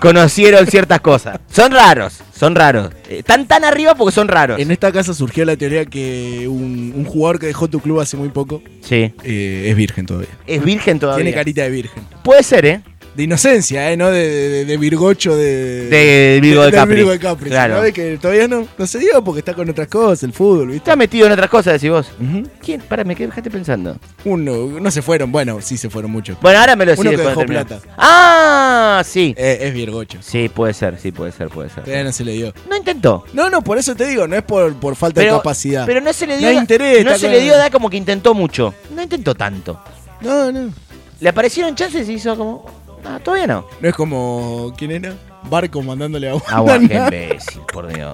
conocieron 0.00 0.66
ciertas 0.66 1.00
cosas. 1.00 1.38
Son 1.50 1.70
raros, 1.72 2.20
son 2.36 2.54
raros. 2.54 2.90
Están 3.08 3.46
tan 3.46 3.64
arriba 3.64 3.94
porque 3.94 4.12
son 4.14 4.28
raros. 4.28 4.58
En 4.58 4.70
esta 4.70 4.90
casa 4.92 5.14
surgió 5.14 5.44
la 5.44 5.56
teoría 5.56 5.84
que 5.84 6.46
un, 6.48 6.92
un 6.96 7.04
jugador 7.04 7.38
que 7.38 7.46
dejó 7.46 7.68
tu 7.68 7.80
club 7.80 8.00
hace 8.00 8.16
muy 8.16 8.30
poco 8.30 8.62
Sí. 8.82 9.12
eh, 9.24 9.66
es 9.68 9.76
virgen 9.76 10.06
todavía. 10.06 10.30
Es 10.46 10.64
virgen 10.64 10.98
todavía. 10.98 11.22
Tiene 11.24 11.34
carita 11.36 11.62
de 11.62 11.70
virgen. 11.70 12.02
Puede 12.24 12.42
ser, 12.42 12.66
¿eh? 12.66 12.80
De 13.20 13.24
inocencia, 13.24 13.92
¿eh? 13.92 13.98
No 13.98 14.10
de, 14.10 14.30
de, 14.30 14.64
de 14.64 14.76
virgocho 14.78 15.36
de. 15.36 15.90
De 15.90 16.38
Virgo 16.40 16.62
de 16.62 16.70
del 16.70 16.74
Capri. 16.74 16.94
Virgo 16.94 17.10
de 17.10 17.18
Capri. 17.18 17.50
Claro. 17.50 17.74
¿Sabe 17.74 17.92
que 17.92 18.16
todavía 18.16 18.48
no, 18.48 18.66
no 18.78 18.86
se 18.86 18.98
dio 18.98 19.22
porque 19.22 19.40
está 19.40 19.52
con 19.52 19.68
otras 19.68 19.88
cosas, 19.88 20.22
el 20.22 20.32
fútbol, 20.32 20.68
¿viste? 20.68 20.78
Está 20.78 20.96
metido 20.96 21.26
en 21.26 21.32
otras 21.32 21.50
cosas, 21.50 21.74
decís 21.74 21.90
vos. 21.90 22.10
Ujú. 22.18 22.48
¿Quién? 22.64 22.80
Para, 22.80 23.04
me 23.04 23.14
dejaste 23.14 23.50
pensando. 23.50 23.98
Uno, 24.24 24.80
no 24.80 24.90
se 24.90 25.02
fueron, 25.02 25.30
bueno, 25.30 25.60
sí 25.60 25.76
se 25.76 25.90
fueron 25.90 26.10
muchos. 26.12 26.40
Bueno, 26.40 26.60
ahora 26.60 26.76
me 26.76 26.86
lo 26.86 26.92
decís 26.92 27.00
Uno 27.02 27.10
que 27.10 27.16
de 27.18 27.24
dejó 27.24 27.44
plata. 27.44 27.78
Ah, 27.98 29.02
sí. 29.04 29.34
Eh, 29.36 29.58
es 29.64 29.74
virgocho. 29.74 30.16
Sí, 30.22 30.48
puede 30.48 30.72
ser, 30.72 30.98
sí, 30.98 31.12
puede 31.12 31.32
ser, 31.32 31.50
puede 31.50 31.68
ser. 31.68 31.84
Todavía 31.84 32.04
no 32.04 32.12
se 32.12 32.24
le 32.24 32.32
dio. 32.32 32.54
No 32.70 32.74
intentó. 32.74 33.26
No, 33.34 33.50
no, 33.50 33.60
por 33.60 33.76
eso 33.76 33.94
te 33.94 34.06
digo, 34.06 34.26
no 34.26 34.34
es 34.34 34.42
por, 34.44 34.72
por 34.76 34.96
falta 34.96 35.20
de 35.20 35.28
capacidad. 35.28 35.84
pero 35.84 36.00
no 36.00 36.10
se 36.14 36.26
le 36.26 36.38
dio. 36.38 36.46
No 36.46 36.52
hay 36.52 36.56
interés, 36.56 37.04
no 37.04 37.18
se 37.18 37.28
le 37.28 37.42
dio, 37.42 37.54
da 37.58 37.68
como 37.68 37.90
que 37.90 37.98
intentó 37.98 38.32
mucho. 38.32 38.72
No 38.94 39.02
intentó 39.02 39.34
tanto. 39.34 39.78
No, 40.22 40.50
no. 40.50 40.72
Le 41.20 41.28
aparecieron 41.28 41.74
chances 41.74 42.08
y 42.08 42.14
hizo 42.14 42.34
como. 42.34 42.79
Ah, 43.04 43.18
todavía 43.22 43.46
no. 43.46 43.66
No 43.80 43.88
es 43.88 43.94
como. 43.94 44.72
¿Quién 44.76 44.90
era? 44.92 45.14
Barco 45.48 45.82
mandándole 45.82 46.28
agua. 46.28 46.42
Agua, 46.48 46.78
qué 46.78 46.94
imbécil, 46.96 47.62
por 47.72 47.88
Dios. 47.92 48.12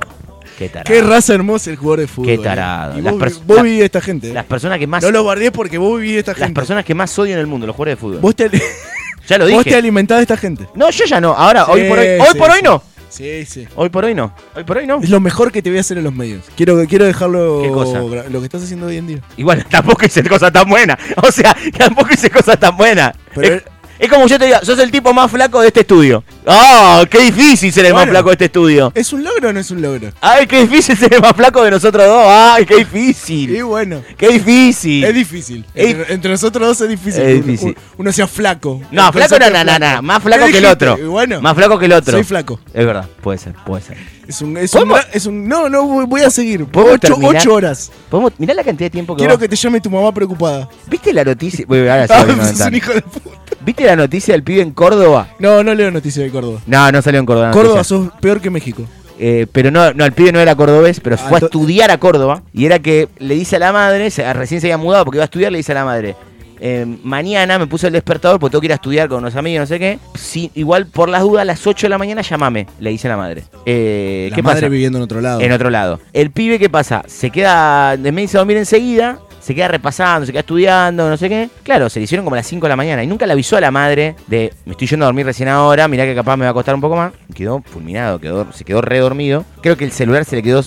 Qué 0.59 0.69
tarado. 0.69 0.85
Qué 0.87 1.03
raza 1.03 1.35
hermosa 1.35 1.71
el 1.71 1.77
jugador 1.77 2.01
de 2.01 2.07
fútbol. 2.07 2.27
Qué 2.27 2.35
eh. 2.35 2.39
tarado. 2.39 3.01
Las 3.01 3.15
vos, 3.19 3.47
vos 3.47 3.63
vivís 3.63 3.83
esta 3.83 4.01
gente. 4.01 4.31
eh. 4.31 4.33
Las 4.33 4.45
personas 4.47 4.79
que 4.79 4.87
más. 4.87 5.03
No 5.03 5.11
los 5.11 5.23
guardé 5.23 5.51
porque 5.51 5.77
vos 5.77 6.01
vivís 6.01 6.19
esta 6.19 6.33
las 6.33 6.39
gente. 6.39 6.55
personas 6.55 6.85
que 6.85 6.95
más 6.95 7.19
odio 7.19 7.35
en 7.35 7.41
el 7.41 7.47
mundo, 7.47 7.67
los 7.67 7.77
jugadores 7.77 7.97
de 7.99 8.01
fútbol. 8.01 8.21
Vos 8.21 8.37
te, 8.37 8.49
ya 9.29 9.39
lo 9.39 9.45
vos 9.51 9.65
te 9.65 9.71
dije. 9.71 9.77
alimentás 9.77 10.19
de 10.19 10.23
esta 10.23 10.37
gente. 10.37 10.67
No, 10.75 10.89
yo 10.91 11.05
ya 11.05 11.21
no. 11.21 11.33
Ahora, 11.35 11.65
Sí, 11.67 11.73
hoy 11.73 11.89
por 11.89 11.99
hoy. 11.99 12.07
Hoy 12.07 12.27
sí, 12.33 12.39
por 12.39 12.51
hoy 12.51 12.63
no. 12.63 12.83
Sí, 13.09 13.45
sí. 13.47 13.67
Hoy 13.77 13.89
por 13.89 14.05
hoy 14.05 14.15
no. 14.15 14.33
Hoy 14.55 14.65
por 14.65 14.79
hoy 14.79 14.87
no. 14.87 14.99
Es 15.03 15.11
lo 15.11 15.21
mejor 15.21 15.51
que 15.53 15.63
te 15.63 15.71
voy 15.71 15.79
a 15.79 15.81
hacer 15.81 15.99
en 15.99 16.05
los 16.05 16.15
medios. 16.15 16.45
Quiero, 16.57 16.85
quiero 16.87 17.05
dejarlo. 17.07 17.61
¿Qué 17.63 17.71
cosa? 17.71 18.01
Lo 18.31 18.41
que 18.41 18.45
estás 18.47 18.63
haciendo 18.63 18.87
hoy 18.87 18.97
en 18.99 19.07
día. 19.07 19.19
Igual 19.37 19.65
tampoco 19.71 20.07
hice 20.07 20.23
cosas 20.25 20.53
tan 20.53 20.69
buenas. 20.69 20.97
O 21.23 21.31
sea, 21.31 21.57
tampoco 21.77 22.09
hice 22.15 22.31
cosas 22.31 22.59
tan 22.59 22.77
buenas. 22.77 23.13
Pero- 23.35 23.57
es, 23.57 23.63
es 23.99 24.09
como 24.09 24.27
yo 24.27 24.39
te 24.39 24.47
diga, 24.47 24.61
sos 24.65 24.79
el 24.79 24.91
tipo 24.91 25.13
más 25.13 25.31
flaco 25.31 25.61
de 25.61 25.69
este 25.69 25.81
estudio. 25.81 26.23
¡Ah! 26.47 27.05
¡Qué 27.11 27.19
difícil 27.21 27.73
ser 27.73 27.87
el 27.87 27.95
más 27.95 28.09
flaco 28.09 28.29
de 28.29 28.35
este 28.35 28.45
estudio! 28.47 28.93
¿Es 28.95 29.13
un 29.13 29.25
logro 29.25 29.49
o 29.49 29.53
no 29.53 29.61
es 29.61 29.71
un 29.71 29.83
logro? 29.83 30.13
¡Ay, 30.21 30.47
qué 30.47 30.61
difícil 30.67 30.97
ser 30.97 31.15
el 31.15 31.21
más 31.21 31.35
flaco 31.35 31.63
de 31.65 31.71
nosotros 31.71 32.07
dos! 32.07 32.25
¡Ay, 32.29 32.67
qué 32.67 32.75
Y 32.75 32.79
difícil! 32.85 33.65
bueno. 33.65 34.03
¡Qué 34.17 34.29
difícil! 34.29 35.05
Es 35.05 35.15
difícil. 35.15 35.65
Es- 35.75 35.91
Entre, 35.95 36.15
entre 36.15 36.31
nosotros 36.31 36.69
dos 36.69 36.81
es 36.83 36.89
difícil. 36.89 37.23
Es 37.23 37.35
uno- 37.39 37.47
difícil. 37.47 37.77
Uno, 37.99 38.13
sea 38.13 38.27
flaco. 38.27 38.81
No, 38.91 39.13
flaco 39.13 39.39
no, 39.39 39.51
no, 39.51 39.65
no, 39.65 39.79
no. 39.79 40.03
Más 40.03 40.23
flaco 40.23 40.47
¿Qué 40.47 40.53
que 40.53 40.59
el 40.59 40.67
otro. 40.67 40.99
Y 40.99 41.03
Bueno, 41.05 41.41
Más 41.41 41.55
flaco 41.57 41.79
que 41.79 41.87
el 41.87 41.93
otro. 41.93 42.13
soy 42.13 42.25
flaco. 42.25 42.61
Es 42.75 42.87
verdad, 42.87 43.07
puede 43.23 43.39
ser, 43.39 43.55
puede 43.65 43.83
ser. 43.83 43.97
Es 44.29 44.41
un, 44.43 44.57
es 44.57 44.75
un, 44.75 44.81
¿Podemos- 44.81 45.01
gra- 45.01 45.09
es. 45.13 45.27
No, 45.29 45.69
no, 45.69 46.07
voy 46.07 46.21
a 46.23 46.31
seguir. 46.31 46.65
¿Podemos 46.67 46.97
Ocho, 47.03 47.17
ocho 47.23 47.55
horas. 47.55 47.93
¿Podemos, 48.11 48.33
mirá 48.39 48.55
la 48.55 48.65
cantidad 48.65 48.87
de 48.87 48.91
tiempo 48.91 49.15
que 49.15 49.21
Quiero 49.21 49.39
que 49.39 49.49
te 49.49 49.55
llame 49.57 49.81
tu 49.81 49.89
mamá 49.91 50.13
preocupada. 50.13 50.69
¿Viste 50.89 51.13
la 51.13 51.23
noticia? 51.25 51.65
Bueno, 51.69 51.91
ahora 51.91 52.07
sí 52.09 52.13
Ah, 52.17 52.27
comentar. 52.27 52.69
un 52.69 52.75
hijo 52.75 52.93
de 52.93 53.03
puta. 53.03 53.31
¿Viste 53.67 53.85
la 53.85 53.97
noticia 53.97 54.33
del 54.33 54.43
pibe 54.45 54.63
en 54.63 54.71
Córdoba? 54.71 55.29
No, 55.41 55.63
no 55.63 55.75
leo 55.75 55.91
noticias 55.91 56.25
de 56.25 56.31
Córdoba. 56.31 56.61
No, 56.67 56.91
no 56.93 57.03
salió 57.03 57.19
en 57.21 57.27
Córdoba. 57.27 57.51
Córdoba 57.51 57.77
noticia. 57.79 57.97
sos 57.99 58.09
peor 58.21 58.41
que 58.41 58.49
México. 58.49 58.85
Eh, 59.19 59.47
pero 59.51 59.71
no, 59.71 59.93
no, 59.93 60.05
el 60.05 60.13
pibe 60.13 60.31
no 60.31 60.39
era 60.41 60.55
cordobés, 60.55 61.01
pero 61.01 61.17
Ah, 61.17 61.27
fue 61.29 61.39
a 61.39 61.45
estudiar 61.47 61.91
a 61.91 61.99
Córdoba. 61.99 62.43
Y 62.53 62.67
era 62.67 62.79
que 62.79 63.09
le 63.19 63.35
dice 63.35 63.57
a 63.57 63.59
la 63.59 63.73
madre, 63.73 64.11
se- 64.11 64.31
recién 64.35 64.61
se 64.61 64.69
había 64.69 64.77
mudado 64.79 65.05
porque 65.05 65.17
iba 65.19 65.25
a 65.25 65.27
estudiar, 65.27 65.51
le 65.53 65.59
dice 65.59 65.73
a 65.73 65.77
la 65.77 65.85
madre. 65.85 66.15
eh, 66.59 66.87
mañana 67.03 67.59
me 67.59 67.67
puse 67.67 67.87
el 67.89 67.93
despertador 67.93 68.39
porque 68.41 68.53
tengo 68.53 68.61
que 68.63 68.67
ir 68.69 68.73
a 68.73 68.77
estudiar 68.77 69.09
con 69.09 69.19
unos 69.19 69.37
amigos, 69.37 69.61
no 69.61 69.67
sé 69.67 69.79
qué. 69.79 69.99
Si, 70.15 70.51
igual 70.55 70.87
por 70.87 71.11
las 71.11 71.21
dudas, 71.23 71.43
a 71.43 71.45
las 71.45 71.67
8 71.67 71.87
de 71.87 71.91
la 71.91 71.99
mañana 71.99 72.23
llamame, 72.23 72.67
le 72.81 72.89
dice 72.91 73.09
la 73.09 73.17
madre. 73.19 73.45
Eh, 73.67 74.29
La 74.31 74.37
¿Qué 74.37 74.43
madre 74.43 74.61
pasa? 74.63 74.69
viviendo 74.71 74.97
en 74.99 75.05
otro 75.05 75.21
lado. 75.21 75.41
En 75.43 75.53
otro 75.53 75.69
lado. 75.69 76.01
El 76.15 76.31
pibe, 76.31 76.59
¿qué 76.59 76.71
pasa? 76.71 77.03
Se 77.09 77.31
queda, 77.31 77.99
de 77.99 78.11
medio 78.11 78.31
a 78.35 78.39
dormir 78.39 78.57
enseguida, 78.57 79.19
se 79.47 79.55
queda 79.55 79.69
repasando, 79.69 80.27
se 80.27 80.33
queda 80.33 80.41
estudiando, 80.41 81.09
no 81.09 81.17
sé 81.17 81.29
qué. 81.29 81.49
Claro, 81.63 81.89
se 81.89 82.01
le 82.01 82.05
hicieron 82.05 82.25
como 82.25 82.35
a 82.35 82.39
las 82.39 82.47
5 82.49 82.67
de 82.67 82.69
la 82.69 82.75
mañana 82.77 83.05
y 83.05 83.07
nunca 83.07 83.27
le 83.27 83.33
avisó 83.33 83.57
a 83.57 83.61
la 83.61 83.71
madre 83.71 84.17
de, 84.27 84.53
me 84.65 84.73
estoy 84.73 84.89
yendo 84.89 85.05
a 85.05 85.09
dormir 85.09 85.25
recién 85.25 85.49
ahora, 85.49 85.87
mirá 85.87 86.05
que 86.05 86.15
capaz 86.17 86.37
me 86.37 86.45
va 86.47 86.51
a 86.51 86.55
costar 86.55 86.75
un 86.75 86.81
poco 86.81 86.97
más. 86.97 87.13
Quedó 87.33 87.63
fulminado, 87.63 88.19
quedó, 88.19 88.53
se 88.53 88.65
quedó 88.65 88.81
redormido. 88.83 89.45
Creo 89.63 89.77
que 89.77 89.85
el 89.85 89.93
celular 89.93 90.25
se 90.25 90.35
le 90.35 90.43
quedó 90.43 90.63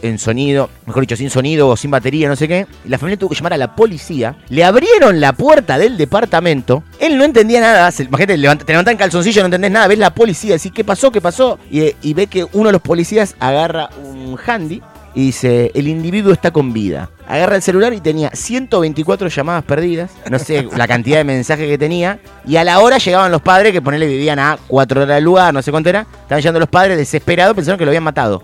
en 0.00 0.18
sonido, 0.18 0.70
mejor 0.86 1.02
dicho, 1.02 1.14
sin 1.14 1.28
sonido 1.28 1.68
o 1.68 1.76
sin 1.76 1.90
batería, 1.90 2.26
no 2.26 2.36
sé 2.36 2.48
qué. 2.48 2.66
La 2.86 2.96
familia 2.96 3.18
tuvo 3.18 3.28
que 3.28 3.34
llamar 3.36 3.52
a 3.52 3.58
la 3.58 3.76
policía. 3.76 4.34
Le 4.48 4.64
abrieron 4.64 5.20
la 5.20 5.34
puerta 5.34 5.76
del 5.76 5.98
departamento. 5.98 6.82
Él 6.98 7.18
no 7.18 7.24
entendía 7.24 7.60
nada. 7.60 7.90
Se, 7.90 8.04
imagínate, 8.04 8.38
levanta- 8.38 8.64
te 8.64 8.72
levantan 8.72 8.96
calzoncillo, 8.96 9.42
no 9.42 9.46
entendés 9.48 9.70
nada. 9.70 9.86
Ves 9.86 9.98
la 9.98 10.14
policía, 10.14 10.54
decís, 10.54 10.72
¿qué 10.74 10.84
pasó? 10.84 11.10
¿Qué 11.12 11.20
pasó? 11.20 11.58
Y, 11.70 11.92
y 12.00 12.14
ve 12.14 12.26
que 12.28 12.46
uno 12.54 12.68
de 12.70 12.72
los 12.72 12.80
policías 12.80 13.36
agarra 13.38 13.90
un 14.02 14.38
handy 14.46 14.80
y 15.14 15.26
dice, 15.26 15.70
el 15.74 15.88
individuo 15.88 16.32
está 16.32 16.50
con 16.50 16.72
vida. 16.72 17.10
Agarra 17.26 17.56
el 17.56 17.62
celular 17.62 17.92
y 17.92 18.00
tenía 18.00 18.30
124 18.32 19.28
llamadas 19.28 19.64
perdidas, 19.64 20.10
no 20.30 20.38
sé 20.38 20.68
la 20.76 20.86
cantidad 20.88 21.18
de 21.18 21.24
mensajes 21.24 21.68
que 21.68 21.78
tenía, 21.78 22.18
y 22.46 22.56
a 22.56 22.64
la 22.64 22.80
hora 22.80 22.98
llegaban 22.98 23.30
los 23.30 23.40
padres 23.40 23.72
que 23.72 23.80
ponele 23.80 24.06
vivían 24.06 24.38
a 24.38 24.58
4 24.66 25.02
horas 25.02 25.14
del 25.14 25.24
lugar, 25.24 25.54
no 25.54 25.62
sé 25.62 25.70
cuánto 25.70 25.88
era, 25.88 26.00
estaban 26.22 26.40
llegando 26.40 26.60
los 26.60 26.68
padres 26.68 26.98
desesperados, 26.98 27.54
pensaron 27.54 27.78
que 27.78 27.84
lo 27.84 27.90
habían 27.90 28.04
matado. 28.04 28.42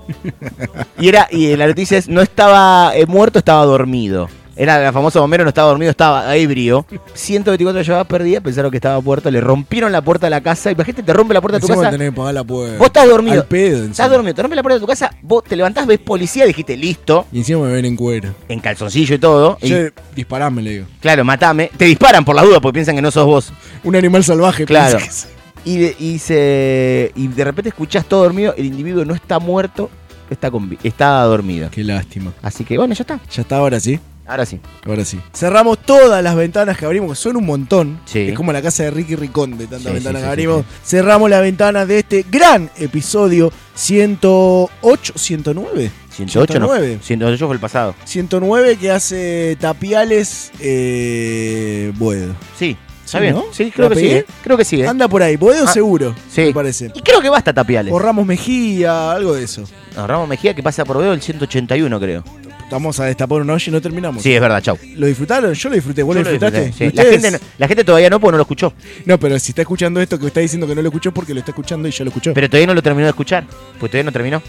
Y 0.98 1.08
era 1.08 1.28
y 1.30 1.56
la 1.56 1.66
noticia 1.66 1.98
es, 1.98 2.08
no 2.08 2.20
estaba 2.20 2.92
eh, 2.94 3.06
muerto, 3.06 3.38
estaba 3.38 3.64
dormido. 3.64 4.28
Era 4.62 4.86
el 4.86 4.92
famoso 4.92 5.22
bombero, 5.22 5.42
no 5.42 5.48
estaba 5.48 5.68
dormido, 5.68 5.90
estaba 5.90 6.36
ebrio. 6.36 6.84
124 7.14 7.80
llamadas 7.80 8.06
perdidas, 8.06 8.42
pensaron 8.42 8.70
que 8.70 8.76
estaba 8.76 9.00
muerto, 9.00 9.30
le 9.30 9.40
rompieron 9.40 9.90
la 9.90 10.02
puerta 10.02 10.26
de 10.26 10.30
la 10.30 10.42
casa. 10.42 10.70
Imagínate, 10.70 11.02
te 11.02 11.12
rompe 11.14 11.32
la 11.32 11.40
puerta 11.40 11.56
de 11.58 11.62
tu 11.62 11.68
casa. 11.68 11.90
tenés 11.90 12.10
que 12.10 12.16
pagar 12.16 12.34
la 12.34 12.44
puerta. 12.44 12.76
Vos 12.76 12.88
estás 12.88 13.08
dormido. 13.08 13.40
Al 13.40 13.46
pedo. 13.46 13.84
Estás 13.86 14.10
dormido, 14.10 14.34
te 14.34 14.42
rompe 14.42 14.56
la 14.56 14.62
puerta 14.62 14.74
de 14.74 14.80
tu 14.80 14.86
casa, 14.86 15.10
vos 15.22 15.44
te 15.44 15.56
levantás, 15.56 15.86
ves 15.86 15.98
policía, 16.00 16.44
dijiste 16.44 16.76
listo, 16.76 17.26
Y 17.32 17.38
encima 17.38 17.60
me 17.66 17.72
ven 17.72 17.86
en 17.86 17.96
cuero. 17.96 18.34
en 18.50 18.60
calzoncillo 18.60 19.14
y 19.14 19.18
todo. 19.18 19.56
y- 19.62 19.68
Yo, 19.68 19.76
disparame, 20.14 20.60
le 20.60 20.70
digo. 20.70 20.86
claro, 21.00 21.24
matame. 21.24 21.70
Te 21.76 21.86
disparan 21.86 22.22
por 22.26 22.36
las 22.36 22.44
dudas 22.44 22.60
porque 22.60 22.74
piensan 22.74 22.94
que 22.96 23.02
no 23.02 23.10
sos 23.10 23.24
vos. 23.24 23.52
Un 23.82 23.96
animal 23.96 24.22
salvaje. 24.24 24.66
Claro. 24.66 24.98
pensé 24.98 25.06
que 25.06 25.10
es. 25.10 25.28
Y 25.64 25.78
de, 25.78 25.96
y 25.98 26.18
se, 26.18 27.12
y 27.16 27.28
de 27.28 27.44
repente 27.44 27.70
escuchás 27.70 28.04
todo 28.04 28.24
dormido, 28.24 28.54
el 28.58 28.66
individuo 28.66 29.04
no 29.06 29.14
está 29.14 29.38
muerto, 29.38 29.88
está, 30.30 30.50
con, 30.50 30.76
está 30.82 31.22
dormido. 31.22 31.70
Qué 31.70 31.82
lástima. 31.82 32.32
Así 32.42 32.64
que 32.64 32.76
bueno, 32.76 32.92
ya 32.94 33.02
está. 33.02 33.20
Ya 33.30 33.42
está, 33.42 33.56
ahora 33.56 33.80
sí. 33.80 33.98
Ahora 34.30 34.46
sí. 34.46 34.60
Ahora 34.86 35.04
sí. 35.04 35.18
Cerramos 35.34 35.78
todas 35.80 36.22
las 36.22 36.36
ventanas 36.36 36.78
que 36.78 36.84
abrimos, 36.86 37.10
que 37.10 37.16
son 37.16 37.36
un 37.36 37.44
montón. 37.46 38.00
Sí. 38.04 38.28
Es 38.28 38.36
como 38.36 38.52
la 38.52 38.62
casa 38.62 38.84
de 38.84 38.92
Ricky 38.92 39.16
Ricón 39.16 39.58
de 39.58 39.66
tantas 39.66 39.88
Sí, 39.88 39.92
ventanas 39.94 40.20
sí, 40.22 40.24
que 40.26 40.30
abrimos. 40.30 40.64
Cerramos 40.84 41.28
las 41.28 41.42
ventanas 41.42 41.88
de 41.88 41.98
este 41.98 42.24
gran 42.30 42.70
episodio 42.76 43.52
108, 43.74 45.14
109. 45.16 45.90
108 46.12 46.60
no. 46.60 46.66
109. 46.68 46.98
108 47.02 47.46
fue 47.46 47.54
el 47.56 47.60
pasado. 47.60 47.94
109 48.04 48.76
que 48.76 48.90
hace 48.92 49.56
Tapiales 49.60 50.52
eh, 50.60 51.92
Boedo. 51.96 52.34
Sí. 52.56 52.76
¿Está 53.04 53.18
Sí, 53.18 53.22
bien? 53.22 53.34
¿no? 53.34 53.44
Sí, 53.50 53.72
creo 53.72 53.88
¿La 53.88 53.94
que 53.96 54.00
sí. 54.00 54.06
¿eh? 54.10 54.24
Creo 54.44 54.56
que 54.56 54.64
sí. 54.64 54.80
¿eh? 54.82 54.86
Anda 54.86 55.08
por 55.08 55.20
ahí, 55.24 55.34
Boedo 55.36 55.64
Ah, 55.66 55.72
seguro, 55.72 56.14
sí. 56.30 56.42
me 56.42 56.54
parece. 56.54 56.92
Y 56.94 57.00
creo 57.00 57.20
que 57.20 57.28
basta 57.28 57.52
Tapiales. 57.52 57.92
O 57.92 57.98
Ramos 57.98 58.24
Mejía, 58.24 59.10
algo 59.10 59.34
de 59.34 59.42
eso. 59.42 59.64
No, 59.96 60.06
Ramos 60.06 60.28
Mejía 60.28 60.54
que 60.54 60.62
pasa 60.62 60.84
por 60.84 60.98
veo 60.98 61.12
el 61.12 61.20
181, 61.20 61.98
creo. 61.98 62.22
Vamos 62.70 63.00
a 63.00 63.04
destapar 63.04 63.40
una 63.40 63.54
olla 63.54 63.64
y 63.66 63.70
no 63.70 63.80
terminamos. 63.80 64.22
Sí, 64.22 64.32
es 64.32 64.40
verdad, 64.40 64.62
chau. 64.62 64.78
¿Lo 64.96 65.06
disfrutaron? 65.06 65.52
Yo 65.52 65.68
lo 65.68 65.74
disfruté. 65.74 66.02
¿Vos 66.02 66.14
Yo 66.16 66.22
lo 66.22 66.30
disfrutaste? 66.30 66.66
disfruté, 66.66 66.86
¿Y 66.86 66.90
sí. 66.90 66.96
La, 66.96 67.04
gente, 67.04 67.30
no- 67.32 67.38
la 67.58 67.68
gente 67.68 67.84
todavía 67.84 68.10
no, 68.10 68.20
porque 68.20 68.32
no 68.32 68.36
lo 68.38 68.42
escuchó. 68.42 68.72
No, 69.06 69.18
pero 69.18 69.38
si 69.38 69.50
está 69.50 69.62
escuchando 69.62 70.00
esto 70.00 70.18
que 70.18 70.26
está 70.28 70.40
diciendo 70.40 70.66
que 70.66 70.74
no 70.74 70.82
lo 70.82 70.88
escuchó 70.88 71.08
es 71.08 71.14
porque 71.14 71.34
lo 71.34 71.40
está 71.40 71.50
escuchando 71.50 71.88
y 71.88 71.90
ya 71.90 72.04
lo 72.04 72.10
escuchó. 72.10 72.30
Pero, 72.32 72.34
Pero 72.34 72.50
todavía 72.50 72.66
no 72.68 72.74
lo 72.74 72.82
terminó 72.82 73.04
de 73.06 73.10
escuchar. 73.10 73.44
Pues 73.78 73.90
todavía 73.90 74.04
no 74.04 74.12
terminó. 74.12 74.42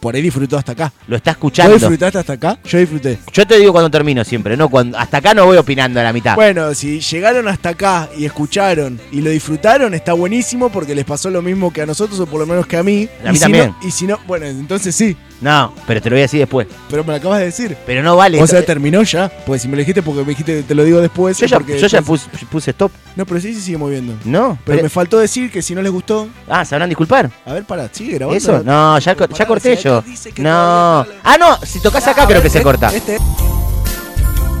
por 0.00 0.14
ahí 0.14 0.22
disfrutó 0.22 0.58
hasta 0.58 0.72
acá. 0.72 0.92
Lo 1.06 1.16
está 1.16 1.30
¿Vos 1.32 1.36
escuchando. 1.36 1.74
disfrutaste 1.74 2.18
hasta 2.18 2.32
acá? 2.32 2.58
Yo 2.64 2.78
disfruté. 2.78 3.18
Yo 3.32 3.46
te 3.46 3.58
digo 3.58 3.72
cuando 3.72 3.90
termino 3.90 4.24
siempre, 4.24 4.56
¿no? 4.56 4.68
Cuando, 4.68 4.98
hasta 4.98 5.18
acá 5.18 5.32
no 5.34 5.46
voy 5.46 5.56
opinando 5.56 6.00
a 6.00 6.02
la 6.02 6.12
mitad. 6.12 6.34
Bueno, 6.34 6.74
si 6.74 7.00
llegaron 7.00 7.46
hasta 7.48 7.70
acá 7.70 8.08
y 8.16 8.24
escucharon 8.24 9.00
y 9.12 9.20
lo 9.20 9.30
disfrutaron, 9.30 9.94
está 9.94 10.12
buenísimo 10.14 10.70
porque 10.70 10.94
les 10.94 11.04
pasó 11.04 11.30
lo 11.30 11.42
mismo 11.42 11.72
que 11.72 11.82
a 11.82 11.86
nosotros 11.86 12.18
o 12.20 12.26
por 12.26 12.40
lo 12.40 12.46
menos 12.46 12.66
que 12.66 12.76
a 12.76 12.82
mí. 12.82 13.08
A 13.24 13.28
mí 13.30 13.34
y 13.34 13.34
si 13.36 13.40
también. 13.40 13.66
No, 13.80 13.88
y 13.88 13.90
si 13.90 14.06
no, 14.06 14.18
bueno, 14.26 14.46
entonces 14.46 14.94
sí. 14.94 15.16
No, 15.42 15.74
pero 15.86 16.00
te 16.00 16.08
lo 16.08 16.14
voy 16.14 16.20
a 16.20 16.22
decir 16.24 16.38
después. 16.40 16.66
Pero 16.88 17.02
me 17.04 17.10
lo 17.10 17.16
acabas 17.16 17.40
de 17.40 17.46
decir. 17.46 17.76
Pero 17.84 18.02
no 18.02 18.16
vale. 18.16 18.40
O 18.40 18.46
sea, 18.46 18.64
terminó 18.64 19.02
ya. 19.02 19.28
Pues 19.44 19.60
si 19.62 19.68
me 19.68 19.74
lo 19.74 19.80
dijiste 19.80 20.00
porque 20.02 20.20
me 20.22 20.28
dijiste 20.28 20.62
te 20.62 20.74
lo 20.74 20.84
digo 20.84 21.00
después. 21.00 21.36
yo 21.38 21.46
ya, 21.46 22.00
puse, 22.02 22.28
puse 22.50 22.70
stop. 22.70 22.92
No, 23.16 23.26
pero 23.26 23.40
sí 23.40 23.52
se 23.52 23.60
sigue 23.60 23.76
moviendo. 23.76 24.14
No, 24.24 24.50
Pero, 24.64 24.76
pero- 24.76 24.82
me 24.84 24.88
faltó 24.88 25.18
decir 25.18 25.50
que 25.50 25.60
si 25.60 25.74
no 25.74 25.82
les 25.82 25.90
gustó. 25.92 26.28
Ah, 26.48 26.64
¿sabrán 26.64 26.88
disculpar? 26.88 27.30
A 27.44 27.52
ver, 27.54 27.64
para, 27.64 27.88
sigue 27.92 28.14
grabando. 28.14 28.38
¿Eso? 28.38 28.62
No, 28.64 28.98
ya, 28.98 29.14
co- 29.16 29.24
ya 29.26 29.30
Pará, 29.32 29.46
corté 29.46 29.76
si 29.76 29.82
yo. 29.82 30.02
No. 30.38 31.04
Ah, 31.24 31.36
no, 31.38 31.58
si 31.66 31.80
tocas 31.80 32.06
acá 32.06 32.26
creo 32.26 32.40
que 32.40 32.48
se 32.48 32.58
Este- 32.58 32.64
corta. 32.64 32.94
Este. 32.94 33.18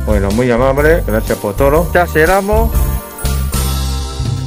Bueno, 0.04 0.30
muy 0.32 0.50
amable, 0.50 1.02
gracias 1.06 1.38
por 1.38 1.54
todo. 1.56 1.90
Ya 1.94 2.06
cerramos. 2.08 2.70